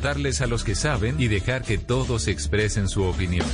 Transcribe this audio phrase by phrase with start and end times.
[0.00, 3.46] preguntarles a los que saben y dejar que todos expresen su opinión.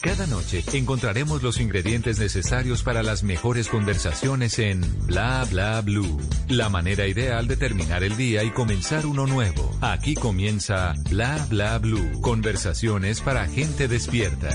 [0.00, 6.20] Cada noche encontraremos los ingredientes necesarios para las mejores conversaciones en Bla Bla Blue.
[6.48, 9.76] La manera ideal de terminar el día y comenzar uno nuevo.
[9.80, 12.20] Aquí comienza Bla Bla Blue.
[12.20, 14.50] Conversaciones para gente despierta.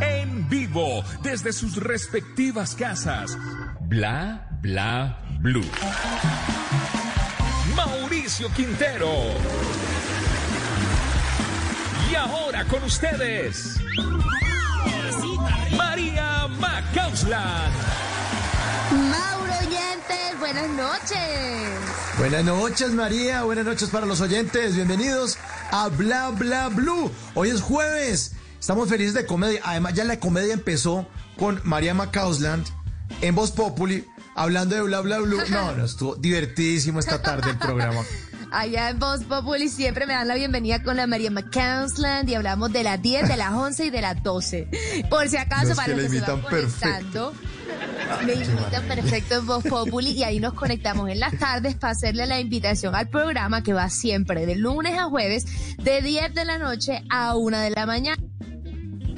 [0.00, 3.36] En vivo, desde sus respectivas casas.
[3.88, 5.66] Bla Bla Blue.
[7.74, 9.95] Mauricio Quintero.
[12.18, 13.76] Ahora con ustedes.
[15.76, 17.74] María Macausland.
[19.10, 22.18] Mauro Oyentes, buenas noches.
[22.18, 23.42] Buenas noches, María.
[23.42, 24.74] Buenas noches para los oyentes.
[24.74, 25.36] Bienvenidos
[25.70, 27.10] a Bla Bla Blue.
[27.34, 28.32] Hoy es jueves.
[28.58, 29.60] Estamos felices de comedia.
[29.64, 31.06] Además, ya la comedia empezó
[31.38, 32.66] con María Macausland
[33.20, 35.42] en Voz Populi hablando de Bla Bla Blue.
[35.50, 38.00] No, no, estuvo divertidísimo esta tarde el programa.
[38.56, 42.72] Allá en Voz Populi siempre me dan la bienvenida con la María McCausland y hablamos
[42.72, 44.68] de las 10, de las 11 y de las 12.
[45.10, 47.34] Por si acaso, Los para que los que se van conectando.
[48.24, 52.26] Me imitan perfecto en Voz Populi y ahí nos conectamos en las tardes para hacerle
[52.26, 55.44] la invitación al programa que va siempre de lunes a jueves
[55.76, 58.22] de 10 de la noche a 1 de la mañana.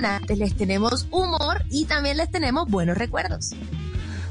[0.02, 3.50] Antes les tenemos humor y también les tenemos buenos recuerdos.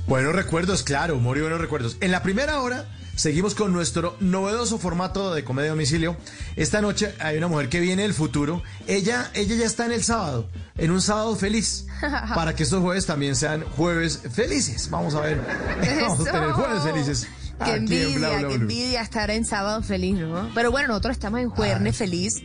[0.06, 1.96] Buenos recuerdos, claro, humor y buenos recuerdos.
[2.02, 2.86] En la primera hora
[3.18, 6.16] seguimos con nuestro novedoso formato de comedia a domicilio.
[6.56, 8.62] Esta noche hay una mujer que viene del futuro.
[8.86, 11.88] Ella, ella ya está en el sábado, en un sábado feliz,
[12.36, 14.90] para que estos jueves también sean jueves felices.
[14.90, 15.42] Vamos a ver,
[16.02, 17.28] vamos a tener jueves felices.
[17.58, 20.50] Qué aquí en envidia, Bla, Bla, qué envidia estar en sábado feliz, ¿no?
[20.54, 21.92] Pero bueno, nosotros estamos en jueves Ay.
[21.92, 22.44] feliz.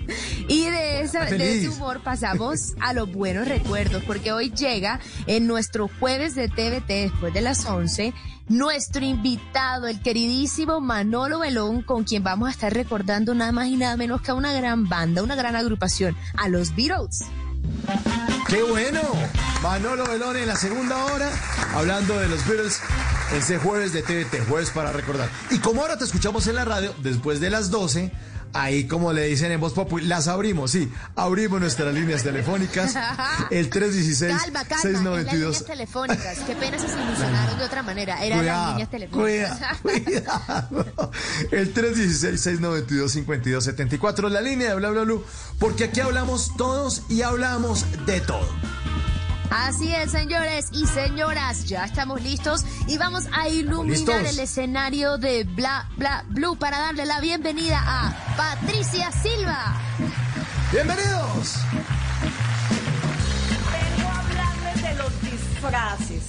[0.48, 5.46] Y de, esa, de ese humor pasamos a los buenos recuerdos, porque hoy llega en
[5.46, 8.14] nuestro jueves de TVT después de las 11
[8.48, 13.76] nuestro invitado, el queridísimo Manolo Belón, con quien vamos a estar recordando nada más y
[13.76, 17.24] nada menos que a una gran banda, una gran agrupación, a los Beatles.
[18.48, 19.00] ¡Qué bueno!
[19.62, 21.30] Manolo Belón en la segunda hora,
[21.74, 22.80] hablando de los Beatles,
[23.32, 25.30] ese jueves de TVT, jueves para recordar.
[25.50, 28.12] Y como ahora te escuchamos en la radio, después de las 12,
[28.52, 32.94] ahí como le dicen en Voz Populi, las abrimos, sí, abrimos nuestras líneas telefónicas,
[33.50, 36.38] el 316 Calma, calma, es las líneas 692 telefónicas.
[36.46, 38.24] Qué pena se solucionaron de otra manera.
[38.24, 39.58] Eran las líneas telefónicas.
[39.82, 41.10] cuidado, cuidado.
[41.50, 45.24] El 316-692-5274, la línea de Bla Bla Blue,
[45.58, 48.46] porque aquí hablamos todos y hablamos de todo.
[49.54, 55.44] Así es, señores y señoras, ya estamos listos y vamos a iluminar el escenario de
[55.44, 59.78] Bla Bla Blue para darle la bienvenida a Patricia Silva.
[60.72, 61.56] ¡Bienvenidos!
[63.72, 66.22] Vengo a hablarles de los disfraces.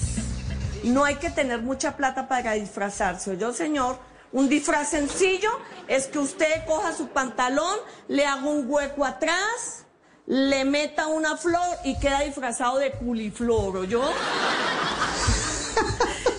[0.84, 3.38] No hay que tener mucha plata para disfrazarse.
[3.38, 4.00] Yo, señor,
[4.34, 5.50] un disfraz sencillo
[5.88, 7.80] es que usted coja su pantalón,
[8.10, 9.83] le haga un hueco atrás,
[10.26, 14.02] le meta una flor y queda disfrazado de culiflor, yo.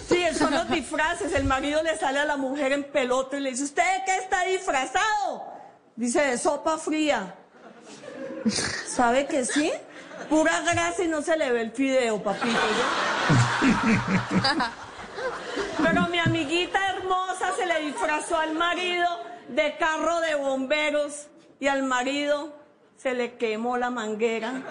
[0.09, 1.33] Sí, son los disfraces.
[1.34, 4.17] El marido le sale a la mujer en pelota y le dice, ¿usted de qué
[4.19, 5.44] está disfrazado?
[5.97, 7.34] Dice, de sopa fría.
[8.87, 9.73] ¿Sabe que sí?
[10.28, 12.59] Pura grasa y no se le ve el fideo, papito.
[15.83, 19.06] Pero mi amiguita hermosa se le disfrazó al marido
[19.49, 21.27] de carro de bomberos
[21.61, 22.64] y al marido
[22.97, 24.53] se le quemó la manguera.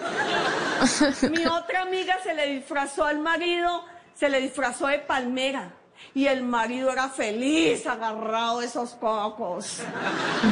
[1.30, 5.74] Mi otra amiga se le disfrazó al marido, se le disfrazó de palmera.
[6.12, 9.80] Y el marido era feliz agarrado de esos cocos.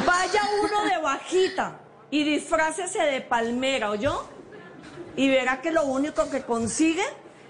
[0.05, 1.79] Vaya uno de bajita
[2.09, 4.25] y disfrácese de palmera, ¿oyó?
[5.15, 7.03] Y verá que lo único que consigue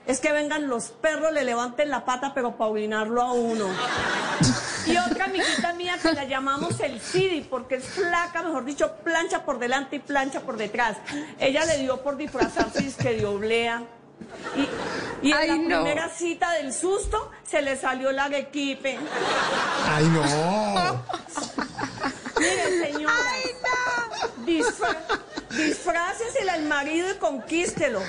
[0.05, 3.67] es que vengan los perros, le levanten la pata, pero para orinarlo a uno.
[4.93, 9.43] Y otra amiguita mía que la llamamos el Sidi, porque es flaca, mejor dicho, plancha
[9.45, 10.97] por delante y plancha por detrás.
[11.39, 13.83] Ella le dio por disfrazarse y es que de oblea.
[14.55, 15.83] Y, y en Ay, la no.
[15.83, 18.97] primera cita del susto se le salió la arequipe.
[19.89, 21.03] ¡Ay, no!
[22.39, 23.13] Mire, señora.
[24.45, 24.97] disfra-
[25.49, 28.01] disfrácesela al marido y conquístelo.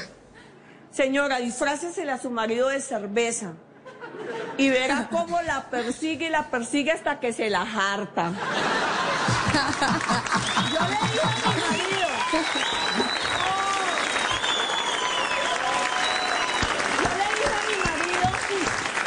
[0.93, 3.53] Señora, disfrácesela a su marido de cerveza.
[4.56, 8.32] Y verá cómo la persigue y la persigue hasta que se la harta.
[10.72, 12.08] Yo le dije a mi marido.
[17.02, 18.28] Yo le dije a mi marido,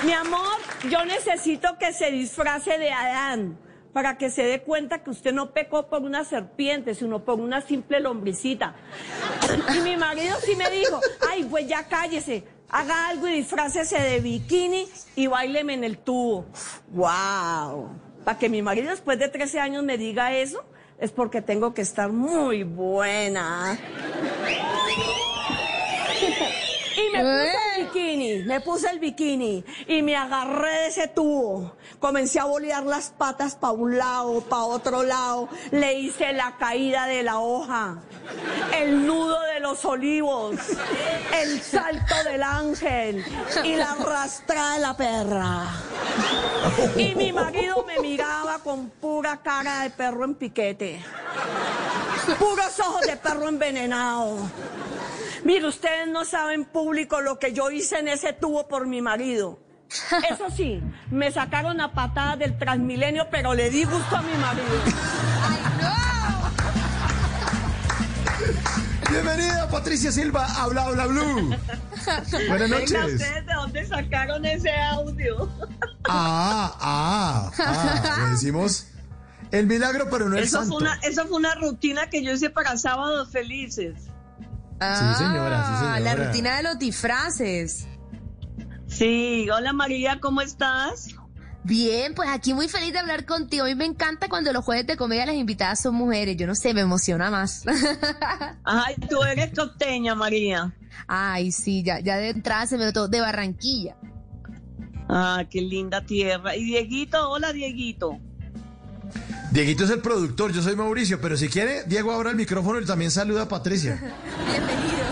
[0.03, 0.57] mi amor,
[0.89, 3.57] yo necesito que se disfrace de Adán
[3.93, 7.61] para que se dé cuenta que usted no pecó por una serpiente, sino por una
[7.61, 8.75] simple lombricita.
[9.75, 14.19] Y mi marido sí me dijo, ay, pues ya cállese, haga algo y disfrácese de
[14.19, 16.45] bikini y baileme en el tubo.
[16.91, 17.89] ¡Wow!
[18.23, 20.63] Para que mi marido después de 13 años me diga eso,
[20.99, 23.77] es porque tengo que estar muy buena.
[26.97, 31.75] Y me puse el bikini, me puse el bikini y me agarré de ese tubo.
[31.99, 35.47] Comencé a bolear las patas para un lado, para otro lado.
[35.69, 38.01] Le hice la caída de la hoja,
[38.75, 40.55] el nudo de los olivos,
[41.39, 43.23] el salto del ángel
[43.63, 45.65] y la arrastrada de la perra.
[46.97, 51.05] Y mi marido me miraba con pura cara de perro en piquete.
[52.39, 54.49] Puros ojos de perro envenenado.
[55.47, 59.57] Mire, ustedes no saben público lo que yo hice en ese tubo por mi marido.
[60.29, 64.67] Eso sí, me sacaron a patadas del Transmilenio, pero le di gusto a mi marido.
[69.09, 71.23] Bienvenida Patricia Silva a Bla Bla Blue.
[72.49, 73.13] Buenas Venga, noches.
[73.13, 75.49] ¿ustedes de dónde sacaron ese audio?
[76.09, 78.19] Ah, ah, ah.
[78.25, 78.87] Le decimos
[79.51, 80.73] el milagro, pero no el Eso santo.
[80.73, 84.09] fue, una, eso fue una rutina que yo hice para sábados felices.
[84.79, 85.99] Ah, señora, sí, señora.
[85.99, 87.87] La rutina de los disfraces.
[88.87, 91.09] Sí, hola María, ¿cómo estás?
[91.63, 93.65] Bien, pues aquí muy feliz de hablar contigo.
[93.65, 96.37] A mí me encanta cuando los jueves de comedia las invitadas son mujeres.
[96.37, 97.65] Yo no sé, me emociona más.
[98.63, 100.73] Ay, tú eres costeña, María.
[101.07, 103.97] Ay, sí, ya, ya de entrada se me notó de Barranquilla.
[105.09, 106.55] Ah, qué linda tierra.
[106.55, 108.17] Y Dieguito, hola Dieguito.
[109.51, 112.85] Dieguito es el productor, yo soy Mauricio, pero si quiere, Diego abra el micrófono y
[112.85, 113.97] también saluda a Patricia.
[114.45, 115.07] Bienvenido.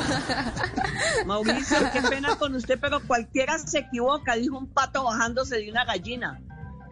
[1.25, 5.85] Mauricio, qué pena con usted, pero cualquiera se equivoca, dijo un pato bajándose de una
[5.85, 6.41] gallina.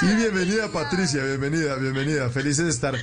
[0.00, 2.28] Sí, bienvenida Patricia, bienvenida, bienvenida.
[2.30, 2.94] Felices de estar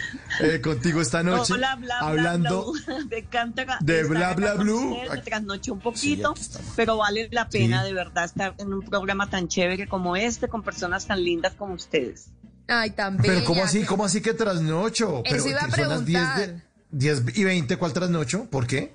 [0.42, 2.72] eh, contigo esta noche Hola, bla, bla, hablando.
[2.86, 4.96] bla, me encanta de Bla, Bla, Blue.
[5.26, 6.34] trasnoché un poquito,
[6.76, 7.88] pero vale la pena Sí.
[7.88, 11.74] de verdad estar en un programa tan chévere como este, con personas tan lindas como
[11.74, 12.28] ustedes.
[12.68, 13.46] Ay, tan Pero bella.
[13.46, 13.84] ¿cómo así?
[13.84, 15.22] ¿Cómo así que trasnocho?
[15.30, 16.68] Pero iba a son las 10, de- preguntar.
[16.92, 18.46] 10 y 20, ¿cuál trasnocho?
[18.46, 18.94] ¿Por qué?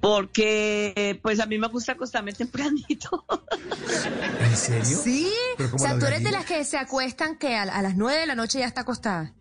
[0.00, 3.24] Porque, pues a mí me gusta acostarme tempranito.
[4.40, 4.98] ¿En serio?
[4.98, 5.30] Sí,
[5.72, 8.26] o sea, tú eres de las que se acuestan que a, a las nueve de
[8.26, 9.34] la noche ya está acostada.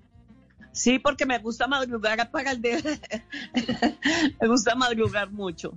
[0.72, 3.00] Sí, porque me gusta madrugar para el de...
[4.42, 5.74] me gusta madrugar mucho.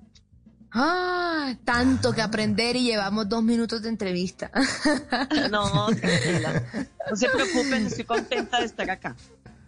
[0.75, 4.50] Ah, tanto que aprender y llevamos dos minutos de entrevista.
[5.50, 6.62] No, tranquila.
[7.11, 9.14] No se preocupen, estoy contenta de estar acá.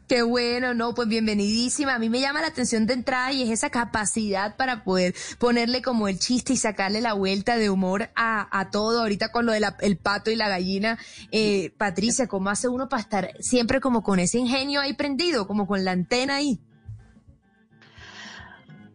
[0.08, 1.94] Qué bueno, no, pues bienvenidísima.
[1.94, 5.80] A mí me llama la atención de entrada y es esa capacidad para poder ponerle
[5.80, 9.00] como el chiste y sacarle la vuelta de humor a, a todo.
[9.00, 10.98] Ahorita con lo del pato y la gallina.
[11.32, 15.66] Eh, Patricia, ¿cómo hace uno para estar siempre como con ese ingenio ahí prendido, como
[15.66, 16.60] con la antena ahí?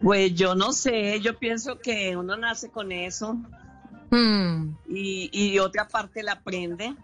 [0.02, 3.38] Pues yo no sé, yo pienso que uno nace con eso
[4.12, 6.96] Hmm, y, y otra parte la aprende.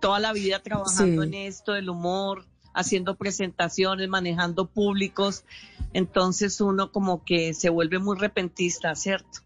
[0.00, 1.28] Toda la vida trabajando Sí.
[1.28, 2.44] en esto del humor,
[2.74, 5.44] haciendo presentaciones, manejando públicos.
[5.92, 9.40] Entonces uno como que se vuelve muy repentista, ¿cierto?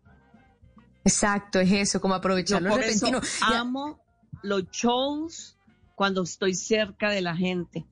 [1.04, 3.20] exacto, es eso, como aprovechar lo repentino.
[3.40, 4.00] Amo
[4.42, 5.56] los shows
[5.94, 7.86] cuando estoy cerca de la gente,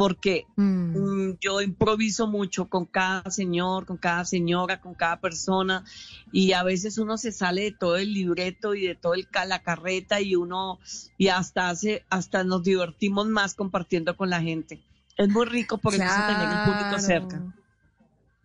[0.00, 0.96] porque Hmm.
[0.96, 5.84] Mm, yo improviso mucho con cada señor, con cada señora, con cada persona
[6.32, 9.58] y a veces uno se sale de todo el libreto y de todo el la
[9.58, 10.78] carreta y uno
[11.18, 14.80] y hasta hace hasta nos divertimos más compartiendo con la gente.
[15.18, 17.02] Es muy rico por eso tener un público Claro.
[17.02, 17.59] cerca.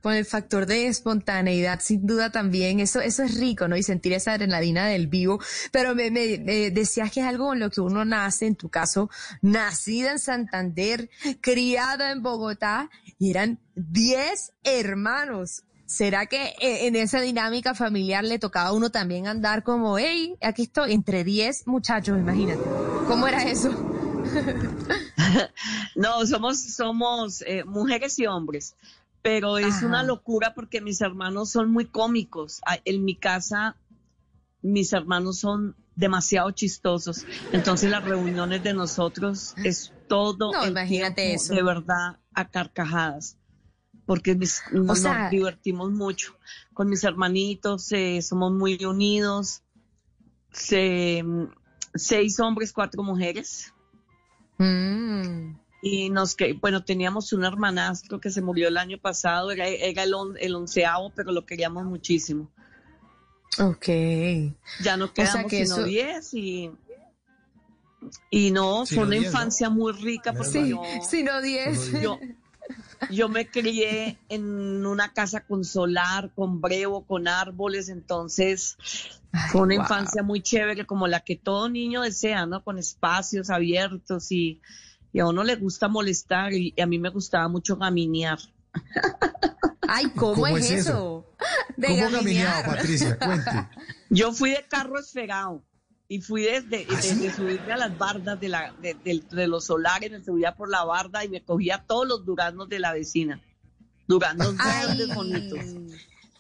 [0.06, 3.76] Con el factor de espontaneidad, sin duda también, eso, eso es rico, ¿no?
[3.76, 5.40] Y sentir esa adrenalina del vivo.
[5.72, 6.38] Pero me, me-
[6.70, 9.10] decías que es algo con lo que uno nace, en tu caso,
[9.42, 11.10] nacida en Santander,
[11.42, 15.64] criada en Bogotá, y eran 10 hermanos.
[15.88, 20.36] ¿Será que eh, en esa dinámica familiar le tocaba a uno también andar como, hey,
[20.40, 22.62] aquí estoy, entre 10 muchachos, imagínate?
[23.08, 23.72] ¿Cómo era eso?
[25.96, 28.76] No, somos somos eh, mujeres y hombres,
[29.26, 29.88] pero es Ajá.
[29.88, 32.62] una locura porque mis hermanos son muy cómicos.
[32.64, 33.76] Ah, En mi casa,
[34.62, 37.26] mis hermanos son demasiado chistosos.
[37.52, 41.56] Entonces las reuniones de nosotros es todo No, el imagínate tiempo, eso.
[41.56, 43.36] de verdad a carcajadas.
[44.06, 46.36] Porque mis- nos sea- divertimos mucho.
[46.76, 49.64] Con mis hermanitos eh, somos muy unidos.
[50.52, 51.24] Se-
[51.96, 53.74] seis hombres, cuatro mujeres
[54.60, 55.56] Mm.
[55.88, 60.02] Y nos que bueno teníamos un hermanastro que se murió el año pasado era, era
[60.02, 62.50] el, on- el onceavo pero lo queríamos muchísimo
[63.60, 63.86] Ok.
[64.84, 66.72] ya no sea quedamos que sino eso- diez y
[68.32, 69.40] y no Sino fue una diez, ¿no?
[69.40, 72.02] infancia muy rica porque Sí, yo, si no 10.
[72.02, 72.20] yo
[73.12, 78.76] yo me crié en una casa con solar con brevo con árboles entonces
[79.52, 82.64] Fue una infancia muy chévere, como la que todo niño desea, ¿no?
[82.64, 84.62] Con espacios abiertos y,
[85.16, 88.38] y a uno le gusta molestar y, y a mí me gustaba mucho gaminear.
[89.88, 90.90] Ay, ¿cómo, ¿Cómo es es eso?
[90.90, 91.26] eso?
[91.78, 92.54] De ¿Cómo gaminear.
[92.54, 93.18] caminaba, Patricia?
[93.18, 93.52] Cuente.
[94.10, 95.64] Yo fui de carro esfegado
[96.10, 97.16] y fui desde, ¿Ah, sí?
[97.16, 100.70] desde subirme a las bardas de, la, de, de- de los solares, me subía por
[100.70, 103.40] la barda y me cogía todos los duraznos de la vecina.
[104.08, 105.60] Duraznos Ay, verdes bonitos.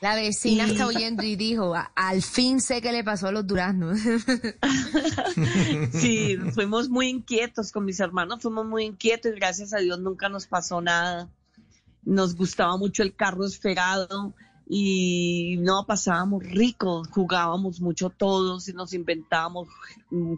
[0.01, 3.31] La vecina Y- está oyendo y dijo, "A- al fin sé qué le pasó a
[3.31, 3.99] los duraznos.
[5.91, 10.29] Sí, fuimos muy inquietos con mis hermanos, fuimos muy inquietos y gracias a Dios nunca
[10.29, 11.29] nos pasó nada.
[12.03, 14.33] Nos gustaba mucho el carro esferado
[14.67, 19.67] y no pasábamos ricos, jugábamos mucho todos y nos inventábamos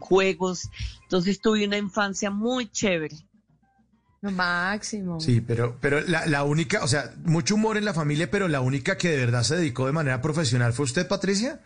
[0.00, 0.68] juegos.
[1.02, 3.16] Entonces tuve una infancia muy chévere.
[4.20, 5.20] Lo máximo.
[5.20, 8.60] Sí, pero, pero la, la única, o sea, mucho humor en la familia, pero la
[8.60, 11.60] única que de verdad se dedicó de manera profesional fue usted, Patricia.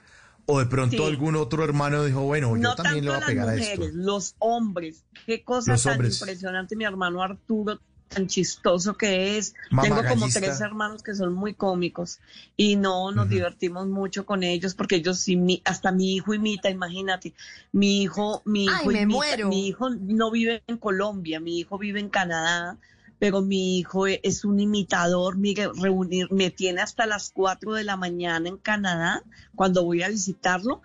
[0.44, 1.04] ¿O de pronto Sí.
[1.04, 3.58] algún otro hermano dijo, bueno, yo no también le tanto voy a pegar las a
[3.58, 3.96] mujeres, esto?
[3.96, 5.04] los hombres.
[5.24, 6.20] Qué cosa Los tan hombres.
[6.20, 7.78] impresionante, mi hermano Arturo,
[8.12, 9.54] tan chistoso que es.
[9.80, 12.20] Tengo como tres hermanos que son muy cómicos
[12.56, 16.70] y no nos divertimos mucho con ellos porque ellos sí, mi- hasta mi hijo imita,
[16.70, 17.32] imagínate.
[17.72, 19.48] Mi hijo, mi Ay, hijo me imita- muero.
[19.48, 22.78] mi hijo no vive en Colombia, mi hijo vive en Canadá.
[23.18, 27.84] Pero mi hijo e- es un imitador, mire, reunir, me tiene hasta las 4 de
[27.84, 29.22] la mañana en Canadá
[29.54, 30.82] cuando voy a visitarlo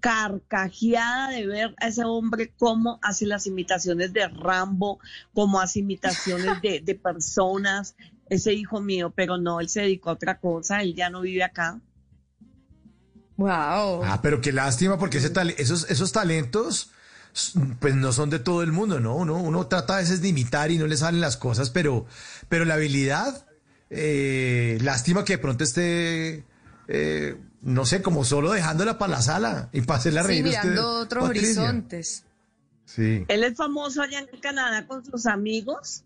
[0.00, 4.98] carcajeada de ver a ese hombre cómo hace las imitaciones de Rambo,
[5.32, 7.94] cómo hace imitaciones de, de personas,
[8.28, 11.44] ese hijo mío, pero no, él se dedicó a otra cosa, él ya no vive
[11.44, 11.80] acá.
[13.36, 14.04] Wow.
[14.04, 16.90] Ah, pero qué lástima, porque ese tal- esos, esos talentos,
[17.80, 19.16] pues no son de todo el mundo, ¿no?
[19.16, 22.06] Uno, uno trata a veces de imitar y no le salen las cosas, pero,
[22.48, 23.46] pero la habilidad,
[23.90, 26.44] eh, lástima que de pronto esté,
[26.88, 30.48] eh, no sé, como solo dejándola para la sala y para hacerla Sí, reír a
[30.50, 31.62] usted, mirando otros Patricia.
[31.62, 32.26] horizontes.
[32.84, 33.24] Sí.
[33.28, 36.04] Él es famoso allá en Canadá con sus amigos,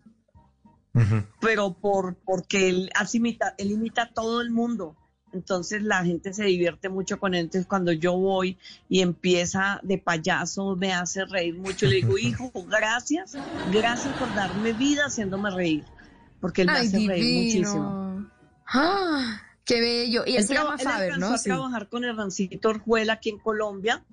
[1.41, 4.95] pero por porque él hace imita, él imita a todo el mundo.
[5.33, 7.41] Entonces la gente se divierte mucho con él.
[7.41, 8.57] Entonces cuando yo voy
[8.89, 11.85] y empieza de payaso, me hace reír mucho.
[11.85, 13.33] Le digo, hijo, gracias,
[13.71, 15.83] gracias por darme vida haciéndome reír.
[16.39, 18.27] Porque él me hace reír muchísimo.
[18.67, 20.23] Ah, qué bello.
[20.25, 21.35] Y él, se traba- llama Faber, alcanzó ¿no?
[21.35, 24.03] a trabajar con Hernancito Orjuela aquí en Colombia,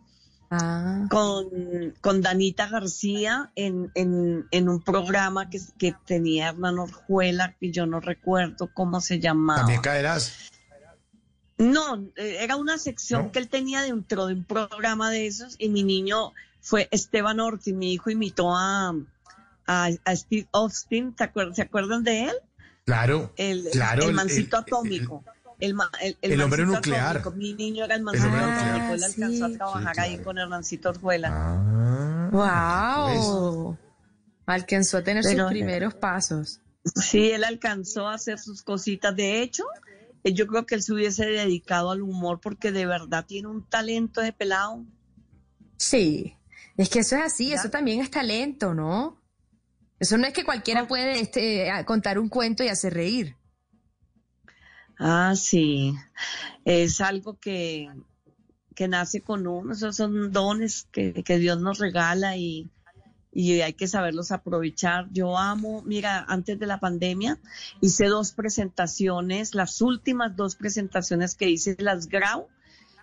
[0.51, 1.07] Ah.
[1.11, 1.47] con,
[2.01, 7.87] con Danita García en, en, en un programa que, que tenía Hernán Orjuela, que yo
[7.87, 9.61] no recuerdo cómo se llamaba.
[9.61, 10.51] También caerás.
[11.57, 13.33] No, eh, era una sección ¿No?
[13.33, 17.73] que él tenía dentro de un programa de esos y mi niño fue Esteban Orti,
[17.73, 18.93] mi hijo imitó a,
[19.67, 22.35] a, a Steve Austin, ¿te acuer- ¿se acuerdan de él?
[22.85, 23.33] Claro.
[23.37, 25.25] El, claro, el el- mancito el- atómico.
[25.27, 25.34] El,
[25.65, 27.19] el, el hombre nuclear.
[27.19, 27.31] atómico.
[27.33, 28.95] Mi niño era el mancito atómico.
[28.95, 29.55] Él alcanzó Sí.
[29.55, 30.25] a trabajar Sí, ahí claro.
[30.25, 31.31] con Hernancito Orjuela.
[31.33, 33.79] Ah, Wow.
[34.47, 36.61] Alcanzó a tener Pero- sus primeros pasos.
[36.85, 39.17] Sí, él alcanzó a hacer sus cositas.
[39.17, 39.65] De hecho,
[40.23, 43.65] eh, yo creo que él se hubiese dedicado al humor porque de verdad tiene un
[43.67, 44.85] talento de pelado.
[45.79, 46.37] Sí.
[46.77, 47.55] Es que eso es así, Ya.
[47.57, 49.21] eso también es talento, ¿no?
[49.99, 53.37] Eso no es que cualquiera puede este, contar un cuento y hacer reír.
[54.99, 55.95] Ah, sí.
[56.65, 57.91] Es algo que,
[58.75, 59.73] que nace con uno.
[59.73, 62.71] Esos son dones que, que Dios nos regala y,
[63.33, 65.09] y hay que saberlos aprovechar.
[65.11, 67.39] Yo amo, mira, antes de la pandemia
[67.81, 72.49] hice dos presentaciones, las últimas dos presentaciones que hice las grabo,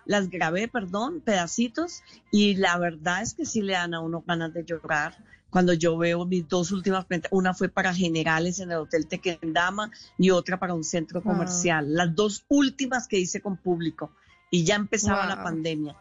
[0.06, 4.52] las grabé, perdón, pedacitos, y la verdad es que sí le dan a uno ganas
[4.52, 5.16] de llorar.
[5.52, 9.90] Cuando yo veo mis dos últimas, presenta- una fue para generales en el Hotel Tequendama
[10.16, 11.34] y otra para un centro Wow.
[11.34, 11.94] comercial.
[11.94, 14.10] Las dos últimas que hice con público
[14.50, 15.94] y ya empezaba la pandemia.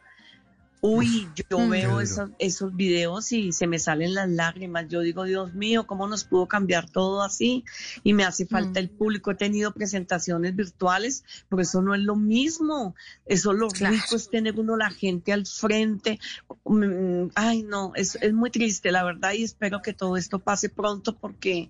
[0.84, 1.70] Uy, yo Mm.
[1.70, 4.88] Veo esos, esos videos y se me salen las lágrimas.
[4.88, 7.64] Yo digo, Dios mío, ¿cómo nos pudo cambiar todo así?
[8.04, 8.84] Y me hace falta Mm.
[8.84, 9.30] el público.
[9.30, 12.96] He tenido presentaciones virtuales, pero eso no es lo mismo.
[13.28, 13.94] Eso lo Claro.
[13.96, 16.20] rico es tener uno la gente al frente.
[16.66, 20.70] Mm, Ay, no, es, es muy triste, la verdad, y espero que todo esto pase
[20.70, 21.70] pronto porque,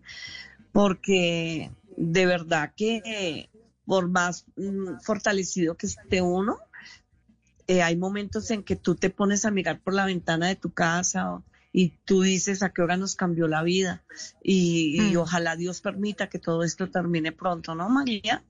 [0.71, 3.49] porque de verdad que
[3.85, 6.57] por más mm, fortalecido que esté uno,
[7.71, 10.71] eh, hay momentos en que tú te pones a mirar por la ventana de tu
[10.71, 14.03] casa o- y tú dices a qué hora nos cambió la vida
[14.43, 15.19] y, y Mm.
[15.19, 18.43] ojalá Dios permita que todo esto termine pronto, ¿no, María?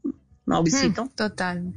[0.45, 1.05] Mauricito.
[1.05, 1.73] Mm, Total.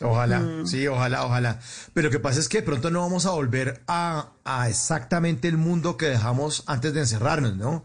[0.00, 0.66] Ojalá, Mm.
[0.66, 1.60] sí, ojalá, ojalá.
[1.92, 5.48] Pero lo que pasa es que de pronto no vamos a volver a, a exactamente
[5.48, 7.84] el mundo que dejamos antes de encerrarnos, ¿no?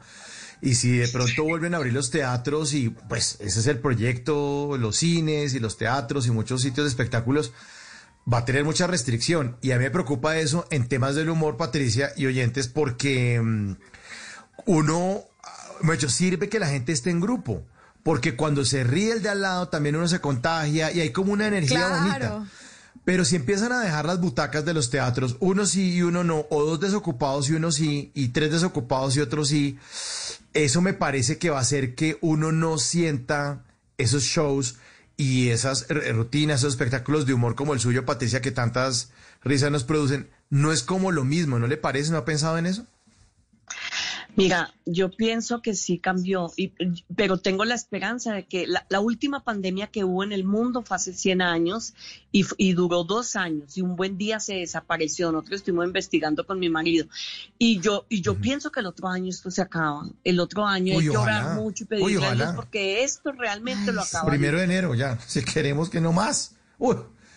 [0.62, 4.77] Y si de pronto vuelven a abrir los teatros y pues ese es el proyecto,
[4.79, 7.51] los cines y los teatros y muchos sitios de espectáculos,
[8.31, 9.57] va a tener mucha restricción.
[9.62, 13.75] Y a mí me preocupa eso en temas del humor, Patricia y oyentes, porque mm,
[14.65, 15.22] uno,
[15.93, 17.63] hecho, sirve que la gente esté en grupo.
[18.03, 21.34] Porque cuando se ríe el de al lado, también uno se contagia y hay como
[21.34, 22.46] una energía bonita.
[23.03, 26.46] Pero si empiezan a dejar las butacas de los teatros, uno sí y uno no,
[26.50, 29.77] o dos desocupados y uno sí, y tres desocupados y otro sí,
[30.53, 33.63] eso me parece que va a hacer que uno no sienta
[33.98, 34.77] esos shows
[35.17, 39.12] y esas rutinas, esos espectáculos de humor como el suyo, Patricia, que tantas
[39.43, 40.29] risas nos producen.
[40.50, 42.12] No es como lo mismo, ¿no le parece?
[42.12, 42.86] ¿No ha pensado en eso?
[44.38, 46.72] Mira, yo pienso que sí cambió, y,
[47.15, 50.98] pero tengo la esperanza de que la, última pandemia que hubo en el mundo fue
[50.98, 51.96] hace 100 años
[52.32, 55.32] y, duró dos años y un buen día se desapareció.
[55.32, 57.08] Nosotros estuvimos investigando con mi marido
[57.58, 60.08] y yo y yo pienso que el otro año esto se acaba.
[60.24, 64.01] El otro año hay que llorar mucho y pedirle a Dios porque esto realmente lo
[64.01, 64.29] acaba.
[64.29, 66.56] Primero de enero ya, si queremos que no más.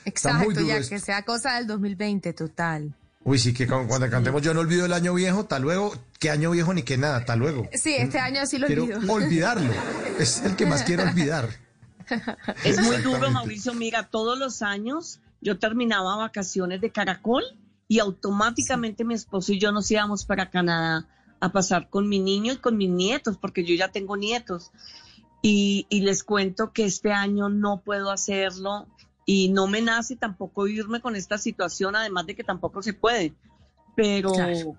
[0.05, 2.95] Exacto, ya que sea cosa del 2020 total.
[3.23, 5.95] Uy, sí, que cuando cantemos Yo no olvido el año viejo, hasta luego.
[6.19, 7.19] ¿Qué año viejo ni qué nada?
[7.19, 7.69] Hasta luego.
[7.73, 9.13] Sí, este año sí lo quiero olvido.
[9.13, 9.73] olvidarlo.
[10.19, 11.49] Es el que más quiero olvidar.
[12.65, 13.73] Es muy duro, Mauricio.
[13.75, 17.43] Mira, todos los años yo terminaba vacaciones de Caracol
[17.89, 21.07] y automáticamente mi esposo y yo nos íbamos para Canadá
[21.41, 24.71] a pasar con mi niño y con mis nietos, porque yo ya tengo nietos.
[25.43, 28.87] Y, y les cuento que este año no puedo hacerlo
[29.27, 33.35] y no me nace tampoco irme con esta situación, además de que tampoco se puede.
[33.97, 34.33] Pero,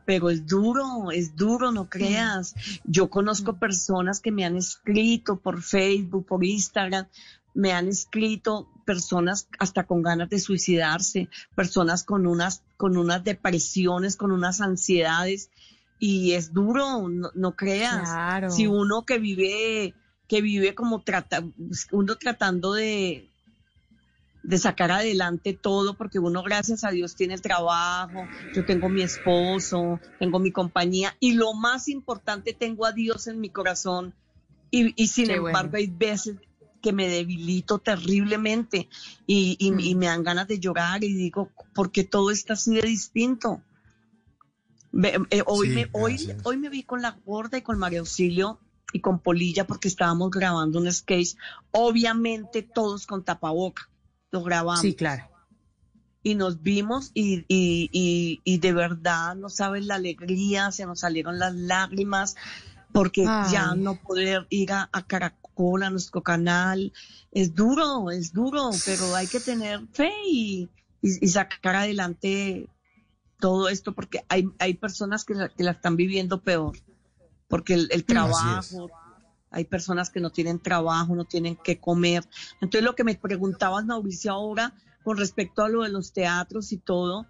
[0.06, 2.56] pero es duro, es duro, no creas.
[2.86, 7.06] Yo conozco personas que me han escrito por Facebook, por Instagram,
[7.54, 14.16] me han escrito personas hasta con ganas de suicidarse, personas con unas, con unas depresiones,
[14.16, 15.50] con unas ansiedades,
[16.00, 18.54] y es duro, no, creas.
[18.54, 19.94] Si uno que vive,
[20.28, 21.44] que vive como trata,
[21.92, 23.31] uno tratando de,
[24.44, 29.02] de sacar adelante todo, porque uno, gracias a Dios, tiene el trabajo, yo tengo mi
[29.02, 34.16] esposo, tengo mi compañía, y lo más importante, tengo a Dios en mi corazón,
[34.72, 36.38] y, y sin embargo hay veces
[36.82, 38.90] que me debilito terriblemente
[39.28, 39.98] y, y, mm.
[39.98, 43.62] me dan ganas de llorar y digo, ¿por qué todo está así de distinto?
[45.04, 48.60] Eh, hoy, me, hoy, hoy me vi con la gorda y con María Auxilio
[48.92, 51.36] y con Polilla porque estábamos grabando un sketch,
[51.70, 53.91] obviamente todos con tapaboca
[54.32, 54.82] lo grabamos.
[54.82, 55.30] Sí, claro.
[56.24, 61.40] Y nos vimos y, y, y, de verdad no sabes la alegría, se nos salieron
[61.40, 62.36] las lágrimas
[62.92, 66.94] porque ya no poder ir a, Caracol, a nuestro canal,
[67.32, 70.70] es duro, es duro, pero hay que tener fe y,
[71.02, 72.70] y sacar adelante
[73.42, 76.78] todo esto porque hay, hay personas que la, que la están viviendo peor,
[77.50, 78.90] porque el, el trabajo,
[79.52, 82.24] hay personas que no tienen trabajo, no tienen que comer.
[82.62, 86.78] Entonces lo que me preguntabas, Mauricio, ahora con respecto a lo de los teatros y
[86.78, 87.28] todo,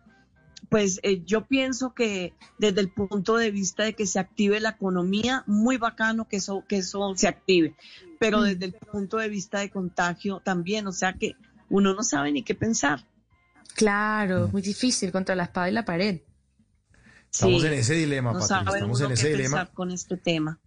[0.70, 4.70] pues eh, yo pienso que desde el punto de vista de que se active la
[4.70, 7.76] economía, muy bacano que eso, que eso se active,
[8.20, 8.44] pero mm.
[8.44, 11.36] desde el punto de vista de contagio también, o sea que
[11.70, 13.06] uno no sabe ni qué pensar.
[13.76, 14.52] Claro, mm.
[14.52, 16.22] muy difícil contra la espada y la pared.
[17.30, 19.66] Estamos en ese dilema, no Estamos en ese dilema.
[19.68, 20.60] con este tema.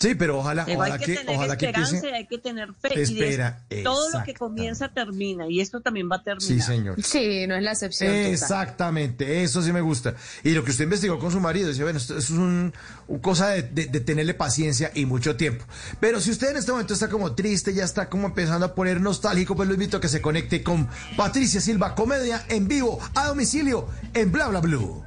[0.00, 3.02] Sí, pero ojalá, ojalá hay que, tener ojalá esperanza y hay que tener fe.
[3.02, 6.48] Espera, todo lo que comienza termina y esto también va a terminar.
[6.48, 7.02] Sí, señor.
[7.02, 8.10] Sí, no es la excepción.
[8.10, 10.14] Exactamente, eso sí me gusta.
[10.42, 12.72] Y lo que usted investigó con su marido, dice, bueno, esto, es un,
[13.20, 13.62] cosa de,
[14.00, 15.66] tenerle paciencia y mucho tiempo.
[16.00, 19.02] Pero si usted en este momento está como triste, ya está como empezando a poner
[19.02, 23.26] nostálgico, pues lo invito a que se conecte con Patricia Silva, comedia en vivo, a
[23.26, 25.04] domicilio, en Bla Bla Blue.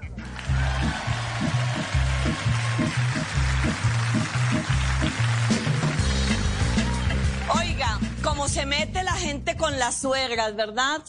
[8.48, 11.04] Se mete la gente con las suegras, ¿verdad?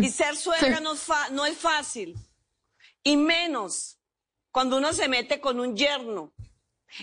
[0.00, 0.94] Y ser suegra no,
[1.32, 2.16] no es fácil.
[3.02, 3.98] Y menos
[4.50, 6.32] cuando uno se mete con un yerno.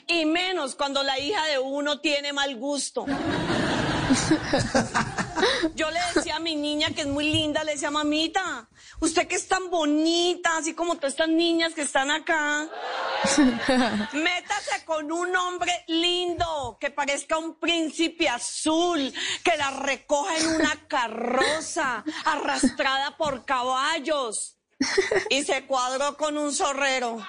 [0.08, 3.06] Y menos cuando la hija de uno tiene mal gusto.
[5.76, 8.70] Yo le decía a mi niña que es muy linda, le decía, mamita,
[9.02, 12.70] usted que es tan bonita, así como todas estas niñas que están acá,
[14.14, 20.88] métase con un hombre lindo, que parezca un príncipe azul, que la recoja en una
[20.88, 24.58] carroza, arrastrada por caballos.
[25.30, 27.18] Y se cuadró con un zorrero.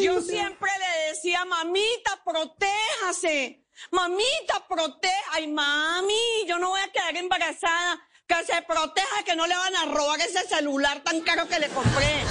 [0.00, 3.67] Yo siempre le decía, mamita, protéjase.
[3.90, 5.14] Mamita, proteja.
[5.32, 8.00] Ay, mami, yo no voy a quedar embarazada.
[8.26, 11.68] Que se proteja, que no le van a robar ese celular tan caro que le
[11.68, 12.24] compré.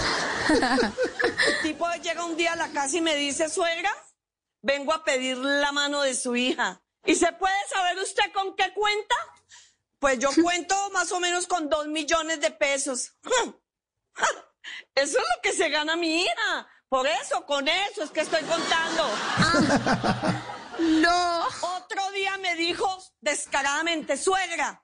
[1.47, 3.91] El tipo llega un día a la casa y me dice, suegra,
[4.61, 6.81] vengo a pedir la mano de su hija.
[7.03, 9.15] ¿Y se puede saber usted con qué cuenta?
[9.97, 13.13] Pues yo cuento más o menos con dos millones de pesos.
[14.93, 16.67] Eso es lo que se gana mi hija.
[16.89, 19.09] Por eso, con eso es que estoy contando.
[20.79, 21.47] No.
[21.77, 22.87] Otro día me dijo
[23.21, 24.83] descaradamente, suegra,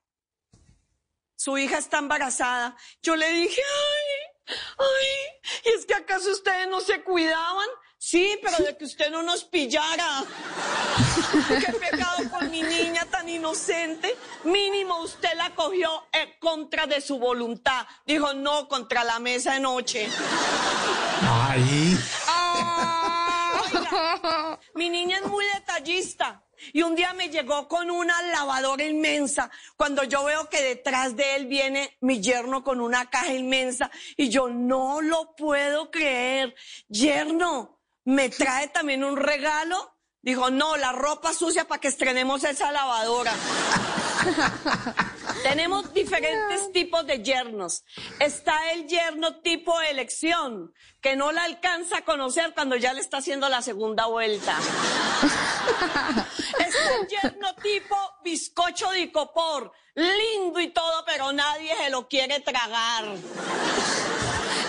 [1.35, 2.75] su hija está embarazada.
[3.01, 7.67] Yo le dije, ay, ay, ¿y es que acaso ustedes no se cuidaban?
[7.97, 10.25] Sí, pero de que usted no nos pillara.
[11.47, 14.17] Qué pecado con mi niña tan inocente.
[14.43, 17.87] Mínimo usted la cogió en contra de su voluntad.
[18.05, 20.09] Dijo no contra la mesa de noche.
[21.21, 21.97] Ay.
[23.73, 26.43] Oiga, mi niña es muy detallista.
[26.71, 29.51] Y un día me llegó con una lavadora inmensa.
[29.75, 33.91] Cuando yo veo que detrás de él viene mi yerno con una caja inmensa.
[34.15, 36.55] Y yo no lo puedo creer.
[36.87, 39.97] Yerno, ¿me trae también un regalo?
[40.21, 43.33] Dijo, no, la ropa sucia para que estrenemos esa lavadora.
[45.43, 47.83] Tenemos diferentes tipos de yernos.
[48.19, 53.17] Está el yerno tipo elección, que no la alcanza a conocer cuando ya le está
[53.17, 54.57] haciendo la segunda vuelta.
[56.59, 62.39] Está el yerno tipo bizcocho de copor, lindo y todo, pero nadie se lo quiere
[62.39, 63.05] tragar.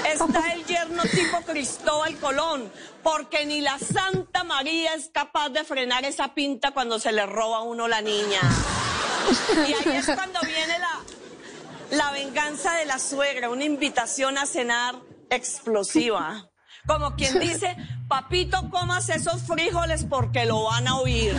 [0.05, 2.71] Está el yerno tipo Cristóbal Colón,
[3.03, 7.59] porque ni la Santa María es capaz de frenar esa pinta cuando se le roba
[7.59, 8.41] a uno la niña.
[9.69, 14.97] Y ahí es cuando viene la, la venganza de la suegra, una invitación a cenar
[15.31, 16.51] explosiva.
[16.87, 17.77] Como quien dice,
[18.09, 21.35] papito, comas esos frijoles porque lo van a oír.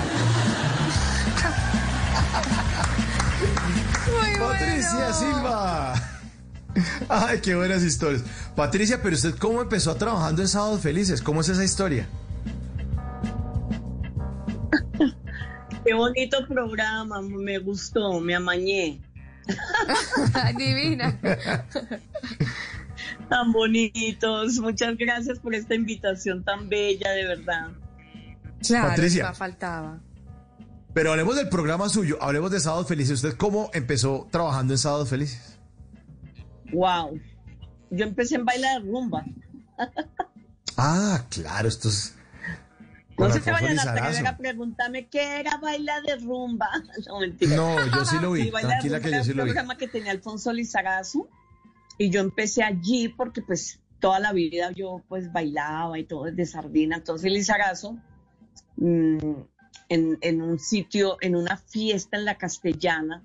[4.11, 5.13] Muy Patricia bueno.
[5.13, 5.93] Silva.
[7.07, 8.23] Ay, qué buenas historias.
[8.55, 11.21] Patricia, pero usted cómo empezó trabajando en Sábados Felices?
[11.21, 12.07] ¿Cómo es esa historia?
[15.85, 18.99] Qué bonito programa, me gustó, me amañé.
[20.57, 21.19] Divina.
[23.29, 24.59] Tan bonitos.
[24.59, 27.69] Muchas gracias por esta invitación tan bella, de verdad.
[28.65, 29.33] Claro, Patricia.
[29.33, 29.99] faltaba.
[30.93, 33.23] Pero hablemos del programa suyo, hablemos de Sábados Felices.
[33.23, 35.59] ¿Usted cómo empezó trabajando en Sábados Felices?
[36.71, 37.19] Wow.
[37.91, 39.23] Yo empecé en bailar rumba.
[40.77, 42.15] Ah, claro, esto es...
[43.17, 44.27] No se vayan a atrever Lizarazo.
[44.27, 46.69] a preguntarme qué era bailar de rumba.
[47.07, 47.55] No, mentira.
[47.55, 49.49] No, yo sí lo vi, de tranquila que yo sí un lo vi.
[49.51, 51.27] programa que tenía Alfonso Lizarazo
[51.97, 56.45] y yo empecé allí porque pues toda la vida yo pues bailaba y todo desde
[56.45, 56.97] sardina.
[56.97, 57.97] Entonces Lizarazo
[58.77, 59.17] mm,
[59.89, 63.23] en, en un sitio, en una fiesta en la castellana,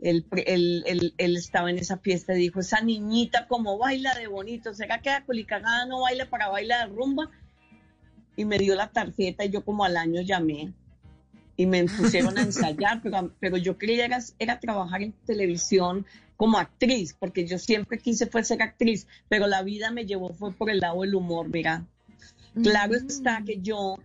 [0.00, 4.26] él, él- él- él estaba en esa fiesta y dijo, esa niñita como baila de
[4.26, 7.30] bonito, ¿será que la culicagada no baila para bailar de rumba?
[8.36, 10.72] Y me dio la tarjeta y yo como al año llamé
[11.56, 16.58] y me pusieron a ensayar, pero, pero yo creía era, era trabajar en televisión como
[16.58, 20.70] actriz, porque yo siempre quise fue ser actriz, pero la vida me llevó fue por
[20.70, 21.86] el lado del humor, mira.
[22.62, 23.06] Claro Mm.
[23.06, 23.96] está que yo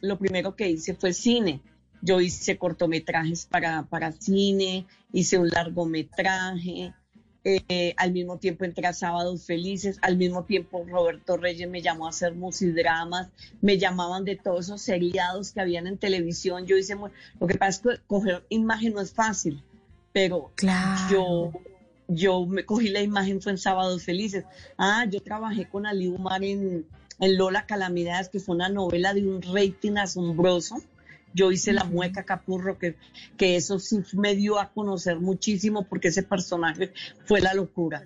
[0.00, 1.60] lo primero que hice fue cine.
[2.02, 6.94] Yo hice cortometrajes para, para cine, hice un largometraje,
[7.44, 12.06] eh, al mismo tiempo entré a Sábados Felices, al mismo tiempo Roberto Reyes me llamó
[12.06, 13.28] a hacer musidramas,
[13.62, 16.66] me llamaban de todos esos seriados que habían en televisión.
[16.66, 16.96] Yo hice,
[17.40, 19.62] lo que pasa es que coger imagen no es fácil,
[20.12, 21.08] pero Claro.
[21.10, 21.52] yo,
[22.08, 24.44] yo me cogí la imagen fue en Sábados Felices.
[24.76, 26.84] Ah, yo trabajé con Ali Umar en,
[27.20, 30.76] en Lola Calamidades, que fue una novela de un rating asombroso.
[31.32, 32.96] Yo hice La Mueca Capurro, que,
[33.36, 36.92] que eso sí me dio a conocer muchísimo porque ese personaje
[37.24, 38.04] fue la locura.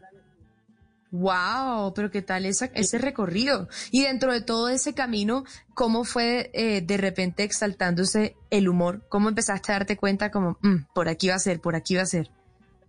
[1.10, 3.68] Wow, pero qué tal esa- ese recorrido.
[3.92, 9.02] Y dentro de todo ese camino, ¿cómo fue eh, de repente exaltándose el humor?
[9.08, 12.02] ¿Cómo empezaste a darte cuenta como, "Mm, por aquí va a ser, por aquí va
[12.02, 12.30] a ser?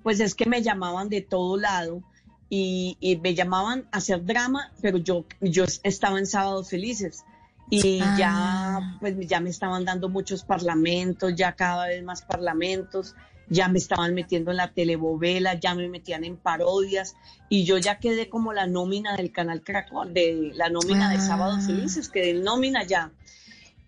[0.02, 2.02] Pues es que me llamaban de todo lado
[2.50, 7.24] y, y me llamaban a hacer drama, pero yo, yo estaba en Sábados Felices.
[7.70, 8.16] Y Ah.
[8.18, 13.16] ya, pues ya me estaban dando muchos parlamentos, ya cada vez más parlamentos,
[13.50, 17.16] ya me estaban metiendo en la telebovela, ya me metían en parodias
[17.50, 21.22] y yo ya quedé como la nómina del canal Caracol, de la nómina de Ah.
[21.22, 23.12] Sábados Felices, quedé en nómina ya.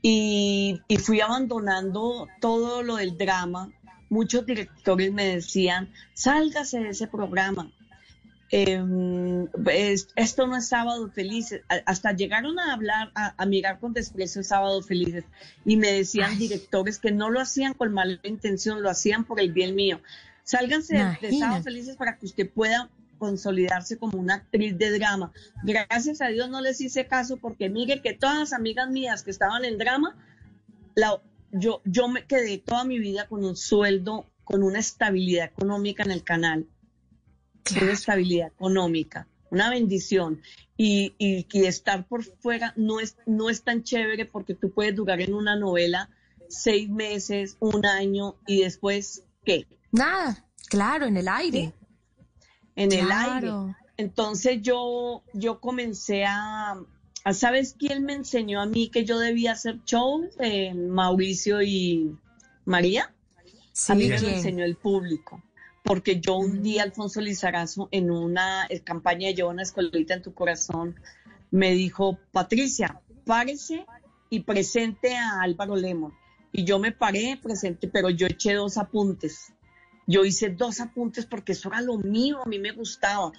[0.01, 3.71] Y, y fui abandonando todo lo del drama.
[4.09, 7.71] Muchos directores me decían, sálgase de ese programa.
[8.49, 11.61] Em, es- esto no es sábado felices.
[11.69, 15.25] A- Hasta llegaron a hablar, a, a mirar con desprecio sábado felices.
[15.65, 16.37] Y me decían Ay.
[16.37, 19.99] directores que no lo hacían con mala intención, lo hacían por el bien mío.
[20.43, 25.31] Sálganse de- de sábado felices para que usted pueda consolidarse como una actriz de drama.
[25.63, 29.31] Gracias a Dios no les hice caso porque mire que todas las amigas mías que
[29.31, 30.15] estaban en drama,
[30.95, 36.03] la- yo, yo me quedé toda mi vida con un sueldo, con una estabilidad económica
[36.03, 36.65] en el canal.
[37.81, 40.41] Una estabilidad económica, una bendición.
[40.79, 44.95] Y, y, y estar por fuera no es, no es tan chévere porque tú puedes
[44.95, 46.09] durar en una novela
[46.49, 49.65] seis meses, un año y después, ¿qué?
[49.91, 51.73] Nada, claro, en el aire.
[52.75, 53.51] En el aire.
[53.97, 56.79] Entonces yo, yo comencé a,
[57.23, 60.29] a- ¿sabes quién me enseñó a mí que yo debía hacer show?
[60.39, 62.15] Eh, Mauricio y
[62.65, 63.11] María.
[63.73, 65.41] Sí, a mí me lo enseñó el público.
[65.87, 70.21] Porque yo un día, Alfonso Lizarazo, en una eh, campaña de Lleva una escuelita en
[70.21, 70.99] tu corazón,
[71.49, 73.85] me dijo, Patricia, párese
[74.29, 76.13] y presente a Álvaro Lemon.
[76.51, 79.53] Y yo me paré, presenté, pero yo eché dos apuntes.
[80.07, 83.31] Yo hice dos apuntes porque eso era lo mío, a mí me gustaba.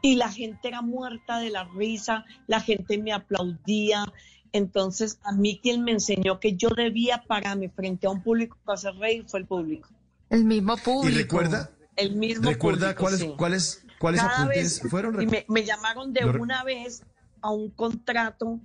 [0.00, 4.04] Y la gente era muerta de la risa, la gente me aplaudía.
[4.52, 8.74] Entonces, a mí quien me enseñó que yo debía pararme frente a un público para
[8.74, 9.88] hacer reír fue el público.
[10.30, 11.18] El mismo ¿Y público.
[11.18, 11.70] recuerda?
[11.96, 13.34] El mismo ¿Recuerda público, cuáles, sí.
[13.36, 15.22] cuáles, cuáles Cada apuntes vez- fueron?
[15.22, 17.02] Y me, me llamaron de Lo una vez
[17.40, 18.60] a un contrato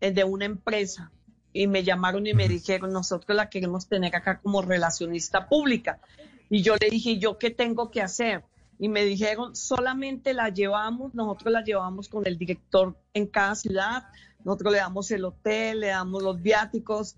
[0.00, 1.10] eh, de una empresa
[1.52, 6.00] y me llamaron y me dijeron, nosotros la queremos tener acá como relacionista pública.
[6.50, 8.44] Y yo le dije, ¿yo qué tengo que hacer?
[8.78, 14.04] Y me dijeron, solamente la llevamos, nosotros la llevamos con el director en cada ciudad,
[14.44, 17.16] nosotros le damos el hotel, le damos los viáticos,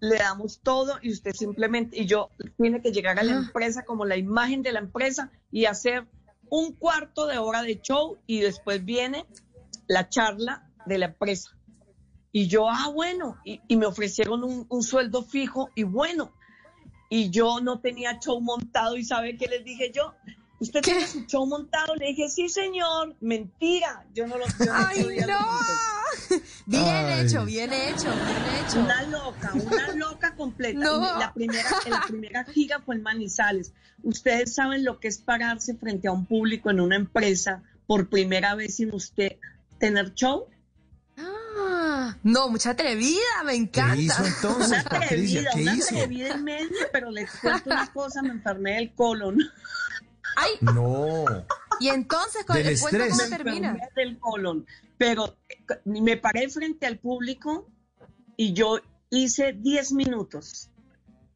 [0.00, 3.38] le damos todo y usted simplemente, y yo tiene que llegar a la Ah.
[3.38, 6.06] empresa como la imagen de la empresa y hacer
[6.50, 9.26] un cuarto de hora de show y después viene
[9.86, 11.50] la charla de la empresa.
[12.32, 16.32] Y yo, ah, bueno, y, y me ofrecieron un, un sueldo fijo y bueno,
[17.10, 20.14] y yo no tenía show montado y ¿sabe qué les dije yo?
[20.60, 20.90] ¿Usted ¿Qué?
[20.92, 21.94] tiene su show montado?
[21.94, 23.14] Le dije, sí, señor.
[23.20, 24.04] Mentira.
[24.14, 25.38] Yo no lo yo no ¡Ay, no!
[26.66, 27.26] Bien Ay.
[27.26, 28.80] hecho, bien hecho, bien hecho.
[28.80, 30.80] Una loca, una loca completa.
[30.80, 31.18] No.
[31.18, 33.72] La primera, la primera gira fue en Manizales.
[34.02, 38.54] Ustedes saben lo que es pararse frente a un público en una empresa por primera
[38.54, 39.36] vez sin usted
[39.78, 40.46] tener show.
[41.16, 43.96] Ah, no, mucha atrevida, me ¿Qué encanta.
[43.96, 45.40] hizo entonces, Una Patricia?
[45.40, 45.94] atrevida, ¿Qué una hizo?
[45.94, 49.38] atrevida en medio, pero les cuento una cosa, me enfermé del colon.
[50.40, 51.24] Ay, No.
[51.80, 53.18] y entonces, con el cuento estrés.
[53.18, 53.76] cómo termina.
[53.96, 54.66] del colon.
[54.96, 57.68] Pero eh, me paré frente al público
[58.36, 58.78] y yo
[59.10, 60.70] hice 10 minutos.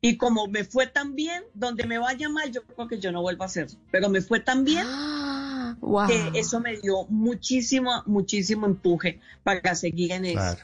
[0.05, 3.23] Y como me fue tan bien, donde me vaya mal, yo creo que yo no
[3.23, 3.69] vuelvo a hacer.
[3.93, 6.09] Pero me fue tan bien Ah, wow.
[6.09, 10.39] que eso me dio muchísimo, muchísimo empuje para seguir en eso.
[10.39, 10.61] Claro.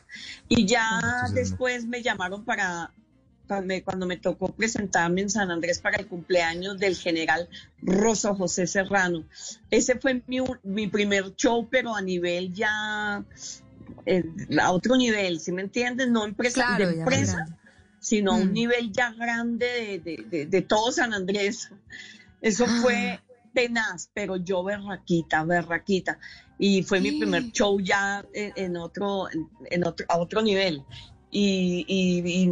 [0.48, 2.92] Y ya Entonces, después me llamaron para,
[3.84, 7.48] cuando me tocó presentarme en San Andrés para el cumpleaños del general
[7.82, 9.24] Rosa José Serrano.
[9.70, 13.24] Ese fue mi, mi primer show, pero a nivel ya,
[14.06, 14.24] eh,
[14.60, 16.08] a otro nivel, ¿sí me entiendes?
[16.08, 17.46] No empresa, Claro, de empresa,
[18.00, 18.52] sino a un Mm.
[18.52, 21.70] nivel ya grande de, de- de- de todo San Andrés.
[22.42, 22.78] Eso Ah.
[22.82, 23.20] fue
[23.54, 26.18] tenaz, pero yo berraquita, berraquita.
[26.60, 29.28] Y fue mi primer show ya en, en otro,
[29.70, 30.84] en otro, a otro nivel.
[31.30, 32.48] Y, y-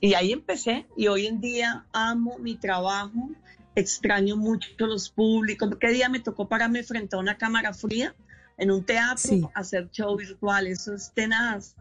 [0.00, 0.86] y- y ahí empecé.
[0.96, 3.30] Y hoy en día amo mi trabajo,
[3.74, 5.70] extraño mucho los públicos.
[5.80, 8.14] ¿Qué día me tocó pararme frente a una cámara fría
[8.58, 9.42] en un teatro, Sí.
[9.54, 10.66] hacer show virtual?
[10.66, 11.74] Eso es tenaz.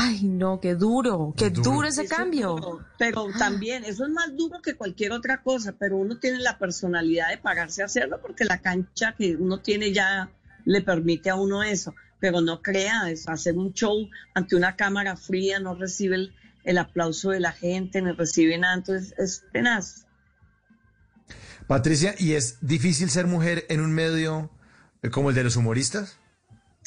[0.00, 1.70] Ay, no, qué duro, qué Duro.
[1.70, 2.48] duro, ese Eso es cambio.
[2.56, 6.58] duro, pero también, eso es más duro que cualquier otra cosa, pero uno tiene la
[6.58, 10.30] personalidad de pararse a hacerlo porque la cancha que uno tiene ya
[10.66, 15.16] le permite a uno eso, pero no crea, es hacer un show ante una cámara
[15.16, 20.06] fría, no recibe el, el aplauso de la gente, no recibe nada, entonces es tenaz.
[21.66, 24.50] Patricia, ¿y es difícil ser mujer en un medio
[25.02, 26.18] eh, como el de los humoristas?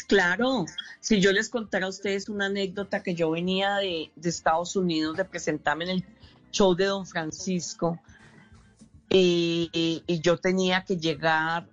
[0.08, 0.66] Claro,
[1.00, 5.16] si yo les contara a ustedes una anécdota que yo venía de, de Estados Unidos
[5.18, 6.06] de presentarme en el
[6.52, 8.02] show de Don Francisco
[9.10, 11.68] y, y- y yo tenía que llegar,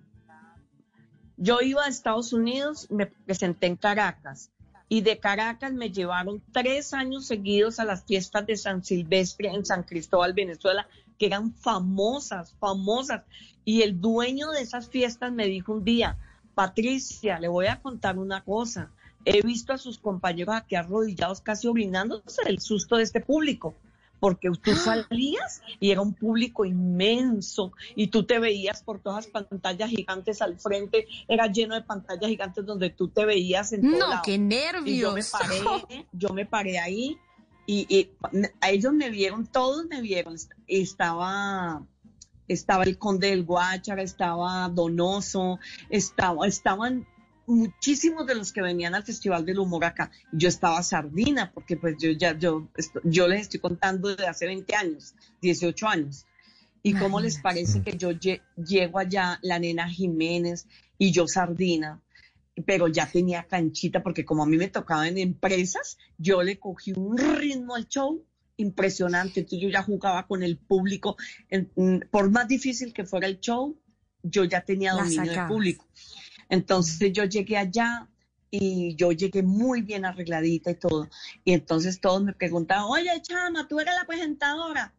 [1.38, 4.50] yo iba a Estados Unidos, me presenté en Caracas
[4.88, 9.64] y de Caracas me llevaron tres años seguidos a las fiestas de San Silvestre en
[9.64, 13.22] San Cristóbal, Venezuela, que eran famosas, famosas.
[13.64, 16.16] Y el dueño de esas fiestas me dijo un día,
[16.54, 18.90] Patricia, le voy a contar una cosa.
[19.24, 23.74] He visto a sus compañeros aquí arrodillados casi orinándose del susto de este público,
[24.20, 29.44] porque tú salías y era un público inmenso y tú te veías por todas las
[29.44, 34.16] pantallas gigantes al frente, era lleno de pantallas gigantes donde tú te veías en todo
[34.16, 34.34] No, qué
[34.84, 35.30] Y yo me nervios.
[35.30, 35.60] paré,
[36.12, 37.18] yo me paré ahí
[37.66, 38.10] y, y
[38.60, 40.36] a ellos me vieron, todos me vieron.
[40.66, 41.84] Estaba,
[42.48, 45.58] estaba el conde del Guáchara, estaba Donoso,
[45.90, 47.06] estaba, estaban
[47.48, 50.10] muchísimos de los que venían al Festival del Humor acá.
[50.32, 52.68] Yo estaba sardina, porque pues yo ya, yo,
[53.04, 56.26] yo les estoy contando desde hace 20 años, 18 años.
[56.82, 62.00] ¿Y cómo les parece que yo lle- llego allá, la nena Jiménez y yo sardina?
[62.66, 66.92] Pero ya tenía canchita, porque como a mí me tocaba en empresas, yo le cogí
[66.92, 68.24] un ritmo al show
[68.56, 69.40] impresionante.
[69.40, 71.16] Entonces yo ya jugaba con el público.
[72.10, 73.76] Por más difícil que fuera el show,
[74.22, 75.86] yo ya tenía dominio del público.
[76.48, 78.08] Entonces yo llegué allá
[78.50, 81.08] y yo llegué muy bien arregladita y todo.
[81.44, 84.94] Y entonces todos me preguntaban, oye, chama, tú eres la presentadora.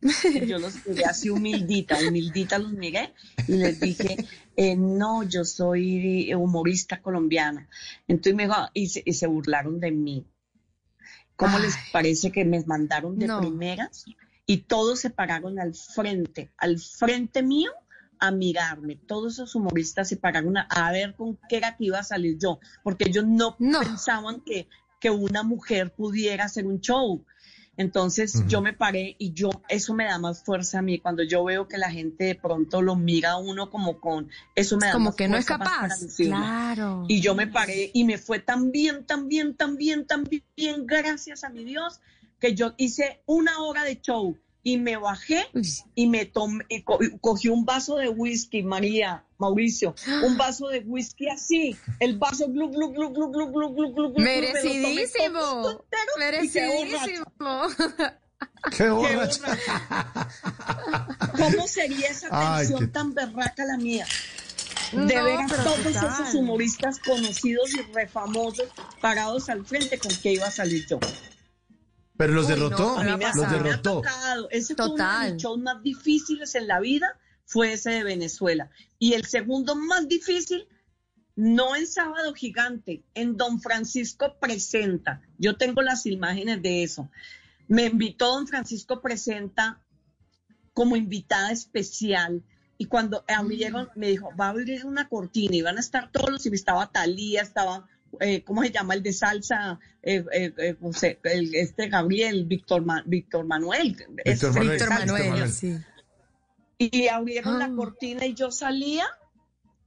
[0.00, 3.12] Y yo los miré así humildita, humildita los miré
[3.48, 4.16] y les dije,
[4.56, 7.68] eh, no, yo soy humorista colombiana.
[8.06, 10.26] Entonces me dijo, y se, y se burlaron de mí.
[11.34, 13.40] ¿Cómo les parece que me mandaron de No.
[13.40, 14.06] primeras?
[14.46, 17.72] Y todos se pararon al frente, al frente mío
[18.18, 18.96] a mirarme.
[18.96, 22.38] Todos esos humoristas se pararon a, a ver con qué era que iba a salir
[22.38, 23.80] yo, porque ellos no, No.
[23.80, 24.68] pensaban que,
[25.00, 27.24] que una mujer pudiera hacer un show.
[27.78, 30.98] Entonces yo me paré y yo, eso me da más fuerza a mí.
[30.98, 34.78] Cuando yo veo que la gente de pronto lo mira a uno como con, eso
[34.78, 35.90] me da Como más que no es capaz.
[36.16, 37.04] Claro.
[37.06, 40.86] Y yo me paré y me fue tan bien, tan bien, tan bien, tan bien,
[40.86, 42.00] gracias a mi Dios,
[42.40, 45.46] que yo hice una hora de show y me bajé
[45.94, 50.66] y me tomé, y co- y cogí un vaso de whisky, María, Mauricio, un vaso
[50.66, 54.40] de whisky así, el vaso glu, glu, glu, glu, glu, glu, glu, glu, glu, me
[54.40, 55.84] lo tomé Merecidísimo.
[56.18, 57.26] Merecidísimo.
[58.76, 59.54] ¡Qué borracha.
[61.36, 64.04] ¿Cómo sería esa canción qué- tan berraca la mía?
[64.92, 68.68] No, de ver a todos esos humoristas conocidos y refamosos
[69.00, 70.98] parados al frente con que iba a salir yo.
[72.16, 73.94] Pero los Uy, derrotó, no, A mí me, Los derrotó.
[73.96, 74.48] tocado.
[74.50, 78.70] Ese fue uno de mis shows más difíciles en la vida, fue ese de Venezuela.
[78.98, 80.66] Y el segundo más difícil,
[81.34, 85.20] no en Sábado Gigante, en Don Francisco Presenta.
[85.38, 87.10] Yo tengo las imágenes de eso.
[87.68, 89.82] Me invitó Don Francisco Presenta
[90.72, 92.42] como invitada especial.
[92.78, 96.30] Y cuando abrieron, me dijo, va a abrir una cortina y van a estar todos
[96.30, 97.88] los, y estaba Talía, estaba,
[98.20, 98.94] eh, ¿cómo se llama?
[98.94, 103.96] El de salsa, eh, eh, eh, José- el- este Gabriel, Víctor, Ma- Víctor Manuel.
[104.24, 105.32] Víctor Manuel.
[105.32, 105.76] Víctor sí.
[106.78, 107.68] Y abrieron Ah.
[107.68, 109.06] la cortina y yo salía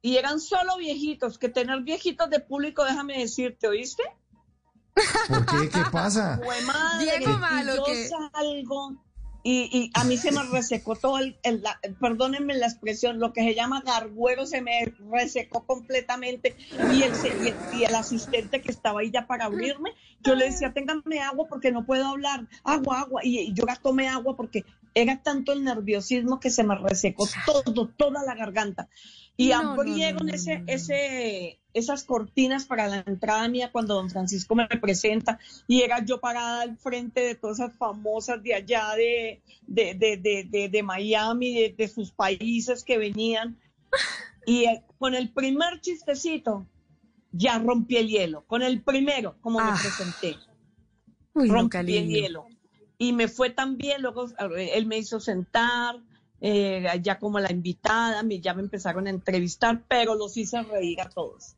[0.01, 4.03] y eran solo viejitos, que tener viejitos de público, déjame decirte, ¿oíste?
[5.27, 5.69] ¿Por qué?
[5.69, 6.39] ¿Qué pasa?
[6.43, 7.17] Fue madre.
[7.19, 9.01] Diego Malo, yo que- salgo
[9.43, 11.63] y, y a mí se me resecó todo el, el-
[11.99, 17.47] perdónenme la expresión, lo que se llama garguero se me resecó completamente y el, y
[17.47, 21.47] el, y el asistente que estaba ahí ya para abrirme, yo le decía, téngame agua
[21.47, 26.39] porque no puedo hablar, agua, agua, y, yo tomé agua porque era tanto el nerviosismo
[26.39, 28.89] que se me resecó todo, toda la garganta.
[29.39, 34.53] Y No, abrieron no, no, ese, esas cortinas para la entrada mía cuando don Francisco
[34.53, 39.41] me presenta y era yo parada al frente de todas esas famosas de allá de,
[39.65, 43.57] de, de, de, Miami, de, sus países que venían.
[44.45, 46.67] Y eh, con el primer chistecito
[47.31, 48.43] ya rompí el hielo.
[48.45, 50.35] Con el primero, como Ah, me presenté
[51.33, 52.45] Uy, rompí el hielo.
[52.97, 55.95] Y me fue tan bien, luego él me hizo sentar,
[56.41, 61.01] eh, ya como la invitada, me, ya me empezaron a entrevistar, pero los hice reír
[61.01, 61.55] a todos.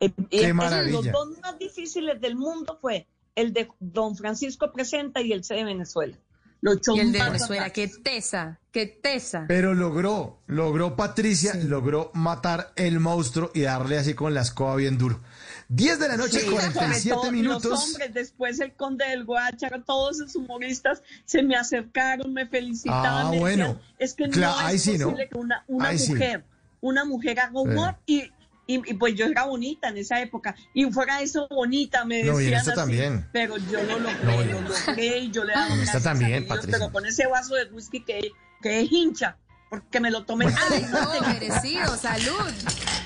[0.00, 0.92] Eh, y Qué maravilla.
[0.92, 5.54] Los dos más difíciles del mundo fue el de Don Francisco Presenta y el C
[5.54, 6.18] de Venezuela.
[6.60, 9.44] Y el de Venezuela, qué tesa, qué tesa.
[9.46, 14.98] Pero logró, logró Patricia, logró matar el monstruo y darle así con la escoba bien
[14.98, 15.20] duro.
[15.68, 17.84] 10 de la noche, Sí, sobre 47 todo Los minutos.
[17.84, 23.26] hombres, después el conde del Guácharo, todos esos humoristas se me acercaron, me felicitaban.
[23.26, 23.80] Ah, me decían, bueno.
[23.98, 25.06] es que no es sí, ¿no?
[25.10, 26.12] posible que una, una sí.
[26.12, 26.44] mujer,
[26.80, 28.22] una mujer haga humor y,
[28.66, 30.54] y, y pues yo era bonita en esa época.
[30.72, 32.74] Y fuera eso bonita, me No, y decían así.
[32.74, 33.28] también.
[33.32, 36.46] Pero yo lo logré, No, y- lo logré yo le daba gracias a también.
[36.70, 38.30] Pero con ese vaso de whisky que,
[38.62, 39.36] que es hincha,
[39.70, 40.46] porque me lo tomé.
[40.70, 42.52] Ay, no, merecido, salud.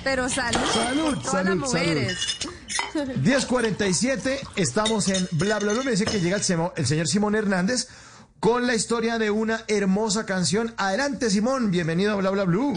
[0.04, 2.38] Pero salud, Salud, todas salud, las mujeres.
[2.94, 5.82] 10.47, estamos en Bla Bla Bla.
[5.84, 7.88] Me dice que llega el, Semo- el señor Simón Hernández
[8.40, 10.74] con la historia de una hermosa canción.
[10.76, 12.74] Adelante, Simón, bienvenido a Bla Bla Blue.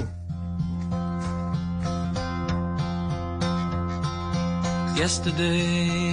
[4.95, 6.05] Yesterday,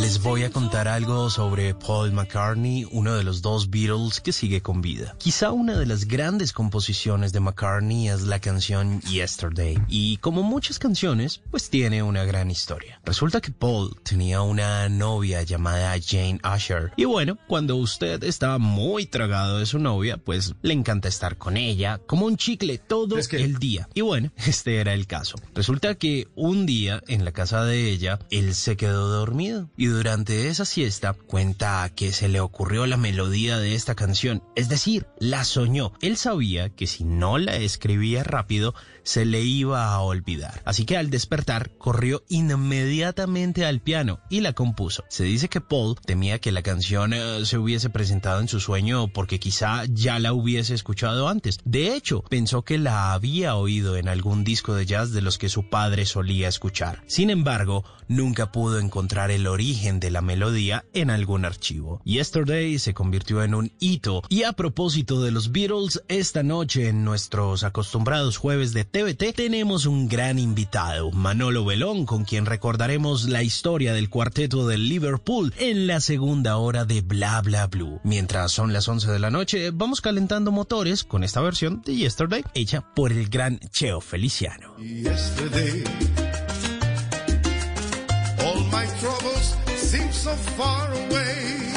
[0.00, 4.60] Les voy a contar algo sobre Paul McCartney, uno de los dos Beatles que sigue
[4.60, 5.14] con vida.
[5.18, 10.80] Quizá una de las grandes composiciones de McCartney es la canción Yesterday, y como muchas
[10.80, 13.00] canciones, pues tiene una gran historia.
[13.04, 19.06] Resulta que Paul tenía una novia llamada Jane Usher, y bueno, cuando usted estaba muy
[19.06, 23.58] tragado de su novia, pues le encanta estar con ella, como un chicle todo el
[23.60, 23.88] día.
[23.94, 25.36] Y bueno, este era el caso.
[25.54, 30.48] Resulta que un día en la casa de ella, él se quedó dormido y durante
[30.48, 35.44] esa siesta cuenta que se le ocurrió la melodía de esta canción, es decir, la
[35.44, 35.92] soñó.
[36.00, 38.74] Él sabía que si no la escribía rápido,
[39.08, 40.60] se le iba a olvidar.
[40.66, 45.02] Así que al despertar, corrió inmediatamente al piano y la compuso.
[45.08, 49.08] Se dice que Paul temía que la canción eh, se hubiese presentado en su sueño
[49.08, 51.58] porque quizá ya la hubiese escuchado antes.
[51.64, 55.48] De hecho, pensó que la había oído en algún disco de jazz de los que
[55.48, 57.02] su padre solía escuchar.
[57.06, 62.02] Sin embargo, nunca pudo encontrar el origen de la melodía en algún archivo.
[62.04, 67.04] Yesterday se convirtió en un hito y a propósito de los Beatles, esta noche en
[67.04, 73.44] nuestros acostumbrados jueves de TVT tenemos un gran invitado, Manolo Belón, con quien recordaremos la
[73.44, 78.00] historia del cuarteto del Liverpool en la segunda hora de Bla Bla Blue.
[78.02, 82.42] Mientras son las 11 de la noche, vamos calentando motores con esta versión de Yesterday
[82.54, 84.76] hecha por el gran Cheo Feliciano.
[84.78, 85.84] Yesterday,
[88.44, 91.68] all my troubles seem so far away.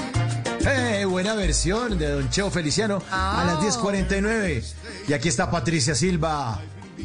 [0.65, 1.05] ¡Eh!
[1.05, 4.63] Buena versión de Don Cheo Feliciano a las 10.49.
[5.07, 6.59] Y aquí está Patricia Silva.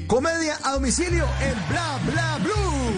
[0.06, 2.92] Comedia a domicilio en Bla Bla Blue.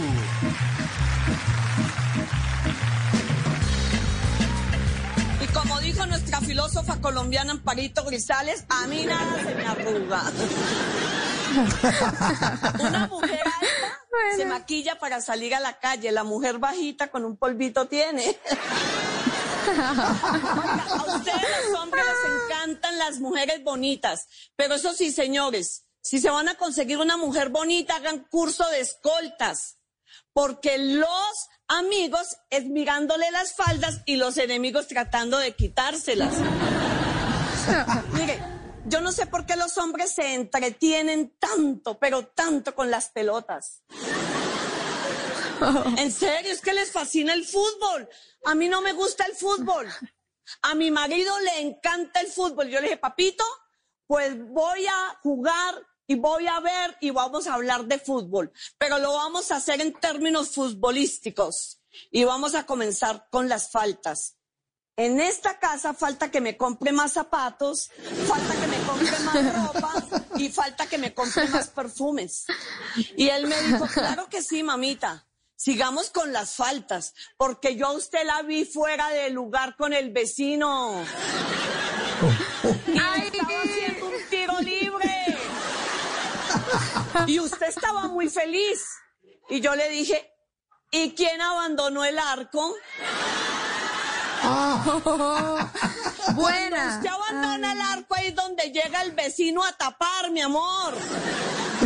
[5.41, 10.23] Y como dijo nuestra filósofa colombiana Amparito Grisales, a mí nada se me arruga.
[12.81, 13.99] Una mujer alta
[14.37, 18.37] se maquilla para salir a la calle, la mujer bajita con un polvito tiene.
[19.69, 20.17] Oiga,
[20.89, 24.27] a ustedes los hombres les encantan las mujeres bonitas,
[24.57, 28.81] pero eso sí, señores, si se van a conseguir una mujer bonita, hagan curso de
[28.81, 29.79] escoltas,
[30.33, 36.35] porque los amigos es mirándole las faldas y los enemigos tratando de quitárselas.
[38.13, 38.41] Mire,
[38.87, 43.83] yo no sé por qué los hombres se entretienen tanto, pero tanto con las pelotas.
[45.97, 48.09] En serio, es que les fascina el fútbol.
[48.45, 49.89] A mí no me gusta el fútbol.
[50.63, 52.69] A mi marido le encanta el fútbol.
[52.69, 53.45] Yo le dije, papito,
[54.09, 58.99] pues voy a jugar y voy a ver y vamos a hablar de fútbol, pero
[58.99, 61.81] lo vamos a hacer en términos futbolísticos
[62.11, 64.35] y vamos a comenzar con las faltas.
[64.97, 67.91] En esta casa falta que me compre más zapatos,
[68.27, 69.95] falta que me compre más ropa
[70.39, 72.47] y falta que me compre más perfumes.
[73.17, 75.25] Y él me dijo, claro que sí, mamita.
[75.55, 80.11] Sigamos con las faltas, porque yo a usted la vi fuera de lugar con el
[80.11, 81.05] vecino.
[82.87, 85.39] Y estaba haciendo un tiro libre.
[87.27, 88.87] Y usted estaba muy feliz.
[89.49, 90.33] Y yo le dije,
[90.91, 92.75] ¿y quién abandonó el arco?
[96.35, 96.97] Buena.
[96.97, 100.95] Usted abandona el arco ahí donde llega el vecino a tapar, mi amor.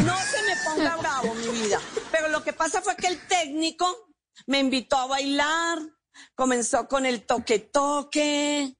[0.04, 1.80] No se me ponga bravo, mi vida.
[2.10, 4.14] Pero lo que pasa fue que el técnico
[4.46, 5.78] me invitó a bailar.
[6.34, 8.76] Comenzó con el toque-toque.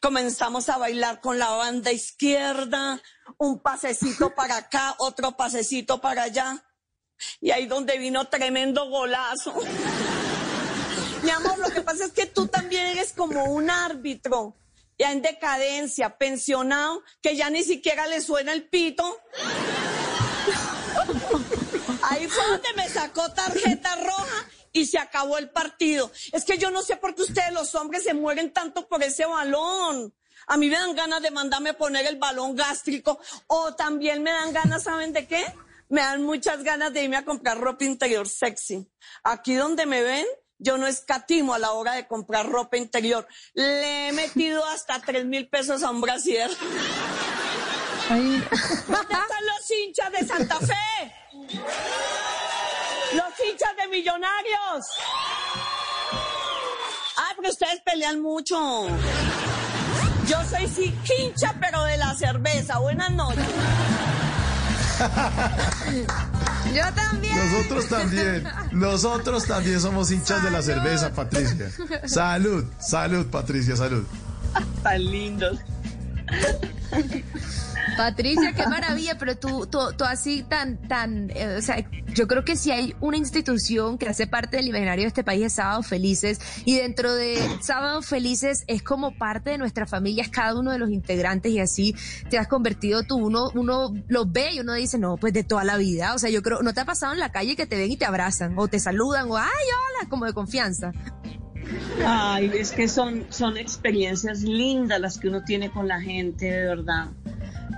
[0.00, 3.00] Comenzamos a bailar con la banda izquierda.
[3.38, 6.64] Un pasecito para acá, otro pasecito para allá.
[7.40, 9.54] Y ahí donde vino tremendo golazo.
[11.22, 14.56] Mi amor, lo que pasa es que tú también eres como un árbitro,
[14.98, 19.20] ya en decadencia, pensionado, que ya ni siquiera le suena el pito.
[22.02, 26.10] Ahí fue donde me sacó tarjeta roja y se acabó el partido.
[26.32, 29.24] Es que yo no sé por qué ustedes los hombres se mueren tanto por ese
[29.24, 30.12] balón.
[30.48, 34.52] A mí me dan ganas de mandarme poner el balón gástrico o también me dan
[34.52, 35.42] ganas, ¿saben de qué?
[35.88, 38.86] Me dan muchas ganas de irme a comprar ropa interior sexy.
[39.22, 40.26] Aquí donde me ven,
[40.58, 43.26] yo no escatimo a la hora de comprar ropa interior.
[43.54, 46.50] Le he metido hasta tres mil pesos a un brasier.
[48.08, 48.38] ¿Dónde
[48.98, 51.14] están los hinchas de Santa Fe?
[53.14, 54.86] Los hinchas de Millonarios.
[57.16, 58.86] Ah, pero ustedes pelean mucho.
[60.26, 62.78] Yo soy sí hincha, pero de la cerveza.
[62.78, 63.44] Buenas noches.
[66.74, 67.36] Yo también.
[67.36, 68.44] Nosotros también.
[68.72, 71.70] Nosotros también somos hinchas de la cerveza, Patricia.
[72.06, 74.04] Salud, salud, Patricia, salud.
[74.82, 75.58] Tan lindos.
[77.96, 82.44] Patricia, qué maravilla, pero tú, tú, tú así tan, tan, eh, o sea, yo creo
[82.44, 85.86] que si hay una institución que hace parte del imaginario de este país es Sábados
[85.86, 90.72] Felices, y dentro de Sábados Felices es como parte de nuestra familia, es cada uno
[90.72, 91.94] de los integrantes, y así
[92.30, 95.64] te has convertido tú, uno, uno lo ve y uno dice, no, pues de toda
[95.64, 97.76] la vida, o sea, yo creo, ¿no te ha pasado en la calle que te
[97.76, 100.92] ven y te abrazan, o te saludan, o ay, hola, como de confianza?
[102.06, 106.66] Ay, es que son, son experiencias lindas las que uno tiene con la gente, de
[106.66, 107.08] verdad.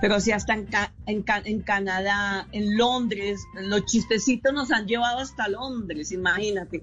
[0.01, 4.85] Pero si hasta en, Ca- en, Ca- en Canadá, en Londres, los chistecitos nos han
[4.87, 6.81] llevado hasta Londres, imagínate.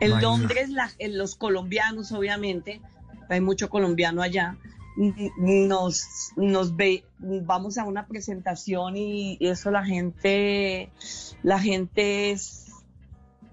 [0.00, 0.10] En.
[0.22, 2.80] Londres, la- en los colombianos, obviamente,
[3.28, 4.56] hay mucho colombiano allá,
[5.36, 6.04] nos,
[6.36, 10.90] nos ve, vamos a una presentación y eso la gente,
[11.42, 12.65] la gente es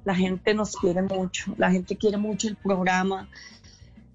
[0.06, 3.30] la gente nos quiere mucho, la gente quiere mucho el programa.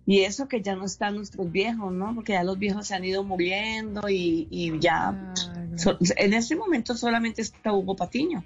[0.07, 2.14] Y eso que ya no están nuestros viejos, ¿no?
[2.14, 5.34] Porque ya los viejos se han ido muriendo y, y ya...
[5.76, 8.43] so- en este momento solamente está Hugo Patiño.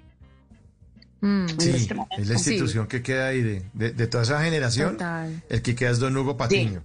[1.21, 2.15] Mm, Sí, en este momento.
[2.21, 4.93] es la institución que queda ahí de, de- de toda esa generación.
[4.93, 5.41] Total.
[5.49, 6.83] El que queda es don Hugo Patiño.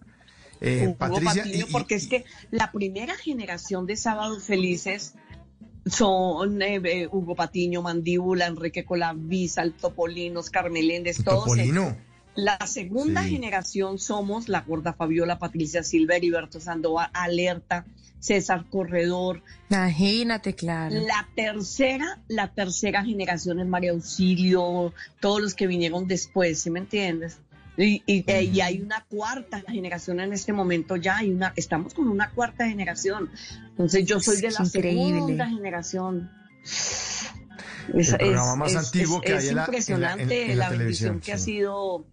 [0.61, 5.14] Eh, Hugo Patricia, Patiño, y- y- porque es que la primera generación de Sábados Felices
[5.91, 11.97] son eh, eh, Hugo Patiño, Mandíbula, Enrique Colavisa, el Topolino, Oscar Meléndez, todos Topolino.
[12.34, 13.30] La segunda Sí.
[13.30, 17.84] generación somos la gorda Fabiola, Patricia Silva, Heriberto Sandoval, Alerta,
[18.20, 19.43] César Corredor.
[19.70, 20.95] Imagínate, claro.
[20.95, 26.78] La tercera, la tercera generación es María Auxilio, todos los que vinieron después, ¿sí me
[26.80, 27.39] entiendes?
[27.79, 31.95] Y, y- eh, y hay una cuarta generación en este momento ya, hay una, estamos
[31.95, 33.31] con una cuarta generación.
[33.70, 35.20] Entonces yo soy de la Increíble.
[35.20, 36.31] segunda generación.
[37.95, 40.64] El programa más antiguo que es hay en la- en la- impresionante en- en la
[40.64, 41.45] la bendición televisión, que ha sí.
[41.45, 42.07] sido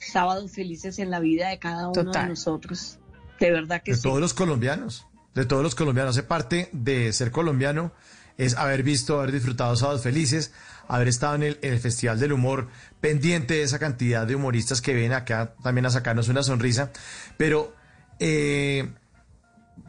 [0.00, 2.24] Sábados Felices en la vida de cada uno Total.
[2.24, 2.98] de nosotros.
[3.40, 4.02] De verdad que de sí.
[4.02, 6.16] todos los colombianos, de todos los colombianos.
[6.16, 7.92] Hace parte de ser colombiano
[8.36, 10.52] es haber visto, haber disfrutado Sábados Felices,
[10.88, 12.68] haber estado en el, en el Festival del Humor,
[13.00, 16.90] pendiente de esa cantidad de humoristas que vienen acá también a sacarnos una sonrisa.
[17.36, 17.74] Pero,
[18.18, 18.88] eh,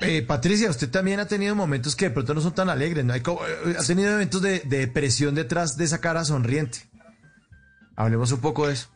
[0.01, 3.13] eh, Patricia, usted también ha tenido momentos que de pronto no son tan alegres, ¿no?
[3.13, 6.79] Hay co- eh, tenido momentos de, de depresión detrás de esa cara sonriente.
[7.95, 8.89] Hablemos un poco de eso.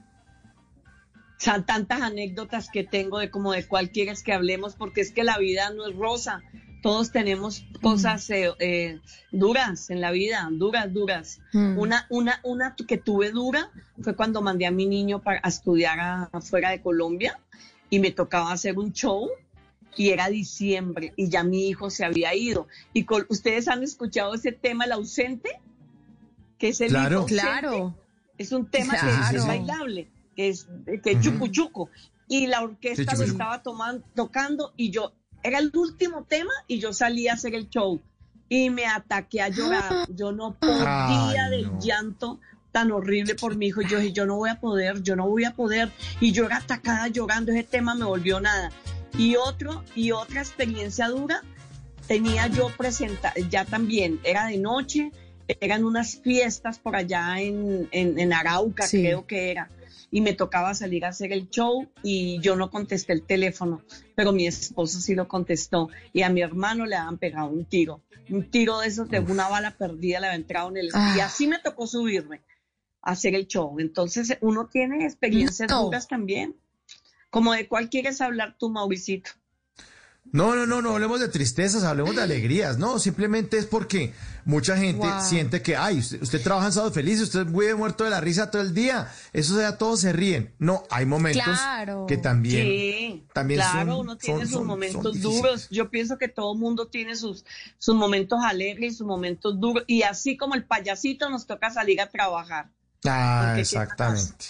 [1.65, 5.37] Tantas anécdotas que tengo de como de cuál quieres que hablemos, porque es que la
[5.37, 6.41] vida no es rosa.
[6.83, 8.99] Todos tenemos cosas eh, eh,
[9.31, 11.39] duras en la vida, duras, duras.
[11.53, 11.77] Mm.
[11.79, 13.71] Una, una, una que tuve dura
[14.01, 17.39] fue cuando mandé a mi niño para a estudiar a- afuera de Colombia
[17.89, 19.29] y me tocaba hacer un show
[19.95, 22.67] y era diciembre y ya mi hijo se había ido.
[22.93, 25.49] Y con- ustedes han escuchado ese tema, el ausente,
[26.57, 27.09] que es el Claro.
[27.11, 27.41] hijo ausente?
[27.41, 27.95] Claro.
[28.37, 29.37] Es un tema que Claro.
[29.37, 30.67] es bailable, que es,
[31.01, 31.31] que es Ujú.
[31.37, 31.89] chucu chucu.
[32.27, 33.31] Y la orquesta Sí, chucu lo chucu.
[33.31, 35.13] estaba tomando, tocando y yo,
[35.43, 38.01] era el último tema y yo salí a hacer el show.
[38.49, 40.07] Y me ataqué a llorar.
[40.09, 41.79] Yo no podía Ay, del no.
[41.79, 42.39] llanto
[42.71, 43.81] tan horrible por mi hijo.
[43.81, 45.91] Yo dije, yo no voy a poder, yo no voy a poder.
[46.19, 47.51] Y yo era atacada llorando.
[47.51, 48.71] Ese tema me volvió nada.
[49.17, 51.41] Y otro, y otra experiencia dura,
[52.07, 55.11] tenía yo presenta ya también, era de noche,
[55.47, 59.01] eran unas fiestas por allá en, en, en Arauca, Sí.
[59.01, 59.69] creo que era,
[60.15, 63.81] y me tocaba salir a hacer el show y yo no contesté el teléfono,
[64.15, 68.03] pero mi esposo sí lo contestó y a mi hermano le habían pegado un tiro,
[68.29, 70.85] un tiro de esos de una bala perdida le había entrado en el...
[70.85, 71.25] Y Ah.
[71.25, 72.41] así me tocó subirme
[73.01, 73.79] a hacer el show.
[73.79, 75.85] Entonces uno tiene experiencias No.
[75.85, 76.55] duras también.
[77.31, 79.31] Como de cuál quieres hablar tú, Mauricito.
[80.31, 82.77] No, no, no, no hablemos de tristezas, hablemos de alegrías.
[82.77, 84.13] No, simplemente es porque
[84.45, 85.21] mucha gente Wow.
[85.21, 88.51] siente que, ay, usted, usted trabaja en sábado feliz, usted vive muerto de la risa
[88.51, 89.11] todo el día.
[89.33, 90.53] Eso sea, todos se ríen.
[90.59, 92.05] No, hay momentos Claro.
[92.07, 92.65] que también.
[92.65, 95.67] Sí, también claro, son- uno tiene son- sus son- momentos son duros.
[95.69, 97.45] Yo pienso que todo mundo tiene sus,
[97.77, 99.83] sus momentos alegres y sus momentos duros.
[99.87, 102.69] Y así como el payasito nos toca salir a trabajar.
[103.05, 104.45] Ah, Porque, ¿qué exactamente.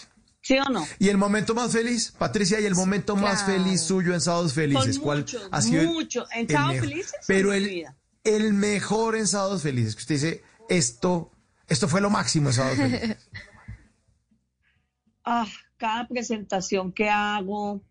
[0.45, 0.85] ¿Sí o no?
[0.99, 3.63] ¿Y el momento más feliz, Patricia, y el momento más Claro.
[3.63, 4.95] feliz suyo en Sábados Felices?
[4.95, 6.27] Son ¿Cuál muchos, ha sido el- muchos.
[6.33, 6.79] En Sábados?
[6.81, 7.95] Felices, Pero en mi el, vida.
[8.23, 11.31] El mejor en Sábados Felices, que usted dice, esto,
[11.67, 13.29] esto fue lo máximo en Sábados Felices.
[15.25, 15.47] Ah,
[15.77, 17.81] cada presentación que hago,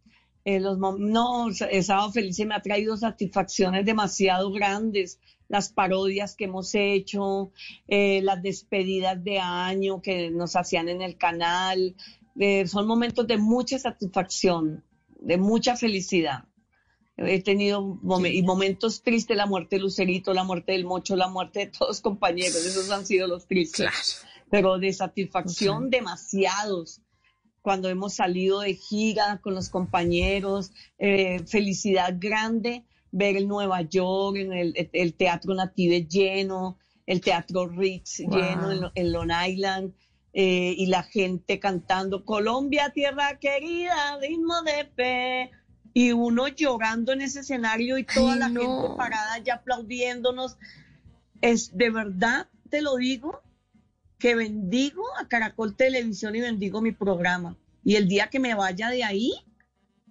[0.44, 5.18] eh, los no, el Sábado Feliz me ha traído satisfacciones demasiado grandes.
[5.48, 7.52] Las parodias que hemos hecho,
[7.88, 11.96] eh, las despedidas de año que nos hacían en el canal,
[12.38, 14.84] eh, son momentos de mucha satisfacción,
[15.18, 16.44] de mucha felicidad.
[17.16, 21.60] He tenido y momentos tristes, la muerte de Lucerito, la muerte del Mocho, la muerte
[21.60, 24.24] de todos los compañeros, esos han sido los tristes.
[24.50, 27.00] Pero de satisfacción demasiados
[27.60, 34.36] cuando hemos salido de gira con los compañeros, eh, felicidad grande ver el Nueva York,
[34.38, 39.94] en el, el Teatro Native lleno, el Teatro Ritz lleno en, en Long Island.
[40.32, 45.50] eh, y la gente cantando Colombia, tierra querida, ritmo de fe.
[45.94, 48.60] Y uno llorando en ese escenario y toda Ay, la no.
[48.60, 50.56] gente parada ya aplaudiéndonos.
[51.40, 53.42] Es de verdad, te lo digo,
[54.18, 57.56] que bendigo a Caracol Televisión y bendigo mi programa.
[57.84, 59.32] Y el día que me vaya de ahí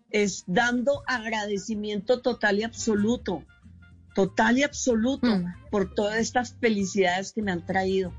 [0.10, 3.46] es dando agradecimiento total y absoluto,
[4.14, 5.46] total y absoluto Mm.
[5.72, 8.14] por todas estas felicidades que me han traído.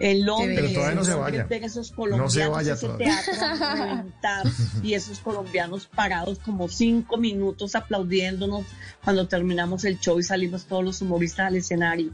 [0.00, 1.46] En Londres, Pero todavía no se vaya.
[1.50, 3.32] esos No se colombianos, vaya ese teatro
[3.74, 4.46] reventar,
[4.82, 8.64] y esos colombianos parados como cinco minutos aplaudiéndonos
[9.02, 12.12] cuando terminamos el show y salimos todos los humoristas al escenario.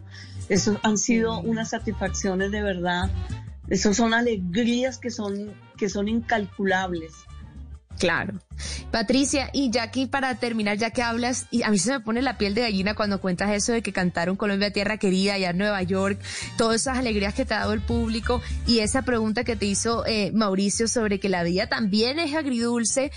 [0.49, 3.11] Esos han sido unas satisfacciones de verdad.
[3.69, 7.13] Esos son alegrías que son, que son incalculables.
[7.99, 8.41] Claro.
[8.91, 12.23] Patricia, y ya aquí para terminar, ya que hablas, y a mí se me pone
[12.23, 15.59] la piel de gallina cuando cuentas eso de que cantaron Colombia Tierra Querida allá en
[15.59, 16.21] Nueva York,
[16.57, 20.05] todas esas alegrías que te ha dado el público y esa pregunta que te hizo
[20.07, 23.11] eh, Mauricio sobre que la vida también es agridulce.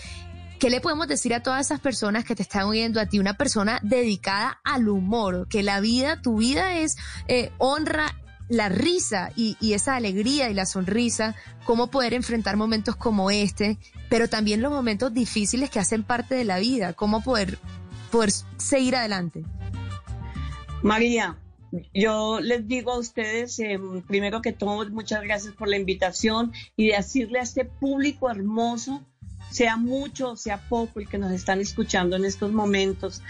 [0.60, 3.36] ¿Qué le podemos decir a todas esas personas que te están oyendo a ti, una
[3.36, 6.96] persona dedicada al humor, que la vida, tu vida es
[7.28, 8.16] eh, honra
[8.50, 11.36] la risa y, esa alegría y la sonrisa,
[11.66, 13.78] cómo poder enfrentar momentos como este,
[14.10, 17.58] pero también los momentos difíciles que hacen parte de la vida, cómo poder,
[18.12, 19.43] poder seguir adelante.
[20.82, 21.38] María,
[21.93, 26.88] yo les digo a ustedes, eh, primero que todo, muchas gracias por la invitación y
[26.88, 29.06] decirle a este público hermoso,
[29.50, 33.22] sea mucho o sea poco el que nos están escuchando en estos momentos,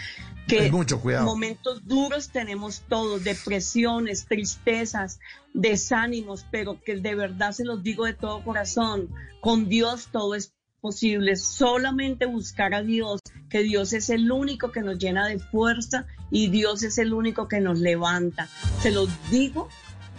[0.47, 1.25] que Es mucho, cuidado.
[1.25, 5.19] momentos duros tenemos todos, depresiones, tristezas,
[5.53, 9.09] desánimos, pero que de verdad se los digo de todo corazón,
[9.41, 13.19] con Dios todo es posible, solamente buscar a Dios,
[13.49, 17.47] que Dios es el único que nos llena de fuerza y Dios es el único
[17.47, 18.47] que nos levanta.
[18.81, 19.67] Se los digo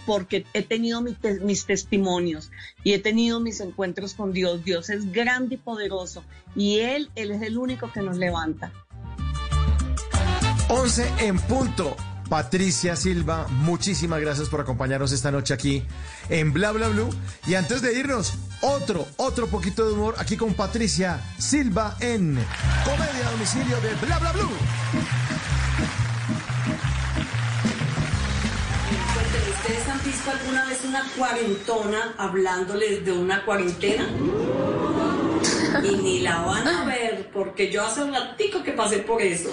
[0.05, 2.51] porque he tenido mi te- mis testimonios
[2.83, 4.65] y he tenido mis encuentros con Dios.
[4.65, 6.25] Dios es grande y poderoso
[6.57, 8.73] y Él, Él es el único que nos levanta.
[10.69, 11.97] 11 en punto.
[12.29, 15.83] Patricia Silva, muchísimas gracias por acompañarnos esta noche aquí
[16.29, 17.09] en Bla Bla Blue.
[17.47, 22.39] Y antes de irnos, otro, otro poquito de humor aquí con Patricia Silva en
[22.85, 24.51] Comedia a Domicilio de Bla Bla Blue.
[29.69, 34.09] ¿ustedes han visto alguna vez una cuarentona hablándoles de una cuarentena?
[35.83, 39.51] Y ni la van a ver, porque yo hace un ratico que pasé por eso.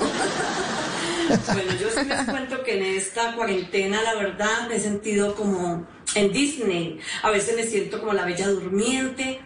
[1.28, 5.86] Bueno, yo sí les cuento que en esta cuarentena, la verdad, me he sentido como
[6.14, 7.00] en Disney.
[7.24, 9.42] A veces me siento como la bella durmiente,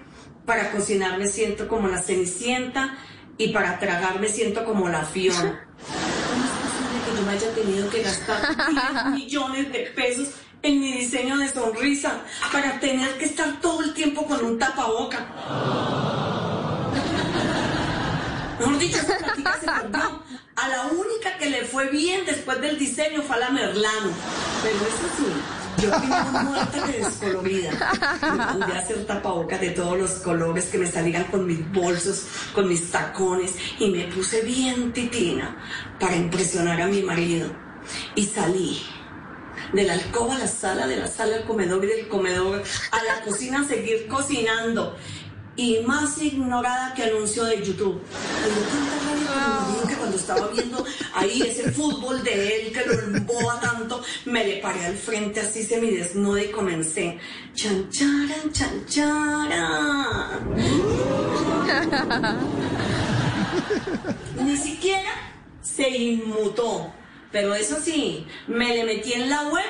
[0.45, 2.97] para cocinar me siento como la cenicienta
[3.37, 5.67] y para tragar me siento como la Fiona.
[6.29, 8.41] ¿Cómo es posible que yo me haya tenido que gastar
[9.03, 10.29] 10 millones de pesos
[10.61, 12.21] en mi diseño de sonrisa
[12.51, 15.19] para tener que estar todo el tiempo con un tapaboca?
[18.59, 20.21] Mejor dicho, esa plática se perdió.
[20.61, 24.11] A la única que le fue bien después del diseño fue a la Merlano.
[24.61, 27.71] Pero eso sí, yo vine más muerta que descolorida.
[28.57, 32.67] Me a hacer tapabocas de todos los colores que me salían con mis bolsos, con
[32.67, 35.55] mis tacones y me puse bien titina
[35.97, 37.49] para impresionar a mi marido.
[38.15, 38.81] Y salí
[39.71, 43.03] de la alcoba a la sala, de la sala al comedor y del comedor a
[43.03, 44.97] la cocina a seguir cocinando.
[45.59, 48.01] Y más ignorada que anuncio de YouTube.
[49.89, 54.61] Que cuando estaba viendo ahí ese fútbol de él que lo emboba tanto, me le
[54.61, 57.19] paré al frente así semidesnuda y comencé.
[57.53, 60.55] Chan charan, chan charan.
[64.41, 65.11] Ni siquiera
[65.61, 66.89] se inmutó.
[67.33, 69.65] Pero eso sí, me le metí en la web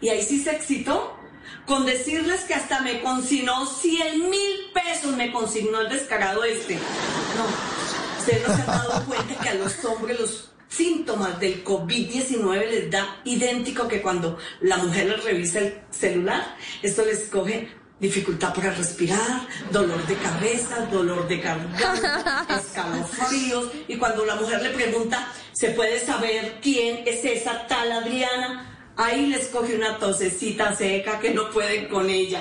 [0.00, 1.18] y ahí sí se excitó.
[1.66, 6.74] Con decirles que hasta me consignó 100 mil pesos, me consignó el descarado este.
[6.74, 12.70] No, ustedes no se han dado cuenta que a los hombres los síntomas del COVID-19
[12.70, 16.56] les da idéntico que cuando la mujer les revisa el celular.
[16.82, 23.70] Esto les coge dificultad para respirar, dolor de cabeza, dolor de garganta, escalofríos.
[23.88, 28.73] Y cuando la mujer le pregunta, ¿se puede saber quién es esa tal Adriana?
[28.96, 32.40] Ahí les coge una tosecita seca que no pueden con ella.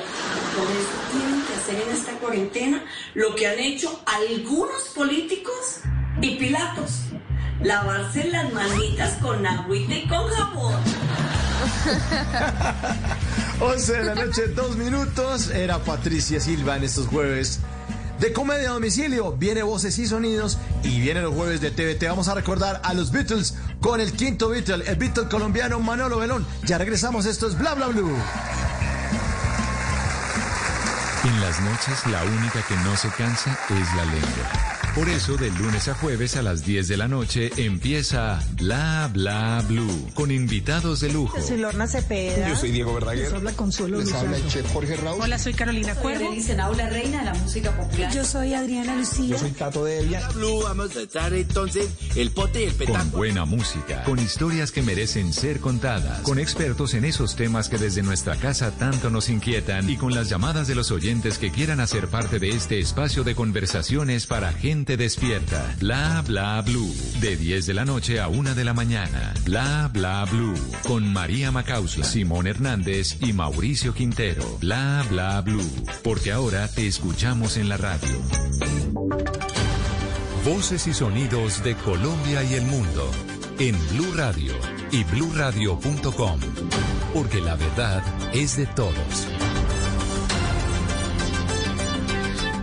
[0.55, 2.85] Por eso tienen que hacer en esta cuarentena
[3.15, 5.79] lo que han hecho algunos políticos
[6.21, 7.05] y pilatos.
[7.63, 10.75] Lavarse las manitas con agüita y con jabón.
[13.59, 15.49] 11 de la noche, dos minutos.
[15.49, 17.61] Era Patricia Silva en estos jueves
[18.19, 19.33] de Comedia a Domicilio.
[19.33, 22.07] Viene Voces y Sonidos y viene los jueves de TVT.
[22.07, 26.45] Vamos a recordar a los Beatles con el quinto Beatle, el Beatle colombiano Manolo Belón.
[26.63, 28.15] Ya regresamos, esto es Bla Bla Blue.
[31.25, 34.72] En las noches la única que no se cansa es la lengua.
[34.95, 39.63] Por eso, de lunes a jueves a las 10 de la noche empieza Bla Bla
[39.67, 41.35] Blue con invitados de lujo.
[41.35, 42.47] Yo soy Lorna Cepeda.
[42.47, 43.23] Yo soy Diego Verdaguer.
[43.23, 45.19] Les habla Consuelo Les habla el chef Jorge Raúl.
[45.23, 46.29] Hola, soy Carolina Cuervo.
[46.77, 48.13] la reina de la música popular.
[48.13, 49.29] Yo soy Adriana Lucía.
[49.29, 50.29] Yo soy Tato Devia.
[50.29, 53.17] Blue, vamos a echar entonces el pote y el Con petanco.
[53.17, 58.03] buena música, con historias que merecen ser contadas, con expertos en esos temas que desde
[58.03, 62.09] nuestra casa tanto nos inquietan y con las llamadas de los oyentes que quieran hacer
[62.09, 65.75] parte de este espacio de conversaciones para gente despierta.
[65.79, 66.93] Bla bla blue.
[67.19, 69.33] De 10 de la noche a 1 de la mañana.
[69.45, 70.53] Bla bla blue.
[70.87, 74.57] Con María Macausla, Simón Hernández y Mauricio Quintero.
[74.59, 75.69] Bla bla blue.
[76.03, 78.19] Porque ahora te escuchamos en la radio.
[80.45, 83.09] Voces y sonidos de Colombia y el mundo
[83.59, 84.53] en Blue Radio
[84.91, 86.39] y bluradio.com,
[87.13, 88.03] porque la verdad
[88.33, 89.27] es de todos.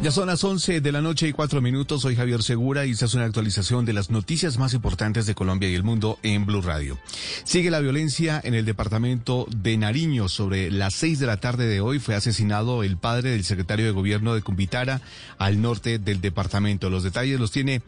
[0.03, 2.01] Ya son las 11 de la noche y cuatro minutos.
[2.01, 5.69] Soy Javier Segura y esta es una actualización de las noticias más importantes de Colombia
[5.69, 6.99] y el mundo en Blue Radio.
[7.45, 10.31] Sigue la violencia en el departamento de Nariño.
[10.31, 13.93] Sobre las 6 de la tarde de hoy fue asesinado el padre del secretario de
[13.93, 15.03] gobierno de Cumbitara
[15.37, 16.89] al norte del departamento.
[16.89, 17.83] Los detalles los tiene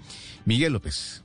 [0.45, 1.23] Miguel López.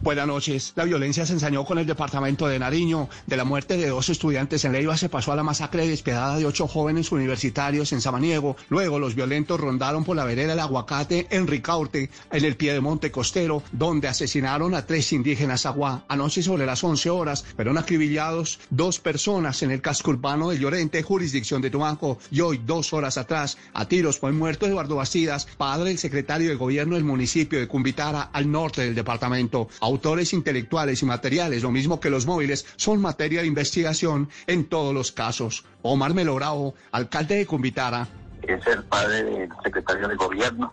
[0.00, 0.72] Buenas noches.
[0.76, 3.08] La violencia se ensañó con el departamento de Nariño.
[3.26, 6.44] De la muerte de dos estudiantes en Leiva se pasó a la masacre despiadada de
[6.44, 8.56] ocho jóvenes universitarios en Samaniego.
[8.68, 13.62] Luego los violentos rondaron por la vereda del Aguacate en Ricaurte, en el Piedemonte Costero,
[13.72, 16.04] donde asesinaron a tres indígenas aguá.
[16.08, 21.02] Anoche sobre las 11 horas fueron acribillados dos personas en el casco urbano de Llorente,
[21.02, 22.18] jurisdicción de Tumaco.
[22.30, 26.56] Y hoy, dos horas atrás, a tiros fue muerto Eduardo Bastidas, padre del secretario de
[26.56, 29.68] gobierno del municipio de Cumbitara, al norte del departamento.
[29.84, 34.94] Autores intelectuales y materiales, lo mismo que los móviles, son materia de investigación en todos
[34.94, 35.66] los casos.
[35.82, 38.08] Omar Melorao, alcalde de Cumbitara.
[38.44, 40.72] es el padre del secretario de gobierno,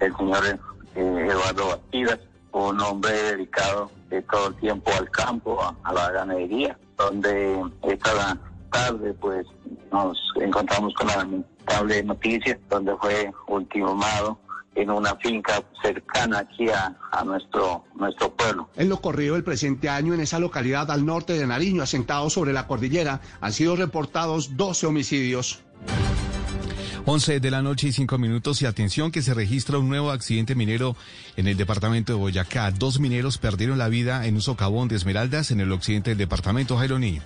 [0.00, 0.44] el señor
[0.96, 2.18] eh, Eduardo Bastidas,
[2.50, 8.36] un hombre dedicado eh, todo el tiempo al campo, a, a la ganadería, donde esta
[8.72, 9.46] tarde pues
[9.92, 14.40] nos encontramos con la lamentable noticia, donde fue ultimado
[14.74, 18.68] en una finca cercana aquí a, a nuestro, nuestro pueblo.
[18.76, 22.52] En lo corrido del presente año, en esa localidad al norte de Nariño, asentado sobre
[22.52, 25.62] la cordillera, han sido reportados 12 homicidios.
[27.06, 30.54] 11 de la noche y 5 minutos y atención que se registra un nuevo accidente
[30.54, 30.96] minero
[31.36, 32.70] en el departamento de Boyacá.
[32.70, 36.76] Dos mineros perdieron la vida en un socavón de Esmeraldas en el occidente del departamento
[36.76, 37.22] Jairo Niño.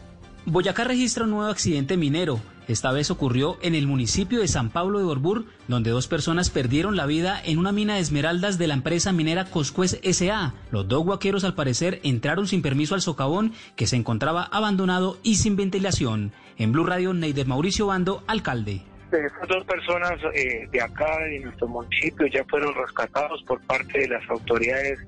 [0.47, 2.41] Boyacá registra un nuevo accidente minero.
[2.67, 6.97] Esta vez ocurrió en el municipio de San Pablo de Borbur, donde dos personas perdieron
[6.97, 10.55] la vida en una mina de esmeraldas de la empresa minera Coscuez S.A.
[10.71, 15.37] Los dos guaqueros al parecer entraron sin permiso al socavón que se encontraba abandonado y
[15.37, 16.33] sin ventilación.
[16.57, 18.83] En Blue Radio, Neider Mauricio Bando, alcalde.
[19.13, 24.09] Estas dos personas eh, de acá, de nuestro municipio, ya fueron rescatados por parte de
[24.09, 24.99] las autoridades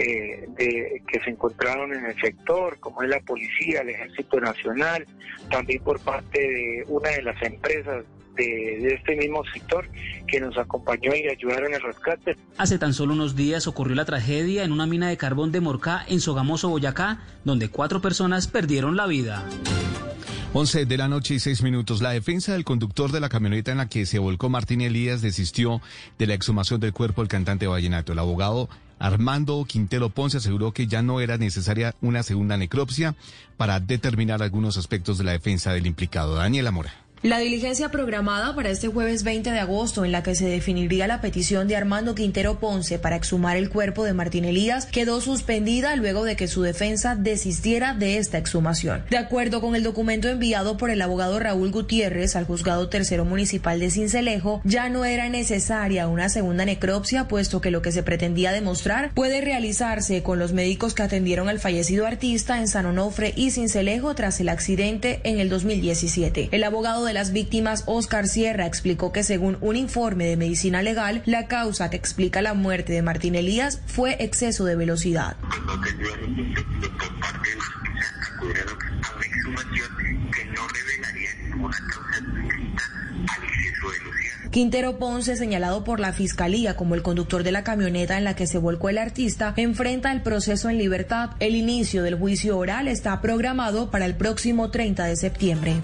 [0.00, 5.06] eh, de, que se encontraron en el sector, como es la policía, el Ejército Nacional,
[5.50, 9.86] también por parte de una de las empresas de, de este mismo sector
[10.26, 12.36] que nos acompañó y ayudaron en el rescate.
[12.56, 16.02] Hace tan solo unos días ocurrió la tragedia en una mina de carbón de Morcá
[16.08, 19.44] en Sogamoso, Boyacá, donde cuatro personas perdieron la vida.
[20.54, 22.00] 11 de la noche y 6 minutos.
[22.00, 25.82] La defensa del conductor de la camioneta en la que se volcó Martín Elías desistió
[26.18, 28.12] de la exhumación del cuerpo del cantante vallenato.
[28.12, 28.68] El abogado
[29.00, 33.16] Armando Quintero Ponce aseguró que ya no era necesaria una segunda necropsia
[33.56, 36.36] para determinar algunos aspectos de la defensa del implicado.
[36.36, 36.92] Daniela Mora.
[37.22, 41.20] La diligencia programada para este jueves 20 de agosto, en la que se definiría la
[41.20, 46.24] petición de Armando Quintero Ponce para exhumar el cuerpo de Martín Elías, quedó suspendida luego
[46.24, 49.04] de que su defensa desistiera de esta exhumación.
[49.10, 53.80] De acuerdo con el documento enviado por el abogado Raúl Gutiérrez al juzgado tercero municipal
[53.80, 58.50] de Cincelejo, ya no era necesaria una segunda necropsia, puesto que lo que se pretendía
[58.50, 63.50] demostrar puede realizarse con los médicos que atendieron al fallecido artista en San Onofre y
[63.50, 66.48] Cincelejo tras el accidente en el 2017.
[66.50, 71.46] El abogado las víctimas, Oscar Sierra, explicó que según un informe de medicina legal, la
[71.46, 75.36] causa que explica la muerte de Martín Elías fue exceso de velocidad.
[84.50, 88.48] Quintero Ponce, señalado por la Fiscalía como el conductor de la camioneta en la que
[88.48, 91.30] se volcó el artista, enfrenta el proceso en libertad.
[91.38, 95.76] El inicio del juicio oral está programado para el próximo 30 de septiembre.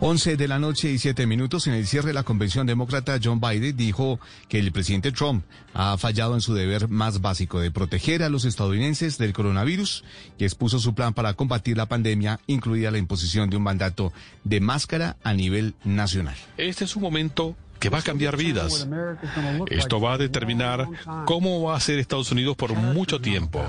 [0.00, 3.40] 11 de la noche y 7 minutos en el cierre de la convención demócrata, John
[3.40, 5.44] Biden dijo que el presidente Trump
[5.74, 10.04] ha fallado en su deber más básico de proteger a los estadounidenses del coronavirus
[10.38, 14.12] y expuso su plan para combatir la pandemia, incluida la imposición de un mandato
[14.44, 16.36] de máscara a nivel nacional.
[16.56, 18.88] Este es un momento que va a cambiar vidas.
[19.68, 20.86] Esto va a determinar
[21.24, 23.64] cómo va a ser Estados Unidos por mucho tiempo.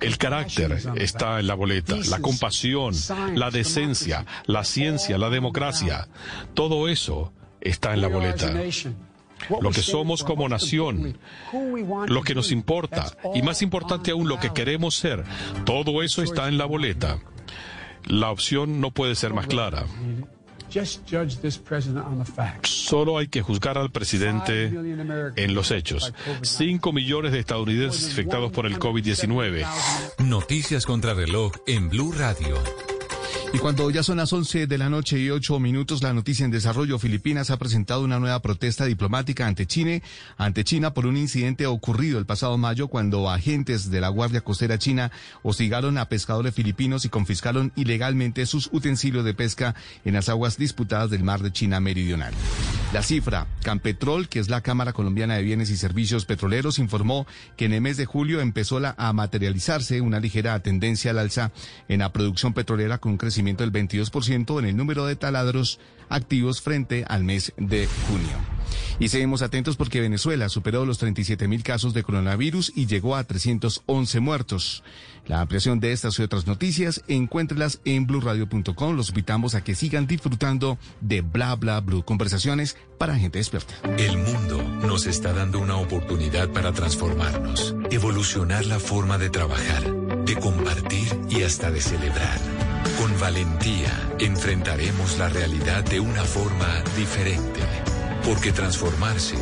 [0.00, 2.94] El carácter está en la boleta, la compasión,
[3.34, 6.08] la decencia, la ciencia, la democracia.
[6.54, 8.52] Todo eso está en la boleta.
[9.60, 11.18] Lo que somos como nación,
[12.06, 15.24] lo que nos importa y más importante aún lo que queremos ser,
[15.64, 17.18] todo eso está en la boleta.
[18.04, 19.84] La opción no puede ser más clara.
[22.62, 24.66] Solo hay que juzgar al presidente
[25.36, 26.12] en los hechos.
[26.42, 29.66] Cinco millones de estadounidenses infectados por el COVID-19.
[30.18, 32.56] Noticias contra reloj en Blue Radio.
[33.56, 36.50] Y cuando ya son las 11 de la noche y 8 minutos, la noticia en
[36.50, 40.02] desarrollo, Filipinas ha presentado una nueva protesta diplomática ante China,
[40.36, 44.78] ante China por un incidente ocurrido el pasado mayo cuando agentes de la Guardia Costera
[44.78, 45.10] China
[45.42, 51.08] hostigaron a pescadores filipinos y confiscaron ilegalmente sus utensilios de pesca en las aguas disputadas
[51.08, 52.34] del mar de China Meridional.
[52.92, 57.26] La cifra, Campetrol, que es la Cámara Colombiana de Bienes y Servicios Petroleros, informó
[57.56, 61.50] que en el mes de julio empezó la, a materializarse una ligera tendencia al alza
[61.88, 66.62] en la producción petrolera con un crecimiento del 22% en el número de taladros activos
[66.62, 68.55] frente al mes de junio.
[68.98, 73.24] Y seguimos atentos porque Venezuela superó los 37 mil casos de coronavirus y llegó a
[73.24, 74.82] 311 muertos.
[75.26, 78.96] La ampliación de estas y otras noticias, encuéntrelas en blurradio.com.
[78.96, 83.74] Los invitamos a que sigan disfrutando de Bla Bla Blue, conversaciones para gente despierta.
[83.98, 89.92] El mundo nos está dando una oportunidad para transformarnos, evolucionar la forma de trabajar,
[90.24, 92.38] de compartir y hasta de celebrar.
[93.00, 97.60] Con valentía enfrentaremos la realidad de una forma diferente,
[98.26, 99.36] porque transformarse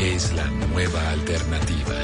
[0.00, 1.94] es la nueva alternativa.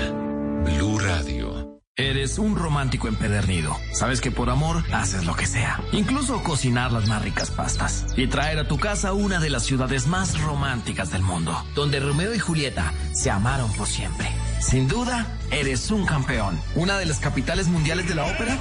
[0.64, 1.80] Blue Radio.
[1.96, 3.76] Eres un romántico empedernido.
[3.92, 5.80] Sabes que por amor haces lo que sea.
[5.90, 8.06] Incluso cocinar las más ricas pastas.
[8.16, 11.60] Y traer a tu casa una de las ciudades más románticas del mundo.
[11.74, 14.28] Donde Romeo y Julieta se amaron por siempre.
[14.60, 16.58] Sin duda, eres un campeón.
[16.76, 18.56] Una de las capitales mundiales de la ópera.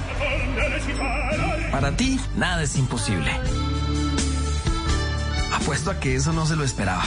[1.70, 3.30] Para ti, nada es imposible.
[5.52, 7.04] Apuesto a que eso no se lo esperaba.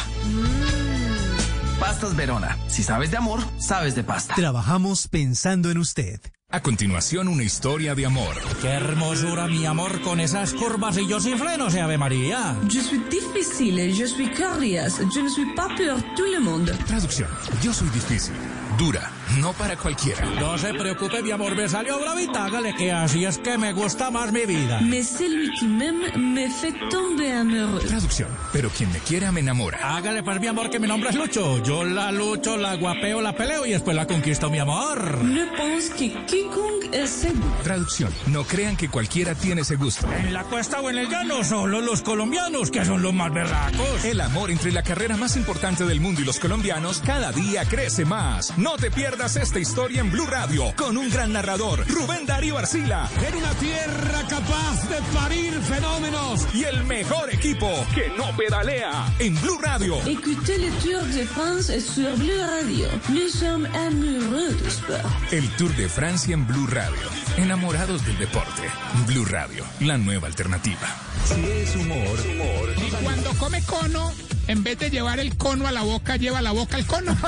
[1.80, 2.58] Pastas Verona.
[2.68, 4.36] Si sabes de amor, sabes de pasta.
[4.36, 6.20] Trabajamos pensando en usted.
[6.52, 8.36] A continuación, una historia de amor.
[8.62, 12.56] Qué hermosura, mi amor, con esas curvas y yo sin frenos, Ave María.
[12.70, 16.72] Je suis difficile, je suis curious, je ne suis pas pour tout le monde.
[16.88, 17.28] Traducción.
[17.62, 18.36] Yo soy difícil,
[18.78, 20.26] dura, no para cualquiera.
[20.40, 24.12] No se preocupe, mi amor, me salió bravita, hágale que así es que me gusta
[24.12, 24.80] más mi vida.
[24.82, 27.86] Mais celui qui m'aime me fait tomber amoureux.
[27.86, 28.30] Traducción.
[28.54, 29.96] Pero quien me quiera me enamora.
[29.96, 31.62] Hágale pues, mi amor, que mi nombre es Lucho.
[31.64, 35.20] Yo la lucho, la guapeo, la peleo y después la conquisto, mi amor.
[35.24, 37.56] Je pense que quiconque es seguro.
[37.64, 38.14] Traducción.
[38.28, 40.08] No crean que cualquiera tiene ese gusto.
[40.12, 44.06] En la cuesta o en el llano, solo los colombianos, que son los más berracos.
[44.06, 48.06] El amor entre la carrera más importante del mundo y los colombianos cada día crece
[48.06, 48.58] más.
[48.58, 53.10] No te pierdas esta historia en Blue Radio con un gran narrador, Rubén Darío Arcila.
[53.26, 56.46] En una tierra capaz de parir fenómenos.
[56.54, 59.96] Y el mejor equipo que no pedalea en Blue Radio.
[60.06, 62.88] Écoutez le Tour de France sur Blue Radio.
[63.10, 65.00] Nous sommes amoureux du sport.
[65.32, 67.08] El Tour de Francia en Blue Radio.
[67.38, 68.64] Enamorados del deporte.
[69.08, 70.94] Blue Radio, la nueva alternativa.
[71.24, 72.76] Si es humor, humor.
[72.78, 74.12] Y cuando come cono,
[74.48, 77.16] en vez de llevar el cono a la boca, lleva la boca al cono.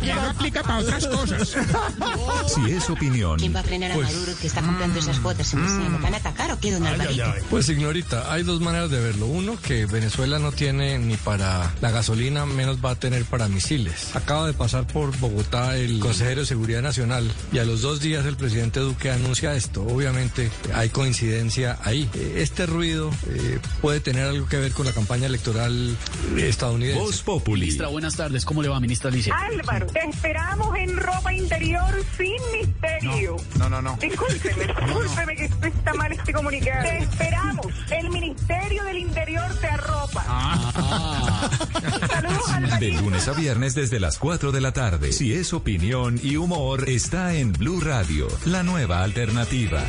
[0.00, 1.56] Que no aplica para otras cosas.
[2.46, 3.38] Si es opinión.
[3.38, 5.92] ¿Quién va a frenar a pues- Maduro que está comprando esas cuotas en?
[5.92, 7.24] ¿Lo van a atacar o qué, don Alvarito?
[7.50, 9.26] Pues señorita, hay dos maneras de verlo.
[9.26, 14.14] Uno, que Venezuela no tiene ni para la gasolina, menos va a tener para misiles.
[14.14, 18.24] Acaba de pasar por Bogotá el consejero de Seguridad Nacional y a los dos días
[18.26, 19.82] el presidente Duque anuncia esto.
[19.82, 22.08] Obviamente hay coincidencia ahí.
[22.36, 25.96] Este ruido eh, puede tener algo que ver con la campaña electoral
[26.36, 27.00] estadounidense.
[27.00, 27.62] Voz Populi.
[27.62, 28.44] Ministra, buenas tardes.
[28.44, 29.34] ¿Cómo le va, ministra Alicia?
[29.36, 33.36] Álvaro, te esperamos en ropa interior sin misterio.
[33.58, 33.96] No, no, no.
[34.00, 36.82] Discúlpeme, discúlpeme que está mal este comunicado.
[36.82, 37.66] Te esperamos.
[37.90, 40.24] El Ministerio del Interior te arropa.
[42.08, 45.12] Saludos, De lunes a viernes desde las 4 de la tarde.
[45.12, 49.82] Si es opinión y humor, está en Blue Radio, la nueva alternativa.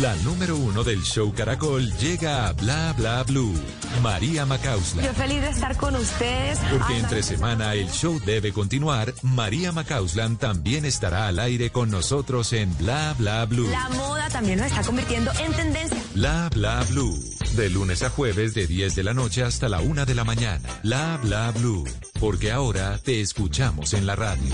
[0.00, 3.52] La número uno del show Caracol llega a Bla Bla Blue.
[4.00, 5.02] María Macausla.
[5.02, 6.58] Yo feliz de estar con ustedes.
[6.70, 12.54] Porque entre semana el show debe continuar, María Macauslan también estará al aire con nosotros
[12.54, 13.68] en Bla Bla Blue.
[13.68, 16.02] La moda también nos está convirtiendo en tendencia.
[16.14, 17.22] Bla Bla Blue.
[17.54, 20.66] De lunes a jueves de 10 de la noche hasta la 1 de la mañana.
[20.82, 21.84] Bla Bla Blue.
[22.18, 24.52] Porque ahora te escuchamos en la radio.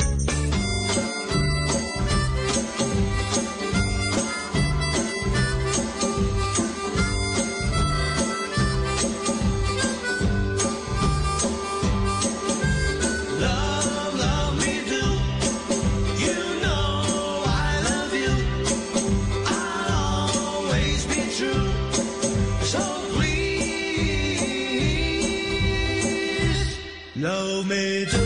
[27.20, 28.18] Love me do.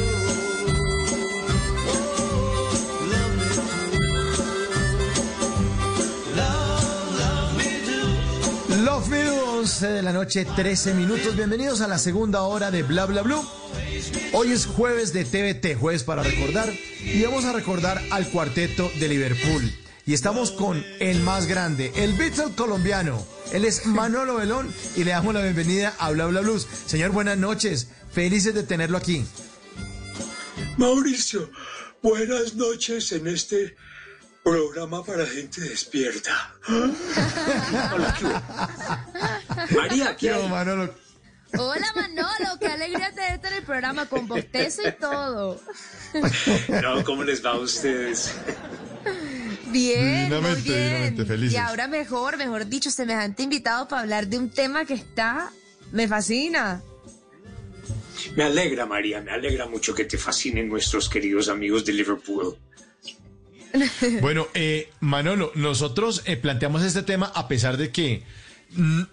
[3.10, 3.62] Love me do.
[6.36, 8.84] Love, love me do.
[8.84, 11.34] Love Me Do, 11 de la noche, 13 minutos.
[11.36, 13.42] Bienvenidos a la segunda hora de Bla Bla Blue.
[14.34, 16.70] Hoy es jueves de TVT, jueves para recordar.
[17.00, 19.72] Y vamos a recordar al cuarteto de Liverpool.
[20.04, 23.24] Y estamos con el más grande, el Beatle colombiano.
[23.52, 26.66] Él es Manolo Belón y le damos la bienvenida a Bla Bla Blues.
[26.86, 27.88] Señor, buenas noches.
[28.12, 29.24] Felices de tenerlo aquí.
[30.76, 31.50] Mauricio,
[32.02, 33.74] buenas noches en este
[34.42, 36.54] programa para gente despierta.
[37.92, 38.42] Hola.
[39.74, 40.48] María, ¿qué hay?
[40.48, 40.94] Manolo?
[41.58, 45.60] Hola Manolo, qué alegría tenerte en el programa con bostezo y todo.
[46.82, 48.34] No, ¿cómo les va a ustedes?
[49.70, 50.62] Bien, muy bien.
[50.62, 51.54] divinamente, felices.
[51.54, 55.50] Y ahora mejor, mejor dicho, semejante invitado para hablar de un tema que está,
[55.92, 56.82] me fascina.
[58.36, 62.56] Me alegra, María, me alegra mucho que te fascinen nuestros queridos amigos de Liverpool.
[64.20, 68.22] Bueno, eh, Manolo, nosotros eh, planteamos este tema a pesar de que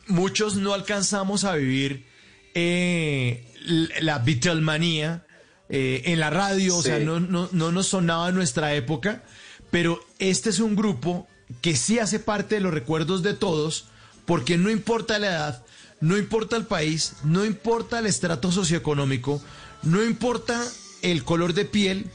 [0.07, 2.05] muchos no alcanzamos a vivir
[2.53, 3.45] eh,
[4.01, 5.25] la Beatlemanía
[5.69, 9.23] eh, en la radio, o sea, no, no, no nos sonaba en nuestra época,
[9.69, 11.27] pero este es un grupo
[11.61, 13.87] que sí hace parte de los recuerdos de todos,
[14.25, 15.65] porque no importa la edad,
[16.01, 19.41] no importa el país, no importa el estrato socioeconómico,
[19.83, 20.65] no importa
[21.01, 22.05] el color de piel,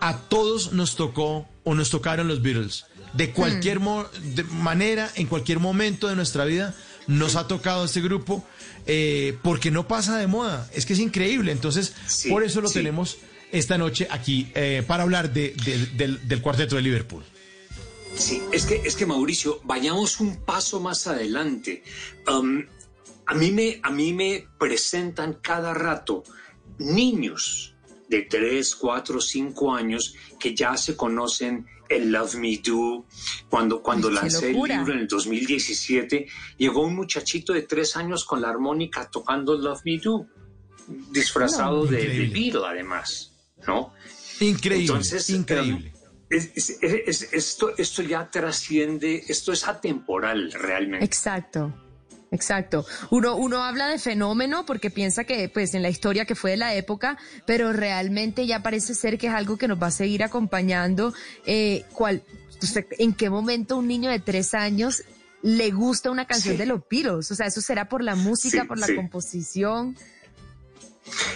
[0.00, 2.84] a todos nos tocó o nos tocaron los Beatles.
[3.14, 6.74] De cualquier mo- de manera, en cualquier momento de nuestra vida,
[7.06, 8.44] nos ha tocado este grupo
[8.86, 10.68] eh, porque no pasa de moda.
[10.74, 11.52] Es que es increíble.
[11.52, 12.74] Entonces, Sí, por eso lo sí.
[12.74, 13.16] tenemos
[13.50, 17.24] esta noche aquí eh, para hablar de- de- del, del cuarteto de Liverpool.
[18.14, 21.82] Sí, es que, es que Mauricio, vayamos un paso más adelante.
[22.30, 22.64] Um,
[23.28, 26.24] a, mí me, a mí me presentan cada rato
[26.78, 27.74] niños
[28.08, 33.06] de 3, 4, 5 años que ya se conocen el Love Me Do.
[33.48, 36.26] Cuando, cuando lancé el libro en el 2017,
[36.56, 40.26] llegó un muchachito de 3 años con la armónica tocando Love Me Do,
[41.10, 42.26] disfrazado No, de, de.
[42.28, 43.32] Beatle además,
[43.66, 43.92] ¿no?
[44.40, 45.92] Increíble, Entonces, increíble.
[46.30, 51.04] es- es- es- esto, esto ya trasciende, esto es atemporal realmente.
[51.04, 51.74] Exacto.
[52.30, 52.84] Exacto.
[53.10, 56.56] Uno, uno habla de fenómeno porque piensa que, pues, en la historia que fue de
[56.58, 57.16] la época,
[57.46, 61.14] pero realmente ya parece ser que es algo que nos va a seguir acompañando.
[61.46, 62.22] Eh, cuál,
[62.98, 65.04] ¿En qué momento un niño de tres años
[65.42, 66.58] le gusta una canción Sí.
[66.58, 67.30] de los Beatles?
[67.30, 68.96] O sea, eso será por la música, Sí, por la sí.
[68.96, 69.96] composición.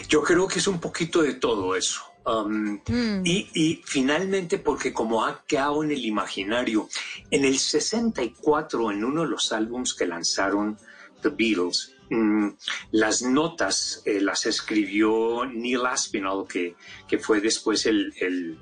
[0.09, 2.03] Yo creo que es un poquito de todo eso.
[2.25, 3.23] Um, Mm.
[3.25, 6.89] y, y finalmente, porque como ha quedado en el imaginario,
[7.31, 10.79] en el 64, en uno de los álbums que lanzaron
[11.21, 12.49] The Beatles, mm,
[12.93, 16.77] las notas eh, las escribió Neil Aspinall, que,
[17.09, 18.59] que fue después el, el,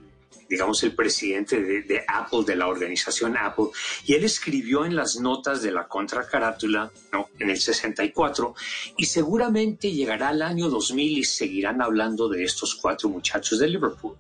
[0.51, 3.67] digamos, el presidente de, de Apple, de la organización Apple,
[4.05, 7.29] y él escribió en las notas de la contracarátula, ¿no?
[7.39, 8.55] En el 64,
[8.97, 14.17] y seguramente llegará el año 2000 y seguirán hablando de estos cuatro muchachos de Liverpool.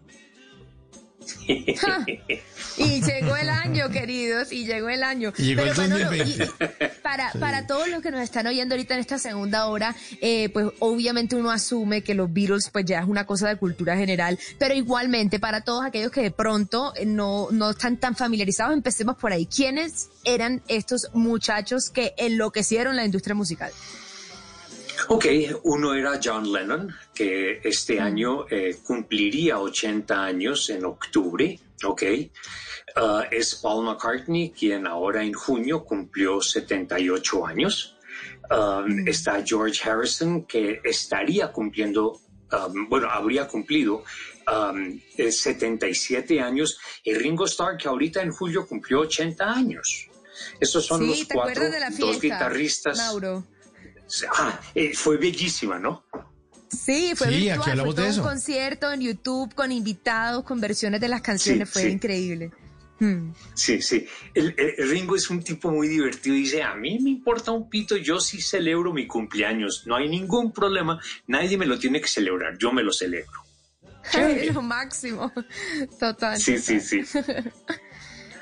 [2.77, 5.33] Y llegó el año, queridos, y llegó el año.
[5.37, 6.45] Y llegó el Manolo, 2020.
[6.45, 10.49] y- para, para todos los que nos están oyendo ahorita en esta segunda hora, eh,
[10.51, 14.39] pues obviamente uno asume que los Beatles pues ya es una cosa de cultura general,
[14.59, 19.17] pero igualmente para todos aquellos que de pronto eh, no, no están tan familiarizados, empecemos
[19.17, 19.47] por ahí.
[19.47, 23.73] ¿Quiénes eran estos muchachos que enloquecieron la industria musical?
[25.09, 25.27] Ok,
[25.65, 32.03] uno era John Lennon, que este año eh, cumpliría 80 años en octubre, ok.
[32.97, 37.97] Ah, es Paul McCartney, quien ahora en junio cumplió 78 años.
[38.51, 42.21] Um, Está George Harrison, que estaría cumpliendo,
[42.53, 44.03] um, bueno, habría cumplido
[44.51, 46.79] um, eh, 77 años.
[47.05, 50.09] Y Ringo Starr, que ahorita en julio cumplió 80 años.
[50.59, 51.65] Estos son sí, los ¿te cuatro,
[51.99, 52.97] dos guitarristas.
[52.97, 53.47] Mauro.
[54.37, 56.05] Ah, eh, fue bellísima, ¿no?
[56.69, 58.23] Sí, fue Sí, virtual, aquí fue hablamos de todo eso.
[58.23, 61.89] un concierto en YouTube con invitados, con versiones de las canciones, Sí, fue sí.
[61.89, 62.51] increíble.
[63.01, 63.33] Hmm.
[63.55, 64.07] Sí, sí.
[64.35, 66.37] El, el- Ringo es un tipo muy divertido.
[66.37, 69.85] Dice, a mí me importa un pito, yo sí celebro mi cumpleaños.
[69.87, 71.01] No hay ningún problema.
[71.27, 72.59] Nadie me lo tiene que celebrar.
[72.59, 73.43] Yo me lo celebro.
[74.13, 75.33] Es lo máximo.
[75.99, 76.39] Total.
[76.39, 76.81] Sí, total.
[76.81, 77.19] sí, sí.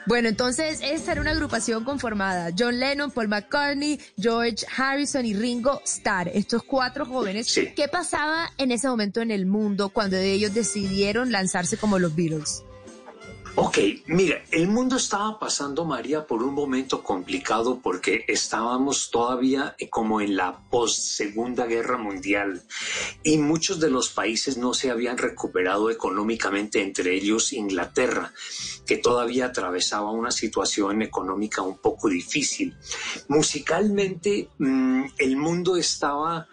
[0.08, 2.48] Bueno, entonces esta era una agrupación conformada.
[2.58, 6.30] John Lennon, Paul McCartney, George Harrison y Ringo Starr.
[6.32, 7.54] Estos cuatro jóvenes.
[7.76, 12.64] ¿Qué pasaba en ese momento en el mundo cuando ellos decidieron lanzarse como los Beatles?
[13.60, 19.90] Ok, mira, el mundo estaba pasando, María, por un momento complicado porque estábamos todavía eh,
[19.90, 22.62] como en la post-segunda guerra mundial
[23.24, 28.32] y muchos de los países no se habían recuperado económicamente, entre ellos Inglaterra,
[28.86, 32.76] que todavía atravesaba una situación económica un poco difícil.
[33.26, 36.46] Musicalmente, mm, el mundo estaba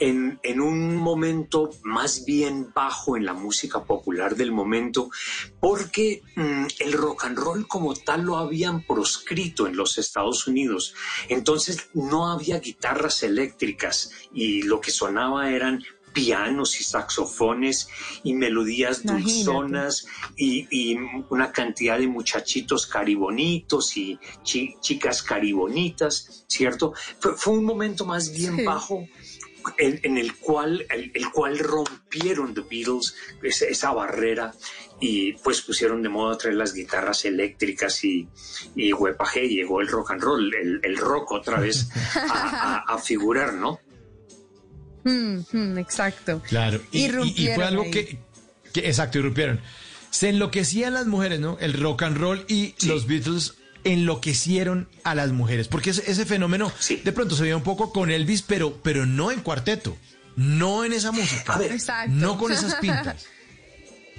[0.00, 5.10] en, en un momento más bien bajo en la música popular del momento,
[5.60, 10.94] porque mm, el rock and roll como tal lo habían proscrito en los Estados Unidos.
[11.28, 17.88] Entonces no había guitarras eléctricas y lo que sonaba eran pianos y saxofones
[18.24, 19.24] y melodías Imagínate.
[19.24, 20.96] dulzonas y, y
[21.28, 26.94] una cantidad de muchachitos caribonitos y chi- chicas caribonitas, ¿cierto?
[27.20, 28.64] Fue, fue un momento más bien Sí.
[28.64, 29.06] bajo
[29.78, 34.52] en, en el cual el, el cual rompieron The Beatles esa, esa barrera
[35.00, 38.28] y pues pusieron de moda traer las guitarras eléctricas y,
[38.74, 42.98] y huepaje, llegó el rock and roll, el, el rock otra vez a, a- a
[42.98, 43.78] figurar, ¿no?
[45.04, 46.42] Hmm, hmm, exacto.
[46.48, 46.80] Claro.
[46.90, 48.18] Y, y- y fue algo que,
[48.74, 49.60] exacto, irrumpieron.
[50.10, 51.58] Se enloquecían las mujeres, ¿no?
[51.60, 53.54] El rock and roll y los Beatles
[53.92, 55.68] enloquecieron a las mujeres.
[55.68, 59.30] Porque ese, ese fenómeno de pronto se veía un poco con Elvis, pero, pero no
[59.30, 59.96] en cuarteto.
[60.36, 61.54] No en esa música.
[61.54, 61.76] A ver.
[62.08, 63.26] No con esas pintas.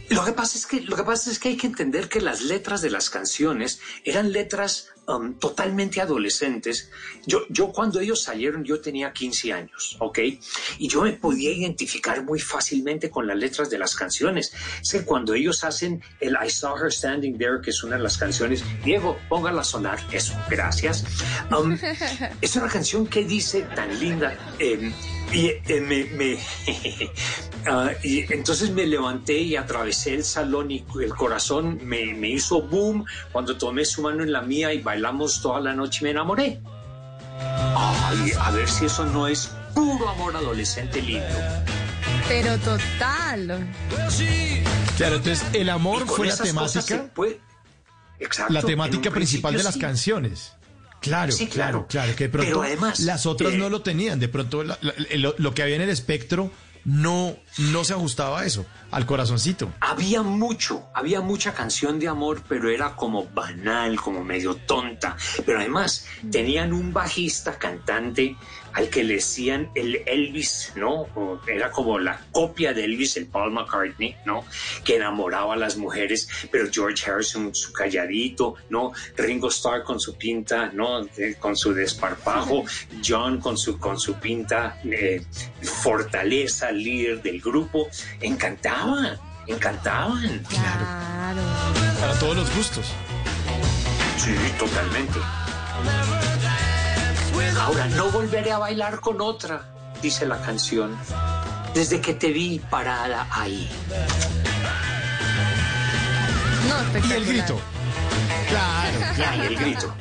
[0.10, 2.41] Lo que pasa es que lo que pasa es que hay que entender que las
[2.41, 6.89] letras de las canciones eran letras um, totalmente adolescentes.
[7.28, 10.20] Yo, yo cuando ellos salieron yo tenía 15 años, ¿ok?
[10.80, 14.51] Y yo me podía identificar muy fácilmente con las letras de las canciones.
[14.82, 18.03] Es que cuando ellos hacen el I Saw Her Standing There, que es una de
[18.03, 21.05] las canciones, Diego, póngala a sonar, eso, gracias.
[21.55, 21.78] Um,
[22.41, 24.36] es una canción que dice tan linda.
[24.57, 24.91] eh,
[25.32, 26.39] y eh, me, me-
[27.68, 32.62] ah, y entonces me levanté y atravesé el salón y el corazón me, me hizo
[32.62, 36.10] boom cuando tomé su mano en la mía y bailamos toda la noche y me
[36.12, 36.60] enamoré.
[37.41, 41.26] Ay, a ver si eso no es puro amor adolescente lindo.
[42.28, 43.68] Pero total.
[44.97, 47.39] Claro, entonces el amor fue la temática, puede-
[48.20, 49.80] Exacto, la temática principal de las sí.
[49.80, 50.53] canciones.
[51.01, 51.88] Claro, Sí, claro, claro.
[51.88, 54.78] claro, que de pronto Pero además, las otras eh, no lo tenían, de pronto la-
[54.82, 56.51] la- lo, lo que había en el espectro
[56.89, 57.35] no,
[57.71, 59.71] no se ajustaba a eso, al corazoncito.
[59.79, 65.15] Había mucho, había mucha canción de amor, pero era como banal, como medio tonta.
[65.45, 68.35] Pero además tenían un bajista cantante
[68.74, 71.07] al que le decían el Elvis, ¿no?
[71.47, 74.45] Era como la copia de Elvis, el Paul McCartney, ¿no?
[74.84, 78.91] Que enamoraba a las mujeres, pero George Harrison su calladito, ¿no?
[79.17, 81.07] Ringo Starr con su pinta, ¿no?
[81.39, 82.63] Con su desparpajo,
[83.05, 85.22] John con su, con su pinta, eh,
[85.61, 87.88] fortaleza, líder del grupo,
[88.22, 89.17] encantaban,
[89.47, 90.43] encantaban.
[90.47, 91.41] Claro.
[91.99, 92.86] Para todos los gustos.
[94.17, 95.20] Sí, totalmente.
[97.60, 99.64] Ahora no volveré a bailar con otra,
[100.01, 100.97] dice la canción,
[101.74, 103.70] desde que te vi parada ahí.
[106.68, 107.18] No, Y espectacular.
[107.18, 107.62] el grito.
[108.49, 108.99] Claro,
[109.38, 109.93] Y el grito.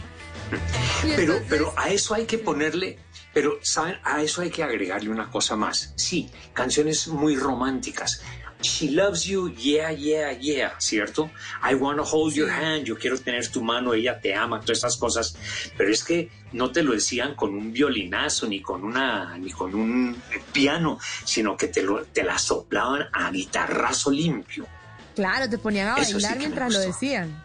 [1.02, 2.98] Pero, pero a eso hay que ponerle,
[3.34, 3.98] pero ¿saben?
[4.04, 5.92] A eso hay que agregarle una cosa más.
[5.96, 8.22] Sí, canciones muy románticas.
[8.60, 11.30] She loves you, yeah, yeah, yeah, ¿cierto?
[11.62, 14.96] I wanna hold your hand, yo quiero tener tu mano, ella te ama, todas esas
[14.96, 15.36] cosas.
[15.76, 19.74] Pero es que no te lo decían con un violinazo, ni con una, ni con
[19.74, 20.20] un
[20.52, 24.66] piano, sino que te, lo, te la soplaban a guitarrazo limpio.
[25.14, 27.42] Claro, te ponían a sí bailar me mientras lo decían.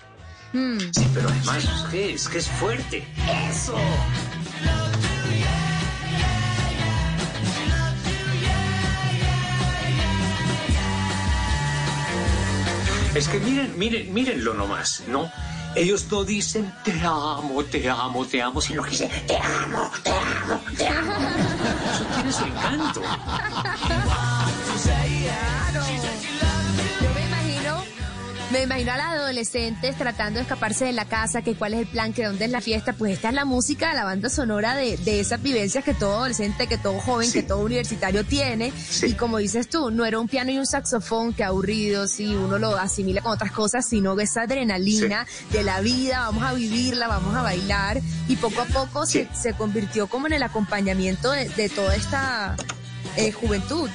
[0.51, 0.79] Hmm.
[0.79, 3.03] Sí, pero además es que es, que es fuerte.
[3.49, 3.75] ¡Eso!
[13.15, 15.29] Es que miren, miren, mírenlo nomás, ¿no?
[15.75, 20.09] Ellos no dicen te amo, te amo, te amo, sino que dicen te amo, te
[20.09, 21.13] amo, te amo.
[21.93, 23.01] Eso tiene su encanto.
[28.53, 31.81] Imagino, Me imagino a las adolescentes tratando de escaparse de la casa, que cuál es
[31.81, 32.93] el plan, que dónde es la fiesta.
[32.93, 36.67] Pues esta es la música, la banda sonora de, de esas vivencias que todo adolescente,
[36.67, 38.71] que todo joven, que todo universitario tiene.
[39.01, 42.59] Y como dices tú, no era un piano y un saxofón, que aburrido, si uno
[42.59, 47.35] lo asimila con otras cosas, sino esa adrenalina de la vida, vamos a vivirla, vamos
[47.35, 48.01] a bailar.
[48.27, 52.55] Y poco a poco se, se convirtió como en el acompañamiento de, de toda esta
[53.17, 53.89] eh, juventud.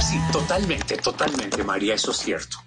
[0.00, 2.65] Sí, totalmente, totalmente, María, eso es cierto.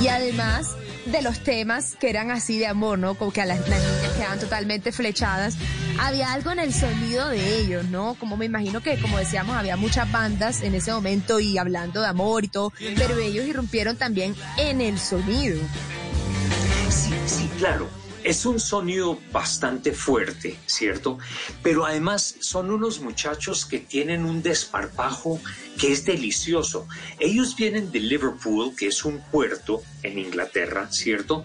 [0.00, 0.76] Y además
[1.06, 3.14] de los temas que eran así de amor, ¿no?
[3.14, 5.56] Como que a las, las niñas quedaban totalmente flechadas.
[5.98, 8.14] Había algo en el sonido de ellos, ¿no?
[8.14, 12.08] Como me imagino que, como decíamos, había muchas bandas en ese momento y hablando de
[12.08, 15.58] amor y todo, pero ellos irrumpieron también en el sonido.
[16.90, 17.88] Sí, sí, claro.
[18.28, 21.18] Es un sonido bastante fuerte, ¿cierto?
[21.62, 25.40] Pero además son unos muchachos que tienen un desparpajo
[25.78, 26.86] que es delicioso.
[27.18, 31.42] Ellos vienen de Liverpool, que es un puerto en Inglaterra, ¿cierto?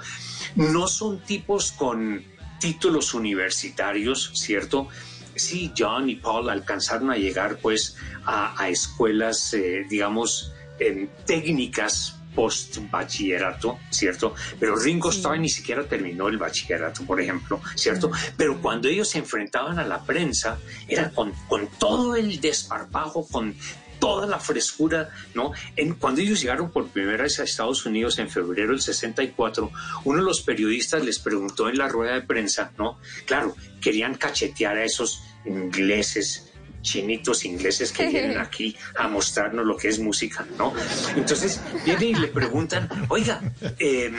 [0.57, 2.21] No son tipos con
[2.59, 4.89] títulos universitarios, ¿cierto?
[5.35, 7.95] Sí, John y Paul alcanzaron a llegar pues
[8.25, 14.35] a, escuelas, eh, digamos, em, técnicas post bachillerato, ¿cierto?
[14.59, 18.11] Pero Ringo Starr ni siquiera terminó el bachillerato, por ejemplo, ¿cierto?
[18.37, 20.57] Pero cuando ellos se enfrentaban a la prensa,
[20.87, 23.55] era con, con todo el desparpajo, con
[24.03, 25.53] toda la frescura, ¿no?
[25.77, 29.71] En, cuando ellos llegaron por primera vez a Estados Unidos en febrero del 64,
[30.03, 32.99] uno de los periodistas les preguntó en la rueda de prensa, ¿no?
[33.25, 36.52] Claro, querían cachetear a esos ingleses
[36.83, 40.71] chinitos ingleses que vienen aquí a mostrarnos lo que es música, ¿no?
[41.15, 43.41] Entonces vienen y le preguntan, oiga,
[43.79, 44.11] eh,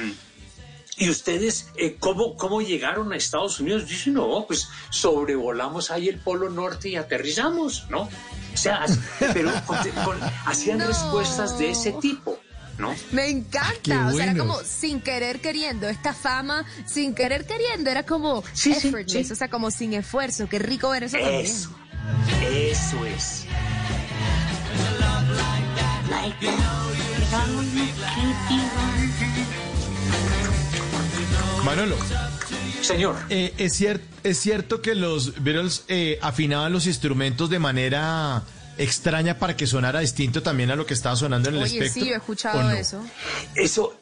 [0.96, 3.86] ¿y ustedes eh, ¿cómo, cómo llegaron a Estados Unidos?
[3.88, 8.02] Dicen, no, pues sobrevolamos ahí el Polo Norte y aterrizamos, ¿no?
[8.02, 8.84] O sea,
[9.32, 12.38] pero con- con- hacían respuestas de ese tipo.
[12.76, 12.92] ¿No?
[13.12, 17.88] Me encanta, Qué o sea, era como sin querer queriendo, esta fama sin querer queriendo,
[17.88, 19.32] era como Sí, effortless, sí.
[19.32, 21.46] o sea, como sin esfuerzo, qué rico ver eso, también.
[22.42, 23.46] Eso, es.
[31.64, 31.96] Manolo.
[32.82, 33.16] Señor.
[33.30, 38.42] es, cier- es cierto que los Beatles eh, afinaban los instrumentos de manera
[38.76, 42.02] extraña para que sonara distinto también a lo que estaba sonando en el Oye, espectro.
[42.02, 42.70] sí, yo he ¿o escuchado no?
[42.72, 43.02] eso.
[43.54, 43.98] Eso,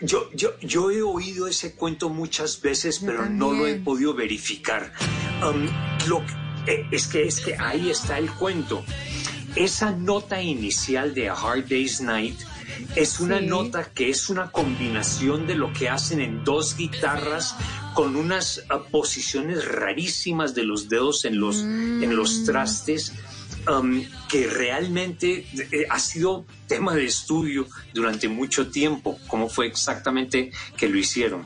[0.00, 4.92] yo, yo, yo he oído ese cuento muchas veces, pero no lo he podido verificar.
[5.46, 5.68] Um,
[6.08, 6.24] lo, eh,
[6.66, 8.84] es, que, es que ahí está el cuento.
[9.56, 12.38] Esa nota inicial de A Hard Day's Night
[12.96, 13.46] es una Sí.
[13.46, 17.54] nota que es una combinación de lo que hacen en dos guitarras
[17.94, 23.12] con unas ah, posiciones rarísimas de los dedos en los, en los trastes.
[23.68, 30.50] um, que realmente eh, ha sido tema de estudio durante mucho tiempo, cómo fue exactamente
[30.76, 31.42] que lo hicieron.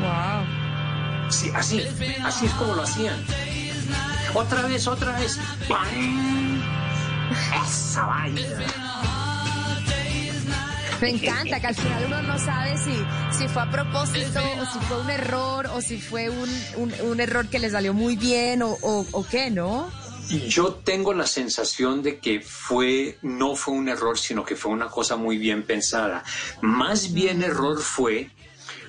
[0.00, 1.30] Wow.
[1.30, 1.80] Sí, así,
[2.22, 3.16] así es como lo hacían.
[4.36, 5.38] Otra vez, otra vez.
[5.66, 6.62] ¡Pam!
[7.64, 8.66] Esa vaina.
[11.00, 12.94] Me encanta que al final uno no sabe si,
[13.38, 17.20] si fue a propósito o si fue un error o si fue un, un, un
[17.20, 19.90] error que le salió muy bien o, o, o qué, ¿no?
[20.48, 24.88] Yo tengo la sensación de que fue, no fue un error, sino que fue una
[24.88, 26.24] cosa muy bien pensada.
[26.60, 28.30] Más bien error fue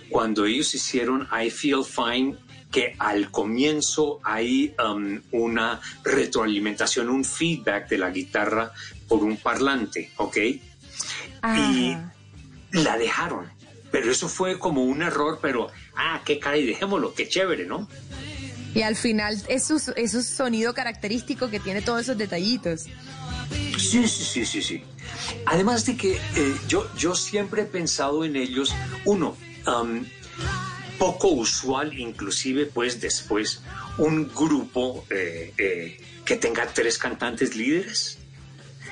[0.09, 2.37] cuando ellos hicieron I Feel Fine,
[2.71, 8.71] que al comienzo hay um, una retroalimentación, un feedback de la guitarra
[9.07, 10.37] por un parlante, ¿ok?
[10.37, 11.97] Y
[12.71, 13.49] la dejaron.
[13.91, 17.87] Pero eso fue como un error, pero, ah, qué cara, y dejémoslo, qué chévere, ¿no?
[18.75, 19.79] Y al final es su
[20.23, 22.83] sonido característico que tiene todos esos detallitos.
[23.77, 24.83] Sí, sí, sí, sí, sí.
[25.45, 28.73] Además de que eh, yo, yo siempre he pensado en ellos,
[29.05, 30.05] uno, am,
[30.97, 33.61] poco usual inclusive pues después,
[33.97, 38.19] un grupo eh, eh, que tenga tres cantantes líderes.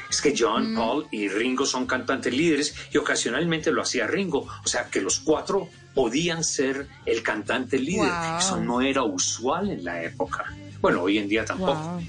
[0.10, 4.48] Es que John, Paul y Ringo son cantantes líderes y ocasionalmente lo hacía Ringo.
[4.64, 8.12] O sea que los cuatro podían ser el cantante líder.
[8.12, 8.38] Wow.
[8.40, 10.46] Eso no era usual en la época.
[10.80, 11.74] Bueno, hoy en día tampoco.
[11.74, 12.04] Wow.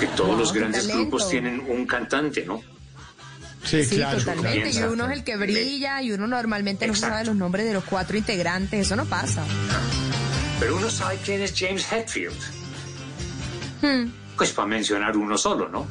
[0.00, 2.62] Que todos Wow, los grandes grupos tienen un cantante, ¿no?
[3.64, 4.70] Sí, Sí, totalmente.
[4.70, 7.84] Y uno es el que brilla y uno normalmente no sabe los nombres de los
[7.84, 8.80] cuatro integrantes.
[8.86, 9.42] Eso no pasa.
[10.60, 12.36] Pero uno sabe quién es James Hetfield.
[13.82, 15.86] Hmm, Pues para mencionar uno solo, ¿no?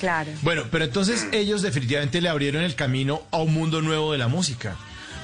[0.00, 0.30] claro.
[0.42, 4.28] Bueno, pero entonces ellos definitivamente le abrieron el camino a un mundo nuevo de la
[4.28, 4.76] música.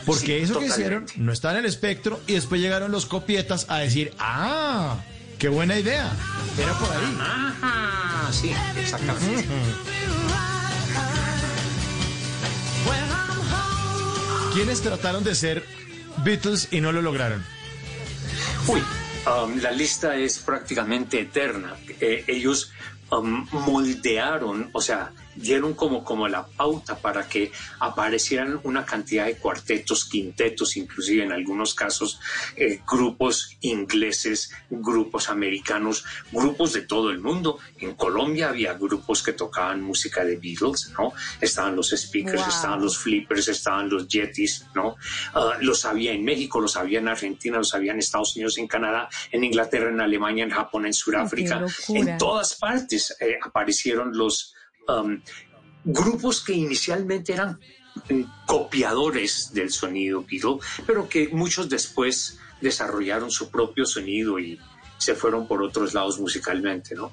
[0.07, 3.67] Porque Sí, eso que hicieron no está en el espectro y después llegaron los copietas
[3.69, 4.97] a decir, ah,
[5.39, 6.11] qué buena idea.
[6.59, 7.19] Era por ahí.
[7.21, 9.45] Ajá, sí, exactamente.
[14.55, 15.65] ¿Quiénes trataron de ser
[16.19, 17.43] Beatles y no lo lograron?
[18.69, 18.83] Uy,
[19.27, 21.75] um, la lista es prácticamente eterna.
[22.01, 22.71] Eh, ellos
[23.11, 29.37] um, moldearon, o sea, dieron como, como la pauta para que aparecieran una cantidad de
[29.37, 32.21] cuartetos, quintetos, inclusive en algunos casos
[32.57, 37.59] eh, grupos ingleses, grupos americanos, grupos de todo el mundo.
[37.79, 41.13] En Colombia había grupos que tocaban música de Beatles, ¿no?
[41.41, 42.49] Estaban los speakers, Wow.
[42.49, 44.97] estaban los flippers, estaban los yetis, ¿no?
[45.35, 48.67] Ah, los había en México, los había en Argentina, los había en Estados Unidos, en
[48.67, 54.55] Canadá, en Inglaterra, en Alemania, en Japón, en Sudáfrica, en todas partes eh, aparecieron los
[54.89, 55.21] um,
[55.85, 57.59] grupos que inicialmente eran
[58.09, 64.59] eh, copiadores del sonido Beatle, pero que muchos después desarrollaron su propio sonido y
[64.99, 67.11] se fueron por otros lados musicalmente, ¿no?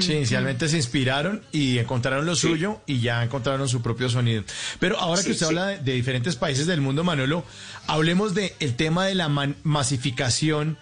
[0.00, 4.44] Sí, inicialmente se inspiraron y encontraron lo suyo y ya encontraron su propio sonido.
[4.78, 5.48] Pero ahora Sí, que usted sí.
[5.50, 7.44] habla de, de diferentes países del mundo, Manolo,
[7.88, 10.78] hablemos del el tema de la man- masificación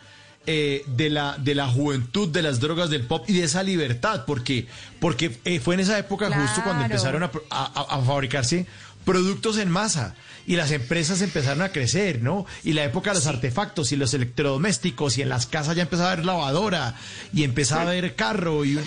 [0.46, 4.24] eh, de, la, de la juventud, de las drogas, del pop y de esa libertad,
[4.26, 4.66] porque,
[4.98, 8.66] porque eh, fue en esa época justo cuando empezaron a, pro- a- a- a fabricarse
[9.04, 10.14] productos en masa
[10.46, 12.46] y las empresas empezaron a crecer, ¿no?
[12.64, 16.10] Y la época de los artefactos y los electrodomésticos y en las casas ya empezaba
[16.10, 16.94] a haber lavadora
[17.32, 18.84] y empezaba a haber carro y un-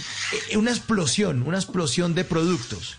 [0.50, 2.98] eh, una explosión, una explosión de productos.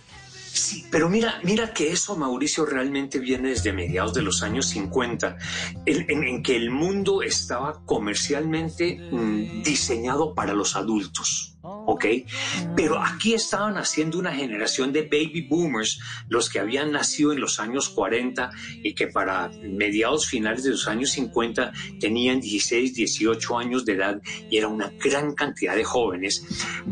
[0.55, 5.37] Sí, pero mira, mira que eso, Mauricio, realmente viene desde mediados de los años 50,
[5.85, 12.05] en, que el mundo estaba comercialmente mm, diseñado para los adultos, ¿ok?
[12.77, 17.59] Pero aquí estaban haciendo una generación de baby boomers, los que habían nacido en los
[17.59, 18.51] años 40
[18.83, 24.21] y que para mediados finales de los años 50 tenían 16, 18 años de edad
[24.51, 26.45] y era una gran cantidad de jóvenes.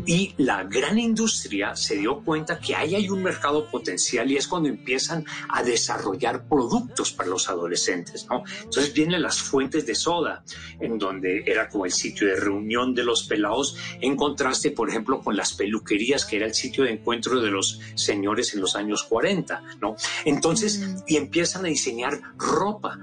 [0.05, 4.47] Y la gran industria se dio cuenta que ahí hay un mercado potencial y es
[4.47, 8.43] cuando empiezan a desarrollar productos para los adolescentes, ¿no?
[8.63, 10.43] Entonces vienen las fuentes de soda,
[10.79, 15.21] en donde era como el sitio de reunión de los pelados, en contraste, por ejemplo,
[15.21, 19.03] con las peluquerías, que era el sitio de encuentro de los señores en los años
[19.03, 19.95] 40, ¿no?
[20.25, 22.99] Entonces, y empiezan a diseñar ropa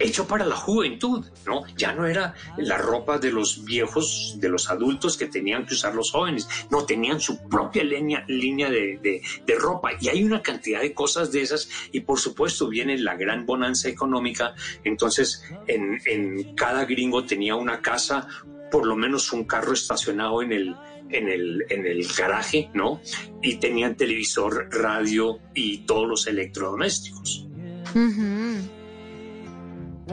[0.00, 1.62] hecho para la juventud, ¿no?
[1.76, 5.94] Ya no era la ropa de los viejos, de los adultos que tenían que usar
[5.94, 10.42] los jóvenes, no, tenían su propia línea, línea de, de- de ropa y hay una
[10.42, 16.00] cantidad de cosas de esas y por supuesto viene la gran bonanza económica, entonces en,
[16.06, 18.26] en cada gringo tenía una casa,
[18.72, 20.76] por lo menos un carro estacionado en el,
[21.10, 23.00] en el, en el garaje, ¿no?
[23.42, 27.46] Y tenían televisor, radio y todos los electrodomésticos.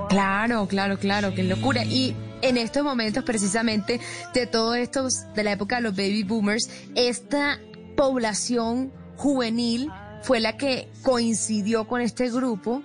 [0.10, 1.84] Claro, claro, claro, qué locura.
[1.86, 4.00] Y en estos momentos precisamente
[4.34, 7.60] de todos estos, de la época de los baby boomers, esta
[7.96, 9.90] población juvenil
[10.24, 12.82] fue la que coincidió con este grupo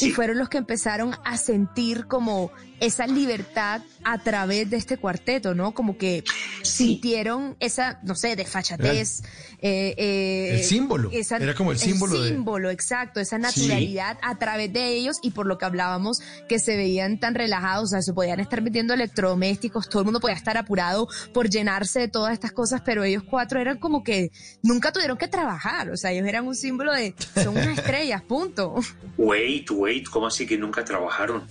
[0.00, 2.50] y fueron los que empezaron a sentir como
[2.82, 5.72] esa libertad a través de este cuarteto, ¿no?
[5.72, 6.24] Como que
[6.62, 9.22] sintieron esa, no sé, desfachatez.
[9.60, 11.08] eh, eh, El símbolo.
[11.12, 15.58] Era como el símbolo símbolo, exacto, esa naturalidad a través de ellos y por lo
[15.58, 20.00] que hablábamos que se veían tan relajados, o sea, se podían estar metiendo electrodomésticos, todo
[20.02, 23.78] el mundo podía estar apurado por llenarse de todas estas cosas, pero ellos cuatro eran
[23.78, 24.32] como que
[24.62, 28.74] nunca tuvieron que trabajar, o sea, ellos eran un símbolo de son unas estrellas, punto.
[29.16, 31.44] Wait, wait, ¿cómo así que nunca trabajaron?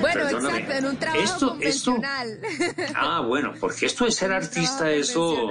[0.00, 0.58] Bueno, Perdóname.
[0.58, 1.96] exacto, en un trabajo Esto- esto-.
[2.94, 5.48] Ah, bueno, porque esto de ser artista, eso...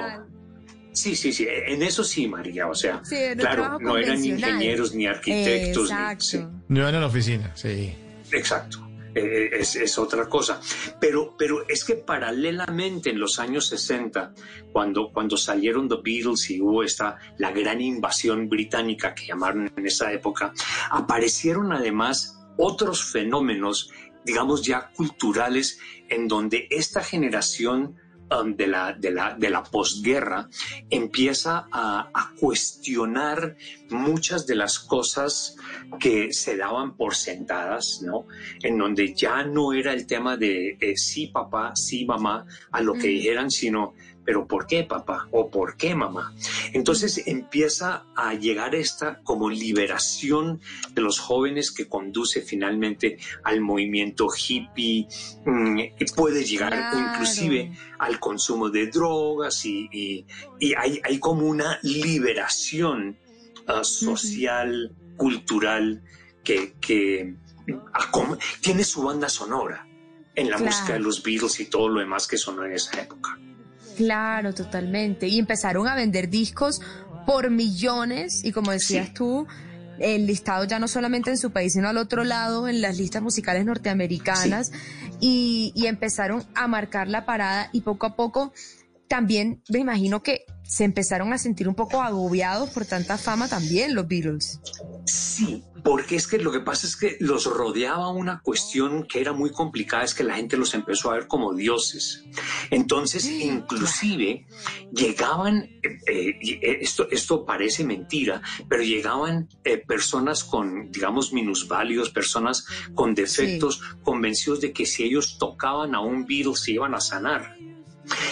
[0.91, 5.05] Sí, sí, sí, en eso sí, María, o sea, Sí, claro, no eran ingenieros ni
[5.05, 5.89] arquitectos.
[5.89, 6.23] ni- Exacto.
[6.25, 7.95] sí, No la oficina, sí.
[8.31, 8.85] exacto.
[9.15, 10.59] Eh, es, es otra cosa.
[10.99, 14.33] Pero, pero es que paralelamente en los años 60,
[14.71, 19.85] cuando, cuando salieron The Beatles y hubo esta, la gran invasión británica que llamaron en
[19.87, 20.53] esa época,
[20.91, 23.89] aparecieron además otros fenómenos,
[24.25, 25.79] digamos ya culturales,
[26.09, 27.95] en donde esta generación
[28.31, 30.49] um, de, la, de, la, de la posguerra
[30.89, 33.55] empieza a, a cuestionar
[33.89, 35.55] muchas de las cosas
[35.99, 38.25] que se daban por sentadas, ¿no?
[38.61, 42.93] En donde ya no era el tema de eh, sí papá, sí mamá, a lo
[42.93, 43.93] que dijeran, sino
[44.29, 45.27] pero ¿por qué papá?
[45.31, 46.35] ¿O por qué mamá?
[46.73, 50.61] Entonces empieza a llegar esta como liberación
[50.93, 55.07] de los jóvenes que conduce finalmente al movimiento hippie,
[55.47, 56.99] mm, y puede llegar Claro.
[57.07, 60.25] inclusive al consumo de drogas y, y-
[60.59, 63.17] y hay, hay como una liberación
[63.65, 66.03] ah, social, cultural,
[66.43, 67.33] que, que
[67.93, 68.11] ah,
[68.61, 69.87] tiene su banda sonora
[70.35, 70.65] en la Claro.
[70.71, 73.39] música de los Beatles y todo lo demás que sonó en esa época.
[73.99, 75.27] Claro, totalmente.
[75.27, 76.79] Y empezaron a vender discos
[77.25, 78.45] por millones.
[78.45, 79.45] Y como decías tú,
[79.99, 83.21] el listado ya no solamente en su país, sino al otro lado, en las listas
[83.21, 84.71] musicales norteamericanas,
[85.19, 88.53] y, y empezaron a marcar la parada y poco a poco
[89.09, 93.95] también me imagino que se empezaron a sentir un poco agobiados por tanta fama también
[93.95, 94.61] los Beatles.
[95.03, 99.33] Sí, porque es que lo que pasa es que los rodeaba una cuestión que era
[99.33, 102.23] muy complicada, es que la gente los empezó a ver como dioses.
[102.69, 104.45] Entonces, inclusive,
[104.93, 112.67] llegaban, eh, eh, esto, esto parece mentira, pero llegaban eh, personas con, digamos, minusválidos, personas
[112.93, 117.57] con defectos, convencidos de que si ellos tocaban a un Beatle se iban a sanar.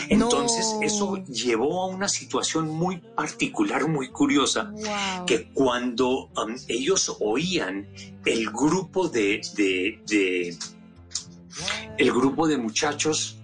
[0.10, 0.82] Entonces, No.
[0.82, 4.72] eso llevó a una situación muy particular, muy curiosa,
[5.26, 7.88] que cuando um, ellos oían
[8.26, 10.58] el grupo de, de- de-
[11.98, 13.38] el grupo de muchachos,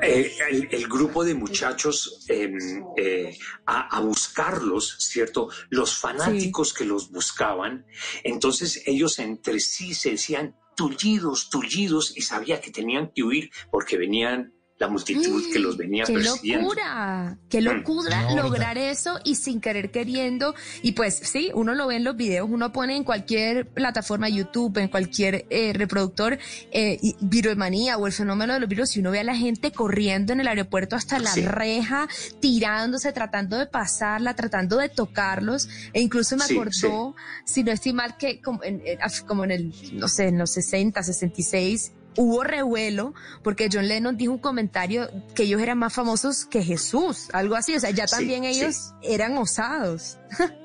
[0.00, 2.58] eh, el, el grupo de muchachos em,
[2.96, 3.36] eh,
[3.66, 5.48] a, a buscarlos, ¿cierto?
[5.70, 7.86] Los fanáticos que los buscaban,
[8.24, 13.96] entonces ellos entre sí se decían tullidos, tullidos, y sabía que tenían que huir porque
[13.96, 16.64] venían la multitud que los venía ¡Qué persiguiendo.
[16.68, 17.38] locura!
[17.48, 17.64] ¡Qué Mm.
[17.64, 20.54] locura lograr eso y sin querer queriendo!
[20.82, 24.76] Y pues sí, uno lo ve en los videos, uno pone en cualquier plataforma, YouTube,
[24.78, 26.36] en cualquier eh, reproductor,
[26.72, 30.32] eh, Beatlemanía o el fenómeno de los virus, y uno ve a la gente corriendo
[30.32, 31.42] en el aeropuerto hasta la Sí.
[31.42, 32.08] reja,
[32.40, 37.14] tirándose, tratando de pasarla, tratando de tocarlos, e incluso me Sí, acordó,
[37.44, 40.50] si no estoy mal, que como en, en- como en el, no sé, en los
[40.52, 46.44] 60, 66, hubo revuelo porque John Lennon dijo un comentario que ellos eran más famosos
[46.44, 48.50] que Jesús, algo así, o sea, ya también sí.
[48.50, 50.18] ellos eran osados.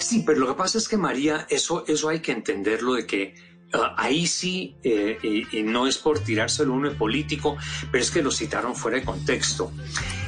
[0.00, 3.34] Sí, pero lo que pasa es que María, eso, eso hay que entenderlo de que
[3.72, 7.56] ah, ahí sí, eh, y, y no es por tirárselo uno de político,
[7.92, 9.70] pero es que lo citaron fuera de contexto.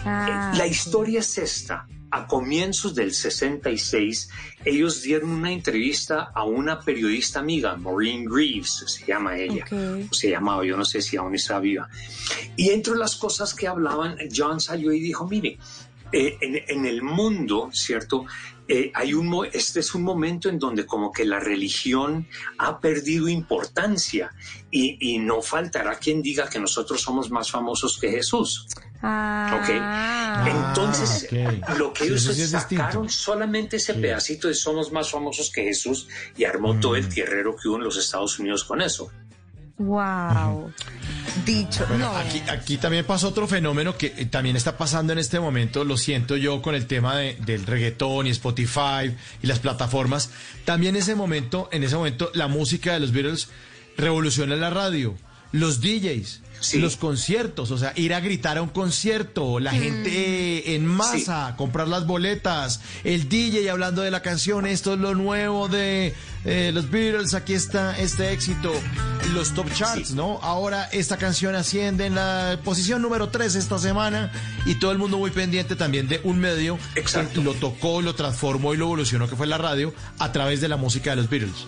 [0.05, 1.89] Ah, La historia es esta.
[2.17, 4.29] A comienzos del 66,
[4.65, 9.65] ellos dieron una entrevista a una periodista amiga, Maureen Greaves, se llama ella,
[10.09, 11.89] o se llamaba, yo no sé si aún está viva.
[12.57, 15.59] Y entre las cosas que hablaban, John salió y dijo, mire,
[16.13, 18.27] eh, en, en el mundo, ¿cierto?
[18.69, 22.29] Eh, hay un, este es un momento en donde como que la religión
[22.59, 24.31] ha perdido importancia
[24.71, 28.69] y, y no faltará quien diga que nosotros somos más famosos que Jesús.
[29.07, 31.79] Ah, Entonces, ok.
[31.79, 32.55] lo que ellos es
[33.09, 36.97] solamente ese pedacito de somos más famosos que Jesús y armó todo Mm.
[36.97, 39.11] el tierrero que hubo en los Estados Unidos con eso.
[39.77, 40.73] wow.
[41.45, 42.17] Dicho, Bueno, no.
[42.17, 45.97] aquí, aquí también pasa otro fenómeno que eh, también está pasando en este momento, lo
[45.97, 50.31] siento yo con el tema de- del reggaetón y Spotify y las plataformas.
[50.65, 53.49] También ese momento, en ese momento, la música de los Beatles
[53.97, 55.17] revoluciona la radio,
[55.51, 56.41] los DJs.
[56.73, 61.89] Los conciertos, o sea, ir a gritar a un concierto, la gente en masa, comprar
[61.89, 66.15] las boletas, el DJ hablando de la canción, esto es lo nuevo de
[66.45, 68.73] eh, los Beatles, aquí está este éxito,
[69.33, 70.39] los top charts, ¿no?
[70.43, 74.31] Ahora esta canción asciende en la posición número 3 esta semana
[74.67, 78.75] y todo el mundo muy pendiente también de un medio que lo tocó, lo transformó
[78.75, 81.67] y lo evolucionó, que fue la radio, a través de la música de los Beatles.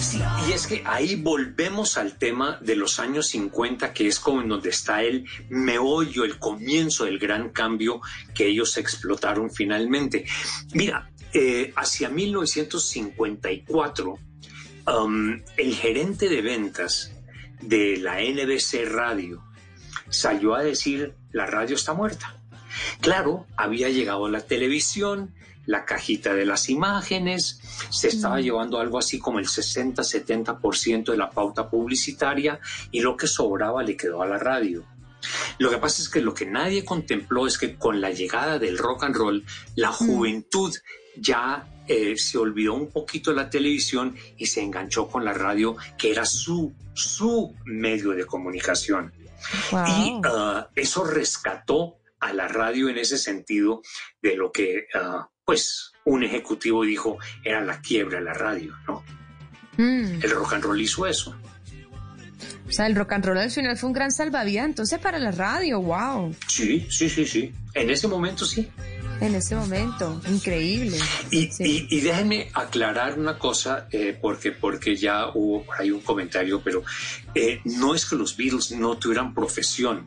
[0.00, 4.42] Sí, y es que ahí volvemos al tema de los años 50, que es como
[4.42, 8.00] en donde está el meollo, el comienzo del gran cambio
[8.34, 10.26] que ellos explotaron finalmente.
[10.74, 14.18] Mira, eh, hacia 1954,
[14.86, 17.12] um, el gerente de ventas
[17.60, 19.42] de la NBC Radio
[20.08, 22.36] salió a decir, la radio está muerta.
[23.00, 25.34] Claro, había llegado la televisión,
[25.64, 28.42] la cajita de las imágenes, se estaba Mm.
[28.42, 32.60] llevando algo así como el 60-70% de la pauta publicitaria
[32.92, 34.84] y lo que sobraba le quedó a la radio.
[35.58, 38.78] Lo que pasa es que lo que nadie contempló es que con la llegada del
[38.78, 39.44] rock and roll,
[39.74, 40.74] la juventud
[41.16, 45.76] ya eh, se olvidó un poquito de la televisión y se enganchó con la radio,
[45.96, 49.12] que era su, su medio de comunicación.
[49.72, 53.82] Y ah, eso rescató a la radio en ese sentido
[54.20, 59.04] de lo que, ah, pues, un ejecutivo dijo era la quiebra de la radio, ¿no?
[59.76, 60.22] Mm.
[60.22, 61.36] El rock and roll hizo eso.
[62.68, 65.30] O sea, el rock and roll al final fue un gran salvavidas, entonces para la
[65.30, 66.34] radio, wow.
[66.48, 67.52] Sí, sí, sí, sí.
[67.74, 68.68] En ese momento sí.
[69.20, 70.98] En ese momento, increíble.
[71.30, 76.00] Y, y- y déjenme aclarar una cosa, eh, porque, porque ya hubo por ahí un
[76.00, 76.82] comentario, pero
[77.34, 80.06] eh, no es que los Beatles no tuvieran profesión,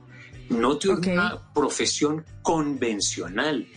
[0.50, 3.68] no tuvieron una profesión convencional.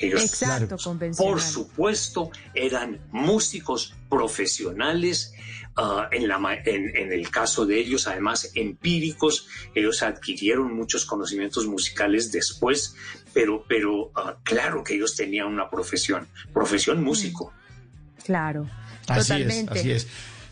[0.00, 0.76] Ellos, Exacto,
[1.16, 5.32] por supuesto, eran músicos profesionales.
[5.76, 11.04] ah, en, la, ma- en, en el caso de ellos, además, empíricos, ellos adquirieron muchos
[11.04, 12.94] conocimientos musicales después,
[13.32, 17.52] pero, pero ah, claro que ellos tenían una profesión, profesión músico.
[18.24, 18.68] Claro,
[19.08, 19.72] Así totalmente.
[19.74, 20.06] es, así es.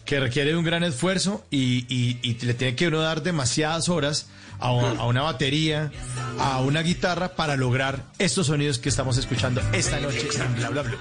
[0.04, 3.88] Que requiere de un gran esfuerzo y, y- y le tiene que uno dar demasiadas
[3.88, 4.28] horas
[4.60, 5.90] a, a una batería,
[6.38, 10.82] a una guitarra para lograr estos sonidos que estamos escuchando esta noche en Bla Bla
[10.82, 10.98] Blue.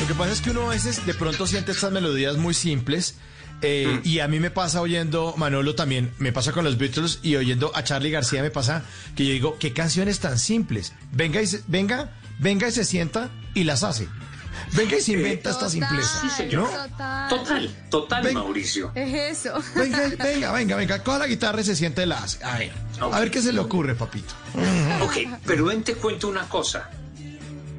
[0.00, 3.16] Lo que pasa es que uno a veces de pronto siente estas melodías muy simples.
[3.62, 7.36] eh, Y a mí me pasa oyendo, Manolo también, me pasa con los Beatles y
[7.36, 8.84] oyendo a Charlie García me pasa
[9.16, 10.92] que yo digo, qué canciones tan simples.
[11.12, 14.08] Venga y se, venga, venga y se sienta y las hace.
[14.72, 16.20] Venga y se inventa esta simpleza.
[16.20, 16.68] Sí, señor.
[16.70, 17.28] ¿no?
[17.28, 18.90] Total, total, Mauricio.
[18.94, 19.54] Es eso.
[19.74, 22.42] Venga, venga, venga, venga, coja la guitarra y se sienta y la hace.
[22.44, 24.34] A ver, a ver qué se le ocurre, papito.
[25.02, 26.90] Ok, pero ven te cuento una cosa.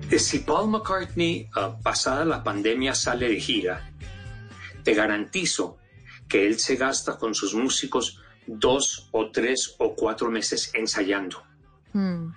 [0.09, 3.89] Eh, Si Paul McCartney, ah, pasada la pandemia, sale de gira,
[4.83, 5.77] te garantizo
[6.27, 11.41] que él se gasta con sus músicos dos o tres o cuatro meses ensayando.
[11.95, 12.33] Mm.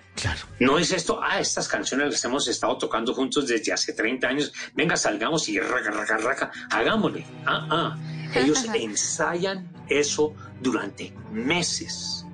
[0.61, 4.53] No es esto, ah, estas canciones las hemos estado tocando juntos desde hace 30 años,
[4.75, 7.27] venga, salgamos y raca, raca, raca, hagámosle.
[7.45, 7.99] Ah, ah.
[8.35, 12.25] Ellos ensayan eso durante meses.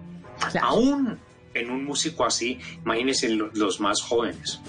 [0.61, 1.19] Aún
[1.55, 4.61] en un músico así, imagínense lo- los más jóvenes.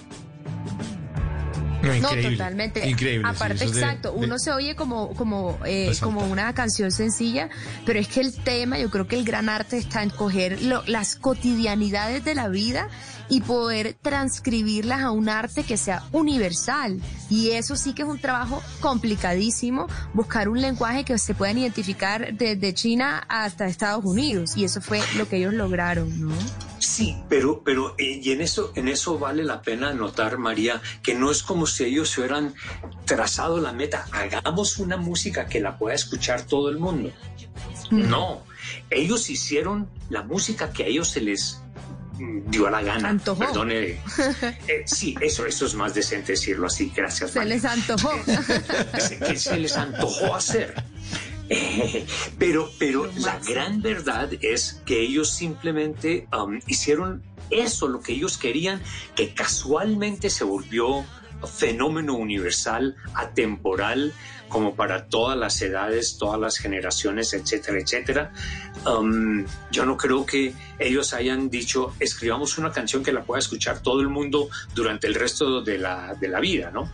[2.02, 2.88] No, totalmente.
[2.90, 7.50] Increíble, Aparte, exacto, de- uno se oye como, como, eh, como una canción sencilla,
[7.86, 10.84] pero es que el tema, yo creo que el gran arte está en coger lo-
[10.88, 12.90] las cotidianidades de la vida
[13.30, 17.02] y poder transcribirlas a un arte que sea universal.
[17.30, 22.34] Y eso sí que es un trabajo complicadísimo, buscar un lenguaje que se puedan identificar
[22.34, 24.56] desde China hasta Estados Unidos.
[24.56, 26.36] Y eso fue lo que ellos lograron, ¿no?
[26.80, 31.16] Sí, pero, pero eh, y en eso, en eso vale la pena notar, María, que
[31.16, 32.54] no es como si ellos hubieran
[33.06, 37.12] trazado la meta, hagamos una música que la pueda escuchar todo el mundo.
[37.92, 38.44] No,
[38.90, 41.62] ellos hicieron la música que a ellos se les
[42.18, 43.10] dio la gana.
[43.10, 43.40] Antojó.
[43.40, 44.00] Perdone.
[44.68, 46.92] Eh, sí, eso, eso es más decente decirlo así.
[46.96, 47.32] Gracias.
[47.32, 47.56] Se María.
[47.56, 48.12] les antojó.
[49.00, 50.74] se- que se les antojó hacer.
[51.50, 52.06] Eh,
[52.40, 57.22] pero, pero la gran verdad es que ellos simplemente um, hicieron
[57.52, 58.82] eso, lo que ellos querían,
[59.16, 61.06] que casualmente se volvió
[61.58, 64.14] fenómeno universal, atemporal,
[64.56, 68.32] como para todas las edades, todas las generaciones, etcétera, etcétera.
[68.86, 73.82] Um, yo no creo que ellos hayan dicho, escribamos una canción que la pueda escuchar
[73.82, 76.90] todo el mundo durante el resto de la, de la vida, ¿no?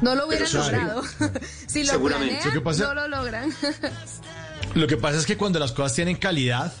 [0.00, 1.02] No lo hubieran logrado.
[1.68, 2.34] si lo Seguramente.
[2.34, 2.88] planean, ¿Qué pasa?
[2.88, 3.48] no lo logran.
[4.74, 6.72] Lo que pasa es que cuando las cosas tienen calidad,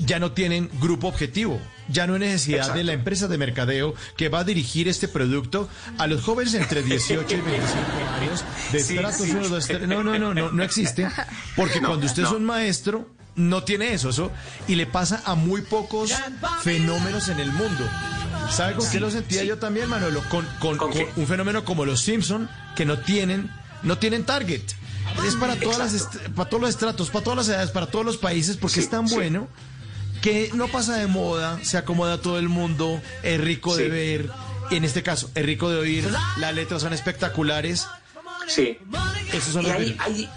[0.00, 1.60] ya no tienen grupo objetivo.
[1.88, 2.78] Ya no hay necesidad Exacto.
[2.78, 5.68] de la empresa de mercadeo que va a dirigir este producto
[5.98, 7.80] a los jóvenes entre 18 y 25
[8.20, 9.86] años de Sí, uno, dos, tres.
[9.88, 11.08] No, no, no, no, no existe.
[11.56, 14.30] Porque No, cuando usted es un maestro, no tiene eso, eso.
[14.68, 16.12] Y le pasa a muy pocos
[16.62, 17.88] fenómenos en el mundo.
[18.50, 20.20] ¿Sabe con Sí, qué lo sentía yo también, Manolo?
[20.28, 21.08] Con, con- ¿Con con qué?
[21.16, 23.50] un fenómeno como los Simpson que no tienen,
[23.82, 24.62] no tienen target.
[25.26, 26.32] Es para todas las Exacto.
[26.34, 28.90] para todos los estratos, para todas las edades, para todos los países, porque Sí, es
[28.90, 29.14] tan sí.
[29.14, 29.48] bueno
[30.20, 34.30] que no pasa de moda, se acomoda a todo el mundo, es rico de ver,
[34.70, 37.86] en este caso, es rico de oír, las letras son espectaculares.
[38.46, 38.78] Sí.
[39.32, 40.00] Esos son y los hay, Beatles.
[40.06, 40.30] hay-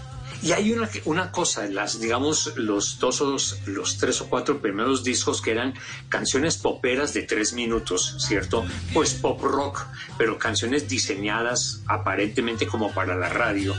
[0.44, 5.02] y hay una, una cosa, las, digamos, los dos o los, tres o cuatro primeros
[5.02, 5.72] discos que eran
[6.10, 8.62] canciones poperas de tres minutos, ¿cierto?
[8.92, 9.86] Pues pop rock,
[10.18, 13.74] pero canciones diseñadas aparentemente como para la radio,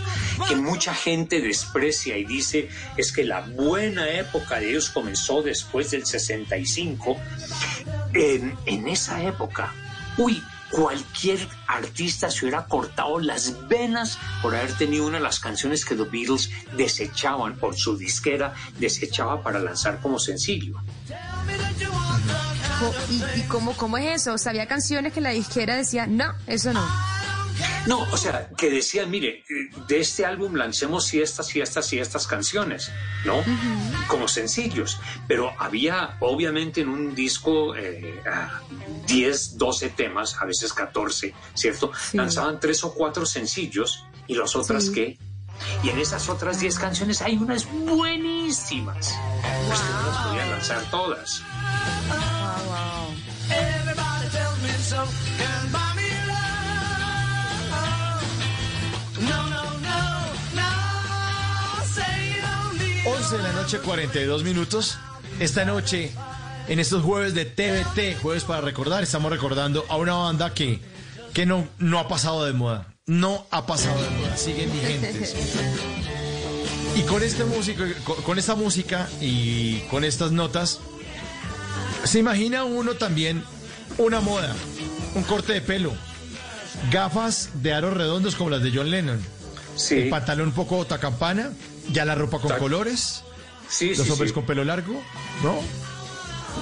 [0.49, 2.67] que mucha gente desprecia y dice
[2.97, 7.15] es que la buena época de ellos comenzó después del 65.
[8.13, 9.71] En, en esa época,
[10.17, 10.41] uy,
[10.75, 15.95] cualquier artista se hubiera cortado las venas por haber tenido una de las canciones que
[15.95, 20.75] los Beatles desechaban por su disquera, desechaba para lanzar como sencillo.
[23.09, 24.49] ¿Y, cómo, cómo es eso?
[24.49, 26.85] Había canciones que la disquera decía, no, eso no.
[27.87, 29.43] No, o sea, que decían, mire,
[29.87, 32.91] de este álbum lancemos y estas y estas y estas canciones,
[33.25, 33.43] ¿no?
[34.07, 34.99] Como sencillos.
[35.27, 38.61] Pero había, obviamente, en un disco eh, ah,
[39.07, 41.91] 10, 12 temas, a veces 14, ¿cierto?
[41.99, 42.17] Sí.
[42.17, 44.91] Lanzaban tres o cuatro sencillos y las otras Sí.
[44.93, 45.17] qué.
[45.83, 49.15] Y en esas otras 10 canciones hay unas buenísimas.
[49.67, 51.41] Pues que no las podían lanzar todas.
[53.47, 55.54] Everybody tells
[63.45, 64.97] la noche, 42 minutos.
[65.39, 66.11] Esta noche,
[66.67, 70.79] en estos jueves de TVT, jueves para recordar, estamos recordando a una banda que,
[71.33, 72.87] que no, no ha pasado de moda.
[73.05, 75.35] No ha pasado de moda, siguen vigentes.
[76.95, 80.79] Y con este músico, con, con esta música y con estas notas,
[82.05, 83.43] Se imagina uno también
[83.97, 84.55] una moda,
[85.15, 85.91] un corte de pelo,
[86.91, 89.19] gafas de aros redondos como las de John Lennon,
[89.91, 91.51] el pantalón un poco tacampana,
[91.91, 93.23] ya la ropa con Tac- colores,
[93.69, 94.35] Sí, los sí, hombres sí.
[94.35, 95.01] con pelo largo,
[95.43, 95.59] ¿no?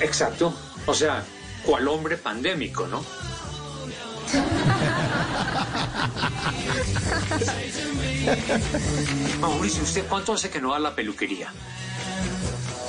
[0.02, 0.54] Exacto.
[0.86, 1.24] O sea,
[1.66, 3.04] cual hombre pandémico, ¿no?
[9.40, 11.52] Mauricio, ¿usted cuánto hace que no va a la peluquería?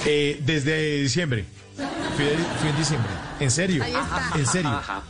[0.05, 1.45] Eh, desde diciembre.
[2.17, 2.27] Fui,
[2.61, 3.11] fui en diciembre.
[3.41, 3.83] En serio.
[3.83, 4.31] Ahí está.
[4.39, 4.71] En serio.
[4.71, 5.03] Ajá.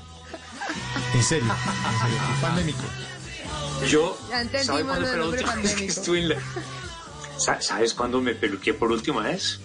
[1.15, 1.53] En serio.
[1.53, 2.19] En serio.
[2.27, 2.83] Fui pandémico.
[3.89, 6.01] Yo, Ya entendimos ¿sabe cuándo lo fue del la hombre última vez que pandémico.
[6.01, 6.37] estuve en la...
[7.39, 9.61] Sa- ¿Sabes cuándo me peluqué por última vez?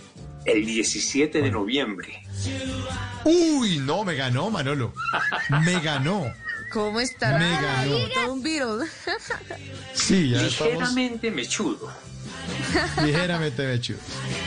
[0.46, 2.22] El 17 de noviembre.
[3.26, 4.94] Uy, no, me ganó, Manolo.
[5.64, 6.34] Me ganó.
[6.72, 7.38] ¿Cómo estará?
[7.40, 7.96] Me ganó.
[8.14, 8.86] Todo un Beatle.
[9.94, 11.92] Sí, ya estamos Ligeramente mechudo.
[13.04, 14.02] ligeramente mechudos.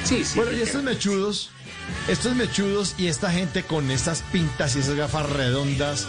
[0.05, 0.37] Sí, sí.
[0.37, 1.51] Bueno, y estos mechudos,
[2.09, 6.07] estos mechudos y esta gente con estas pintas y esas gafas redondas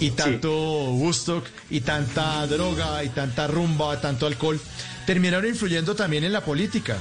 [0.00, 4.60] y tanto Woodstock y tanta droga y tanta rumba, tanto alcohol,
[5.06, 6.98] terminaron influyendo también en la política.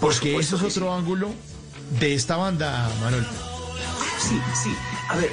[0.00, 1.30] Porque eso es otro ángulo
[2.00, 3.24] de esta banda, Manuel.
[4.18, 4.70] Sí, sí.
[5.08, 5.30] A ver,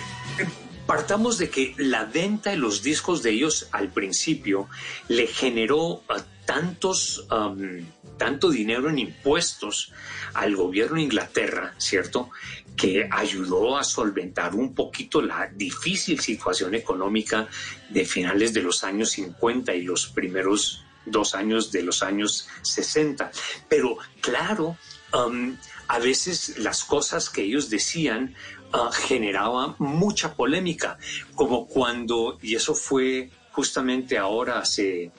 [0.86, 4.68] partamos de que la venta de los discos de ellos al principio
[5.08, 7.86] le generó ah, tantos, am,
[8.18, 9.92] tanto dinero en impuestos
[10.34, 12.30] al gobierno de Inglaterra, ¿cierto?
[12.76, 17.48] Que ayudó a solventar un poquito la difícil situación económica
[17.90, 23.32] de finales de los años 50 y los primeros dos años de los años 60.
[23.68, 24.78] Pero claro,
[25.14, 25.56] um,
[25.88, 28.36] a veces las cosas que ellos decían
[28.74, 30.98] ah, generaban mucha polémica,
[31.36, 35.12] como cuando, y eso fue justamente ahora hace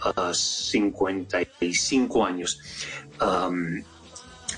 [0.00, 2.60] ah, 55 años,
[3.20, 3.82] um,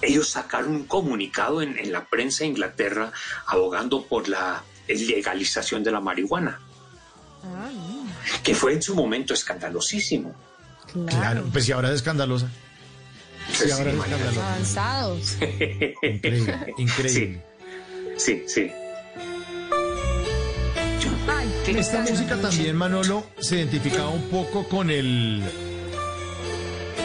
[0.02, 3.11] ellos sacaron un comunicado en, en la prensa de Inglaterra
[3.47, 6.61] abogando por la legalización de la marihuana,
[8.43, 10.35] que fue en su momento escandalosísimo.
[11.08, 12.48] Claro, pues si ahora es escandalosa.
[13.52, 14.46] Sí, ahora es escandalosa.
[14.48, 15.36] Avanzados.
[16.02, 17.42] Increíble, increíble.
[18.16, 18.70] Sí, sí.
[21.66, 25.42] Esta música también, Manolo, se identificaba un poco con el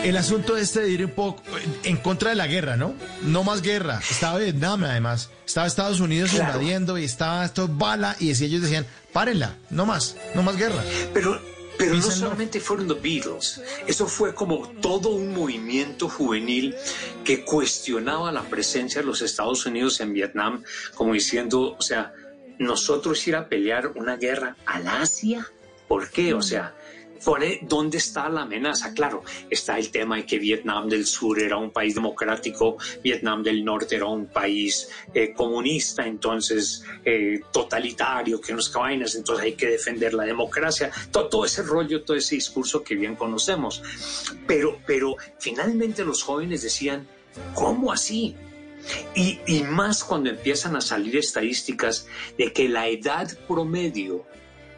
[0.03, 1.41] el asunto este de ir un poco
[1.83, 2.93] en contra de la guerra, ¿no?
[3.23, 3.99] No más guerra.
[4.09, 5.29] Estaba Vietnam, además.
[5.45, 6.53] Estaba Estados Unidos Claro.
[6.53, 10.81] invadiendo y estaba esto bala y ellos decían, párenla, no más, no más guerra.
[11.13, 11.41] Pero,
[11.79, 16.75] pero no solamente fueron los Beatles, eso fue como todo un movimiento juvenil
[17.23, 20.61] que cuestionaba la presencia de los Estados Unidos en Vietnam,
[20.93, 22.13] como diciendo, o sea,
[22.57, 25.49] nosotros ir a pelear una guerra al Asia,
[25.87, 26.33] ¿por qué?
[26.33, 26.75] O sea,
[27.23, 28.93] ¿por ¿dónde está la amenaza?
[28.93, 33.63] Claro, está el tema de que Vietnam del Sur era un país democrático, Vietnam del
[33.63, 39.53] Norte era un país eh, comunista, entonces eh, totalitario, que no es vainas, entonces hay
[39.53, 43.81] que defender la democracia, todo, todo ese rollo, todo ese discurso que bien conocemos.
[44.47, 47.07] Pero, pero finalmente los jóvenes decían,
[47.53, 48.35] ¿cómo así?
[49.13, 54.25] Y, y más cuando empiezan a salir estadísticas de que la edad promedio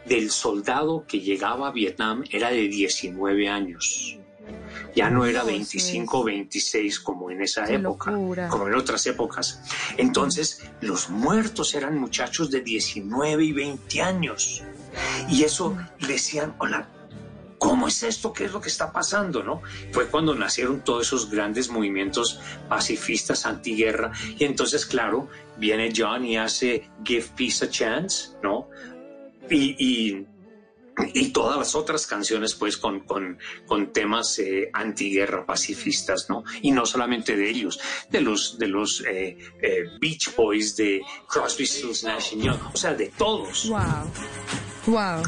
[0.06, 4.18] del soldado que llegaba a Vietnam era de 19 años.
[4.94, 8.48] Ya no era 25 o 26 como en esa Qué época, locura.
[8.48, 9.62] como en otras épocas.
[9.96, 14.62] Entonces, los muertos eran muchachos de 19 y 20 años.
[15.30, 16.88] Y eso le decían, hola,
[17.58, 18.32] ¿cómo es esto?
[18.32, 19.42] ¿Qué es lo que está pasando?
[19.42, 19.62] ¿no?
[19.92, 24.12] Fue cuando nacieron todos esos grandes movimientos pacifistas antiguerra.
[24.36, 28.68] Y entonces, claro, viene John y hace Give Peace a Chance, ¿no?
[29.50, 30.26] Y, y,
[31.14, 36.44] y todas las otras canciones, pues, con, con, con temas eh, antiguerra pacifistas, ¿no?
[36.60, 41.66] Y no solamente de ellos, de los, de los eh, eh, Beach Boys, de Crosby,
[41.66, 43.68] Stills, Nash Young, o sea, de todos.
[43.68, 44.10] Wow.
[44.86, 45.22] Wow.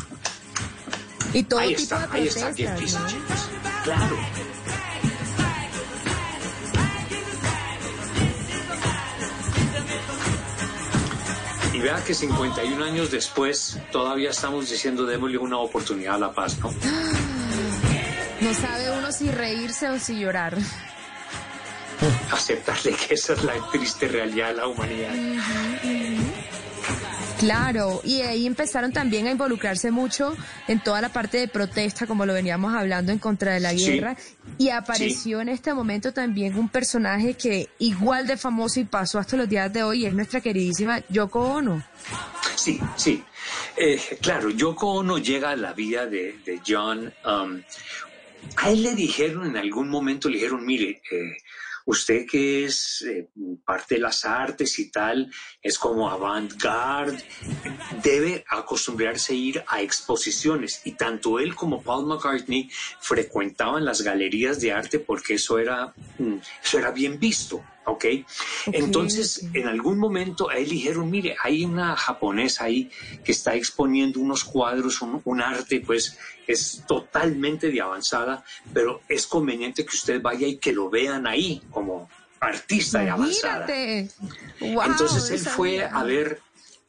[1.32, 2.54] Y todo ahí tipo está, de ahí está.
[2.54, 3.16] Chance.
[3.84, 4.16] Claro.
[11.84, 16.70] Vea que 51 años después todavía estamos diciendo démosle una oportunidad a la paz, ¿no?
[18.40, 20.56] No sabe uno si reírse o si llorar.
[22.30, 25.14] Aceptarle que esa es la triste realidad de la humanidad.
[27.44, 30.34] Claro, y ahí empezaron también a involucrarse mucho
[30.68, 33.84] en toda la parte de protesta, como lo veníamos hablando, en contra de la Sí.
[33.86, 34.16] guerra.
[34.58, 39.36] Y apareció en este momento también un personaje que igual de famoso y pasó hasta
[39.36, 41.84] los días de hoy, es nuestra queridísima Yoko Ono.
[42.56, 43.22] Sí, sí.
[43.76, 47.12] Eh, claro, Yoko Ono llega a la vida de, de John.
[47.26, 47.62] um,
[48.56, 51.36] a él le dijeron en algún momento, le dijeron, mire, eh,
[51.86, 53.28] usted que es eh,
[53.64, 55.30] parte de las artes y tal,
[55.62, 57.22] es como avant-garde,
[58.02, 60.82] debe acostumbrarse a ir a exposiciones.
[60.84, 62.70] Y tanto él como Paul McCartney
[63.00, 67.62] frecuentaban las galerías de arte porque eso era, mm, eso era bien visto.
[67.86, 68.04] ¿ok?
[68.66, 72.90] Entonces, en algún momento a él dijeron, mire, hay una japonesa ahí
[73.22, 79.26] que está exponiendo unos cuadros, un, un arte, pues es totalmente de avanzada, pero es
[79.26, 82.08] conveniente que usted vaya y que lo vean ahí como
[82.44, 83.66] artista de avanzada.
[84.60, 85.90] Wow, Entonces él fue vida.
[85.92, 86.40] a ver,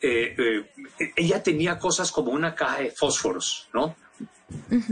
[0.02, 3.96] eh, eh, ella tenía cosas como una caja de fósforos, ¿no?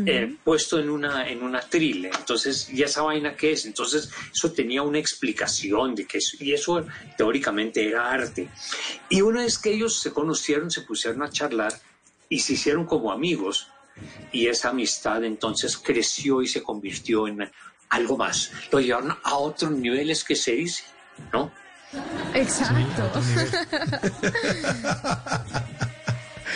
[0.07, 2.05] Eh, puesto en una, en una tril.
[2.05, 3.65] Entonces, ¿y esa vaina qué es?
[3.65, 6.85] Entonces, eso tenía una explicación de que eso, y eso
[7.17, 8.49] teóricamente era arte.
[9.09, 11.73] Y una vez que ellos se conocieron, se pusieron a charlar
[12.29, 13.67] y se hicieron como amigos.
[14.31, 17.51] Y esa amistad entonces creció y se convirtió en
[17.93, 18.51] algo más.
[18.71, 20.83] Lo llevaron a otros niveles que se dice,
[21.31, 21.51] ¿no?
[22.33, 23.11] Exacto.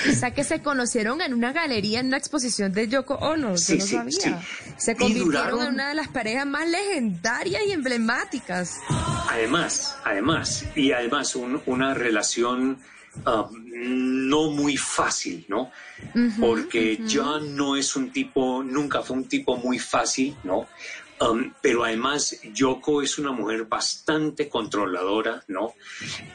[0.10, 3.52] O sea que se conocieron en una galería, en una exposición de Yoko Ono.
[3.52, 4.12] Yo Sí, no sí, sabía.
[4.20, 4.36] sí.
[4.78, 8.78] Se convirtieron duraron- en una de las parejas más legendarias y emblemáticas.
[9.30, 12.80] Además, además, y además un- una relación
[13.26, 15.72] ah, no muy fácil, ¿no?
[16.40, 20.68] Porque John no es un tipo, nunca fue un tipo muy fácil, ¿no?
[21.20, 25.74] Um, pero además Yoko es una mujer bastante controladora, ¿no?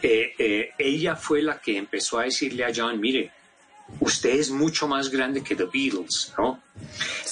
[0.02, 3.30] Eh, eh, ella fue la que empezó a decirle a John, mire,
[4.00, 6.60] usted es mucho más grande que The Beatles, ¿no?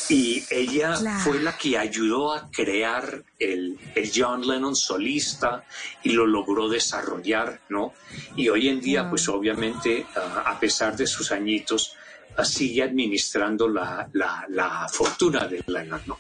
[0.09, 1.21] Y ella Claro.
[1.25, 5.65] fue la que ayudó a crear el, el John Lennon solista
[6.05, 7.95] y lo logró desarrollar, ¿no?
[8.37, 11.95] Y hoy en día, pues obviamente, ah, a pesar de sus añitos,
[12.37, 16.19] ah, sigue administrando la, la, la fortuna de Lennon, ¿no?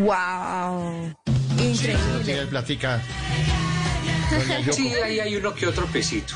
[0.00, 1.14] ¡Wow!
[1.58, 2.24] Increíble.
[2.24, 3.02] tiene platica.
[4.72, 6.34] Sí, ahí hay uno que otro pesito.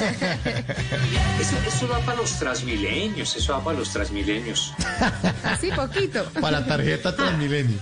[1.38, 4.72] Eso, eso va para los transmilenios, eso va para los transmilenios.
[5.42, 6.24] Así poquito.
[6.40, 7.78] Para la tarjeta Transmilenio.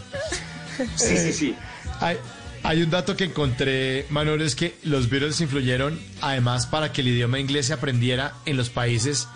[0.97, 1.56] Sí, sí, sí.
[2.01, 2.16] Hay,
[2.64, 7.09] hay un dato que encontré, Manuel, es que los Beatles influyeron además para que el
[7.09, 9.28] idioma inglés se aprendiera en los países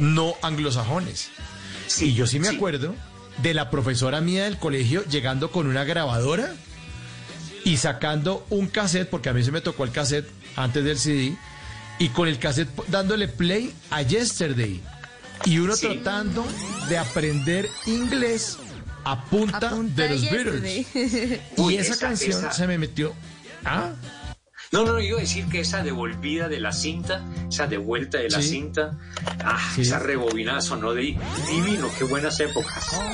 [0.00, 1.30] no anglosajones.
[2.00, 2.96] y yo sí me acuerdo
[3.42, 6.54] de la profesora mía del colegio llegando con una grabadora
[7.64, 11.36] y sacando un cassette, porque a mí se me tocó el cassette antes del CD,
[11.98, 14.80] y con el cassette dándole play a Yesterday.
[15.44, 15.86] Y uno Sí.
[15.88, 16.46] tratando
[16.88, 18.56] de aprender inglés
[19.04, 20.86] a punta, de los Beatles.
[21.58, 23.14] Y esa, esa- canción esa- se me metió.
[23.64, 23.90] ¿Ah?
[24.72, 28.42] No, no, iba a decir que esa devolvida de la cinta, esa devuelta de la
[28.42, 28.48] Sí.
[28.48, 28.98] cinta,
[29.44, 29.82] ah, Sí.
[29.82, 31.16] esa rebobinada sonó de
[31.48, 33.00] divino, qué buenas épocas.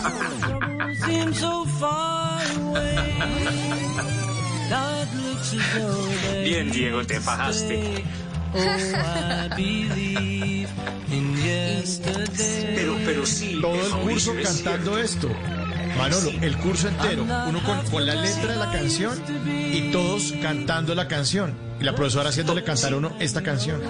[6.44, 8.04] Bien, Diego, te fajaste.
[12.74, 13.58] Pero, pero sí.
[13.60, 15.28] Todo el curso es cantando esto.
[15.98, 19.18] Manolo, el curso entero, uno con, con la letra de la canción
[19.72, 21.54] y todos cantando la canción.
[21.80, 23.80] Y la profesora haciéndole cantar a uno esta canción.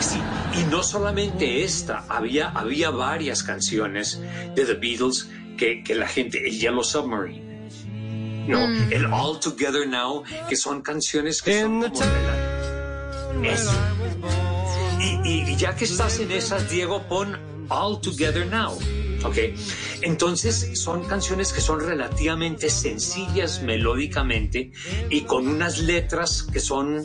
[0.00, 0.18] Sí,
[0.60, 4.20] y no solamente esta, había, había varias canciones
[4.54, 7.68] de The Beatles que, que la gente, el Yellow Submarine,
[8.46, 8.92] no, Mm.
[8.92, 13.72] el All Together Now, que son canciones que son como rela- Eso.
[15.00, 17.36] Y, y- y ya que estás en esas, Diego, pon
[17.68, 18.78] All Together Now.
[19.26, 19.38] ¿Ok?
[20.02, 24.70] Entonces son canciones que son relativamente sencillas melódicamente
[25.10, 27.02] y con unas letras que son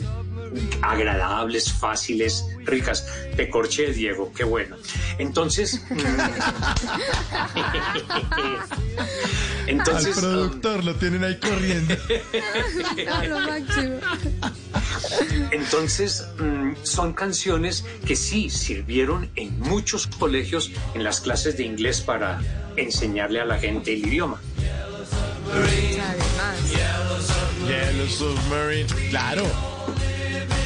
[0.82, 3.06] agradables, fáciles, ricas.
[3.36, 4.76] Te corché, Diego, qué bueno.
[5.18, 5.82] Entonces,
[9.66, 11.94] entonces, Al productor lo tienen ahí corriendo.
[15.50, 22.00] Entonces, mm, son canciones que sí sirvieron en muchos colegios en las clases de inglés
[22.00, 22.40] para
[22.76, 24.40] enseñarle a la gente el idioma.
[27.66, 28.88] Yellow Submarine.
[29.10, 29.44] Claro.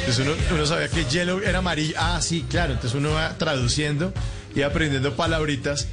[0.06, 1.94] Entonces uno, uno sabía que Yellow era amarillo.
[1.98, 2.74] Ah, sí, claro.
[2.74, 4.12] Entonces uno va traduciendo
[4.54, 5.88] y aprendiendo palabritas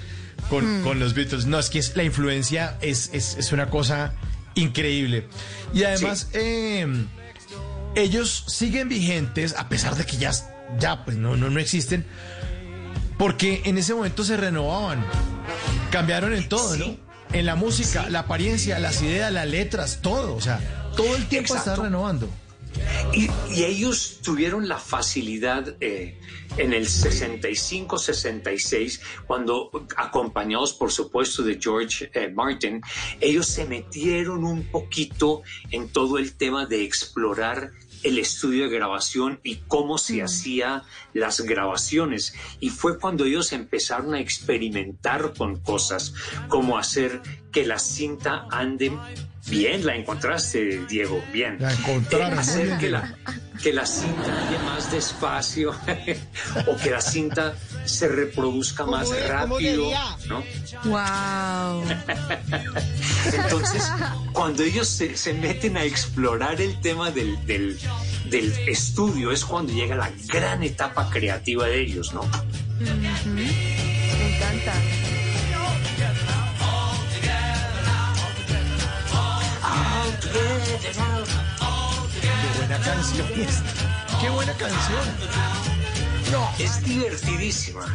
[0.50, 0.84] con, Mm.
[0.84, 1.46] con los Beatles.
[1.46, 4.14] No, es que es, la influencia es, es, es una cosa
[4.56, 5.28] increíble.
[5.74, 6.86] Y además, eh,
[7.96, 10.32] ellos siguen vigentes, a pesar de que ya,
[10.80, 12.06] ya pues no, no, no existen,
[13.18, 15.04] porque en ese momento se renovaban.
[15.92, 16.98] Cambiaron en todo, ¿no?
[17.32, 20.36] En la música, la apariencia, las ideas, las letras, todo.
[20.36, 20.60] O sea,
[20.96, 21.72] todo el tiempo Exacto.
[21.72, 22.30] está renovando.
[23.14, 26.20] Y, y ellos tuvieron la facilidad eh,
[26.58, 32.82] en el 65-66, cuando acompañados por supuesto de George eh, Martin,
[33.20, 37.72] ellos se metieron un poquito en todo el tema de explorar
[38.04, 40.84] el estudio de grabación y cómo se hacía
[41.14, 42.36] las grabaciones.
[42.60, 46.14] Y fue cuando ellos empezaron a experimentar con cosas,
[46.50, 47.22] como hacer
[47.52, 48.92] que la cinta ande
[49.48, 49.86] bien.
[49.86, 51.58] La encontraste, Diego, bien.
[51.60, 53.16] La encontraron, Eh, hacer bien, que la,
[53.62, 55.72] que la cinta ande más despacio
[56.68, 57.56] o que la cinta
[57.86, 59.24] se reproduzca más ¿Cómo es?
[59.24, 59.92] ¿Cómo rápido.
[60.28, 60.44] ¿no?
[60.86, 61.84] Wow.
[63.34, 63.92] Entonces,
[64.32, 67.78] cuando ellos se, se meten a explorar el tema del, del,
[68.30, 72.22] del estudio, es cuando llega la gran etapa creativa de ellos, ¿no?
[72.80, 73.44] Me
[74.36, 74.74] encanta.
[82.22, 84.20] Qué buena canción esta.
[84.22, 85.02] Qué buena canción.
[86.32, 87.86] No, es divertidísima.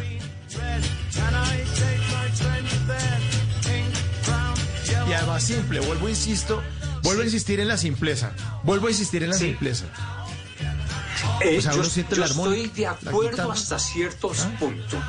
[5.08, 6.62] Y además simple, vuelvo insisto,
[7.02, 8.32] vuelvo a insistir en la simpleza.
[8.62, 9.86] Vuelvo a insistir en la simpleza.
[11.40, 14.50] Eh, O sea, yo uno siente yo la armónica, estoy de acuerdo hasta ciertos ¿Ah?
[14.58, 15.00] puntos.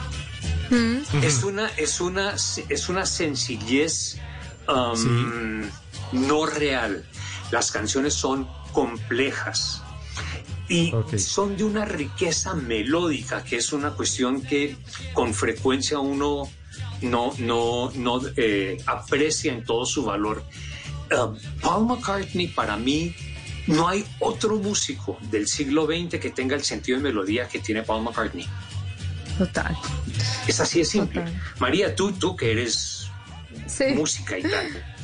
[1.24, 2.36] Es una, es una,
[2.70, 4.18] es una sencillez
[4.68, 5.64] um,
[6.12, 7.04] no real.
[7.52, 9.82] Las canciones son complejas
[10.68, 14.76] y son de una riqueza melódica, que es una cuestión que
[15.14, 16.50] con frecuencia uno
[17.02, 20.44] no, no, no eh, aprecia en todo su valor.
[21.12, 23.16] Uh, Paul McCartney para mí
[23.66, 27.82] no hay otro músico del siglo XX que tenga el sentido de melodía que tiene
[27.82, 28.48] Paul McCartney.
[29.40, 29.76] Total.
[30.48, 31.26] Es así de simple.
[31.60, 33.10] María, tú, tú que eres
[33.66, 33.86] Sí.
[33.96, 34.84] música y tal.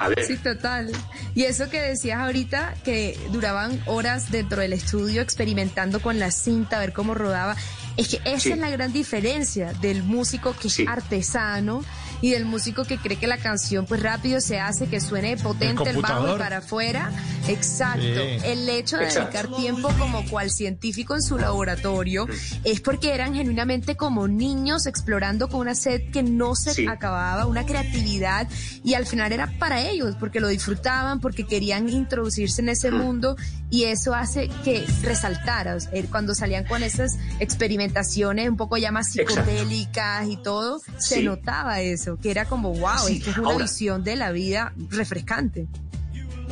[0.00, 0.24] A ver.
[0.24, 0.90] Sí, total.
[1.34, 6.78] Y eso que decías ahorita, que duraban horas dentro del estudio experimentando con la cinta,
[6.78, 7.54] a ver cómo rodaba,
[7.98, 8.52] es que esa Sí.
[8.52, 11.84] es la gran diferencia del músico que es artesano
[12.20, 15.90] y del músico que cree que la canción pues rápido se hace, que suene potente
[15.90, 17.10] el, bajo y para afuera.
[17.48, 18.02] Exacto.
[18.02, 18.38] Sí.
[18.44, 19.32] El hecho de Exacto.
[19.38, 22.26] dedicar tiempo como cual científico en su laboratorio
[22.64, 26.86] es porque eran genuinamente como niños explorando con una sed que no se Sí.
[26.86, 28.48] acababa, una creatividad
[28.84, 33.36] y al final era para ellos porque lo disfrutaban, porque querían introducirse en ese mundo
[33.70, 38.76] y eso hace que resaltara o sea, eh, cuando salían con esas experimentaciones un poco
[38.76, 39.44] ya más Exacto.
[39.44, 43.16] psicodélicas y todo, se notaba eso, que era como wow, Sí.
[43.18, 45.66] esto es una Ahora- visión de la vida refrescante.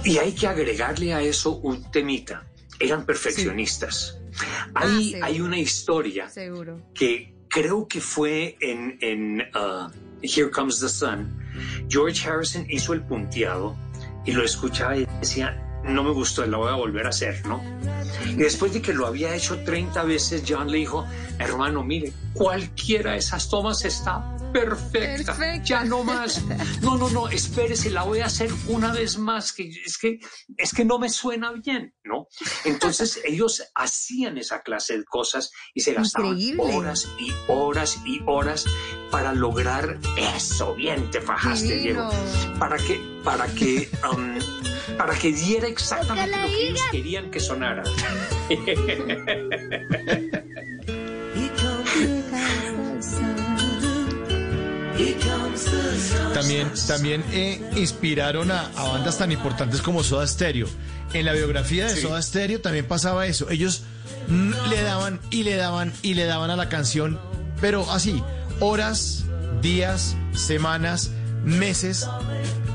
[0.04, 2.44] Y hay que agregarle a eso un temita.
[2.80, 4.18] Eran perfeccionistas.
[4.74, 5.26] Hay, seguro.
[5.26, 6.80] hay una historia Seguro.
[6.94, 9.90] que creo que fue en, en uh,
[10.22, 11.36] Here Comes the Sun.
[11.88, 13.76] George Harrison hizo el punteado
[14.24, 17.60] y lo escuchaba y decía, no me gustó, la voy a volver a hacer, ¿no?
[18.26, 21.04] Y después de que lo había hecho 30 veces, John le dijo,
[21.40, 26.42] hermano, mire, cualquiera de esas tomas está perfecta, ya no más.
[26.82, 30.18] No, no, no, espérese, la voy a hacer una vez más, que es que,
[30.56, 32.28] es que no me suena bien, ¿no?
[32.64, 36.76] Entonces ellos hacían esa clase de cosas y se gastaban Increíble.
[36.76, 38.64] horas y horas y horas
[39.10, 40.74] para lograr eso.
[40.74, 41.76] Bien, te fajaste.
[41.76, 42.08] Diego.
[42.58, 44.38] Para que, para que, um,
[44.96, 47.82] para que diera exactamente lo que ellos querían que sonara.
[56.34, 60.68] También, también eh, inspiraron a, a bandas tan importantes como Soda Stereo.
[61.12, 62.02] En la biografía de Sí.
[62.02, 63.48] Soda Stereo también pasaba eso.
[63.50, 63.82] Ellos
[64.68, 67.18] le daban y le daban y le daban a la canción,
[67.60, 68.22] pero así,
[68.60, 69.24] horas,
[69.62, 71.10] días, semanas,
[71.44, 72.06] meses,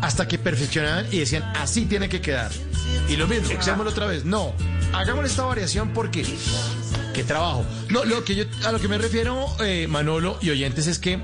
[0.01, 2.51] hasta que perfeccionaban y decían, así tiene que quedar.
[3.07, 4.25] Y lo mismo, hagámoslo otra vez.
[4.25, 4.53] No,
[4.93, 6.25] hagámosle esta variación porque...
[7.13, 7.63] ¡Qué trabajo!
[7.89, 11.19] No, lo que yo, a lo que me refiero, eh, Manolo y oyentes, es que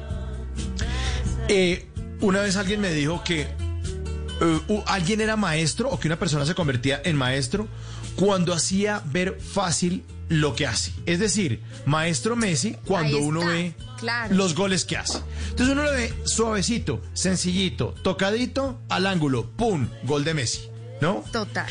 [1.49, 1.88] eh,
[2.21, 6.55] una vez alguien me dijo que eh, alguien era maestro o que una persona se
[6.55, 7.67] convertía en maestro
[8.15, 10.93] cuando hacía ver fácil lo que hace.
[11.05, 14.35] Es decir, maestro Messi cuando uno ve claro.
[14.35, 15.19] los goles que hace.
[15.49, 19.88] Entonces uno lo ve suavecito, sencillito, tocadito al ángulo, ¡pum!
[20.03, 20.69] Gol de Messi,
[21.01, 21.23] ¿no?
[21.31, 21.67] Total.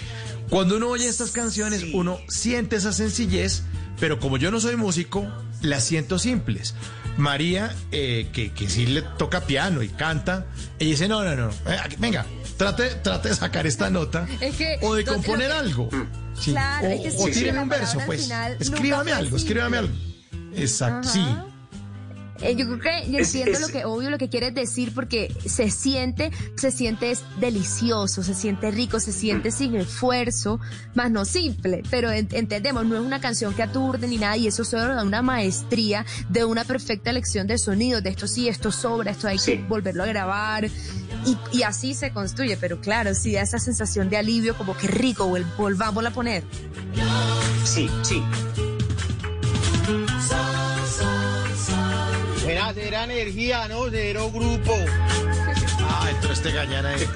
[0.50, 3.62] Cuando uno oye estas canciones, uno siente esa sencillez,
[4.00, 5.26] pero como yo no soy músico,
[5.62, 6.74] las siento simples.
[7.18, 10.46] María, eh, que, que sí le toca piano y canta,
[10.78, 12.24] ella dice, no, no, no, eh, venga,
[12.56, 15.90] trate, trate de sacar esta nota Es que o de componer que- algo.
[16.40, 16.52] Sí.
[16.52, 18.22] Claro, o es que o un verso, pues.
[18.22, 19.94] final Escríbame algo, escríbame algo.
[20.54, 21.12] Exacto, Ajá.
[21.12, 21.26] sí.
[22.40, 24.94] Eh, yo creo que yo Es- entiendo es- lo que, obvio, lo que quieres decir
[24.94, 30.60] porque se siente, se siente es delicioso, se siente rico, se siente sin esfuerzo,
[30.94, 34.46] más no simple, pero en- entendemos, no es una canción que aturde ni nada y
[34.46, 38.70] eso solo da una maestría de una perfecta elección de sonidos, de esto sí, esto
[38.70, 39.56] sobra, esto hay Sí.
[39.56, 44.08] que volverlo a grabar y, y así se construye, pero claro, sí da esa sensación
[44.10, 46.44] de alivio como que rico, vol- volvámosla a poner.
[47.64, 48.22] Sí, sí.
[52.68, 54.74] Era cero energía, no cero grupo.
[55.88, 57.06] Ah, entró este gañana ahí.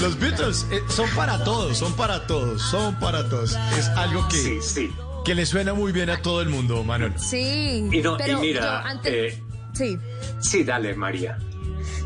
[0.00, 3.56] Los Beatles eh, son para todos, son para todos, son para todos.
[3.78, 4.92] Es algo que, Sí, sí.
[5.24, 7.12] que le suena muy bien a todo el mundo, Manuel.
[7.16, 9.42] Sí, Y, no, y mira, yo antes, eh,
[9.74, 9.96] sí.
[10.40, 11.38] sí, dale, María.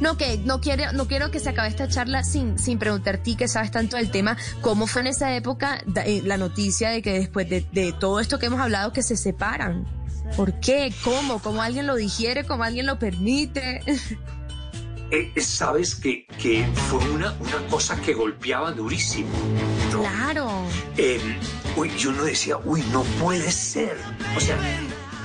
[0.01, 3.23] No, que no quiero, no quiero que se acabe esta charla sin, sin preguntar a
[3.23, 7.03] ti que sabes tanto del tema, cómo fue en esa época eh, la noticia de
[7.03, 9.87] que después de, de todo esto que hemos hablado que se separan.
[10.37, 10.93] ¿Por qué?
[11.05, 11.39] ¿Cómo?
[11.41, 12.45] ¿Cómo alguien lo digiere?
[12.45, 13.81] ¿Cómo alguien lo permite?
[15.11, 19.29] Eh, eh, Sabes que, que fue una, una cosa que golpeaba durísimo.
[19.93, 20.01] ¿no?
[20.01, 20.51] Claro.
[20.97, 21.21] Eh,
[21.77, 23.97] uy, y uno decía, uy, no puede ser.
[24.37, 24.59] O sea,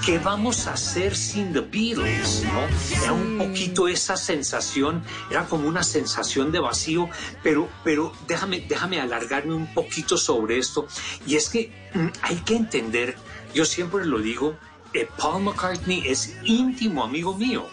[0.06, 2.44] ¿qué vamos a hacer sin The Beatles?
[2.46, 3.04] ¿no?
[3.04, 7.10] Era un poquito esa sensación, era como una sensación de vacío,
[7.44, 10.88] pero, pero déjame, déjame alargarme un poquito sobre esto.
[11.26, 13.16] Y es que mm, hay que entender,
[13.54, 14.58] yo siempre lo digo,
[14.94, 17.68] eh, Paul McCartney es íntimo amigo mío.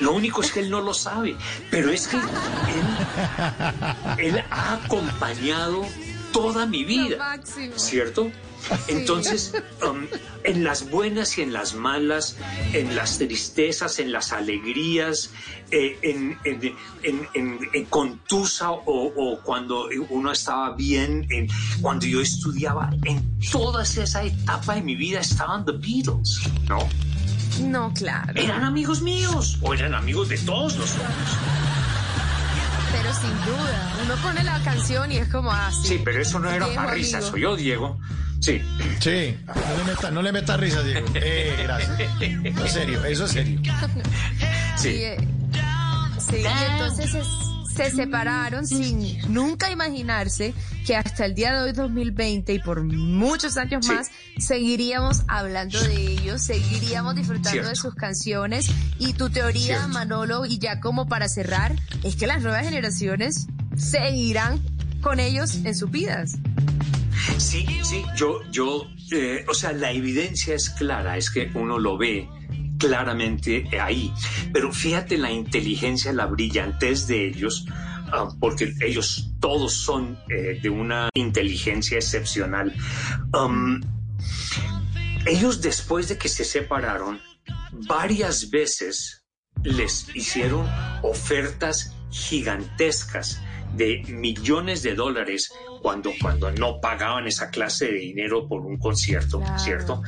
[0.00, 1.36] Lo único es que él no lo sabe,
[1.70, 2.24] pero es que él,
[4.18, 5.86] él ha acompañado
[6.32, 7.78] toda mi vida, máximo.
[8.88, 9.52] Entonces,
[9.88, 10.06] um,
[10.44, 12.36] en las buenas y en las malas,
[12.72, 15.30] en las tristezas, en las alegrías,
[15.70, 18.82] eh, en, en, en, en- en contusa o,
[19.16, 21.48] o cuando uno estaba bien, en-
[21.80, 26.78] cuando yo estudiaba, en toda esa etapa de mi vida estaban The Beatles, ¿no?
[27.60, 28.32] No, claro.
[28.34, 31.08] Eran amigos míos o eran amigos de todos nosotros.
[32.92, 35.88] Pero sin duda, uno pone la canción y es como así.
[35.88, 37.98] Sí, pero eso no era para risa, soy yo, Diego.
[38.40, 38.62] Sí.
[39.00, 41.06] Sí, no le meta, no le meta risa, Diego.
[41.14, 41.98] Eh, gracias.
[41.98, 43.60] No, en serio, eso es serio.
[44.76, 44.88] Sí.
[44.88, 45.16] eh,
[46.18, 47.26] sí, y entonces es-
[47.74, 50.54] se separaron sin nunca imaginarse
[50.86, 53.92] que hasta el día de hoy, 2020, y por muchos años Sí.
[53.92, 54.08] más,
[54.38, 57.68] seguiríamos hablando de ellos, seguiríamos disfrutando Cierto.
[57.70, 58.70] de sus canciones.
[58.98, 59.88] Y tu teoría, Cierto.
[59.88, 63.46] Manolo, y ya como para cerrar, es que las nuevas generaciones
[63.76, 64.60] seguirán
[65.02, 66.36] con ellos en sus vidas.
[67.38, 71.96] Sí, sí, yo, yo, eh, o sea, la evidencia es clara, es que uno lo
[71.96, 72.28] ve
[72.78, 74.12] claramente ahí.
[74.52, 77.66] Pero fíjate la inteligencia, la brillantez de ellos,
[78.12, 82.74] ah, porque ellos todos son eh, de una inteligencia excepcional.
[85.26, 87.20] Ellos después de que se separaron,
[87.88, 89.24] varias veces
[89.62, 90.66] les hicieron
[91.02, 93.40] ofertas gigantescas
[93.74, 95.52] de millones de dólares
[95.82, 99.58] cuando, cuando no pagaban esa clase de dinero por un concierto, Claro.
[99.58, 100.02] ¿cierto?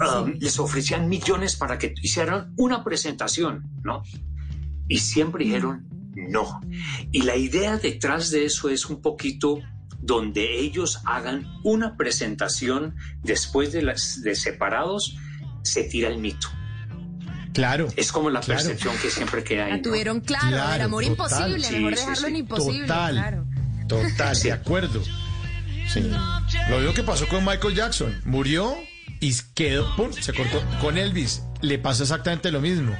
[0.00, 4.02] Um, Les ofrecían millones para que hicieran una presentación, ¿no?
[4.88, 6.60] Y siempre dijeron no.
[7.12, 9.60] Y la idea detrás de eso es un poquito
[10.00, 15.16] donde ellos hagan una presentación después de, las, de separados,
[15.62, 16.48] se tira el mito.
[17.56, 17.88] Claro.
[17.96, 18.60] Es como la Claro.
[18.62, 19.70] percepción que siempre queda ahí.
[19.72, 19.82] La ¿no?
[19.82, 21.12] tuvieron claro, Claro, el amor total.
[21.50, 22.26] imposible, Sí, mejor sí, dejarlo sí.
[22.28, 22.86] en imposible.
[22.86, 23.12] Total.
[23.14, 23.44] Claro.
[23.88, 25.02] Total, de acuerdo.
[25.92, 26.00] Sí.
[26.70, 28.20] Lo mismo que pasó con Michael Jackson.
[28.24, 28.76] Murió
[29.20, 30.62] y quedó, pum, se cortó.
[30.80, 32.94] Con Elvis le pasó exactamente lo mismo.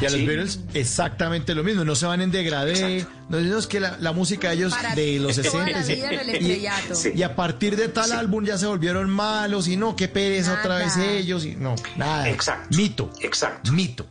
[0.00, 0.24] Y a los.
[0.24, 1.84] Beatles exactamente lo mismo.
[1.84, 3.06] No se van en degradé.
[3.28, 6.10] No es que la, la música de ellos Para de los toda 60 la vida
[6.12, 6.94] en el estrellato.
[6.94, 7.12] Sí.
[7.14, 10.78] y a partir de tal álbum ya se volvieron malos y no, qué pereza otra
[10.78, 12.28] vez ellos y no, nada.
[12.28, 12.76] Exacto.
[12.76, 13.72] Mito, Exacto.
[13.72, 14.06] mito.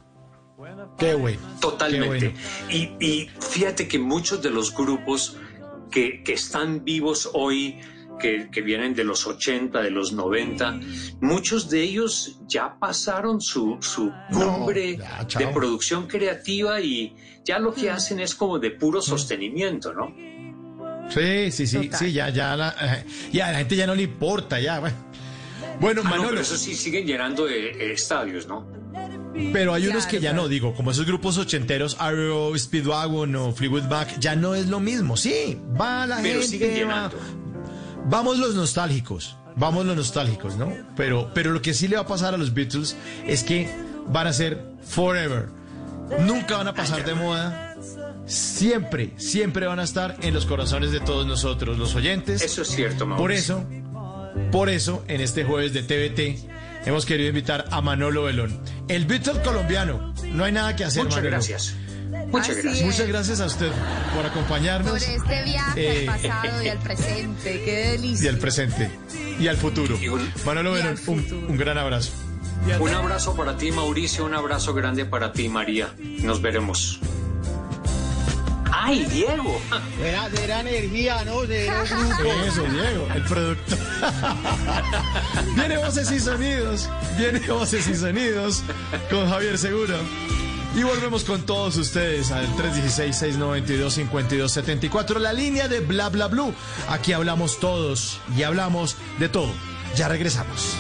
[0.98, 1.40] Qué bueno.
[1.62, 2.34] Totalmente.
[2.68, 5.38] Qué Y, y fíjate que muchos de los grupos
[5.92, 7.80] que, que están vivos hoy,
[8.20, 10.80] que, que vienen de los 80, de los 90,
[11.22, 15.42] muchos de ellos ya pasaron su, su cumbre ya, chao.
[15.42, 17.16] de producción creativa y
[17.46, 20.14] ya lo que hacen es como de puro sostenimiento, ¿no?
[21.10, 22.00] Sí, sí, sí, Total.
[22.00, 24.96] sí, ya, ya, la, eh, ya a la gente ya no le importa, ya, bueno.
[25.80, 28.68] Bueno, Ah, no, Manolo, pero eso sí siguen llenando eh, eh, estadios, ¿no?
[29.54, 33.84] pero hay unos que ya no, digo, como esos grupos ochenteros, Arrow, Speedwagon o Fleetwood
[33.84, 35.16] Mac, ya no es lo mismo.
[35.16, 37.18] Sí, va la Pero siguen gente, va- llenando.
[38.06, 40.72] Vamos los nostálgicos, vamos los nostálgicos, ¿no?
[40.96, 42.96] Pero, pero lo que sí le va a pasar a los Beatles
[43.28, 43.70] es que
[44.08, 45.48] van a ser forever.
[46.22, 47.76] Nunca van a pasar de moda.
[48.26, 52.42] Siempre, siempre van a estar en los corazones de todos nosotros, los oyentes.
[52.42, 53.64] Eso es cierto, Mauricio.
[53.64, 58.60] Por eso, por eso, en este jueves de TVT, hemos querido invitar a Manolo Belón,
[58.88, 60.14] el Beatle colombiano.
[60.26, 61.32] No hay nada que hacer, Muchas Manolo.
[61.38, 61.76] gracias.
[62.32, 62.78] Muchas Así gracias.
[62.80, 62.86] es.
[62.86, 63.72] Muchas gracias a usted
[64.16, 64.92] por acompañarnos.
[64.92, 67.62] Por este viaje Eh, al pasado y al presente.
[67.66, 68.26] Qué delicia.
[68.26, 68.92] y al presente
[69.40, 69.98] y al futuro.
[70.46, 72.12] Manolo Y al Belón, un, un gran abrazo.
[72.80, 74.26] Un abrazo para ti, Mauricio.
[74.26, 75.90] Un abrazo grande para ti, María.
[75.98, 77.00] Nos veremos.
[78.72, 79.60] ¡Ay, Diego!
[80.04, 81.42] Era, era energía, ¿no?
[81.48, 81.74] Cero
[82.18, 82.34] grupo.
[82.48, 83.76] Eso, Diego, el producto.
[85.56, 86.90] Viene voces y sonidos.
[87.18, 88.64] Viene voces y sonidos
[89.10, 89.96] con Javier Seguro.
[90.80, 96.54] Y volvemos con todos ustedes al 316-692-5274, la línea de Bla Bla Blue.
[96.88, 99.52] Aquí hablamos todos y hablamos de todo.
[99.98, 100.78] Ya regresamos.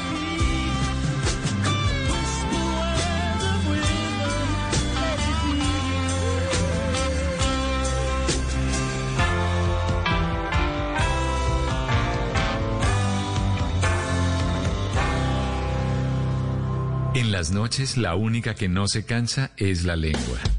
[17.39, 20.58] Las noches la única que no se cansa es la lengua.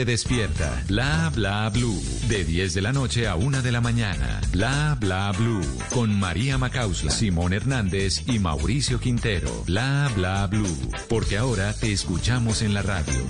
[0.05, 0.83] despierta.
[0.87, 2.01] Bla bla blue.
[2.27, 4.41] De 10 de la noche a 1 de la mañana.
[4.51, 5.65] Bla bla blue.
[5.93, 9.63] Con María Macausla, Simón Hernández y Mauricio Quintero.
[9.65, 10.91] Bla bla blue.
[11.09, 13.21] Porque ahora te escuchamos en la radio.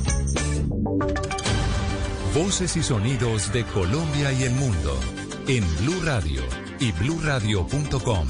[2.34, 5.00] Voces y sonidos de Colombia y el mundo
[5.48, 6.42] en Blue Radio
[6.80, 8.28] y bluradio.com,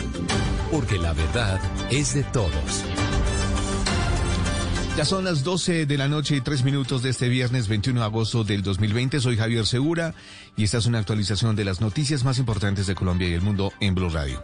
[0.72, 1.59] porque la verdad
[1.89, 2.84] es de todos.
[4.97, 8.05] Ya son las 12 de la noche y 3 minutos de este viernes 21 de
[8.05, 9.22] agosto del 2020.
[9.22, 10.13] Soy Javier Segura
[10.57, 13.72] y esta es una actualización de las noticias más importantes de Colombia y el mundo
[13.80, 14.43] en Blue Radio.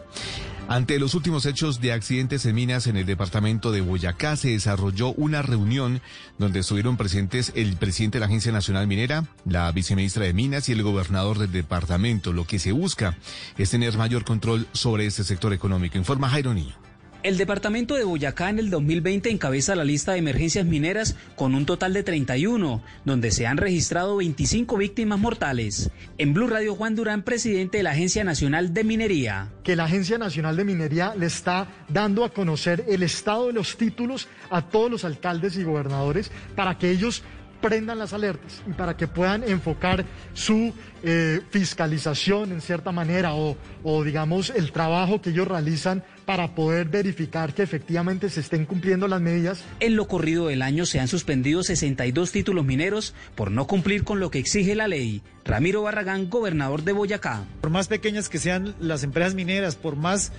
[0.66, 5.12] Ante los últimos hechos de accidentes en minas en el departamento de Boyacá, se desarrolló
[5.12, 6.00] una reunión
[6.38, 10.72] donde estuvieron presentes el presidente de la Agencia Nacional Minera, la viceministra de Minas y
[10.72, 12.32] el gobernador del departamento.
[12.32, 13.18] Lo que se busca
[13.58, 15.98] es tener mayor control sobre este sector económico.
[15.98, 16.87] Informa Jairo Niño.
[17.24, 21.66] El departamento de Boyacá en el 2020 encabeza la lista de emergencias mineras con un
[21.66, 25.90] total de 31, donde se han registrado 25 víctimas mortales.
[26.16, 29.50] En Blue Radio Juan Durán, presidente de la Agencia Nacional de Minería.
[29.64, 33.76] que la Agencia Nacional de Minería le está dando a conocer el estado de los
[33.76, 37.24] títulos a todos los alcaldes y gobernadores para que ellos
[37.60, 40.72] prendan las alertas y para que puedan enfocar su
[41.02, 46.88] eh, fiscalización en cierta manera o, o digamos el trabajo que ellos realizan para poder
[46.88, 51.08] verificar que efectivamente se estén cumpliendo las medidas En lo corrido del año se han
[51.08, 55.22] suspendido 62 títulos mineros por no cumplir con lo que exige la ley.
[55.46, 57.44] Ramiro Barragán, gobernador de Boyacá.
[57.62, 60.30] Por más pequeñas que sean las empresas mineras, por más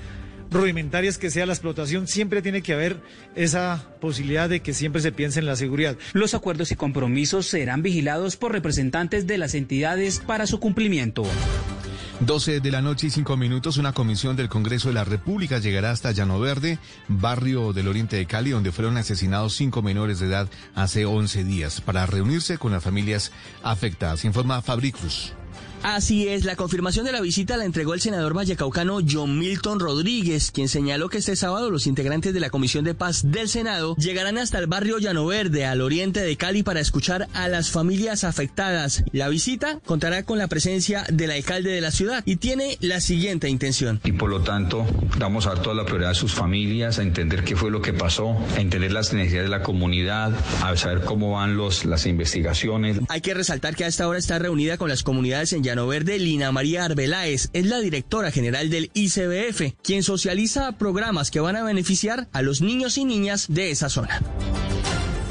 [0.51, 3.01] rudimentarias que sea la explotación, siempre tiene que haber
[3.35, 5.97] esa posibilidad de que siempre se piense en la seguridad.
[6.13, 11.23] Los acuerdos y compromisos serán vigilados por representantes de las entidades para su cumplimiento.
[12.21, 15.91] 12 de la noche y 5 minutos, una comisión del Congreso de la República llegará
[15.91, 16.77] hasta Llano Verde,
[17.07, 21.79] barrio del oriente de Cali, donde fueron asesinados cinco menores de edad hace 11 días,
[21.79, 23.31] para reunirse con las familias
[23.63, 24.25] afectadas.
[24.25, 25.33] Informa Fabri Cruz.
[25.81, 30.51] Así es, la confirmación de la visita la entregó el senador vallecaucano John Milton Rodríguez,
[30.51, 34.37] quien señaló que este sábado los integrantes de la Comisión de Paz del Senado llegarán
[34.37, 39.03] hasta el barrio Llano Verde, al oriente de Cali, para escuchar a las familias afectadas.
[39.13, 43.47] La visita contará con la presencia del alcalde de la ciudad y tiene la siguiente
[43.47, 44.01] intención.
[44.03, 44.85] Y por lo tanto,
[45.17, 47.93] vamos a dar toda la prioridad a sus familias, a entender qué fue lo que
[47.93, 52.99] pasó, a entender las necesidades de la comunidad, a saber cómo van los, las investigaciones.
[53.07, 56.17] Hay que resaltar que a esta hora está reunida con las comunidades en Llano Verde
[56.17, 61.63] Lina María Arbeláez, es la directora general del ICBF, quien socializa programas que van a
[61.63, 64.19] beneficiar a los niños y niñas de esa zona.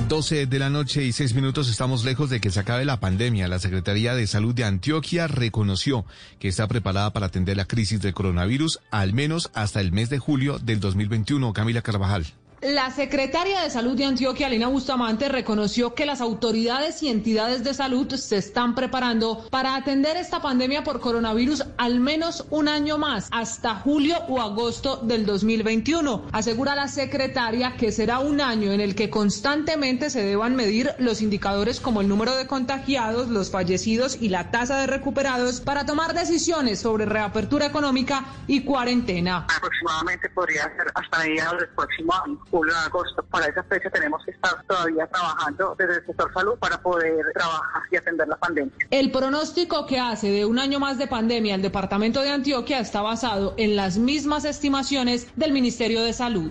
[0.09, 3.49] 12 de la noche y 6 minutos estamos lejos de que se acabe la pandemia.
[3.49, 6.05] La Secretaría de Salud de Antioquia reconoció
[6.39, 10.21] que está preparada para atender la crisis del coronavirus al menos hasta el mes de
[10.21, 11.53] julio del 2021.
[11.53, 12.27] Camila Carvajal.
[12.61, 17.73] La secretaria de Salud de Antioquia, Lina Bustamante, reconoció que las autoridades y entidades de
[17.73, 23.29] salud se están preparando para atender esta pandemia por coronavirus al menos un año más,
[23.31, 26.25] hasta julio o agosto del 2021.
[26.33, 31.23] Asegura la secretaria que será un año en el que constantemente se deban medir los
[31.23, 36.13] indicadores como el número de contagiados, los fallecidos y la tasa de recuperados para tomar
[36.13, 39.47] decisiones sobre reapertura económica y cuarentena.
[39.57, 42.48] Aproximadamente podría ser hasta mediados del próximo año.
[42.51, 43.23] Julio, agosto.
[43.31, 47.83] Para esa fecha tenemos que estar todavía trabajando desde el sector salud para poder trabajar
[47.91, 48.73] y atender la pandemia.
[48.91, 53.03] El pronóstico que hace de un año más de pandemia el departamento de Antioquia está
[53.03, 56.51] basado en las mismas estimaciones del Ministerio de Salud.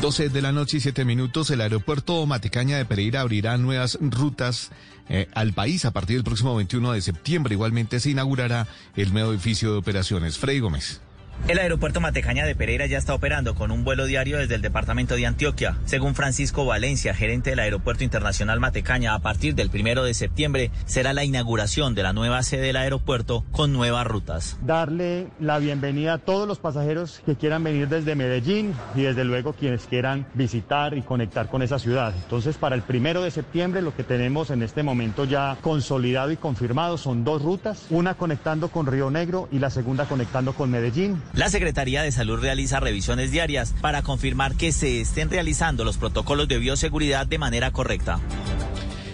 [0.00, 4.70] 12 de la noche y 7 minutos, el aeropuerto Matecaña de Pereira abrirá nuevas rutas
[5.10, 7.54] eh, al país a partir del próximo 21 de septiembre.
[7.54, 8.66] Igualmente se inaugurará
[8.96, 10.38] el nuevo edificio de operaciones.
[10.38, 11.02] Frei Gómez.
[11.48, 15.16] El aeropuerto Matecaña de Pereira ya está operando con un vuelo diario desde el departamento
[15.16, 15.78] de Antioquia.
[15.84, 21.12] Según Francisco Valencia, gerente del Aeropuerto Internacional Matecaña, a partir del primero de septiembre será
[21.12, 24.58] la inauguración de la nueva sede del aeropuerto con nuevas rutas.
[24.62, 29.52] Darle la bienvenida a todos los pasajeros que quieran venir desde Medellín y desde luego
[29.52, 32.14] quienes quieran visitar y conectar con esa ciudad.
[32.14, 36.36] Entonces, para el primero de septiembre lo que tenemos en este momento ya consolidado y
[36.36, 41.20] confirmado son dos rutas, una conectando con Río Negro y la segunda conectando con Medellín.
[41.34, 46.48] La Secretaría de Salud realiza revisiones diarias para confirmar que se estén realizando los protocolos
[46.48, 48.20] de bioseguridad de manera correcta.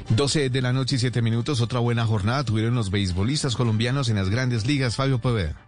[0.09, 4.16] 12 de la noche y 7 minutos, otra buena jornada tuvieron los beisbolistas colombianos en
[4.16, 4.97] las grandes ligas.
[4.97, 5.65] Fabio Poveda.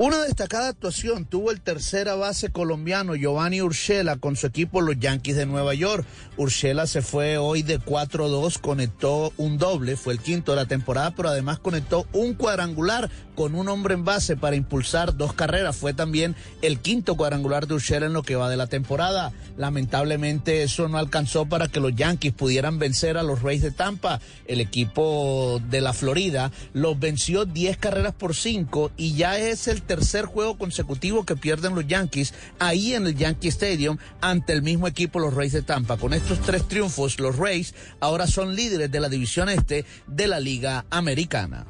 [0.00, 5.34] Una destacada actuación tuvo el tercera base colombiano Giovanni Urshela con su equipo los Yankees
[5.34, 6.06] de Nueva York.
[6.36, 11.16] Urshela se fue hoy de 4-2, conectó un doble, fue el quinto de la temporada,
[11.16, 15.76] pero además conectó un cuadrangular con un hombre en base para impulsar dos carreras.
[15.76, 19.32] Fue también el quinto cuadrangular de Urshela en lo que va de la temporada.
[19.56, 24.20] Lamentablemente eso no alcanzó para que los Yankees pudieran vencer a los Rays de Tampa.
[24.46, 29.87] El equipo de la Florida los venció 10 carreras por 5 y ya es el
[29.88, 34.86] tercer juego consecutivo que pierden los Yankees ahí en el Yankee Stadium ante el mismo
[34.86, 35.96] equipo, los Rays de Tampa.
[35.96, 40.38] Con estos tres triunfos, los Rays ahora son líderes de la división este de la
[40.38, 41.66] Liga Americana.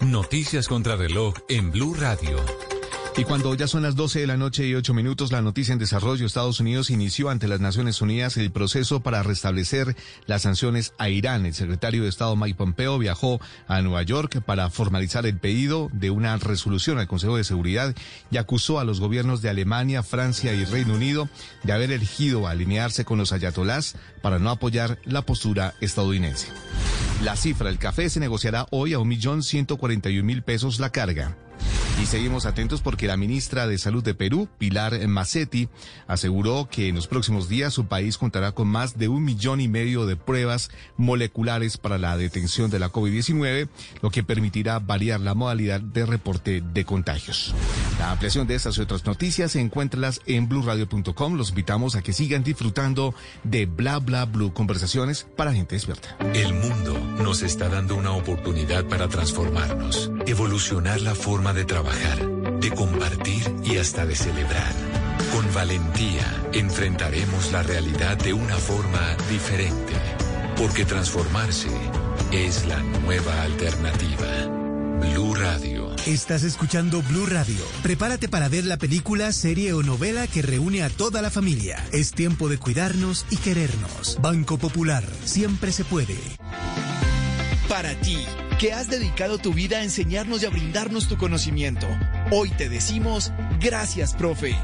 [0.00, 2.36] Noticias contra reloj en Blue Radio.
[3.14, 5.78] Y cuando ya son las 12 de la noche y 8 minutos, la noticia en
[5.78, 9.94] desarrollo, Estados Unidos inició ante las Naciones Unidas el proceso para restablecer
[10.24, 11.44] las sanciones a Irán.
[11.44, 16.10] El secretario de Estado Mike Pompeo viajó a Nueva York para formalizar el pedido de
[16.10, 17.94] una resolución al Consejo de Seguridad
[18.30, 21.28] y acusó a los gobiernos de Alemania, Francia y Reino Unido
[21.64, 26.48] de haber elegido alinearse con los ayatolás para no apoyar la postura estadounidense.
[27.22, 31.36] La cifra del café se negociará hoy a 1.141.000 pesos la carga.
[32.00, 35.68] Y seguimos atentos porque la ministra de Salud de Perú, Pilar Macetti,
[36.06, 39.68] aseguró que en los próximos días su país contará con más de un millón y
[39.68, 43.68] medio de pruebas moleculares para la detención de la COVID-19,
[44.00, 47.54] lo que permitirá variar la modalidad de reporte de contagios.
[47.98, 51.34] La ampliación de estas y otras noticias encuéntralas en blurradio.com.
[51.34, 53.14] Los invitamos a que sigan disfrutando
[53.44, 56.16] de Bla Bla Blue, conversaciones para gente despierta.
[56.34, 62.18] El mundo nos está dando una oportunidad para transformarnos, evolucionar la forma de trabajar,
[62.60, 64.72] de compartir y hasta de celebrar.
[65.32, 69.94] Con valentía enfrentaremos la realidad de una forma diferente,
[70.56, 71.68] porque transformarse
[72.30, 74.26] es la nueva alternativa.
[75.00, 75.94] Blue Radio.
[76.06, 77.64] Estás escuchando Blue Radio.
[77.82, 81.84] Prepárate para ver la película, serie o novela que reúne a toda la familia.
[81.92, 84.18] Es tiempo de cuidarnos y querernos.
[84.22, 85.04] Banco Popular.
[85.24, 86.16] Siempre se puede.
[87.72, 88.18] Para ti,
[88.58, 91.86] que has dedicado tu vida a enseñarnos y a brindarnos tu conocimiento,
[92.30, 94.54] hoy te decimos gracias, profe.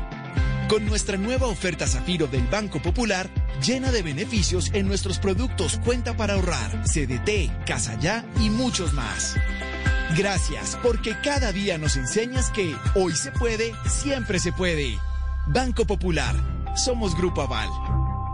[0.68, 3.30] Con nuestra nueva oferta Zafiro del Banco Popular,
[3.64, 9.36] llena de beneficios en nuestros productos Cuenta para ahorrar, CDT, Casa Ya y muchos más.
[10.14, 14.98] Gracias, porque cada día nos enseñas que hoy se puede, siempre se puede.
[15.46, 16.36] Banco Popular,
[16.76, 17.70] somos Grupo Aval.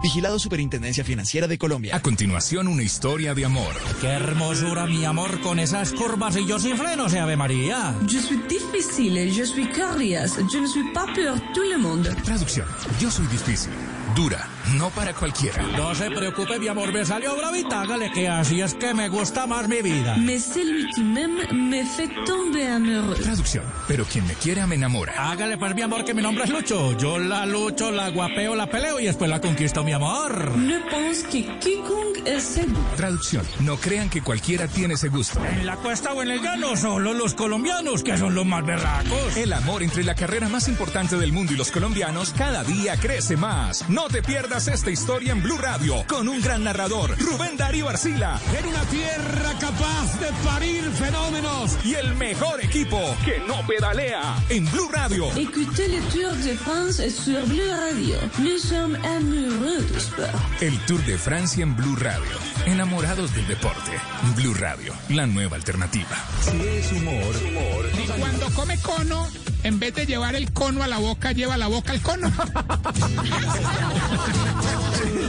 [0.05, 1.97] Vigilado Superintendencia Financiera de Colombia.
[1.97, 3.72] A continuación, una historia de amor.
[4.02, 7.94] Qué hermosura, mi amor, con esas curvas y yo sin frenos, Ave María.
[8.06, 12.14] Je suis difficile, je suis curious, je ne suis pas pour tout le monde.
[12.22, 12.66] Traducción.
[13.01, 13.72] Yo soy difícil,
[14.14, 15.62] dura, no para cualquiera.
[15.76, 19.46] No se preocupe, mi amor, me salió bravita, hágale que así es que me gusta
[19.46, 20.16] más mi vida.
[20.16, 23.20] Mais celui qui m'aime me fait tomber amoureux.
[23.20, 23.64] Traducción.
[23.88, 25.12] Pero quien me quiere me enamora.
[25.30, 26.96] Hágale pues, mi amor, que mi nombre es Lucho.
[26.96, 30.56] Yo la lucho, la guapeo, la peleo y después la conquisto, mi amor.
[30.56, 32.80] Ne pense que quiconque es seguro.
[32.96, 33.46] Traducción.
[33.60, 35.44] No crean que cualquiera tiene ese gusto.
[35.44, 39.36] En la cuesta o en el llano, solo los colombianos, que son los más berracos.
[39.36, 43.36] El amor entre la carrera más importante del mundo y los colombianos cada día crece
[43.36, 43.88] más.
[43.88, 48.40] No te pierdas esta historia en Blue Radio con un gran narrador, Rubén Darío Arcila.
[48.59, 51.76] En una tierra capaz de parir fenómenos.
[51.85, 55.28] Y el mejor equipo que no pedalea en Blue Radio.
[55.36, 58.16] Écoutez le Tour de France sur Blue Radio.
[58.39, 60.28] Nous sommes amoureux du sport.
[60.60, 62.36] El Tour de Francia en Blue Radio.
[62.66, 63.93] Enamorados del deporte.
[64.36, 66.16] Blue Radio, la nueva alternativa.
[66.40, 67.90] Si es humor, humor.
[68.02, 69.28] Y cuando come cono,
[69.64, 72.30] en vez de llevar el cono a la boca, lleva la boca al cono.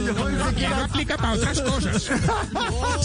[0.06, 2.10] No aplica para otras cosas.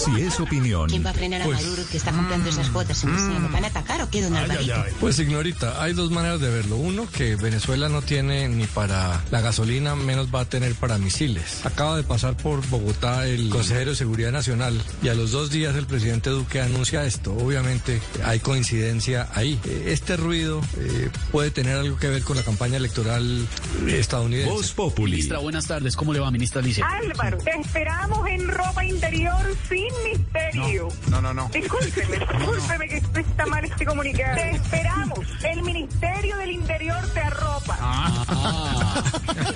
[0.04, 3.02] Si es opinión, ¿Quién va a frenar a pues, Maduro que está comprando esas cuotas
[3.04, 3.38] en Rusia?
[3.40, 4.74] ¿Me van a atacar o qué, don Alvarito?
[5.00, 6.76] Pues ignorita, hay dos maneras de verlo.
[6.76, 11.64] Uno, que Venezuela no tiene ni para la gasolina, menos va a tener para misiles.
[11.64, 15.74] Acaba de pasar por Bogotá el consejero de Seguridad Nacional y a los dos días
[15.76, 17.32] el presidente Duque anuncia esto.
[17.34, 19.58] Obviamente hay coincidencia ahí.
[19.64, 23.46] Eh, Este ruido eh, puede tener algo que ver con la campaña electoral
[23.88, 24.50] estadounidense.
[24.50, 25.12] Voz Populi.
[25.12, 25.96] Ministra, buenas tardes.
[25.96, 26.86] ¿Cómo le va, ministra Alicia?
[26.86, 30.88] Álvaro, te esperamos en ropa interior sin misterio.
[31.08, 31.48] No, no, no.
[31.52, 34.36] Discúlpeme, discúlpeme que está mal este comunicado.
[34.36, 35.18] Te esperamos.
[35.44, 37.76] El Ministerio del Interior te arropa.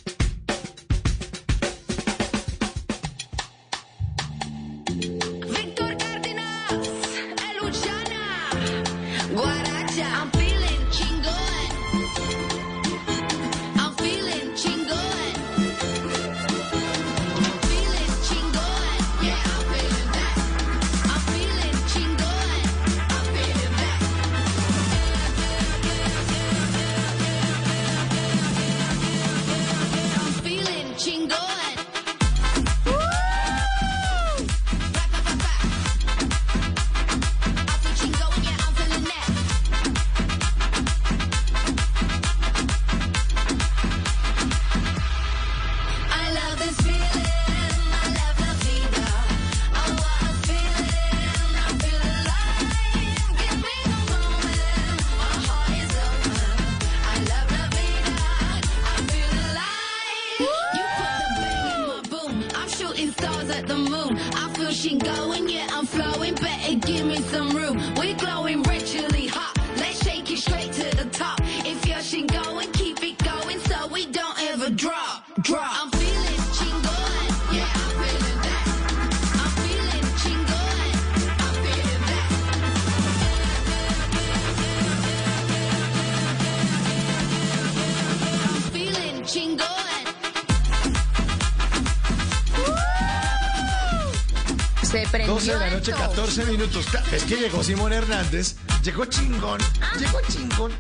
[97.13, 99.61] Es que llegó Simón Hernández, llegó chingón,
[99.99, 100.73] llegó chingón.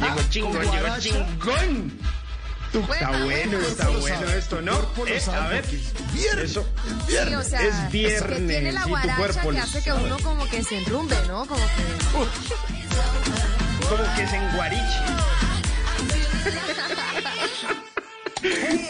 [0.00, 2.00] Llegó Ah, chingón, con llegó chingón.
[2.72, 4.72] Está bueno, está bueno esto, ¿no?
[5.06, 5.64] Eh, a ver,
[6.12, 6.50] viernes.
[6.50, 6.66] eso
[7.06, 9.78] Sí, o sea, es viernes que tiene la y tu guaracha cuerpo que lo hace
[9.78, 10.04] que sabe.
[10.04, 11.46] uno como que se enrumbe, ¿no?
[11.46, 11.82] Como que...
[13.88, 15.02] como que se enguariche.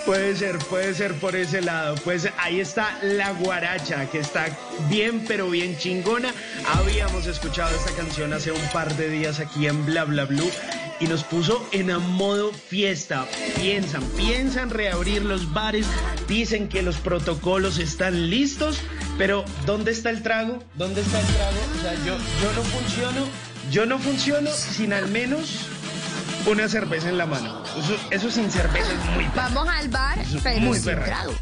[0.05, 1.94] Puede ser, puede ser por ese lado.
[2.05, 4.47] Pues ahí está la guaracha, que está
[4.90, 6.35] bien, pero bien chingona.
[6.74, 10.51] Habíamos escuchado esta canción hace un par de días aquí en Bla Bla Blue
[11.01, 13.26] y nos puso en a modo fiesta.
[13.56, 15.86] Piensan, piensan reabrir los bares,
[16.28, 18.81] dicen que los protocolos están listos,
[19.16, 20.62] pero ¿dónde está el trago?
[20.74, 21.59] ¿Dónde está el trago?
[21.78, 23.26] O sea, yo, yo no funciono,
[23.70, 25.68] yo no funciono sin al menos
[26.47, 27.62] una cerveza en la mano.
[27.79, 31.07] Eso, eso sin cerveza es muy Vamos al bar, Eso pero muy sin berraco.
[31.07, 31.35] trago.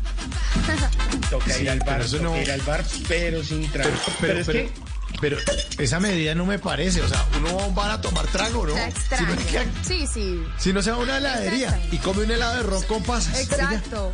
[1.31, 3.91] Toca Sí, ir al bar, pero eso toca no- ir al bar, pero sin trago.
[3.91, 5.37] Pero, Pero, es pero- que pero
[5.79, 7.01] esa medida no me parece.
[7.03, 8.77] O sea, uno va a un bar a tomar trago, ¿no?
[8.77, 9.61] Está Si no, extraño.
[9.70, 10.43] es que- Sí, sí.
[10.59, 13.39] si no se va a una heladería y come un helado de ron con pasas.
[13.41, 14.12] Exacto.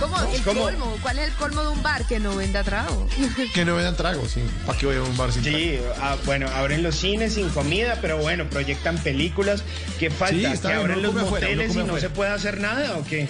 [0.00, 0.16] ¿Cómo?
[0.32, 0.60] El ¿Cómo?
[0.62, 0.98] colmo.
[1.02, 3.08] ¿Cuál es el colmo de un bar que no venda trago?
[3.54, 4.40] Que no vendan trago, sí.
[4.66, 5.58] ¿Para qué voy a un bar sin trago?
[5.58, 9.62] Sí, ah, bueno, abren los cines sin comida, pero bueno, proyectan películas.
[9.98, 10.34] ¿Qué falta?
[10.34, 12.00] Sí, está ¿Que bien, abren los afuera, moteles y no afuera.
[12.00, 13.28] se puede hacer nada o qué?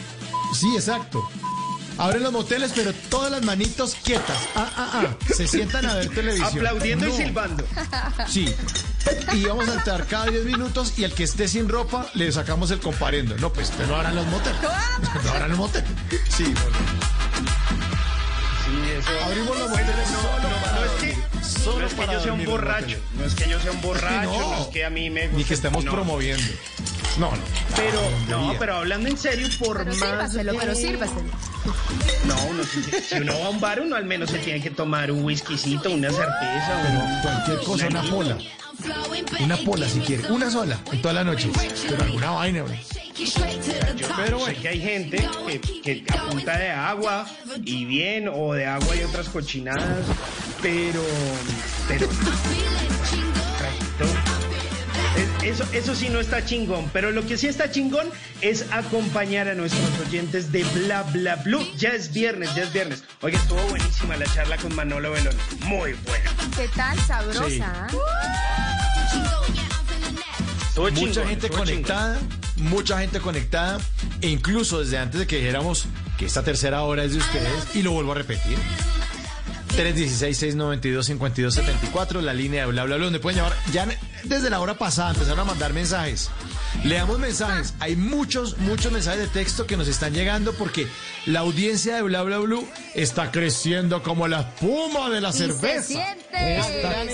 [0.55, 1.28] Sí, exacto.
[1.98, 4.36] Abren los moteles, pero todas las manitos quietas.
[4.55, 5.34] Ah, ah, ah.
[5.34, 6.48] Se sientan a ver televisión.
[6.48, 7.14] Aplaudiendo No.
[7.14, 7.64] y silbando.
[8.28, 8.55] Sí.
[9.33, 12.70] Y vamos a entrar cada 10 minutos y al que esté sin ropa le sacamos
[12.70, 13.37] el comparendo.
[13.39, 14.61] No, pues no abran los moteles.
[14.62, 15.91] No abran los moteles.
[16.28, 16.77] Sí, bueno.
[18.65, 19.24] Sí, eso.
[19.24, 21.19] Abrimos los moteles no, solo no, para no es que, dormir.
[21.35, 24.31] no Solo es que yo sea un borracho, no es que yo sea un borracho,
[24.41, 24.62] no.
[24.62, 25.37] es que a mí me gusta.
[25.37, 25.93] Ni que estemos no.
[25.93, 26.45] promoviendo.
[27.18, 27.38] No, no.
[27.74, 29.98] Pero, no, pero hablando en serio, por Pero más.
[29.98, 31.30] sírvaselo, que- pero sírvaselo.
[32.26, 34.70] No, uno, si, si uno va a un bar, uno al menos se tiene que
[34.70, 36.82] tomar un whiskycito, una cerveza.
[36.82, 38.38] Pero un- cualquier cosa, una pola.
[39.40, 40.30] Una pola si quiere.
[40.30, 41.51] Una sola en toda la noche.
[41.88, 42.78] Pero alguna vaina, güey.
[44.16, 47.26] Pero sé que hay gente que, que a punta de agua
[47.64, 50.05] y bien, o de agua y otras cochinadas,
[50.60, 51.02] pero.
[51.88, 52.09] Pero.
[55.47, 58.09] Es- Eso, eso sí no está chingón, pero lo que sí está chingón
[58.40, 61.64] es acompañar a nuestros oyentes de Bla Bla Blue.
[61.78, 63.05] Ya es viernes, ya es viernes.
[63.23, 65.35] Oye, estuvo buenísima la charla con Manolo Belón.
[65.66, 66.31] Muy buena.
[66.56, 66.98] ¿Qué tal?
[67.01, 67.48] Sabrosa.
[67.48, 67.62] Sí.
[70.68, 72.18] Estuvo mucha chingón, gente conectada,
[72.56, 73.78] mucha gente conectada,
[74.20, 75.86] e incluso desde antes de que dijéramos
[76.18, 78.59] que esta tercera hora es de ustedes, y lo vuelvo a repetir.
[79.77, 83.53] 316-692-5274, la línea de bla bla bla, donde pueden llamar.
[83.73, 83.86] Ya
[84.24, 86.31] desde la hora pasada empezaron a mandar mensajes.
[86.85, 87.74] Leamos mensajes.
[87.81, 90.86] Hay muchos, muchos mensajes de texto que nos están llegando porque
[91.27, 95.82] la audiencia de bla bla blue está creciendo como la espuma de la Y cerveza.
[95.82, 96.59] se siente.
[96.59, 97.05] Está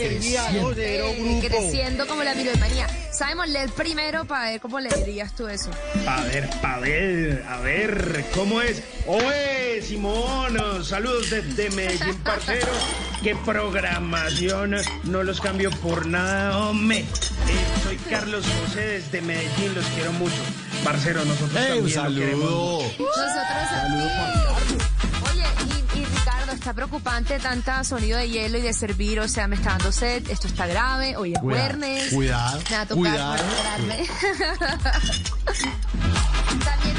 [1.49, 2.07] creciendo.
[2.07, 2.87] como la piromanía.
[3.13, 5.71] Sabemos leer primero para ver cómo le dirías tú eso.
[6.07, 8.83] A ver, a ver, a ver, ¿cómo es?
[9.07, 12.69] Oye, Simón, saludos desde Medellín, parcero.
[13.23, 17.01] Qué programación, no los cambio por nada, hombre.
[17.01, 17.05] Eh,
[17.85, 20.35] soy Carlos José desde Medellín, los quiero mucho.
[20.85, 22.83] Parcero, nosotros ¡Ey, un también lo queremos saludo!
[22.83, 23.07] mucho.
[23.09, 24.83] Nosotros.
[25.33, 25.45] Oye,
[25.95, 29.57] y, y Ricardo, está preocupante tanta sonido de hielo y de servir, o sea, me
[29.57, 32.13] está dando sed, esto está grave, hoy es Cuidado, viernes.
[32.13, 33.43] cuidado, Me va a tocar cuidado.
[36.65, 36.97] También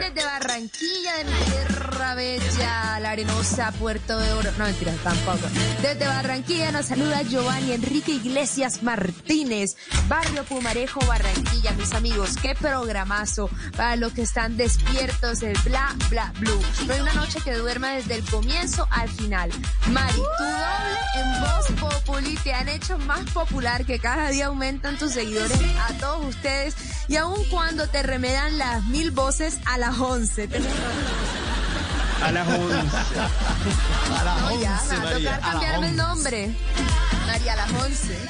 [0.00, 4.50] desde Barranquilla, de mi tierra bella, la arenosa, Puerto de Oro.
[4.58, 5.46] No, mentira, tampoco.
[5.82, 9.76] Desde Barranquilla nos saluda Giovanni Enrique Iglesias Martínez,
[10.08, 12.36] Barrio Pumarejo, Barranquilla, mis amigos.
[12.40, 16.60] Qué programazo para los que están despiertos del bla, bla, blue.
[16.86, 19.50] No hay una noche que duerma desde el comienzo al final.
[19.90, 24.98] Mari, tu doble en voz populi te han hecho más popular que cada día aumentan
[24.98, 25.58] tus seguidores
[25.88, 26.74] a todos ustedes
[27.08, 30.46] y aun cuando te remedan las mil voces a las once.
[30.48, 32.22] Tenés razón.
[32.22, 32.78] A las 11.
[34.20, 36.02] A las No, ya, 11, me va a María, tocar cambiarme el 11.
[36.02, 36.54] nombre.
[37.26, 38.28] María a las once.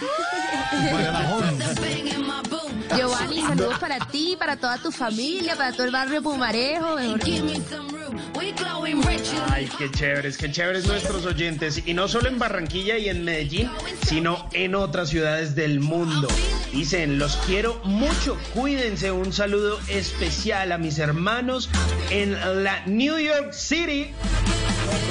[0.93, 2.05] María, a las 11.
[2.97, 6.97] Giovanni, saludos para ti, para toda tu familia, para todo el barrio Pumarejo.
[9.49, 11.83] Ay, qué chéveres, qué chéveres nuestros oyentes.
[11.87, 13.71] Y no solo en Barranquilla y en Medellín,
[14.07, 16.29] sino en otras ciudades del mundo.
[16.73, 19.13] Dicen, los quiero mucho, cuídense.
[19.13, 21.71] Un saludo especial a mis hermanos
[22.11, 22.33] en
[22.65, 24.11] la New York City.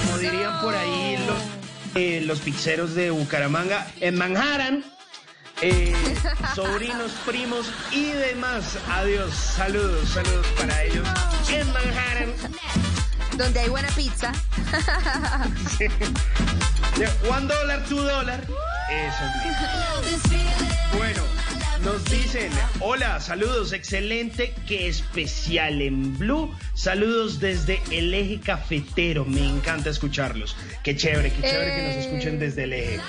[0.06, 4.84] Como dirían por ahí los, eh, los pizzeros de Bucaramanga, en Manhattan.
[5.62, 5.94] Eh,
[6.56, 8.78] sobrinos, primos y demás.
[8.90, 11.08] Adiós, saludos, saludos para ellos
[11.52, 12.34] en Manhattan.
[13.38, 14.32] Donde hay buena pizza.
[15.80, 18.42] De one dólar, two dólar.
[18.90, 19.24] Eso.
[20.98, 21.22] Bueno,
[21.84, 26.54] nos dicen, hola, saludos, excelente, qué especial en Blue.
[26.74, 30.56] Saludos desde el eje cafetero, me encanta escucharlos.
[30.84, 32.00] Qué chévere, qué chévere que nos Eh.
[32.02, 33.00] escuchen desde el eje.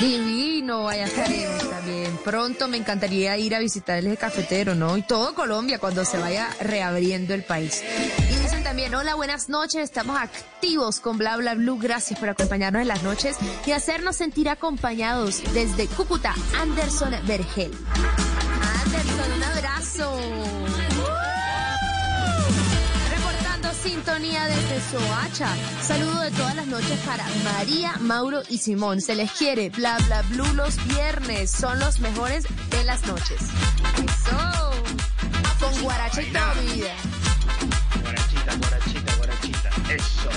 [0.00, 2.18] Divino, allá estaremos también.
[2.24, 4.96] Pronto me encantaría ir a visitar el eje cafetero, ¿no?
[4.96, 7.82] Y todo Colombia cuando se vaya reabriendo el país.
[8.30, 11.78] Y dicen también, hola, buenas noches, estamos activos con Bla Bla Blue.
[11.78, 13.36] Gracias por acompañarnos en las noches
[13.66, 17.72] y hacernos sentir acompañados desde Cúcuta, Anderson Vergel.
[18.84, 20.63] Anderson, un abrazo.
[23.84, 25.48] Sintonía desde Soacha.
[25.82, 29.00] Saludo de todas las noches para María, Mauro y Simón.
[29.02, 29.68] Se les quiere.
[29.70, 31.50] Bla, bla, blue los viernes.
[31.50, 33.40] Son los mejores de las noches.
[33.98, 34.70] Eso.
[35.60, 36.94] Con guaracha y toda mi vida.
[38.02, 39.70] Guarachita, guarachita, guarachita.
[39.92, 40.30] Eso.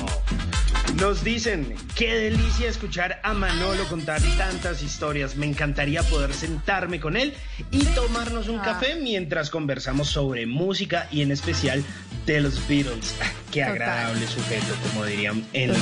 [0.96, 5.36] Nos dicen, qué delicia escuchar a Manolo contar tantas historias.
[5.36, 7.36] Me encantaría poder sentarme con él
[7.70, 8.64] y tomarnos un Ah.
[8.64, 11.84] café mientras conversamos sobre música y en especial
[12.28, 13.16] de los Beatles.
[13.22, 13.74] Ah, Qué Total.
[13.82, 15.78] agradable sujeto, como dirían en los.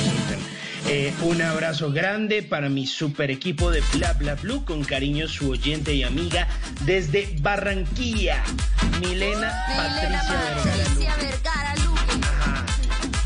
[0.88, 5.50] Eh, un abrazo grande para mi super equipo de Bla Bla Blue, con cariño su
[5.50, 6.46] oyente y amiga
[6.82, 8.42] desde Barranquilla,
[9.00, 10.62] Milena, Milena Patricia Vergara.
[10.62, 12.12] Patricia Vergara Luque.
[12.22, 12.64] Ajá,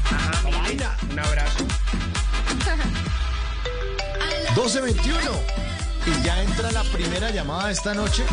[0.05, 1.67] ajá, Milena, un abrazo.
[4.55, 5.21] 12.21.
[6.07, 8.25] Y ya entra la primera llamada de esta noche.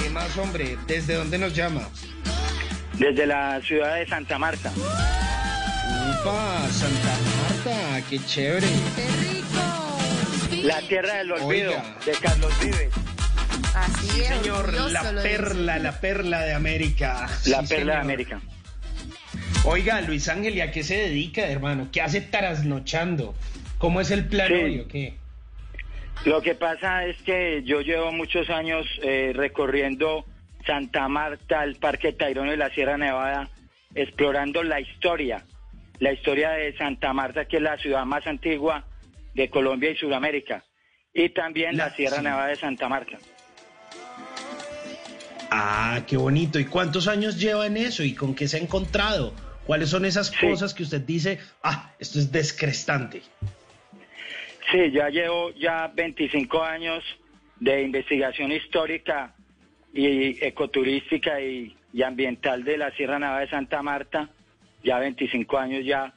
[0.02, 0.78] ¿Qué más, hombre?
[0.86, 1.88] ¿Desde dónde nos llama?
[2.98, 4.72] desde la ciudad de Santa Marta.
[6.28, 7.16] Upa, Santa
[7.64, 8.66] Marta, qué chévere.
[8.96, 10.66] ¡Qué rico!
[10.66, 11.96] La tierra del olvido Oiga.
[12.04, 12.90] de Carlos Vives.
[13.74, 14.26] Así Sí, es.
[14.28, 15.82] señor, la perla, dice.
[15.84, 17.26] la perla de América.
[17.46, 18.00] La Sí, perla de.
[18.00, 18.40] América.
[19.64, 21.88] Oiga, Luis Ángel, ¿y a qué se dedica, hermano?
[21.92, 23.34] ¿Qué hace trasnochando?
[23.78, 24.54] ¿Cómo es el plan Sí.
[24.54, 25.14] hoy o qué?
[26.24, 30.24] Lo que pasa es que yo llevo muchos años eh, recorriendo
[30.66, 33.48] Santa Marta, el Parque Tayrona y la Sierra Nevada,
[33.94, 35.44] explorando la historia,
[36.00, 38.84] la historia de Santa Marta, que es la ciudad más antigua
[39.34, 40.64] de Colombia y Sudamérica,
[41.12, 42.22] y también la, La- Sierra sí.
[42.22, 43.18] Nevada de Santa Marta.
[45.50, 46.58] Ah, qué bonito.
[46.58, 48.02] ¿Y cuántos años lleva en eso?
[48.02, 49.32] ¿Y con qué se ha encontrado?
[49.66, 50.46] ¿Cuáles son esas Sí.
[50.46, 53.22] cosas que usted dice, ah, esto es descrestante?
[54.70, 57.02] Sí, ya llevo ya 25 años
[57.60, 59.34] de investigación histórica
[59.94, 64.28] y ecoturística y, y ambiental de la Sierra Nevada de Santa Marta,
[64.82, 66.14] ya 25 años ya.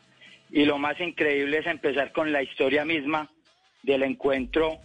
[0.49, 3.29] Y lo más increíble es empezar con la historia misma
[3.83, 4.79] del encuentro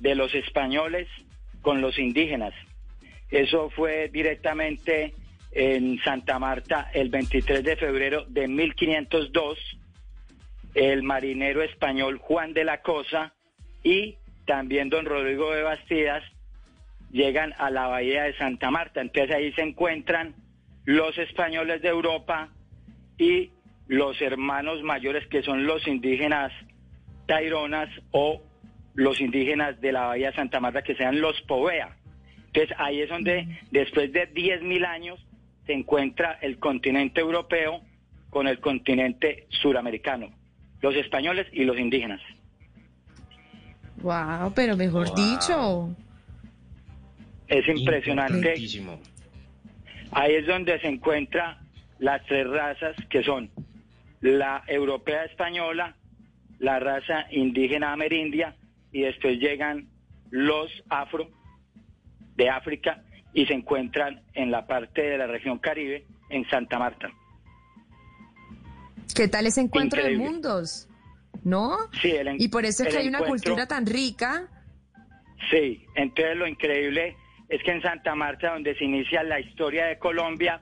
[0.00, 1.08] de los españoles
[1.60, 2.54] con los indígenas.
[3.30, 5.14] Eso fue directamente
[5.52, 9.58] en Santa Marta el 23 de febrero de 1502
[10.74, 13.34] el marinero español Juan de la Cosa
[13.82, 16.22] y también don Rodrigo de Bastidas
[17.10, 19.00] llegan a la bahía de Santa Marta.
[19.00, 20.34] Entonces ahí se encuentran
[20.84, 22.50] los españoles de Europa
[23.18, 23.50] y
[23.88, 26.52] los hermanos mayores que son los indígenas
[27.26, 28.42] taironas o
[28.94, 31.96] los indígenas de la bahía de Santa Marta que sean los Povea.
[32.46, 35.24] Entonces ahí es donde después de 10.000 años
[35.66, 37.82] se encuentra el continente europeo
[38.30, 40.30] con el continente suramericano,
[40.80, 42.20] los españoles y los indígenas.
[44.02, 45.94] Wow, pero mejor dicho.
[47.48, 48.54] Es impresionante.
[50.12, 51.67] Ahí es donde se encuentran
[51.98, 53.50] las tres razas que son
[54.20, 55.96] la europea española,
[56.58, 58.56] la raza indígena amerindia
[58.92, 59.88] y después llegan
[60.30, 61.28] los afro
[62.36, 63.02] de África
[63.32, 67.10] y se encuentran en la parte de la región Caribe, en Santa Marta.
[69.14, 70.24] ¿Qué tal ese encuentro Increíble.
[70.24, 70.88] de mundos?
[71.44, 71.76] ¿No?
[72.00, 74.48] Sí, el Y por eso es que hay una cultura tan rica.
[75.50, 77.16] Sí, entonces lo increíble
[77.48, 80.60] es que en Santa Marta, donde se inicia la historia de Colombia,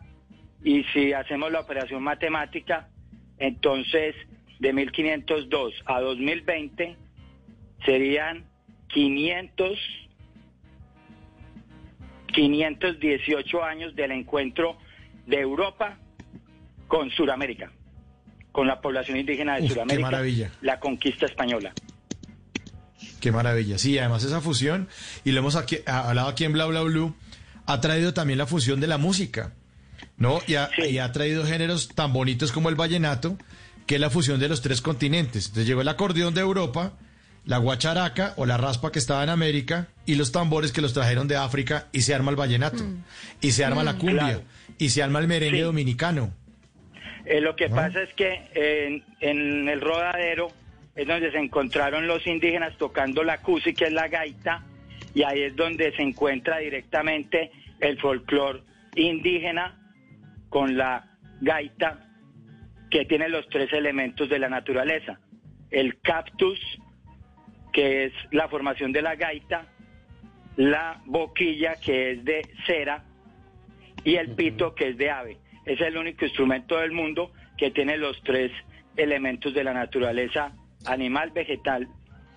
[0.65, 2.89] y si hacemos la operación matemática,
[3.39, 4.15] entonces
[4.59, 6.97] de 1502 a 2020
[7.85, 8.45] serían
[8.89, 9.79] 500,
[12.35, 14.77] 518 años del encuentro
[15.27, 15.99] de Europa
[16.89, 17.71] con Sudamérica,
[18.53, 20.51] con la población indígena de Uf, qué Sudamérica, maravilla.
[20.63, 21.73] la conquista española.
[23.21, 23.79] Qué maravilla.
[23.79, 24.89] Sí, además esa fusión,
[25.25, 27.15] y lo hemos aquí- hablado aquí en Bla Bla Blue,
[27.67, 29.53] ha traído también la fusión de la música,
[30.19, 30.41] ¿no?
[30.47, 33.37] Y ha, y ha traído géneros tan bonitos como el vallenato,
[33.87, 35.47] que es la fusión de los tres continentes.
[35.47, 36.93] Entonces llegó el acordeón de Europa,
[37.45, 41.29] la guacharaca o la raspa que estaba en América, y los tambores que los trajeron
[41.29, 42.83] de África, y se arma el vallenato,
[43.41, 43.99] y se arma la Mm.
[43.99, 44.43] cumbia, Claro.
[44.79, 45.63] y se arma el merengue Sí.
[45.63, 46.33] dominicano.
[47.25, 50.49] Eh, lo que pasa es que en, en el rodadero
[50.97, 54.65] es donde se encontraron los indígenas tocando la cusi, que es la gaita,
[55.15, 58.63] y ahí es donde se encuentra directamente el folclor
[58.97, 59.77] indígena
[60.57, 61.05] con la
[61.43, 62.01] gaita,
[62.91, 65.21] que tiene los tres elementos de la naturaleza.
[65.71, 66.59] El cactus,
[67.75, 69.67] que es la formación de la gaita,
[70.57, 73.05] la boquilla, que es de cera,
[74.03, 75.37] y el pito que es de ave.
[75.67, 78.51] Es el único instrumento del mundo que tiene los tres
[78.97, 80.53] elementos de la naturaleza
[80.87, 81.87] animal, vegetal.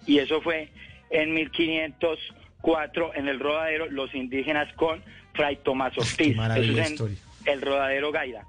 [0.06, 0.74] Y eso fue
[1.10, 5.02] en 1504 en el rodadero los indígenas con
[5.36, 6.36] Fray Tomás Ortiz.
[6.36, 7.29] maravilla Eso es de en historia.
[7.46, 8.46] El rodadero Gaira.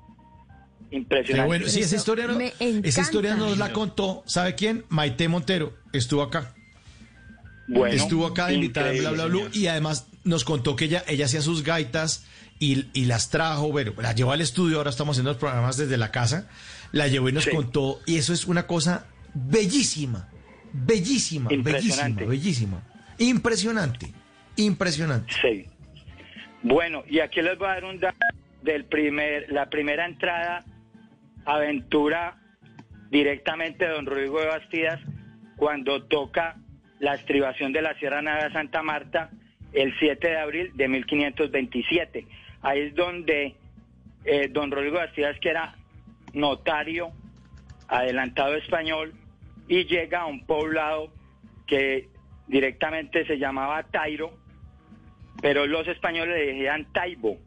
[0.91, 1.47] Impresionante.
[1.47, 4.85] bueno, sí, esa historia, no- esa historia nos la contó, ¿sabe quién?
[4.89, 6.53] Maite Montero, estuvo acá.
[7.69, 9.51] Bueno, estuvo acá de invitada en Bla Bla señor.
[9.57, 12.27] y además nos contó que ella, ella hacía sus gaitas
[12.59, 15.97] y, y las trajo, bueno, las llevó al estudio, ahora estamos haciendo los programas desde
[15.97, 16.49] la casa,
[16.91, 17.51] la llevó y nos Sí.
[17.51, 20.29] contó y eso es una cosa bellísima,
[20.73, 22.83] bellísima, bellísima, bellísima,
[23.19, 24.13] impresionante,
[24.57, 25.33] impresionante.
[25.41, 25.67] Sí.
[26.65, 28.17] Bueno, y aquí les voy a dar un dato
[28.63, 30.65] del primer, la primera entrada,
[31.45, 32.37] aventura
[33.11, 35.01] directamente de don Rodrigo de Bastidas,
[35.57, 36.57] cuando toca
[37.01, 39.31] la estribación de la Sierra Nevada Santa Marta
[39.73, 42.27] el 7 de abril de 1527.
[42.63, 43.57] Ahí es donde
[44.25, 45.75] eh, don Rodrigo de Bastidas, que era
[46.33, 47.11] notario
[47.89, 49.15] adelantado español,
[49.69, 51.13] y llega a un poblado
[51.67, 52.09] que
[52.49, 54.33] directamente se llamaba Tairo,
[55.41, 57.39] pero los españoles le decían Taibo.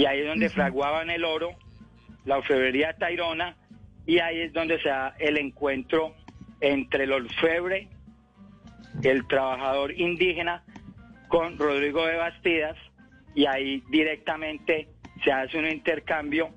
[0.00, 1.50] Y ahí es donde fraguaban el oro,
[2.24, 3.54] la orfebrería tairona,
[4.06, 6.14] y ahí es donde se da el encuentro
[6.62, 7.86] entre el orfebre,
[9.02, 10.64] el trabajador indígena,
[11.28, 12.78] con Rodrigo de Bastidas,
[13.34, 14.88] y ahí directamente
[15.22, 16.48] se hace un intercambio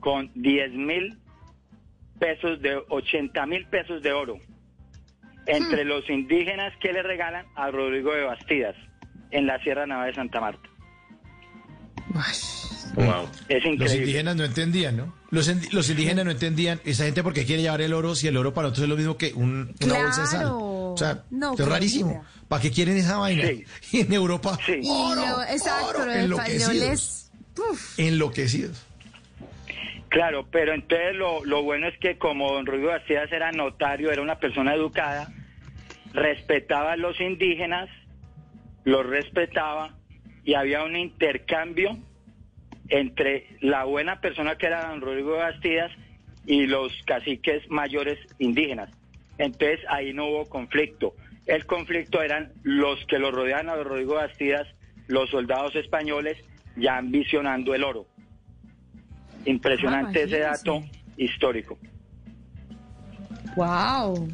[0.00, 1.16] con 10 mil
[2.18, 4.36] pesos de 80 mil pesos de oro
[5.46, 8.74] entre los indígenas que le regalan a Rodrigo de Bastidas
[9.30, 10.68] en la Sierra Nevada de Santa Marta.
[12.96, 13.96] Es Los increíble.
[13.96, 15.14] indígenas no entendían, ¿no?
[15.30, 18.36] Los, indi- los indígenas no entendían esa gente porque quiere llevar el oro si el
[18.36, 20.40] oro para nosotros es lo mismo que un- una bolsa de sal.
[20.40, 20.58] Claro.
[20.92, 22.24] O sea, No, es rarísimo.
[22.48, 23.44] ¿Para qué quieren esa vaina?
[23.92, 27.30] Y en Europa, Y lo- exacto, los enloquecidos.
[27.70, 28.86] uf, enloquecidos.
[30.08, 34.20] Claro, pero entonces lo, lo bueno es que como don Rodrigo Bastidas era notario, era
[34.20, 35.32] una persona educada,
[36.12, 37.88] respetaba a los indígenas,
[38.82, 39.94] los respetaba
[40.44, 41.96] y había un intercambio
[42.90, 45.90] entre la buena persona que era don Rodrigo Bastidas
[46.46, 48.90] y los caciques mayores indígenas.
[49.38, 51.14] Entonces ahí no hubo conflicto.
[51.46, 54.66] El conflicto eran los que lo rodeaban a don Rodrigo Bastidas,
[55.06, 56.36] los soldados españoles,
[56.76, 58.06] ya ambicionando el oro.
[59.44, 60.82] Impresionante Ah, ese dato
[61.16, 61.78] histórico.
[63.56, 64.28] Wow.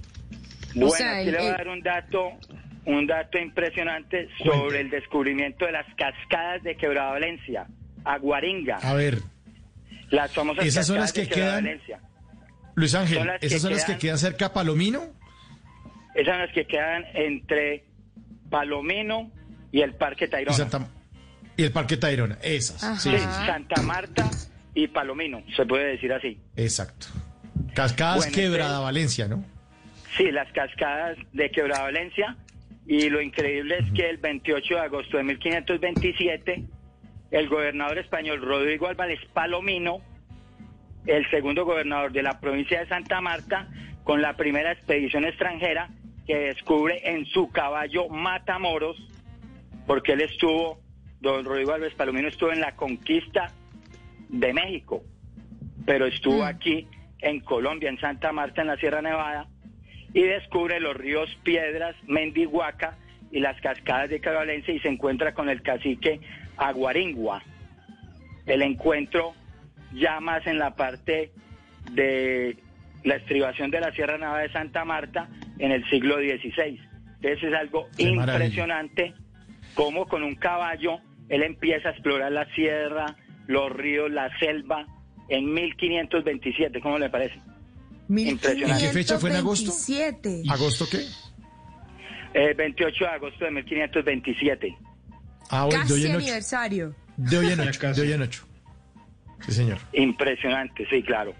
[0.75, 2.31] Bueno, sea, aquí el- le voy a el- dar un dato,
[2.85, 7.67] un dato impresionante sobre el descubrimiento de las cascadas de Quebrada Valencia,
[8.15, 9.19] Aguaringa, A ver,
[10.11, 12.01] las famosas esas son las cascadas de que Quebrada quedan- Valencia.
[12.75, 15.03] Luis Ángel, Son las que ¿esas son las que quedan- cerca a Palomino?
[16.15, 17.85] Esas son las que quedan entre
[18.51, 19.31] Palomino
[19.73, 20.57] y el Parque Y, Tayrona.
[20.57, 20.89] Santa-
[21.57, 22.39] y el Parque Tayrona.
[22.43, 22.81] Esas.
[23.03, 23.47] Sí, Sí, sí, sí.
[23.47, 24.31] Santa Marta
[24.75, 26.39] y Palomino, se puede decir así.
[26.57, 27.07] Exacto.
[27.75, 29.45] Cascadas Bueno, Quebrada entonces- Valencia, ¿no?
[30.17, 32.37] Sí, las cascadas de Quebrada Valencia.
[32.87, 36.63] Y lo increíble es que el 28 de agosto de 1527,
[37.31, 40.01] el gobernador español Rodrigo Álvarez Palomino,
[41.07, 43.69] el segundo gobernador de la provincia de Santa Marta,
[44.05, 45.89] con la primera expedición extranjera
[46.27, 48.97] que descubre en su caballo Matamoros,
[49.87, 50.81] porque él estuvo,
[51.21, 53.53] don Rodrigo Álvarez Palomino estuvo en la conquista
[54.29, 55.03] de México,
[55.85, 56.89] pero estuvo aquí
[57.21, 59.47] en Colombia, en Santa Marta, en la Sierra Nevada,
[60.13, 62.97] y descubre los ríos Piedras, Mendihuaca
[63.31, 66.21] y las cascadas de Valencia y se encuentra con el cacique
[66.57, 67.43] Aguaringua.
[68.47, 69.35] El encuentro
[69.95, 71.33] ya más en la parte
[71.93, 72.57] de
[73.05, 75.29] la estribación de la Sierra Nevada de Santa Marta
[75.59, 76.81] en el siglo XVI.
[77.17, 78.45] Entonces es algo Qué maravilla.
[78.47, 79.15] impresionante
[79.75, 83.17] cómo con un caballo él empieza a explorar la sierra,
[83.47, 84.87] los ríos, la selva
[85.29, 86.81] en 1527.
[86.81, 87.39] ¿Cómo le parece?
[88.09, 88.73] Impresionante.
[88.73, 89.73] ¿En qué fecha fue en agosto?
[89.73, 90.43] 1527.
[90.51, 91.01] ¿Agosto qué?
[92.35, 94.77] El 28 de agosto de 1527.
[95.51, 96.25] Ah, bueno, de hoy Casi en ocho.
[96.25, 96.95] aniversario.
[97.17, 97.93] De hoy en ocho.
[97.93, 98.47] De hoy en ocho.
[99.41, 99.79] Sí, señor.
[99.93, 101.35] Impresionante, sí, claro.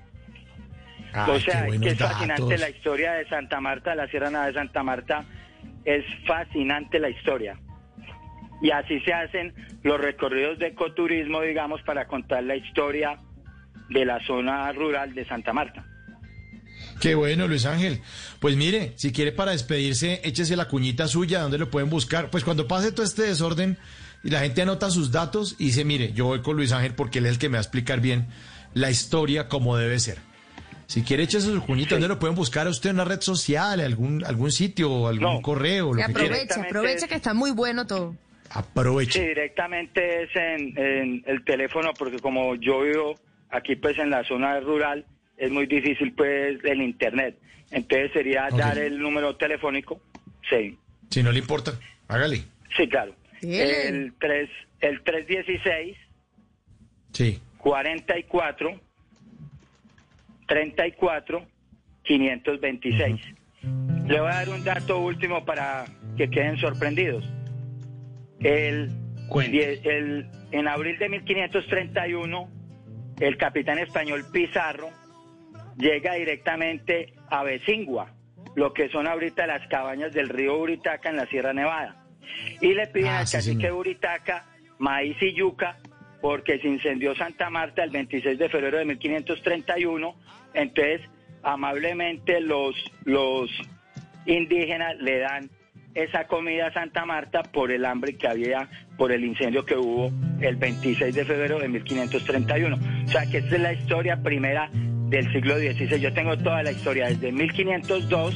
[1.13, 2.61] Ay, o sea, que es fascinante datos.
[2.61, 5.25] la historia de Santa Marta, la Sierra Nevada de Santa Marta.
[5.85, 7.59] Es fascinante la historia.
[8.61, 13.19] Y así se hacen los recorridos de ecoturismo, digamos, para contar la historia
[13.89, 15.85] de la zona rural de Santa Marta.
[17.01, 18.01] Qué bueno, Luis Ángel.
[18.41, 22.31] Pues mire, si quiere para despedirse, échese la cuñita suya, donde lo pueden buscar.
[22.31, 23.77] Pues cuando pase todo este desorden
[24.25, 27.19] y la gente anota sus datos y dice, mire, yo voy con Luis Ángel porque
[27.19, 28.27] él es el que me va a explicar bien
[28.75, 30.19] la historia como debe ser.
[30.87, 33.81] Si quiere, échese su cuñita, ¿dónde lo pueden buscar a usted en una red social,
[33.81, 36.35] algún, algún sitio, algún correo, lo que quiera?
[36.37, 38.15] aprovecha, aprovecha que está muy bueno todo.
[38.51, 39.21] Aproveche.
[39.21, 43.19] Sí, directamente es en, en el teléfono, porque como yo vivo
[43.51, 45.05] aquí pues en la zona rural,
[45.37, 47.39] es muy difícil pues el internet.
[47.71, 50.01] Entonces sería dar el número telefónico.
[50.49, 50.79] Sí,
[51.11, 51.73] Si no le importa,
[52.09, 52.43] hágale.
[52.77, 53.15] sí, claro.
[53.43, 54.49] El, 3,
[54.81, 55.97] el 316
[57.13, 57.41] Sí.
[57.59, 58.81] 44
[60.47, 61.47] 34
[62.05, 63.21] 526.
[64.07, 65.85] Le voy a dar un dato último para
[66.17, 67.29] que queden sorprendidos.
[68.41, 68.91] El,
[69.85, 72.49] el- en abril de 1531,
[73.19, 74.89] el capitán español Pizarro
[75.79, 78.13] llega directamente a Becingua,
[78.55, 82.05] lo que son ahorita las cabañas del río Buritaca en la Sierra Nevada.
[82.61, 83.71] Y le piden Ah, al sí, cacique.
[83.71, 84.45] Buritaca
[84.79, 85.77] maíz y yuca
[86.21, 90.17] porque se incendió Santa Marta el 26 de febrero de 1531.
[90.55, 91.03] Entonces,
[91.43, 92.75] amablemente los,
[93.05, 93.51] los
[94.27, 95.51] indígenas le dan
[95.95, 100.11] esa comida a Santa Marta por el hambre que había, por el incendio que hubo
[100.41, 102.77] el 26 de febrero de 1531.
[103.05, 104.71] O sea que esta es la historia primera
[105.09, 106.01] del siglo XVI.
[106.01, 108.35] Yo tengo toda la historia desde 1502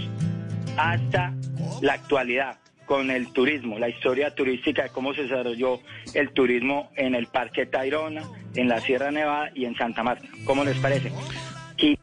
[0.76, 1.34] hasta
[1.80, 5.80] la actualidad con el turismo, la historia turística de cómo se desarrolló
[6.14, 8.22] el turismo en el Parque Tayrona,
[8.56, 10.26] en la Sierra Nevada y en Santa Marta.
[10.44, 11.12] ¿Cómo les parece?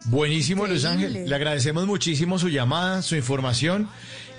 [0.05, 0.85] Buenísimo, Luis.
[0.85, 1.29] Ángel.
[1.29, 3.89] Le agradecemos muchísimo su llamada, su información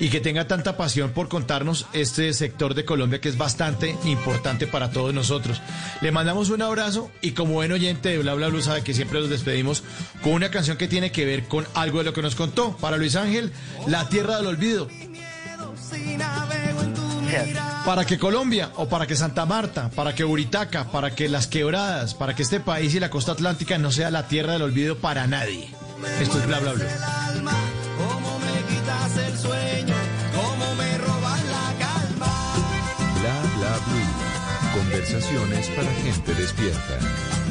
[0.01, 4.67] y que tenga tanta pasión por contarnos este sector de Colombia que es bastante importante
[4.67, 5.61] para todos nosotros.
[6.01, 9.21] Le mandamos un abrazo y como buen oyente de Bla Bla Blue sabe que siempre
[9.21, 9.83] los despedimos
[10.23, 12.77] con una canción que tiene que ver con algo de lo que nos contó.
[12.77, 13.53] Para Luis Ángel,
[13.87, 14.89] La Tierra del Olvido.
[17.85, 22.15] Para que Colombia o para que Santa Marta, para que Buritaca, para que las quebradas,
[22.15, 25.27] para que este país y la costa atlántica no sea la tierra del olvido para
[25.27, 25.71] nadie.
[26.21, 26.87] Esto es bla bla bla.
[34.75, 37.48] Conversaciones para gente despierta.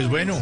[0.00, 0.40] Pues bueno,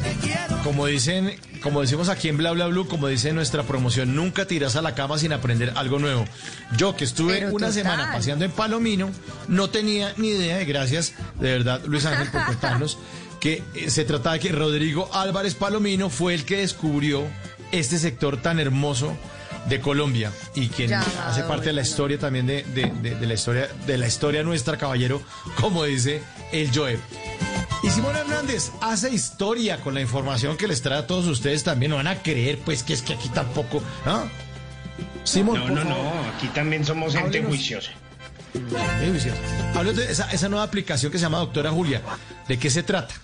[0.63, 4.77] como dicen, como decimos aquí en Bla Bla Blue, como dice nuestra promoción, nunca tiras
[4.77, 6.25] a la cama sin aprender algo nuevo.
[6.77, 7.73] Yo que estuve Pero una total.
[7.73, 9.11] semana paseando en Palomino,
[9.49, 12.99] no tenía ni idea, y gracias de verdad Luis Ángel por contarnos,
[13.41, 17.25] que eh, se trataba de que Rodrigo Álvarez Palomino fue el que descubrió
[17.73, 19.17] este sector tan hermoso
[19.69, 23.35] de Colombia y quien hace parte de la historia también de, de- de- de la
[23.35, 25.21] historia de la historia nuestra caballero
[25.61, 26.23] como dice
[26.53, 26.97] el Joe
[27.83, 31.91] y Simón Hernández hace historia con la información que les trae a todos ustedes también
[31.91, 34.25] no van a creer pues que es que aquí tampoco ¿ah?
[35.25, 37.49] Simón No, no, no, aquí también somos gente Háblenos.
[37.51, 37.91] juiciosa.
[39.75, 42.03] Háblenos de esa, esa nueva aplicación que se llama Doctora Julia
[42.49, 43.15] ¿de qué se trata?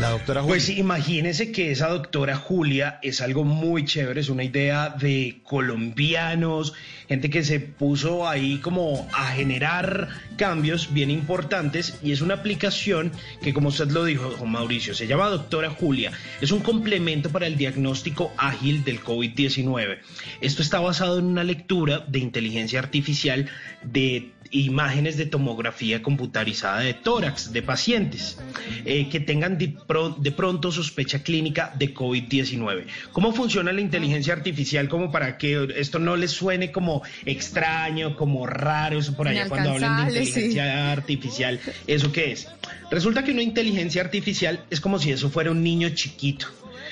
[0.00, 4.44] La doctora Julia Pues imagínese que esa doctora Julia es algo muy chévere, es una
[4.44, 6.72] idea de colombianos,
[7.08, 13.12] gente que se puso ahí como a generar cambios bien importantes y es una aplicación
[13.42, 16.12] que como usted lo dijo, don Mauricio, se llama Doctora Julia.
[16.40, 19.98] Es un complemento para el diagnóstico ágil del COVID-19.
[20.40, 23.50] Esto está basado en una lectura de inteligencia artificial
[23.82, 28.38] de imágenes de tomografía computarizada de tórax de pacientes
[28.84, 32.84] eh, que tengan de, pro- de pronto sospecha clínica de COVID-19.
[33.12, 38.46] ¿Cómo funciona la inteligencia artificial como para que esto no les suene como extraño, como
[38.46, 40.28] raro, eso por allá cuando hablan de sí.
[40.28, 41.60] inteligencia artificial?
[41.86, 42.48] ¿Eso qué es?
[42.90, 46.46] Resulta que una inteligencia artificial es como si eso fuera un niño chiquito.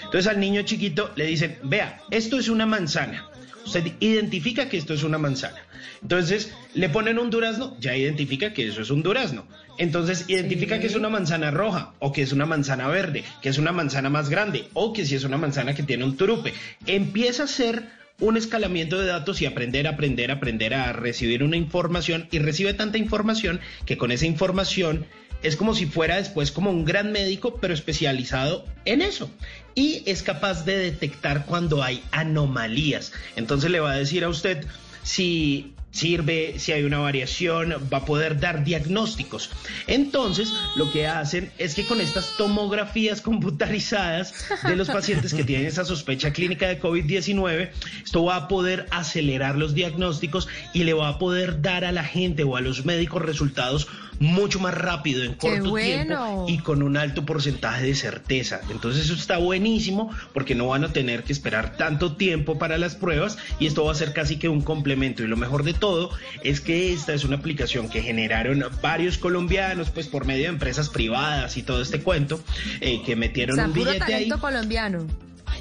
[0.04, 3.27] Entonces al niño chiquito le dicen, vea, esto es una manzana.
[3.68, 5.60] Usted identifica que esto es una manzana.
[6.00, 9.46] Entonces le ponen un durazno, ya identifica que eso es un durazno.
[9.76, 13.58] Entonces identifica que es una manzana roja o que es una manzana verde, que es
[13.58, 16.54] una manzana más grande o que si es una manzana que tiene un turupe.
[16.86, 17.90] Empieza a hacer
[18.20, 22.96] un escalamiento de datos y aprender, aprender, aprender a recibir una información y recibe tanta
[22.96, 25.04] información que con esa información
[25.42, 29.30] es como si fuera después como un gran médico, pero especializado en eso.
[29.74, 33.12] Y es capaz de detectar cuando hay anomalías.
[33.36, 34.66] Entonces le va a decir a usted
[35.02, 39.50] si sirve, si hay una variación, va a poder dar diagnósticos.
[39.86, 45.66] Entonces, lo que hacen es que con estas tomografías computarizadas de los pacientes que tienen
[45.66, 47.70] esa sospecha clínica de COVID-19,
[48.04, 52.04] esto va a poder acelerar los diagnósticos y le va a poder dar a la
[52.04, 53.88] gente o a los médicos resultados
[54.20, 56.24] mucho más rápido, en ¡Qué corto bueno!
[56.26, 58.60] tiempo y con un alto porcentaje de certeza.
[58.70, 62.94] Entonces eso está buenísimo porque no van a tener que esperar tanto tiempo para las
[62.96, 65.22] pruebas y esto va a ser casi que un complemento.
[65.22, 66.10] Y lo mejor de todo
[66.42, 70.88] es que esta es una aplicación que generaron varios colombianos, pues por medio de empresas
[70.88, 72.40] privadas y todo este cuento,
[72.80, 75.06] eh, que O metieron sea, un puro billete ahí talento colombiano.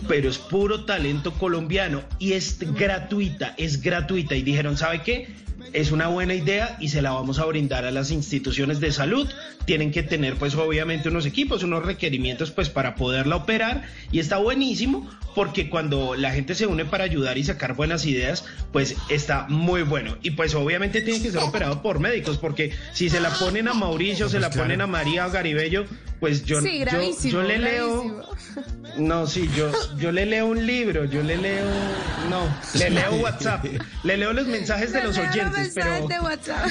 [0.08, 4.36] pero es puro talento colombiano y es gratuita, es gratuita.
[4.36, 5.28] Y dijeron, ¿sabe qué?
[5.74, 9.28] Es una buena idea y se la vamos a brindar a las instituciones de salud.
[9.66, 14.38] Tienen que tener pues obviamente unos equipos, unos requerimientos pues para poderla operar y está
[14.38, 19.46] buenísimo porque cuando la gente se une para ayudar y sacar buenas ideas, pues está
[19.50, 20.18] muy bueno.
[20.24, 23.74] Y pues obviamente tiene que ser operado por médicos porque si se la ponen a
[23.74, 24.64] Mauricio, se la claro.
[24.64, 25.86] ponen a María Garibello,
[26.20, 26.84] pues yo, Sí,
[27.30, 28.24] yo, le leo...
[28.98, 31.66] No, sí, yo, yo le leo un libro, yo le leo,
[32.32, 32.42] no,
[32.80, 33.64] le leo WhatsApp,
[34.04, 36.68] le leo los mensajes de los oyentes, pero, mensajes de WhatsApp.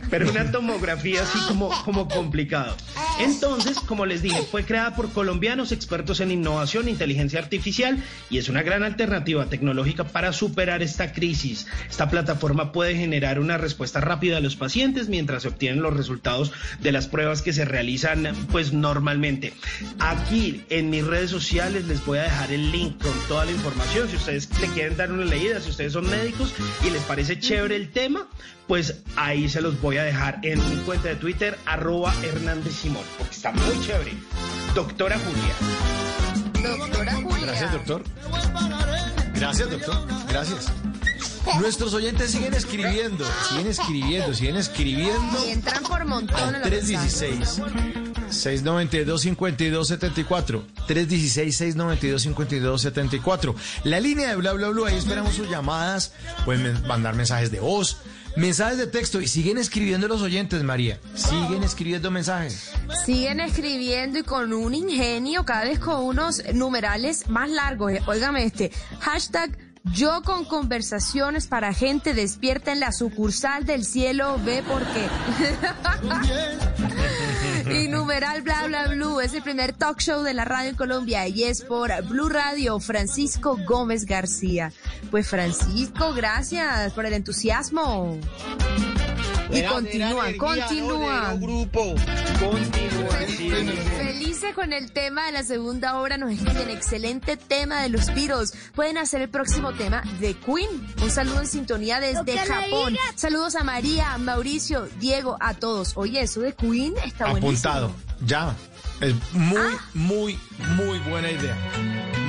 [0.10, 2.76] pero una tomografía así como, como complicado.
[3.18, 8.38] Entonces, como les dije, fue creada por colombianos expertos en innovación e inteligencia artificial y
[8.38, 11.66] es una gran alternativa tecnológica para superar esta crisis.
[11.88, 16.52] Esta plataforma puede generar una respuesta rápida a los pacientes mientras se obtienen los resultados
[16.80, 19.52] de las pruebas que se realizan pues normalmente.
[19.98, 24.08] Aquí en mis redes sociales les voy a dejar el link con toda la información.
[24.08, 26.52] Si ustedes le quieren dar una leída, si ustedes son médicos
[26.84, 28.28] y les parece chévere el tema,
[28.66, 33.04] pues ahí se los voy a dejar en mi cuenta de Twitter, arroba Hernández Simón,
[33.18, 34.12] porque está muy chévere.
[34.74, 36.76] Doctora Julia.
[36.78, 37.46] Doctora Julia.
[37.46, 38.02] Gracias, doctor.
[39.34, 40.06] Gracias, doctor.
[40.28, 40.72] Gracias.
[41.60, 46.70] Nuestros oyentes siguen escribiendo, siguen escribiendo, siguen escribiendo Y entran por montón al en los
[46.70, 47.56] mensajes.
[47.56, 47.94] 316
[48.30, 56.12] 692 5274 316 692 5274 La línea de bla bla bla, ahí esperamos sus llamadas,
[56.44, 57.98] pueden mandar mensajes de voz,
[58.36, 60.98] mensajes de texto y siguen escribiendo los oyentes, María.
[61.14, 62.72] Siguen escribiendo mensajes.
[63.04, 67.92] Siguen escribiendo y con un ingenio, cada vez con unos numerales más largos.
[67.92, 68.70] Eh, Óigame este.
[69.00, 69.56] Hashtag
[69.92, 75.06] yo con conversaciones para gente despierta en la sucursal del cielo, ve por qué.
[77.70, 81.26] y numeral bla bla blue es el primer talk show de la radio en Colombia
[81.28, 84.72] y es por Blue Radio Francisco Gómez García.
[85.10, 88.18] Pues Francisco, gracias por el entusiasmo.
[89.54, 89.62] Y
[91.40, 91.94] grupo.
[92.38, 93.26] Continúan.
[93.28, 93.50] sí, sí.
[93.96, 98.54] Felices con el tema de la segunda hora, nos escriben excelente tema de los Beatles.
[98.74, 100.68] Pueden hacer el próximo tema de Queen.
[101.02, 102.96] Un saludo en sintonía desde Japón.
[103.14, 105.92] Saludos a María, a Mauricio, Diego, a todos.
[105.96, 107.70] Oye, eso de Queen está buenísimo.
[107.70, 107.94] Apuntado.
[108.26, 108.54] Ya.
[109.00, 109.58] Es muy,
[109.92, 110.38] muy,
[110.76, 111.56] muy buena idea.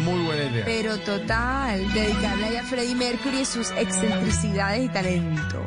[0.04, 0.66] Muy buena idea.
[0.66, 5.66] Pero total, dedicarle a Freddie Mercury y sus excentricidades y talento.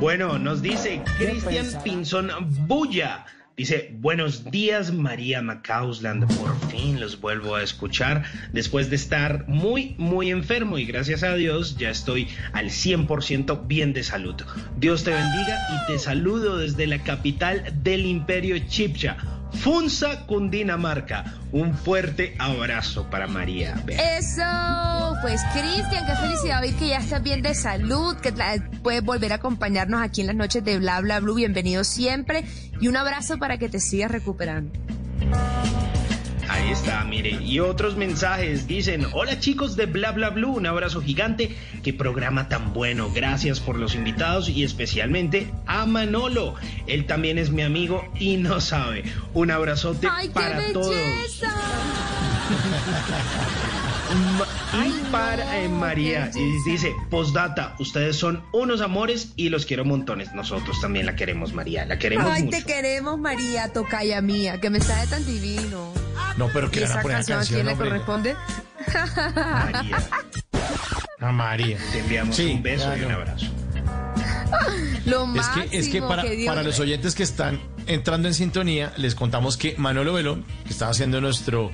[0.00, 2.30] Bueno, nos dice Cristian Pinzón
[2.66, 3.26] Bulla.
[3.54, 9.94] Dice, buenos días María Macausland, por fin los vuelvo a escuchar después de estar muy,
[9.98, 14.36] muy enfermo y gracias a Dios ya estoy al 100% bien de salud.
[14.78, 19.18] Dios te bendiga y te saludo desde la capital del imperio Chipcha,
[19.52, 21.24] Funza, Cundinamarca.
[21.52, 23.74] Un fuerte abrazo para María.
[23.88, 28.32] Eso, pues Cristian, qué felicidad oír que ya estás bien de salud, que
[28.82, 31.34] puedes volver a acompañarnos aquí en las noches de Bla Bla Blue.
[31.34, 32.44] Bienvenido siempre
[32.80, 34.72] y un abrazo para que te sigas recuperando.
[36.52, 37.30] Ahí está, mire.
[37.30, 41.56] Y otros mensajes dicen, hola chicos de Bla Bla Blue, un abrazo gigante.
[41.84, 43.10] Qué programa tan bueno.
[43.14, 46.56] Gracias por los invitados y especialmente a Manolo.
[46.88, 49.04] Él también es mi amigo y no sabe.
[49.32, 50.90] Un abrazote ¡Ay, qué para todos.
[50.90, 51.54] belleza!
[54.38, 59.84] Ma- y para eh, María, y dice, postdata, ustedes son unos amores y los quiero
[59.84, 60.32] montones.
[60.32, 62.58] Nosotros también la queremos, María, la queremos Ay, mucho.
[62.58, 65.92] te queremos, María, tocaya mía, que mensaje tan divino.
[66.36, 68.36] No, pero que ¿Y le van a esa poner canción a canción, quién le corresponde?
[71.20, 71.76] A María.
[71.92, 73.46] Te enviamos Sí, un beso y un abrazo.
[75.06, 78.92] Lo Es máximo que, es que para, para los oyentes que están entrando en sintonía,
[78.96, 81.70] les contamos que Manolo Velón, que estaba haciendo nuestro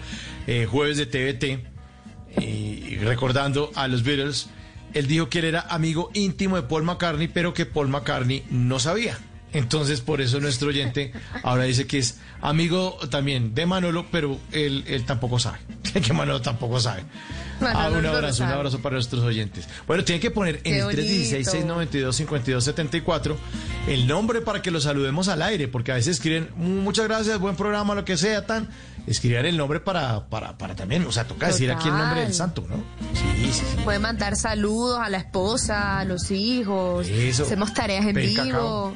[0.46, 4.48] eh, jueves de TVT, y recordando a los Beatles,
[4.92, 8.78] él dijo que él era amigo íntimo de Paul McCartney, pero que Paul McCartney no
[8.78, 9.18] sabía.
[9.56, 11.12] Entonces, por eso nuestro oyente
[11.42, 15.58] ahora dice que es amigo también de Manolo, pero él, él tampoco sabe.
[16.06, 17.04] Que Manolo tampoco sabe.
[17.60, 19.66] Manolo Ah, un no lo abrazo, un abrazo para nuestros oyentes.
[19.86, 21.02] Bueno, tienen que poner en el bonito.
[21.02, 23.34] 316-692-5274
[23.88, 27.56] el nombre para que lo saludemos al aire, porque a veces escriben muchas gracias, buen
[27.56, 28.68] programa, lo que sea, tan.
[29.06, 32.34] Escribir el nombre para, para, para también, o sea, toca decir aquí el nombre del
[32.34, 32.74] santo, ¿no?
[33.14, 33.64] Sí, sí, sí.
[33.84, 37.06] Puede mandar saludos a la esposa, a los hijos.
[37.06, 37.44] Eso.
[37.44, 38.48] Hacemos tareas en Pedir vivo.
[38.48, 38.94] cacao.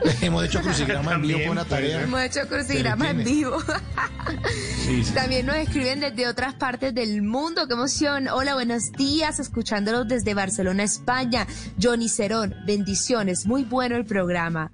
[0.22, 2.02] Hemos hecho crucigrama en vivo una tarea.
[2.02, 3.58] Hemos hecho crucigramas en vivo.
[4.84, 5.12] Sí, sí.
[5.12, 7.66] También nos escriben desde otras partes del mundo.
[7.66, 8.28] ¡Qué emoción!
[8.28, 9.38] Hola, buenos días.
[9.38, 11.46] Escuchándolos desde Barcelona, España.
[11.80, 13.46] Johnny Cerón, bendiciones.
[13.46, 14.70] Muy bueno el programa.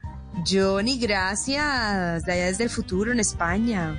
[0.46, 2.24] Johnny, gracias.
[2.24, 3.96] De allá desde el futuro en España.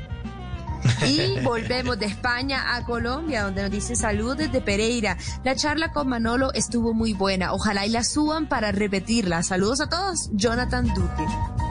[1.07, 5.17] Y volvemos de España a Colombia, donde nos dice salud desde Pereira.
[5.43, 7.53] La charla con Manolo estuvo muy buena.
[7.53, 9.43] Ojalá y la suban para repetirla.
[9.43, 11.25] Saludos a todos, Jonathan Duque.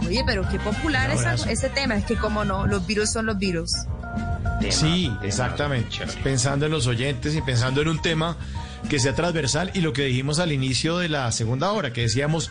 [0.06, 1.48] Oye, pero qué popular abrazo.
[1.48, 1.96] ese tema.
[1.96, 3.72] Es que como no, los virus son los virus.
[4.70, 5.98] Sí, exactamente.
[6.22, 8.36] Pensando en los oyentes y pensando en un tema
[8.88, 12.50] que sea transversal y lo que dijimos al inicio de la segunda hora, que decíamos,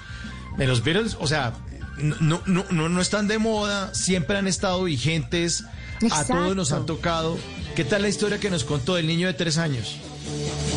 [0.58, 1.54] en los Beatles, o sea,
[1.98, 5.66] no, no, no, no están de moda, siempre han estado vigentes,
[6.12, 7.38] a todos nos han tocado.
[7.76, 9.96] ¿Qué tal la historia que nos contó del niño de tres años?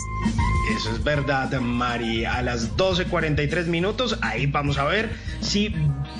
[0.77, 2.25] Eso es verdad, Mari.
[2.25, 5.11] A las 12.43 minutos, ahí vamos a ver
[5.41, 5.73] si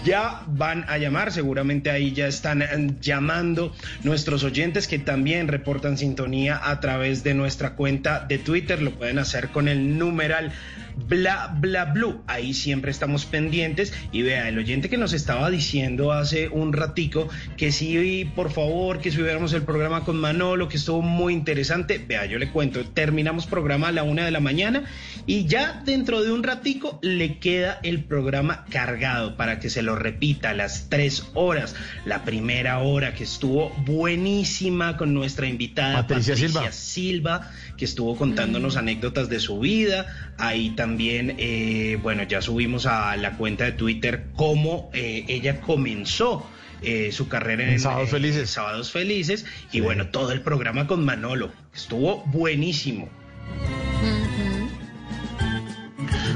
[0.05, 1.33] ya van a llamar.
[1.33, 7.35] Seguramente ahí ya están eh, llamando nuestros oyentes que también reportan sintonía a través de
[7.35, 8.83] nuestra cuenta de Twitter.
[8.83, 10.53] Lo pueden hacer con el numeral
[10.97, 12.23] bla bla blue.
[12.27, 13.93] Ahí siempre estamos pendientes.
[14.13, 19.01] Y vea, el oyente que nos estaba diciendo hace un ratico que sí, por favor,
[19.01, 21.99] que subiéramos el programa con Manolo, que estuvo muy interesante.
[21.99, 24.85] Vea, yo le cuento, terminamos programa a la una de la mañana
[25.27, 29.97] y ya dentro de un ratico le queda el programa cargado para que se lo
[29.97, 31.75] repita las tres horas.
[32.05, 36.73] La primera hora que estuvo buenísima con nuestra invitada Patricia Silva.
[36.73, 40.26] Silva, que estuvo contándonos anécdotas de su vida.
[40.39, 46.47] Ahí también, eh, bueno, ya subimos a la cuenta de Twitter cómo eh, ella comenzó.
[46.83, 48.51] eh, su carrera en, En Sábados eh, Felices.
[48.51, 51.51] Sábados Felices y bueno, todo el programa con Manolo.
[51.75, 53.09] Estuvo buenísimo.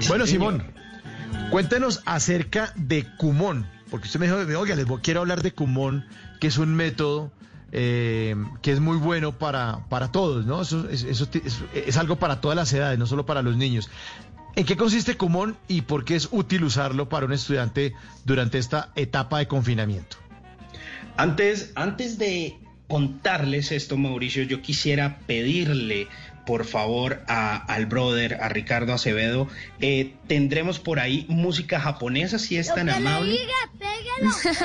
[0.08, 0.62] Bueno, Simón,
[1.50, 6.06] cuéntenos acerca de Cumón, porque usted me dijo, oiga, les voy- quiero hablar de Cumón,
[6.40, 7.30] que es un método
[7.72, 10.62] eh, que es muy bueno para, para todos, ¿no?
[10.62, 13.88] Eso, es, es- algo para todas las edades, no solo para los niños.
[14.56, 18.90] ¿En qué consiste Cumón y por qué es útil usarlo para un estudiante durante esta
[18.96, 20.16] etapa de confinamiento?
[21.16, 22.58] Antes, antes de
[22.88, 26.08] contarles esto, Mauricio, yo quisiera pedirle,
[26.46, 29.48] por favor, a- al brother, a Ricardo Acevedo,
[29.80, 33.38] eh, tendremos por ahí música japonesa, si es tan amable.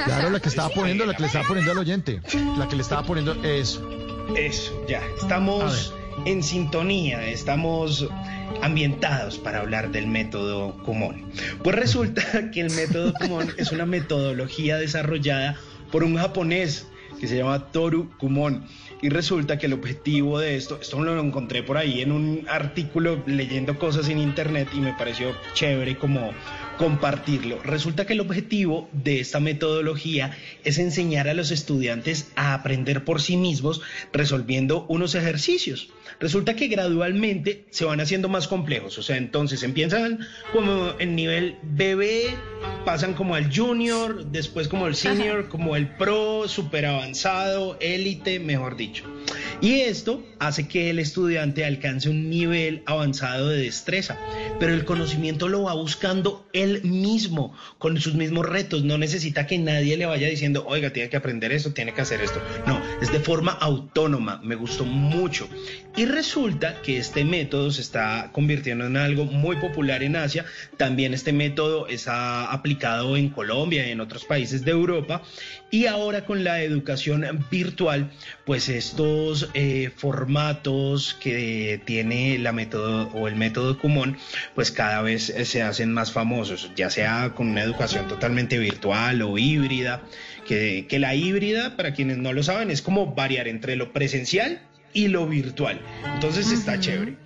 [0.05, 2.21] Claro, la que estaba poniendo, la que le estaba poniendo al oyente,
[2.57, 3.87] la que le estaba poniendo eso.
[4.35, 5.01] Eso, ya.
[5.21, 5.93] Estamos
[6.25, 8.07] en sintonía, estamos
[8.61, 11.29] ambientados para hablar del método Kumon.
[11.63, 15.57] Pues resulta que el método Kumon es una metodología desarrollada
[15.91, 16.87] por un japonés
[17.19, 18.65] que se llama Toru Kumon.
[19.01, 23.21] Y resulta que el objetivo de esto, esto lo encontré por ahí en un artículo
[23.25, 26.31] leyendo cosas en internet y me pareció chévere como
[26.77, 27.61] compartirlo.
[27.63, 30.31] Resulta que el objetivo de esta metodología
[30.63, 33.81] es enseñar a los estudiantes a aprender por sí mismos
[34.11, 35.89] resolviendo unos ejercicios.
[36.19, 40.19] Resulta que gradualmente se van haciendo más complejos, o sea, entonces empiezan
[40.53, 42.35] como en nivel bebé,
[42.85, 48.77] pasan como al junior, después como el senior, como el pro, super avanzado, élite, mejor
[48.77, 49.03] dicho.
[49.61, 54.17] Y esto hace que el estudiante alcance un nivel avanzado de destreza,
[54.59, 58.83] pero el conocimiento lo va buscando él mismo, con sus mismos retos.
[58.83, 62.21] No necesita que nadie le vaya diciendo, oiga, tiene que aprender esto, tiene que hacer
[62.21, 62.41] esto.
[62.67, 65.47] No, Es de forma autónoma, me gustó mucho.
[65.95, 70.45] Y resulta que este método se está convirtiendo en algo muy popular en Asia.
[70.77, 75.21] También este método está aplicado en Colombia y en otros países de Europa.
[75.71, 78.11] Y ahora con la educación virtual,
[78.45, 84.17] pues estos eh, formatos que tiene la método o el método Kumon,
[84.53, 89.21] pues cada vez eh, se hacen más famosos, ya sea con una educación totalmente virtual
[89.21, 90.03] o híbrida,
[90.47, 94.61] que, que la híbrida, para quienes no lo saben, es como variar entre lo presencial
[94.95, 95.79] y lo virtual.
[96.15, 97.17] Entonces está chévere.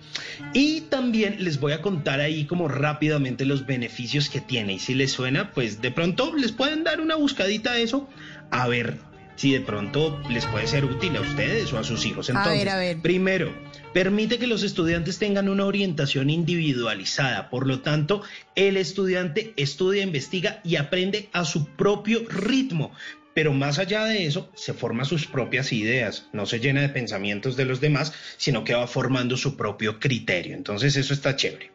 [0.52, 4.74] Y también les voy a contar ahí como rápidamente los beneficios que tiene.
[4.74, 8.08] Y si les suena, pues de pronto les pueden dar una buscadita a eso,
[8.50, 8.98] a ver
[9.40, 12.28] si de pronto les puede ser útil a ustedes o a sus hijos.
[12.28, 12.98] A Entonces, ver, a ver.
[12.98, 13.50] primero,
[13.94, 17.48] permite que los estudiantes tengan una orientación individualizada.
[17.48, 18.22] Por lo tanto,
[18.54, 22.92] el estudiante estudia, investiga y aprende a su propio ritmo.
[23.32, 27.56] Pero más allá de eso, se forma sus propias ideas, no se llena de pensamientos
[27.56, 30.54] de los demás, sino que va formando su propio criterio.
[30.54, 31.70] Entonces eso está chévere.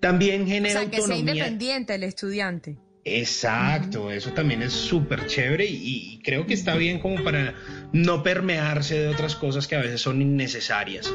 [0.00, 1.34] También O genera sea, que sea autonomía.
[1.34, 2.78] independiente el estudiante.
[3.04, 7.54] Exacto, eso también es súper chévere y, y creo que está bien como para
[7.92, 11.12] no permearse de otras cosas que a veces son innecesarias.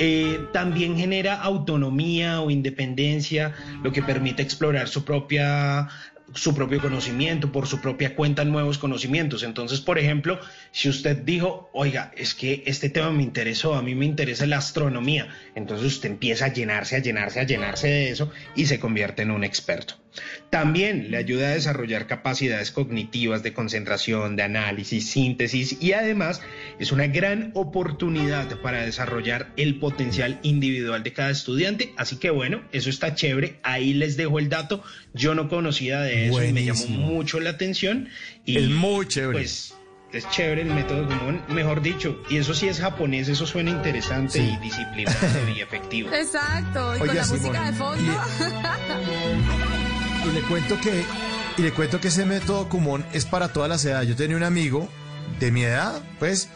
[0.00, 5.88] Eh, también genera autonomía o independencia, lo que permite explorar su propia
[6.34, 9.42] su propio conocimiento, por su propia cuenta nuevos conocimientos.
[9.42, 10.38] Entonces, por ejemplo,
[10.70, 14.58] si usted dijo, oiga, es que este tema me interesó, a mí me interesa la
[14.58, 19.22] astronomía, entonces usted empieza a llenarse, a llenarse, a llenarse de eso y se convierte
[19.22, 19.99] en un experto.
[20.50, 26.42] También le ayuda a desarrollar capacidades cognitivas de concentración, de análisis, síntesis y además
[26.78, 31.92] es una gran oportunidad para desarrollar el potencial individual de cada estudiante.
[31.96, 33.60] Así que bueno, eso está chévere.
[33.62, 34.82] Ahí les dejo el dato.
[35.14, 38.08] Yo no conocía de eso y me llamó mucho la atención.
[38.44, 39.38] Y, Es muy chévere.
[39.38, 39.74] Pues
[40.12, 42.20] es chévere el método común, mejor dicho.
[42.28, 46.10] Y eso sí es japonés, eso suena interesante y disciplinado y efectivo.
[46.14, 48.12] Exacto, y con la Simón, música de fondo.
[49.76, 49.76] Y
[50.26, 51.04] le cuento que
[51.56, 54.08] y le cuento que ese método común es para todas las edades.
[54.08, 54.88] Yo tenía un amigo
[55.38, 56.48] de mi edad, pues,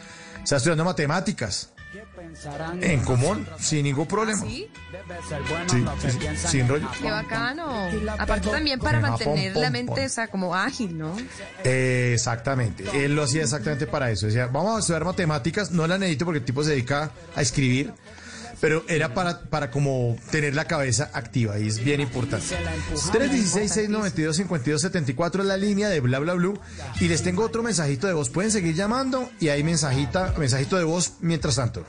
[0.43, 1.71] está estudiando matemáticas.
[2.81, 4.41] En común, sin ningún problema.
[4.41, 4.69] ¿Sí?
[5.71, 6.89] Sí, sí, sí, sin rollo.
[7.01, 7.89] Qué bacano.
[8.19, 11.17] Aparte también para mantener la mente, sea, como ágil, ¿no?
[11.63, 12.85] Eh, exactamente.
[13.05, 14.27] Él lo hacía exactamente para eso.
[14.27, 15.71] Decía, vamos a estudiar matemáticas.
[15.71, 17.93] No la necesito porque el tipo se dedica a escribir.
[18.61, 22.57] Pero era para, para como tener la cabeza activa y es bien importante.
[22.95, 26.59] 316-692-5274 es la línea de bla bla blue.
[27.01, 28.29] Y les tengo otro mensajito de voz.
[28.31, 31.85] Pueden seguir llamando y hay mensajita, mensajito de voz mientras tanto.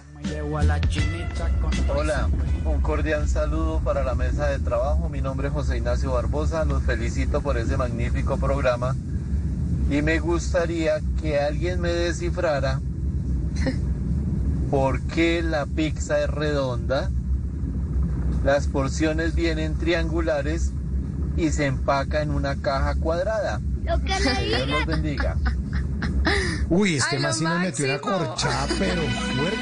[1.95, 2.29] Hola,
[2.65, 5.07] un cordial saludo para la mesa de trabajo.
[5.09, 6.65] Mi nombre es José Ignacio Barbosa.
[6.65, 8.95] Los felicito por ese magnífico programa.
[9.89, 12.81] Y me gustaría que alguien me descifrara
[14.69, 17.09] por qué la pizza es redonda,
[18.43, 20.71] las porciones vienen triangulares
[21.37, 23.61] y se empaca en una caja cuadrada.
[23.83, 24.13] Lo que
[24.45, 25.37] Dios los bendiga.
[26.69, 29.01] Uy, este más nos metió una corchada, pero
[29.35, 29.59] fuerte.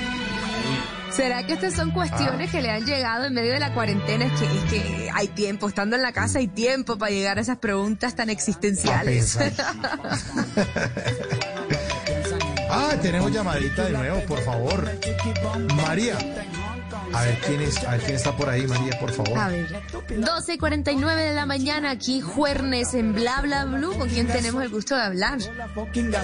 [1.12, 4.26] ¿Será que estas son cuestiones que le han llegado en medio de la cuarentena?
[4.26, 7.42] Es que, es que hay tiempo, estando en la casa hay tiempo para llegar a
[7.42, 9.38] esas preguntas tan existenciales.
[12.76, 14.90] Ah, tenemos llamadita de nuevo, por favor.
[15.86, 16.18] María.
[17.14, 19.38] A ver quién es, a ver quién está por ahí, María, por favor.
[19.38, 19.68] A ver,
[20.18, 24.64] 12 y 49 de la mañana, aquí Juernes en Bla Bla Blue, con quien tenemos
[24.64, 25.38] el gusto de hablar.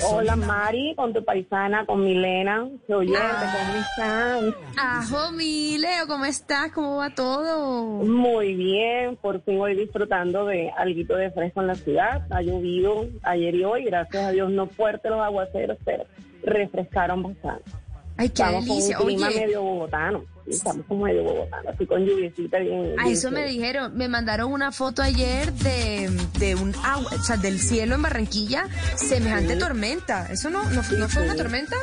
[0.09, 2.67] Hola Mari, con tu paisana, con Milena.
[2.87, 4.55] Se oye, ¿cómo están?
[4.77, 6.71] Ajo, ¿cómo estás?
[6.71, 8.03] ¿Cómo va todo?
[8.03, 12.25] Muy bien, por fin hoy disfrutando de algo de fresco en la ciudad.
[12.31, 16.05] Ha llovido ayer y hoy, gracias a Dios no fuerte los aguaceros, pero
[16.43, 17.71] refrescaron bastante.
[18.17, 18.97] Ay, qué estamos delicia.
[18.97, 19.39] Con un clima Oye.
[19.45, 22.99] medio bogotano, sí, estamos como medio bogotano, así con lluviecita bien.
[22.99, 27.23] A bien eso me dijeron, me mandaron una foto ayer de, de un agua, o
[27.23, 29.59] sea, del cielo en Barranquilla, semejante Sí.
[29.59, 30.27] tormenta.
[30.31, 31.75] ¿Eso no, no, no fue una tormenta?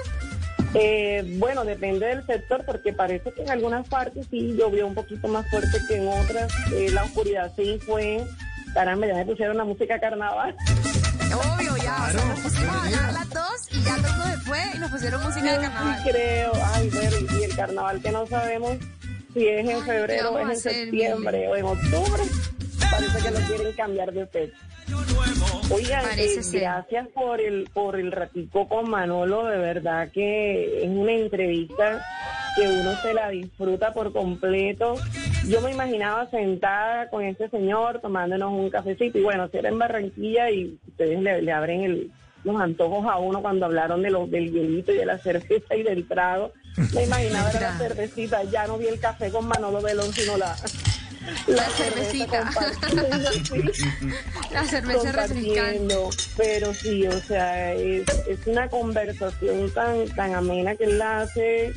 [0.75, 5.28] Eh, bueno, depende del sector, porque parece que en algunas partes sí llovió un poquito
[5.28, 6.52] más fuerte que en otras.
[6.75, 8.23] Eh, la oscuridad sí fue.
[8.77, 10.55] Caramba, ya me pusieron la música carnaval.
[11.35, 11.97] Obvio, ya.
[11.97, 14.91] o sea, nos pusimos a hablar las dos y ya todo se fue y nos
[14.91, 16.03] pusieron música de carnaval.
[16.05, 16.53] sí creo.
[16.75, 18.77] Ay, pero y el carnaval que no sabemos
[19.33, 22.23] si es en febrero, vamos a es en hacer, septiembre o en octubre.
[22.91, 24.59] Parece que lo quieren cambiar de fecha.
[25.70, 31.12] Oigan, eh, gracias por el por el ratico con Manolo, de verdad que es una
[31.12, 32.05] entrevista
[32.56, 34.94] que uno se la disfruta por completo.
[35.48, 39.78] Yo me imaginaba sentada con este señor tomándonos un cafecito y bueno, si era en
[39.78, 42.10] Barranquilla y ustedes le, le abren el
[42.47, 45.82] los antojos a uno cuando hablaron de los del hielito y de la cerveza y
[45.82, 46.52] del trago.
[46.94, 50.55] Me imaginaba era la cervecita, ya no vi el café con Manolo Velón, sino la,
[51.47, 52.51] La cervecita.
[52.53, 54.03] compartiendo, sí.
[54.53, 55.49] La cerveza refrescante.
[55.49, 56.11] Compartiendo.
[56.37, 61.73] Pero sí, o sea, es, es una conversación tan, tan amena que él la hace.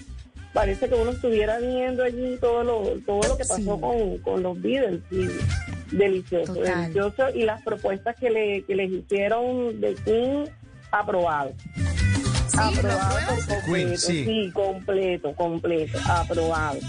[0.53, 4.59] Parece que uno estuviera viendo allí todo lo, todo lo que pasó con, con los
[4.61, 5.01] Beatles.
[5.11, 5.27] y
[5.91, 6.81] delicioso, Total.
[6.81, 7.29] delicioso.
[7.33, 10.45] Y las propuestas que, le, que les hicieron de King,
[10.91, 11.53] aprobado.
[12.57, 13.65] aprobado por completo.
[13.65, 14.25] Queen, sí.
[14.25, 16.79] sí, completo, completo, aprobado.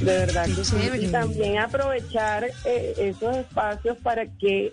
[0.00, 0.76] De verdad que sí.
[1.00, 4.72] Y también aprovechar eh, esos espacios para que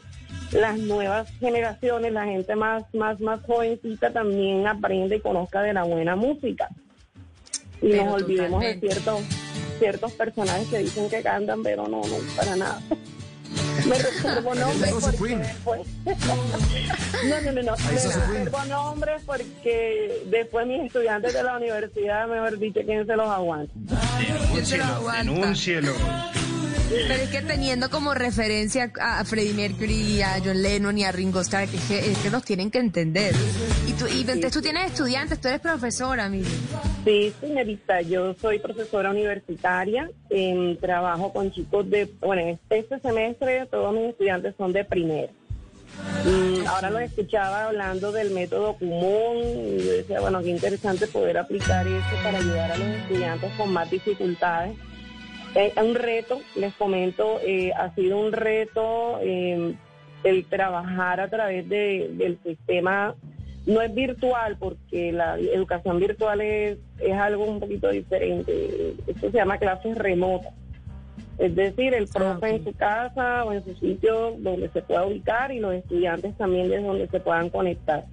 [0.52, 5.84] las nuevas generaciones, la gente más, más, más jovencita también aprenda y conozca de la
[5.84, 6.70] buena música.
[7.82, 9.22] Y Pero nos olvidemos de ciertos,
[9.80, 12.82] ciertos personajes que dicen que cantan, pero no, no, para nada.
[13.88, 15.82] Me reservo nombres porque después...
[17.28, 17.78] No, no, no, no.
[17.78, 23.28] Me reservo nombres porque después mis estudiantes de la universidad, mejor dicho, ¿quién se los
[23.28, 23.74] aguanta?
[24.52, 25.24] ¿Quién se lo aguanta?
[25.24, 25.94] Denúncielo.
[26.90, 31.42] Pero es que teniendo como referencia a Freddie Mercury, a John Lennon y a Ringo
[31.42, 33.36] Starr, que es que, es que nos tienen que entender.
[33.88, 36.48] Y tú, y entonces tú tienes estudiantes, tú eres profesora, Mili.
[37.04, 43.94] Sí, señorita, yo soy profesora universitaria, em, trabajo con chicos de, bueno, este semestre todos
[43.94, 45.32] mis estudiantes son de primero.
[46.26, 51.38] Mm, ahora los escuchaba hablando del método común y yo decía, bueno, qué interesante poder
[51.38, 54.78] aplicar eso para ayudar a los estudiantes con más dificultades.
[55.58, 59.74] Es un reto, les comento, eh, ha sido un reto eh,
[60.24, 63.16] el trabajar a través de- del sistema,
[63.66, 69.38] no es virtual porque la educación virtual es, es algo un poquito diferente, esto se
[69.38, 70.54] llama clases remotas.
[71.40, 75.52] Es decir, el profe en su casa o en su sitio donde se pueda ubicar
[75.52, 78.06] y los estudiantes también desde donde se puedan conectar.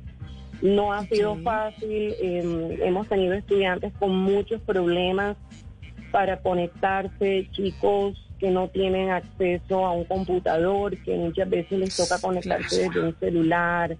[0.63, 5.37] No ha sido fácil, eh, hemos tenido estudiantes con muchos problemas
[6.15, 12.21] para conectarse, chicos que no tienen acceso a un computador, que muchas veces les toca
[12.21, 13.97] conectarse desde un celular,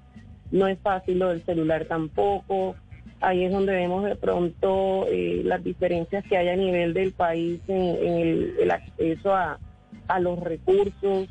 [0.53, 2.77] no es fácil lo del celular tampoco.
[3.21, 7.61] Ahí es donde vemos de pronto eh, las diferencias que hay a nivel del país
[7.67, 9.59] en, en el, el acceso a,
[10.07, 11.29] a los recursos.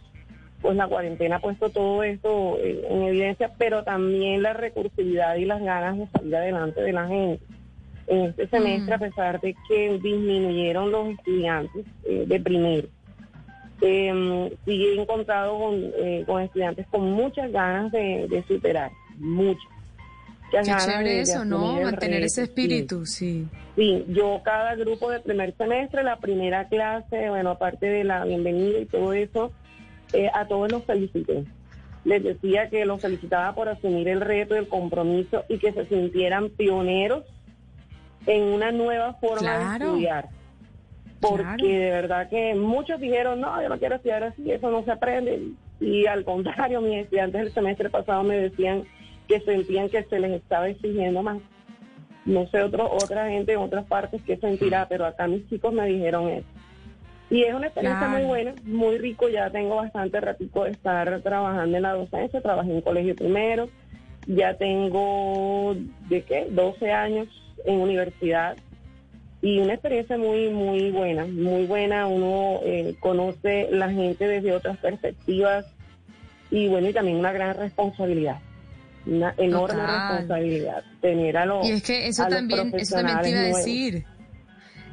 [0.61, 5.45] Pues la cuarentena ha puesto todo esto eh, en evidencia, pero también la recursividad y
[5.45, 7.45] las ganas de salir adelante de la gente.
[8.07, 12.87] En este semestre, a pesar de que disminuyeron los estudiantes eh, de primero,
[13.81, 19.63] eh, sí he encontrado con, eh, con estudiantes con muchas ganas de, de superar, muchas.
[20.51, 21.79] Qué de- chévere de eso, ¿no?
[21.81, 22.49] Mantener reto, ese sí.
[22.49, 23.45] espíritu, sí.
[23.75, 28.77] Sí, yo cada grupo de primer semestre, la primera clase, bueno, aparte de la bienvenida
[28.79, 29.51] y todo eso,
[30.11, 31.43] eh, a todos los felicité.
[32.05, 36.49] Les decía que los felicitaba por asumir el reto, el compromiso y que se sintieran
[36.49, 37.23] pioneros
[38.25, 39.85] en una nueva forma Claro.
[39.85, 40.29] de estudiar.
[41.19, 41.65] Porque Claro.
[41.67, 45.41] de verdad que muchos dijeron, no, yo no quiero estudiar así, eso no se aprende.
[45.79, 48.83] Y al contrario, mis estudiantes del semestre pasado me decían
[49.27, 51.37] que sentían que se les estaba exigiendo más.
[52.25, 55.85] No sé, otro, otra gente en otras partes que sentirá, pero acá mis chicos me
[55.87, 56.47] dijeron eso.
[57.29, 58.17] Y es una experiencia Claro.
[58.19, 59.27] muy buena, muy rico.
[59.29, 62.41] Ya tengo bastante ratico de estar trabajando en la docencia.
[62.41, 63.69] Trabajé en colegio primero.
[64.27, 65.75] Ya tengo,
[66.09, 66.47] ¿de qué?
[66.51, 67.27] 12 años
[67.65, 68.57] en universidad.
[69.41, 72.07] Y una experiencia muy, muy buena, muy buena.
[72.07, 75.65] Uno eh, conoce la gente desde otras perspectivas.
[76.49, 78.37] Y bueno, y también una gran responsabilidad.
[79.05, 80.09] Una enorme Total.
[80.09, 80.83] responsabilidad.
[81.01, 83.63] Tener a los Y es que eso también, eso también te iba a nuevos.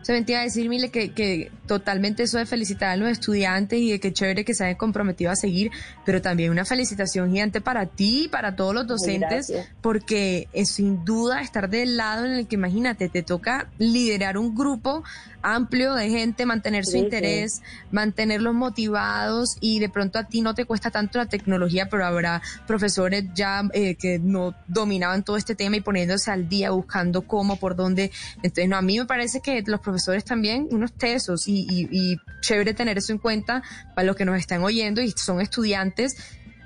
[0.03, 3.93] Te iba a decir, Mile, que, que totalmente eso de felicitar a los estudiantes y
[3.93, 5.71] de que chévere que se hayan comprometido a seguir,
[6.05, 11.05] pero también una felicitación gigante para ti y para todos los docentes, porque es sin
[11.05, 15.05] duda estar del lado en el que, imagínate, te toca liderar un grupo
[15.43, 17.05] amplio de gente, mantener su Sí, sí.
[17.05, 17.63] interés,
[17.93, 22.43] mantenerlos motivados y de pronto a ti no te cuesta tanto la tecnología, pero habrá
[22.67, 27.57] profesores ya eh, que no dominaban todo este tema y poniéndose al día, buscando cómo,
[27.57, 28.11] por dónde.
[28.43, 29.90] Entonces, no, a mí me parece que los profesores
[30.25, 33.63] también, unos tesos y, y, y chévere tener eso en cuenta
[33.95, 36.17] para los que nos están oyendo y son estudiantes.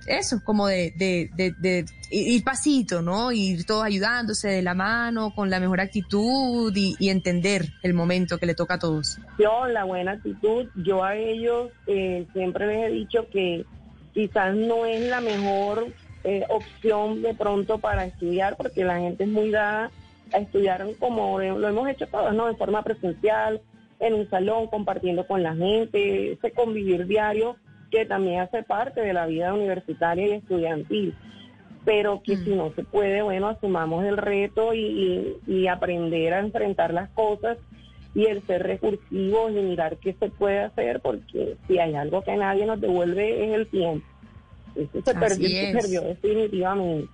[0.07, 3.33] Eso, como de, de, de, de ir pasito, ¿no?
[3.33, 8.37] Ir todos ayudándose de la mano, con la mejor actitud y, y entender el momento
[8.37, 9.19] que le toca a todos.
[9.39, 13.65] Yo, la buena actitud, yo a ellos eh, siempre les he dicho que
[14.13, 15.87] quizás no es la mejor
[16.25, 19.91] eh, opción de pronto para estudiar, porque la gente es muy dada
[20.35, 22.49] a estudiar como lo hemos hecho todos, ¿no?
[22.49, 23.61] En forma presencial,
[24.01, 27.57] en un salón, compartiendo con la gente, ese convivir diario
[27.91, 31.15] que también hace parte de la vida universitaria y estudiantil.
[31.87, 36.39] pero que si no se puede, bueno, asumamos el reto y, y- y aprender a
[36.41, 37.59] enfrentar las cosas
[38.15, 42.35] y el ser recursivos y mirar qué se puede hacer, porque si hay algo que
[42.39, 44.07] nadie nos devuelve es el tiempo.
[44.75, 47.09] Eso se Así perdió, se perdió definitivamente.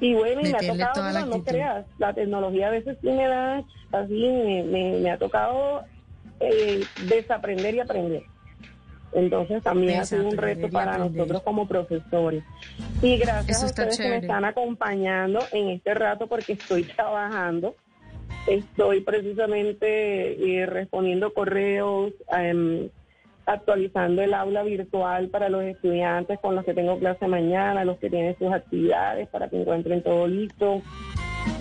[0.00, 3.62] Y bueno, y me ha tocado, no, creas, la tecnología a veces sí me da,
[3.92, 5.84] así me, me, me ha tocado
[6.40, 8.22] eh, desaprender y aprender.
[9.12, 12.42] Entonces también ha sido un reto para nosotros como profesores.
[13.02, 17.74] Y gracias a ustedes que me están acompañando en este rato porque estoy trabajando.
[18.48, 22.88] Estoy precisamente eh, respondiendo correos, em,
[23.46, 28.10] actualizando el aula virtual para los estudiantes con los que tengo clase mañana, los que
[28.10, 30.82] tienen sus actividades para que encuentren todo listo.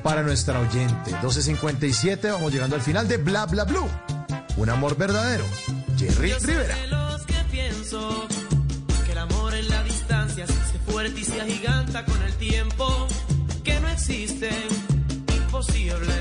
[0.05, 1.11] para nuestra oyente.
[1.17, 3.89] 12.57, vamos llegando al final de Bla Bla Blue.
[4.57, 5.45] Un amor verdadero.
[5.99, 6.77] Jerry Yo Rivera.
[6.77, 8.29] de los que pienso
[9.05, 13.09] que el amor en la distancia se hace fuerte y se agiganta con el tiempo,
[13.65, 14.49] que no existe
[15.37, 16.15] imposible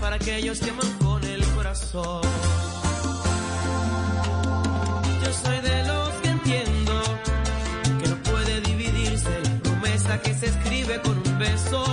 [0.00, 2.22] para aquellos que aman con el corazón.
[5.22, 7.02] Yo soy de los que entiendo
[8.00, 11.84] que no puede dividirse la promesa que se escribe con un beso,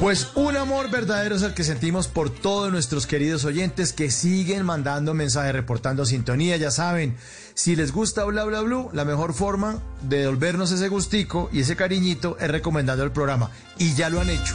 [0.00, 4.64] Pues un amor verdadero es el que sentimos por todos nuestros queridos oyentes que siguen
[4.64, 6.56] mandando mensajes, reportando sintonía.
[6.56, 7.16] Ya saben,
[7.54, 11.74] si les gusta Bla Bla Blue, la mejor forma de devolvernos ese gustico y ese
[11.74, 13.50] cariñito es recomendando el programa.
[13.76, 14.54] Y ya lo han hecho.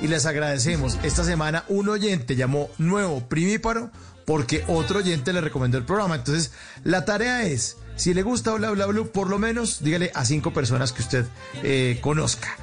[0.00, 0.96] Y les agradecemos.
[1.02, 3.90] Esta semana un oyente llamó nuevo primíparo
[4.24, 6.14] porque otro oyente le recomendó el programa.
[6.14, 6.52] Entonces,
[6.84, 10.52] la tarea es, si le gusta Bla Bla Blue, por lo menos dígale a cinco
[10.52, 11.26] personas que usted
[11.64, 12.56] eh, conozca.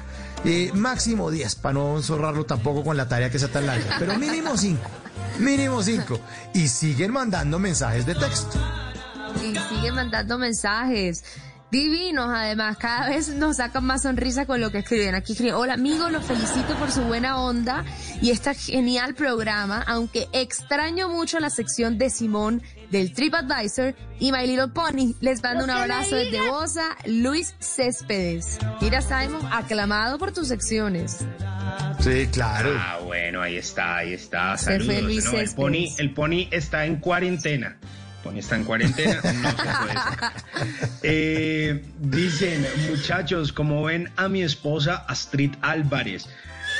[0.44, 4.18] Eh, máximo 10, para no enzorrarlo tampoco con la tarea que sea tan larga, pero
[4.18, 4.80] mínimo 5,
[5.38, 6.18] mínimo 5.
[6.54, 8.58] Y siguen mandando mensajes de texto.
[9.36, 11.24] Y sigue mandando mensajes.
[11.70, 15.14] Divinos, además, cada vez nos sacan más sonrisa con lo que escriben.
[15.14, 17.82] Aquí escriben, hola amigos, los felicito por su buena onda
[18.20, 22.62] y este genial programa, aunque extraño mucho la sección de Simón
[22.92, 25.14] del TripAdvisor y My Little Pony.
[25.20, 28.58] Les mando un abrazo desde Bosa, Luis Céspedes.
[28.80, 31.24] Mira, Simon, aclamado por tus secciones.
[31.98, 32.70] Sí, claro.
[32.78, 34.56] Ah, bueno, ahí está, ahí está.
[34.56, 35.02] Se fue Saludos.
[35.02, 35.54] Luis No, el Céspedes.
[35.54, 37.76] pony, el pony está en cuarentena.
[37.80, 40.32] El pony está en cuarentena, no se puede sacar.
[41.02, 46.28] Eh, dicen, muchachos, como ven a mi esposa Astrid Álvarez.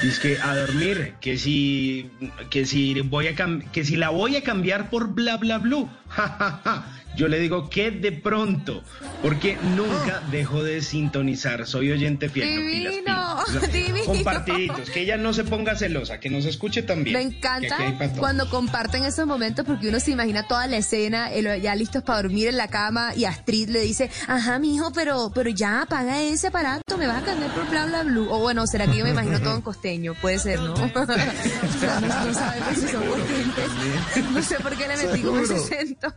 [0.03, 2.11] Dice que a dormir, que si,
[2.51, 3.35] que si voy a
[3.73, 5.89] que si la voy a cambiar por bla bla blue.
[6.09, 7.02] Ja, ja, ja.
[7.17, 8.83] Yo le digo que de pronto,
[9.23, 11.67] porque nunca dejo de sintonizar.
[11.67, 12.55] Soy oyente fiel.
[12.55, 13.49] no, pilas, Divino, pilas.
[13.49, 14.05] O sea, divino.
[14.05, 17.17] Compartiditos, que ella no se ponga celosa, que nos escuche también.
[17.17, 17.77] Me encanta
[18.19, 22.49] cuando comparten esos momentos porque uno se imagina toda la escena, ya listos para dormir
[22.49, 26.97] en la cama y Astrid le dice, ajá, mijo, pero, pero ya apaga ese aparato,
[26.97, 28.29] me vas a cambiar por bla bla blue.
[28.31, 30.75] O bueno, será que yo me imagino todo en costeño, puede ser, ¿no?
[30.77, 34.35] no, no sabemos si son.
[34.35, 36.13] No sé por qué le metí como ese acento.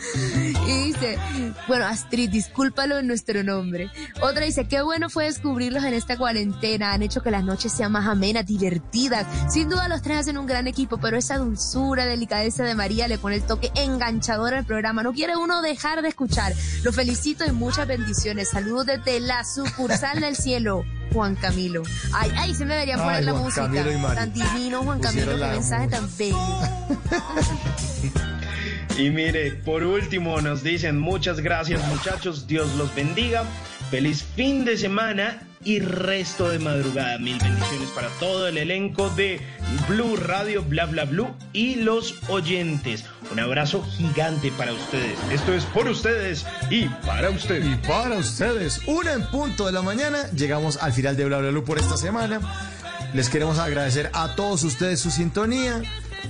[0.66, 1.18] y dice,
[1.68, 3.90] bueno, Astrid, discúlpalo en nuestro nombre.
[4.20, 7.92] Otra dice, qué bueno fue descubrirlos en esta cuarentena, han hecho que las noches sean
[7.92, 9.26] más amenas, divertidas.
[9.52, 13.18] Sin duda los tres hacen un gran equipo, pero esa dulzura, delicadeza de María le
[13.18, 15.02] pone el toque enganchador al programa.
[15.02, 16.52] No quiere uno dejar de escuchar.
[16.82, 18.50] Lo felicito y muchas bendiciones.
[18.50, 20.84] Saludos desde la sucursal del cielo.
[21.12, 21.82] Juan Camilo.
[22.12, 24.14] Ay, ay, se me debería Ay, poner la Juan música.
[24.14, 26.38] Tan divino, Juan Pusieron Camilo, qué mensaje tan bello.
[29.00, 33.44] Y mire, por último nos dicen muchas gracias muchachos, Dios los bendiga.
[33.90, 37.16] Feliz fin de semana y resto de madrugada.
[37.16, 39.40] Mil bendiciones para todo el elenco de
[39.88, 43.06] Blue Radio, Bla Bla Blue y los oyentes.
[43.32, 45.18] Un abrazo gigante para ustedes.
[45.32, 47.64] Esto es por ustedes y para ustedes.
[47.64, 51.48] Y para ustedes, una en punto de la mañana, llegamos al final de Bla Bla
[51.48, 52.38] Blue por esta semana.
[53.14, 55.80] Les queremos agradecer a todos ustedes su sintonía.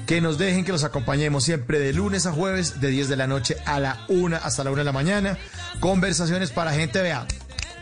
[0.06, 3.26] Que nos dejen que los acompañemos siempre de lunes a jueves, de 10 de la
[3.26, 5.38] noche a la 1 hasta la 1 de la mañana.
[5.80, 7.26] Conversaciones para gente, vea,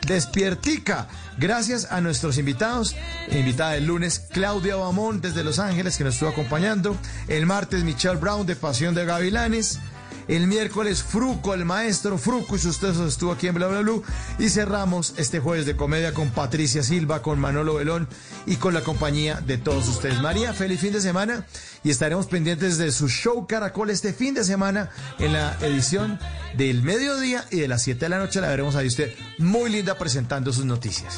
[0.07, 1.09] despiertica.
[1.39, 2.97] Gracias a nuestros invitados.
[3.31, 6.97] Invitada el lunes, Claudia Bamón desde Los Ángeles, que nos estuvo acompañando.
[7.29, 9.79] El martes, Michelle Brown de Pasión de Gavilanes.
[10.27, 14.03] El miércoles, Fruco, el maestro Fruco y sus tesos estuvo aquí en Bla Bla Blue.
[14.39, 18.09] Y cerramos este jueves de comedia con Patricia Silva, con Manolo Belón
[18.45, 20.21] y con la compañía de todos ustedes.
[20.21, 21.47] María, feliz fin de semana
[21.89, 26.19] y estaremos pendientes de su show Caracol este fin de semana en la edición
[26.55, 28.43] del mediodía y de las 7 de la noche.
[28.43, 31.17] La veremos ahí usted muy linda presentando sus noticias.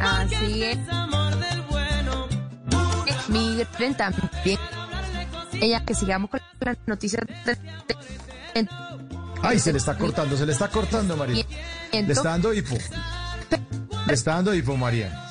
[0.00, 0.78] Así es.
[3.28, 4.58] Migren también.
[5.60, 7.22] Ella, que sigamos con las noticias.
[9.42, 11.44] Ay, se le está cortando, se le está cortando, María.
[11.92, 12.78] Le está dando hipo.
[14.06, 15.29] Le está dando hipo, María.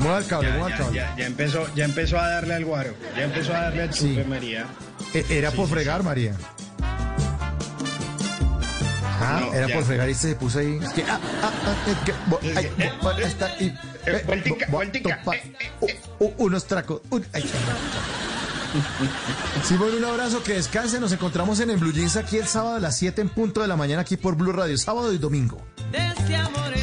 [0.00, 0.96] Mueva el cable, Ya, mueva el cable.
[0.96, 2.94] ya, ya empezó, ya empezó a darle al guaro.
[3.16, 4.08] Ya empezó a darle al Sí.
[4.14, 4.66] chupe, María.
[5.14, 6.34] Eh, Era Sí, por sí, fregar, María.
[9.22, 9.74] Ah, No, era ya.
[9.74, 10.78] por fregar y se puso ahí.
[10.82, 12.70] Es que, ah, ah, ah, es que, bo- ay,
[13.02, 13.76] bo- está ahí.
[14.06, 15.22] Eh, vueltica, bo- vueltica.
[15.22, 15.36] topa-
[15.80, 17.02] u- u- unos tracos.
[17.10, 17.44] un- ay.
[19.64, 20.98] Simón, un abrazo, que descanse.
[21.00, 23.68] Nos encontramos en el Blue Jeans aquí el sábado a las 7 en punto de
[23.68, 25.60] la mañana aquí por Blue Radio, sábado y domingo.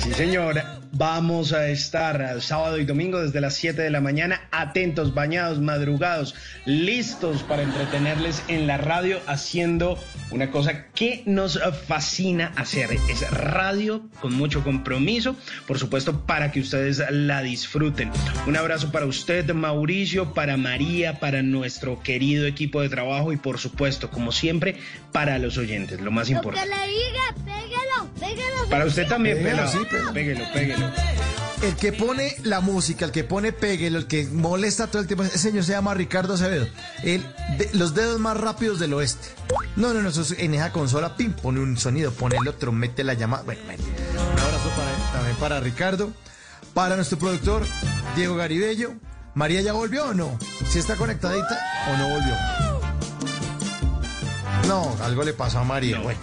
[0.01, 0.61] Sí, señor.
[0.97, 6.33] Vamos a estar sábado y domingo desde las 7 de la mañana, atentos, bañados, madrugados,
[6.65, 9.99] listos para entretenerles en la radio, haciendo
[10.31, 12.89] una cosa que nos fascina hacer.
[13.11, 15.35] Es radio con mucho compromiso,
[15.67, 18.09] por supuesto, para que ustedes la disfruten.
[18.47, 23.59] Un abrazo para usted, Mauricio, para María, para nuestro querido equipo de trabajo y, por
[23.59, 24.77] supuesto, como siempre,
[25.11, 26.67] para los oyentes, lo más importante.
[26.67, 28.69] le diga, pégalo, pégalo.
[28.69, 30.13] Para usted también, Pégalo, sí, pégalo.
[30.13, 30.91] Péguelo, péguelo.
[31.61, 35.23] El que pone la música, el que pone péguelo, el que molesta todo el tiempo,
[35.23, 36.67] ese señor se llama Ricardo Acevedo.
[37.03, 37.23] El
[37.57, 39.27] de- los dedos más rápidos del oeste.
[39.75, 42.71] No, no, no, eso es en esa consola, pim, pone un sonido, pone el otro,
[42.71, 43.41] mete la llamada.
[43.43, 43.83] Bueno, bueno.
[43.83, 46.11] un abrazo para, también para Ricardo,
[46.75, 47.63] para nuestro productor,
[48.15, 48.93] Diego Garibello.
[49.33, 50.37] ¿María ya volvió o no?
[50.69, 51.59] ¿Si está conectadita
[51.91, 52.35] o no volvió?
[54.67, 55.99] No, algo le pasó a María.
[55.99, 56.19] Bueno,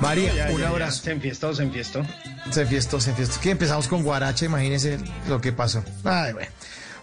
[0.00, 0.68] María, Ya, ya, un ya.
[0.68, 1.02] abrazo.
[1.04, 2.02] Se enfiestó, se enfiestó.
[2.50, 3.40] Se enfiestó, se enfiestó.
[3.40, 5.82] Que empezamos con Guaracha, imagínense lo que pasó.
[6.04, 6.50] Ay, bueno.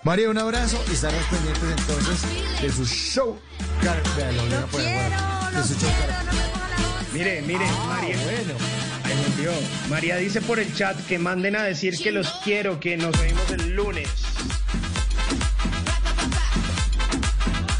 [0.03, 3.39] María, un abrazo y estaremos pendientes entonces de su show.
[3.83, 6.23] Car- Vea, lo volvieron a poner, bueno, de su show Car-
[7.13, 8.17] Mire, mire, Ah, María.
[9.03, 9.51] Ahí volvió.
[9.89, 13.49] María dice por el chat que manden a decir que los quiero, que nos vemos
[13.51, 14.09] el lunes.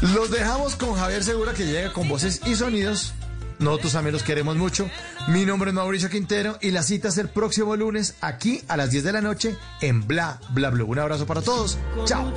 [0.00, 3.12] Los dejamos con Javier Segura que llega con voces y sonidos.
[3.58, 4.90] Nosotros también los queremos mucho.
[5.28, 8.90] Mi nombre es Mauricio Quintero y la cita es el próximo lunes aquí a las
[8.90, 10.86] 10 de la noche en Bla Bla Blue.
[10.86, 11.78] Un abrazo para todos.
[12.04, 12.32] Chao.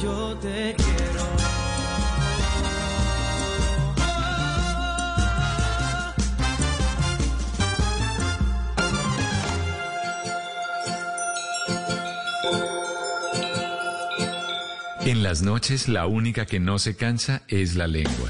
[15.02, 18.30] En las noches la única que no se cansa es la lengua.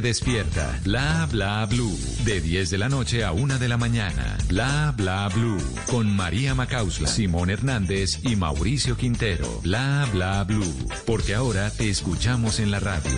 [0.00, 0.78] despierta.
[0.84, 1.96] Bla bla blue.
[2.24, 4.36] De 10 de la noche a 1 de la mañana.
[4.48, 5.62] Bla bla blue.
[5.90, 9.60] Con María Macausla, Simón Hernández y Mauricio Quintero.
[9.62, 10.88] Bla bla blue.
[11.06, 13.10] Porque ahora te escuchamos en la radio.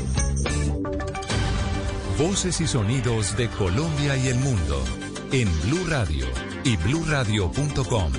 [2.18, 4.84] Voces y sonidos de Colombia y el mundo
[5.32, 6.26] en Blue Radio
[6.64, 8.12] y bluradio.com,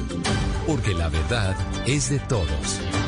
[0.66, 1.56] porque la verdad
[1.86, 2.99] es de todos.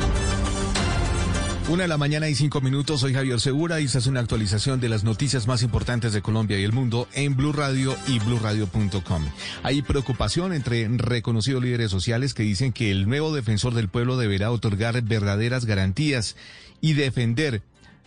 [1.72, 4.78] Una de la mañana y cinco minutos, soy Javier Segura y se hace una actualización
[4.78, 9.24] de las noticias más importantes de Colombia y el mundo en Blue Radio y bluradio.com.
[9.62, 14.50] Hay preocupación entre reconocidos líderes sociales que dicen que el nuevo defensor del pueblo deberá
[14.50, 16.36] otorgar verdaderas garantías
[16.82, 17.62] y defender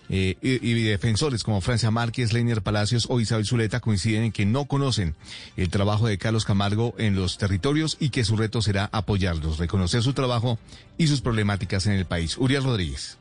[0.09, 4.45] eh, y, y defensores como Francia Márquez, Leiner Palacios o Isabel Zuleta coinciden en que
[4.45, 5.15] no conocen
[5.57, 10.03] el trabajo de Carlos Camargo en los territorios y que su reto será apoyarlos, reconocer
[10.03, 10.59] su trabajo
[10.99, 12.37] y sus problemáticas en el país.
[12.37, 13.17] Uriel Rodríguez.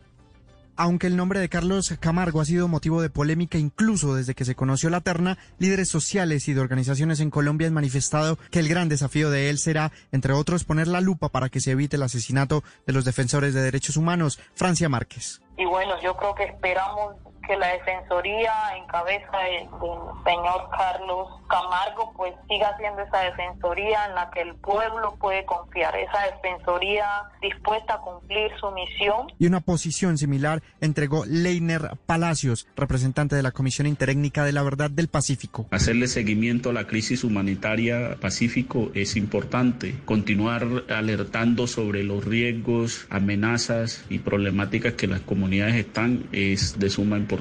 [0.76, 4.56] Aunque el nombre de Carlos Camargo ha sido motivo de polémica incluso desde que se
[4.56, 8.88] conoció la terna, líderes sociales y de organizaciones en Colombia han manifestado que el gran
[8.88, 12.64] desafío de él será, entre otros, poner la lupa para que se evite el asesinato
[12.86, 14.40] de los defensores de derechos humanos.
[14.54, 15.40] Francia Márquez.
[15.56, 17.14] Y bueno, yo creo que esperamos
[17.46, 24.06] que la Defensoría en cabeza del, del señor Carlos Camargo pues siga siendo esa Defensoría
[24.08, 27.04] en la que el pueblo puede confiar, esa Defensoría
[27.40, 29.28] dispuesta a cumplir su misión.
[29.38, 34.90] Y una posición similar entregó Leiner Palacios, representante de la Comisión Interétnica de la Verdad
[34.90, 35.66] del Pacífico.
[35.70, 39.94] Hacerle seguimiento a la crisis humanitaria Pacífico es importante.
[40.04, 47.16] Continuar alertando sobre los riesgos, amenazas y problemáticas que las comunidades están es de suma
[47.16, 47.33] importancia.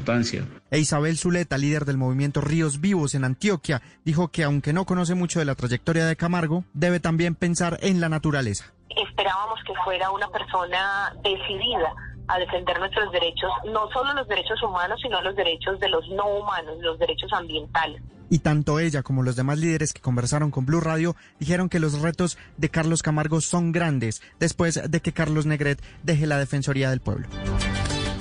[0.72, 5.16] E Isabel Zuleta, líder del movimiento Ríos Vivos en Antioquia, dijo que aunque no conoce
[5.16, 8.74] mucho de la trayectoria de Camargo, debe también pensar en la naturaleza.
[8.90, 11.94] Esperábamos que fuera una persona decidida
[12.28, 16.26] a defender nuestros derechos, no solo los derechos humanos, sino los derechos de los no
[16.28, 18.02] humanos, los derechos ambientales.
[18.30, 22.02] Y tanto ella como los demás líderes que conversaron con Blue Radio dijeron que los
[22.02, 27.02] retos de Carlos Camargo son grandes después de que Carlos Negret deje la Defensoría del
[27.02, 27.28] Pueblo.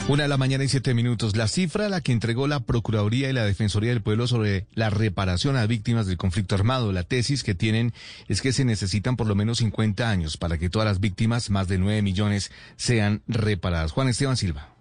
[0.08, 1.36] Una de la mañana y siete minutos.
[1.36, 4.90] La cifra a la que entregó la Procuraduría y la Defensoría del Pueblo sobre la
[4.90, 6.92] reparación a víctimas del conflicto armado.
[6.92, 7.94] La tesis que tienen
[8.26, 11.68] es que se necesitan por lo menos 50 años para que todas las víctimas, más
[11.68, 13.92] de 9 millones, sean reparadas.
[13.92, 14.71] Juan Esteban Silva.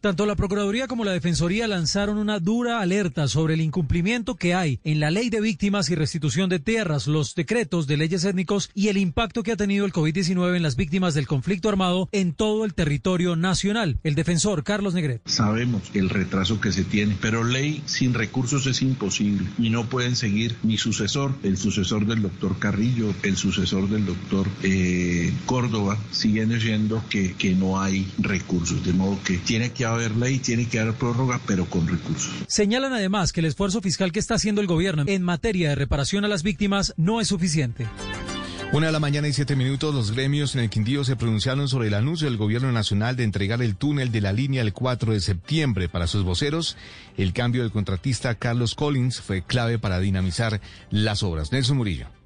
[0.00, 4.78] Tanto la Procuraduría como la Defensoría lanzaron una dura alerta sobre el incumplimiento que hay
[4.84, 8.88] en la Ley de Víctimas y Restitución de Tierras, los decretos de leyes étnicos y
[8.88, 12.64] el impacto que ha tenido el COVID-19 en las víctimas del conflicto armado en todo
[12.64, 13.98] el territorio nacional.
[14.04, 15.20] El defensor Carlos Negret.
[15.24, 20.14] Sabemos el retraso que se tiene, pero ley sin recursos es imposible y no pueden
[20.14, 26.50] seguir mi sucesor, el sucesor del doctor Carrillo, el sucesor del doctor eh, Córdoba, siguen
[26.50, 30.80] diciendo que, que no hay recursos, de modo que tiene que haber ley, tiene que
[30.80, 32.30] haber prórroga, pero con recursos.
[32.48, 36.24] Señalan además que el esfuerzo fiscal que está haciendo el gobierno en materia de reparación
[36.24, 37.86] a las víctimas no es suficiente.
[38.70, 41.88] Una de la mañana y siete minutos, los gremios en el Quindío se pronunciaron sobre
[41.88, 45.20] el anuncio del gobierno nacional de entregar el túnel de la línea el 4 de
[45.20, 46.76] septiembre para sus voceros.
[47.16, 50.60] El cambio del contratista Carlos Collins fue clave para dinamizar
[50.90, 51.50] las obras.
[51.50, 52.17] Nelson Murillo.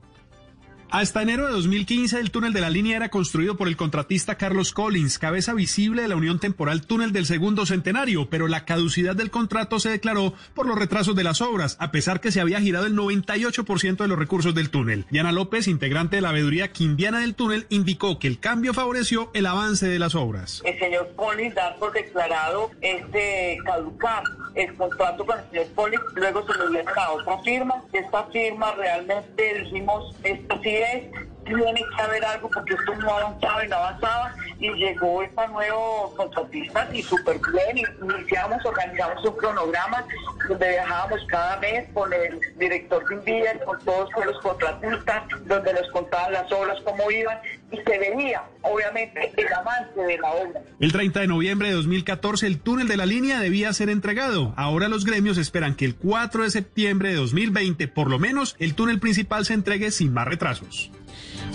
[0.93, 4.75] Hasta enero de 2015, el túnel de la línea era construido por el contratista Carlos
[4.75, 9.31] Collins, cabeza visible de la Unión Temporal Túnel del Segundo Centenario, pero la caducidad del
[9.31, 12.85] contrato se declaró por los retrasos de las obras, a pesar que se había girado
[12.85, 15.07] el 98% de los recursos del túnel.
[15.11, 19.47] Diana López, integrante de la veeduría quindiana del túnel, indicó que el cambio favoreció el
[19.47, 20.61] avance de las obras.
[20.63, 26.47] El señor Collins da por declarado este caducar el contrato con el señor Collins, luego
[26.47, 27.83] se lo dieron a otra firma.
[27.95, 33.65] Esta firma realmente dijimos, esto sí es, tiene que haber algo porque esto no avanzaba
[33.65, 40.05] y no avanzaba y llegó esta nuevo contratista y súper bien, iniciamos, organizamos un cronograma
[40.49, 45.91] donde viajábamos cada mes con el director de Invías, con todos los contratistas, donde nos
[45.91, 47.39] contaban las obras, cómo iban
[47.71, 50.61] y se veía obviamente el avance de la obra.
[50.79, 54.55] El 30 de noviembre de 2014 el túnel de la línea debía ser entregado.
[54.57, 58.75] Ahora los gremios esperan que el 4 de septiembre de 2020 por lo menos el
[58.75, 60.91] túnel principal se entregue sin más retrasos.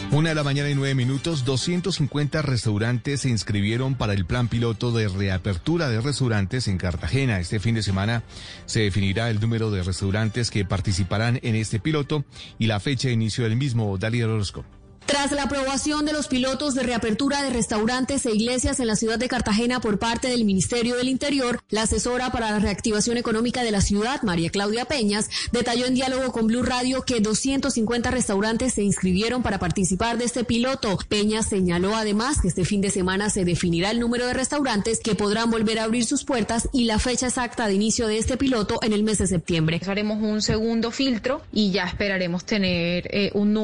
[0.09, 4.93] Una de la mañana y nueve minutos, 250 restaurantes se inscribieron para el plan piloto
[4.93, 7.41] de reapertura de restaurantes en Cartagena.
[7.41, 8.23] Este fin de semana
[8.65, 12.23] se definirá el número de restaurantes que participarán en este piloto
[12.57, 13.97] y la fecha de inicio del mismo.
[13.97, 14.63] Dalia Orozco.
[15.07, 19.17] Tras la aprobación de los pilotos de reapertura de restaurantes e iglesias en la ciudad
[19.17, 23.71] de Cartagena por parte del Ministerio del Interior, la asesora para la reactivación económica de
[23.71, 28.83] la ciudad, María Claudia Peñas, detalló en diálogo con Blue Radio que 250 restaurantes se
[28.83, 30.99] inscribieron para participar de este piloto.
[31.07, 35.15] Peñas señaló además que este fin de semana se definirá el número de restaurantes que
[35.15, 38.79] podrán volver a abrir sus puertas y la fecha exacta de inicio de este piloto
[38.83, 39.79] en el mes de septiembre.
[39.87, 43.57] Haremos un segundo filtro y ya esperaremos tener eh, un número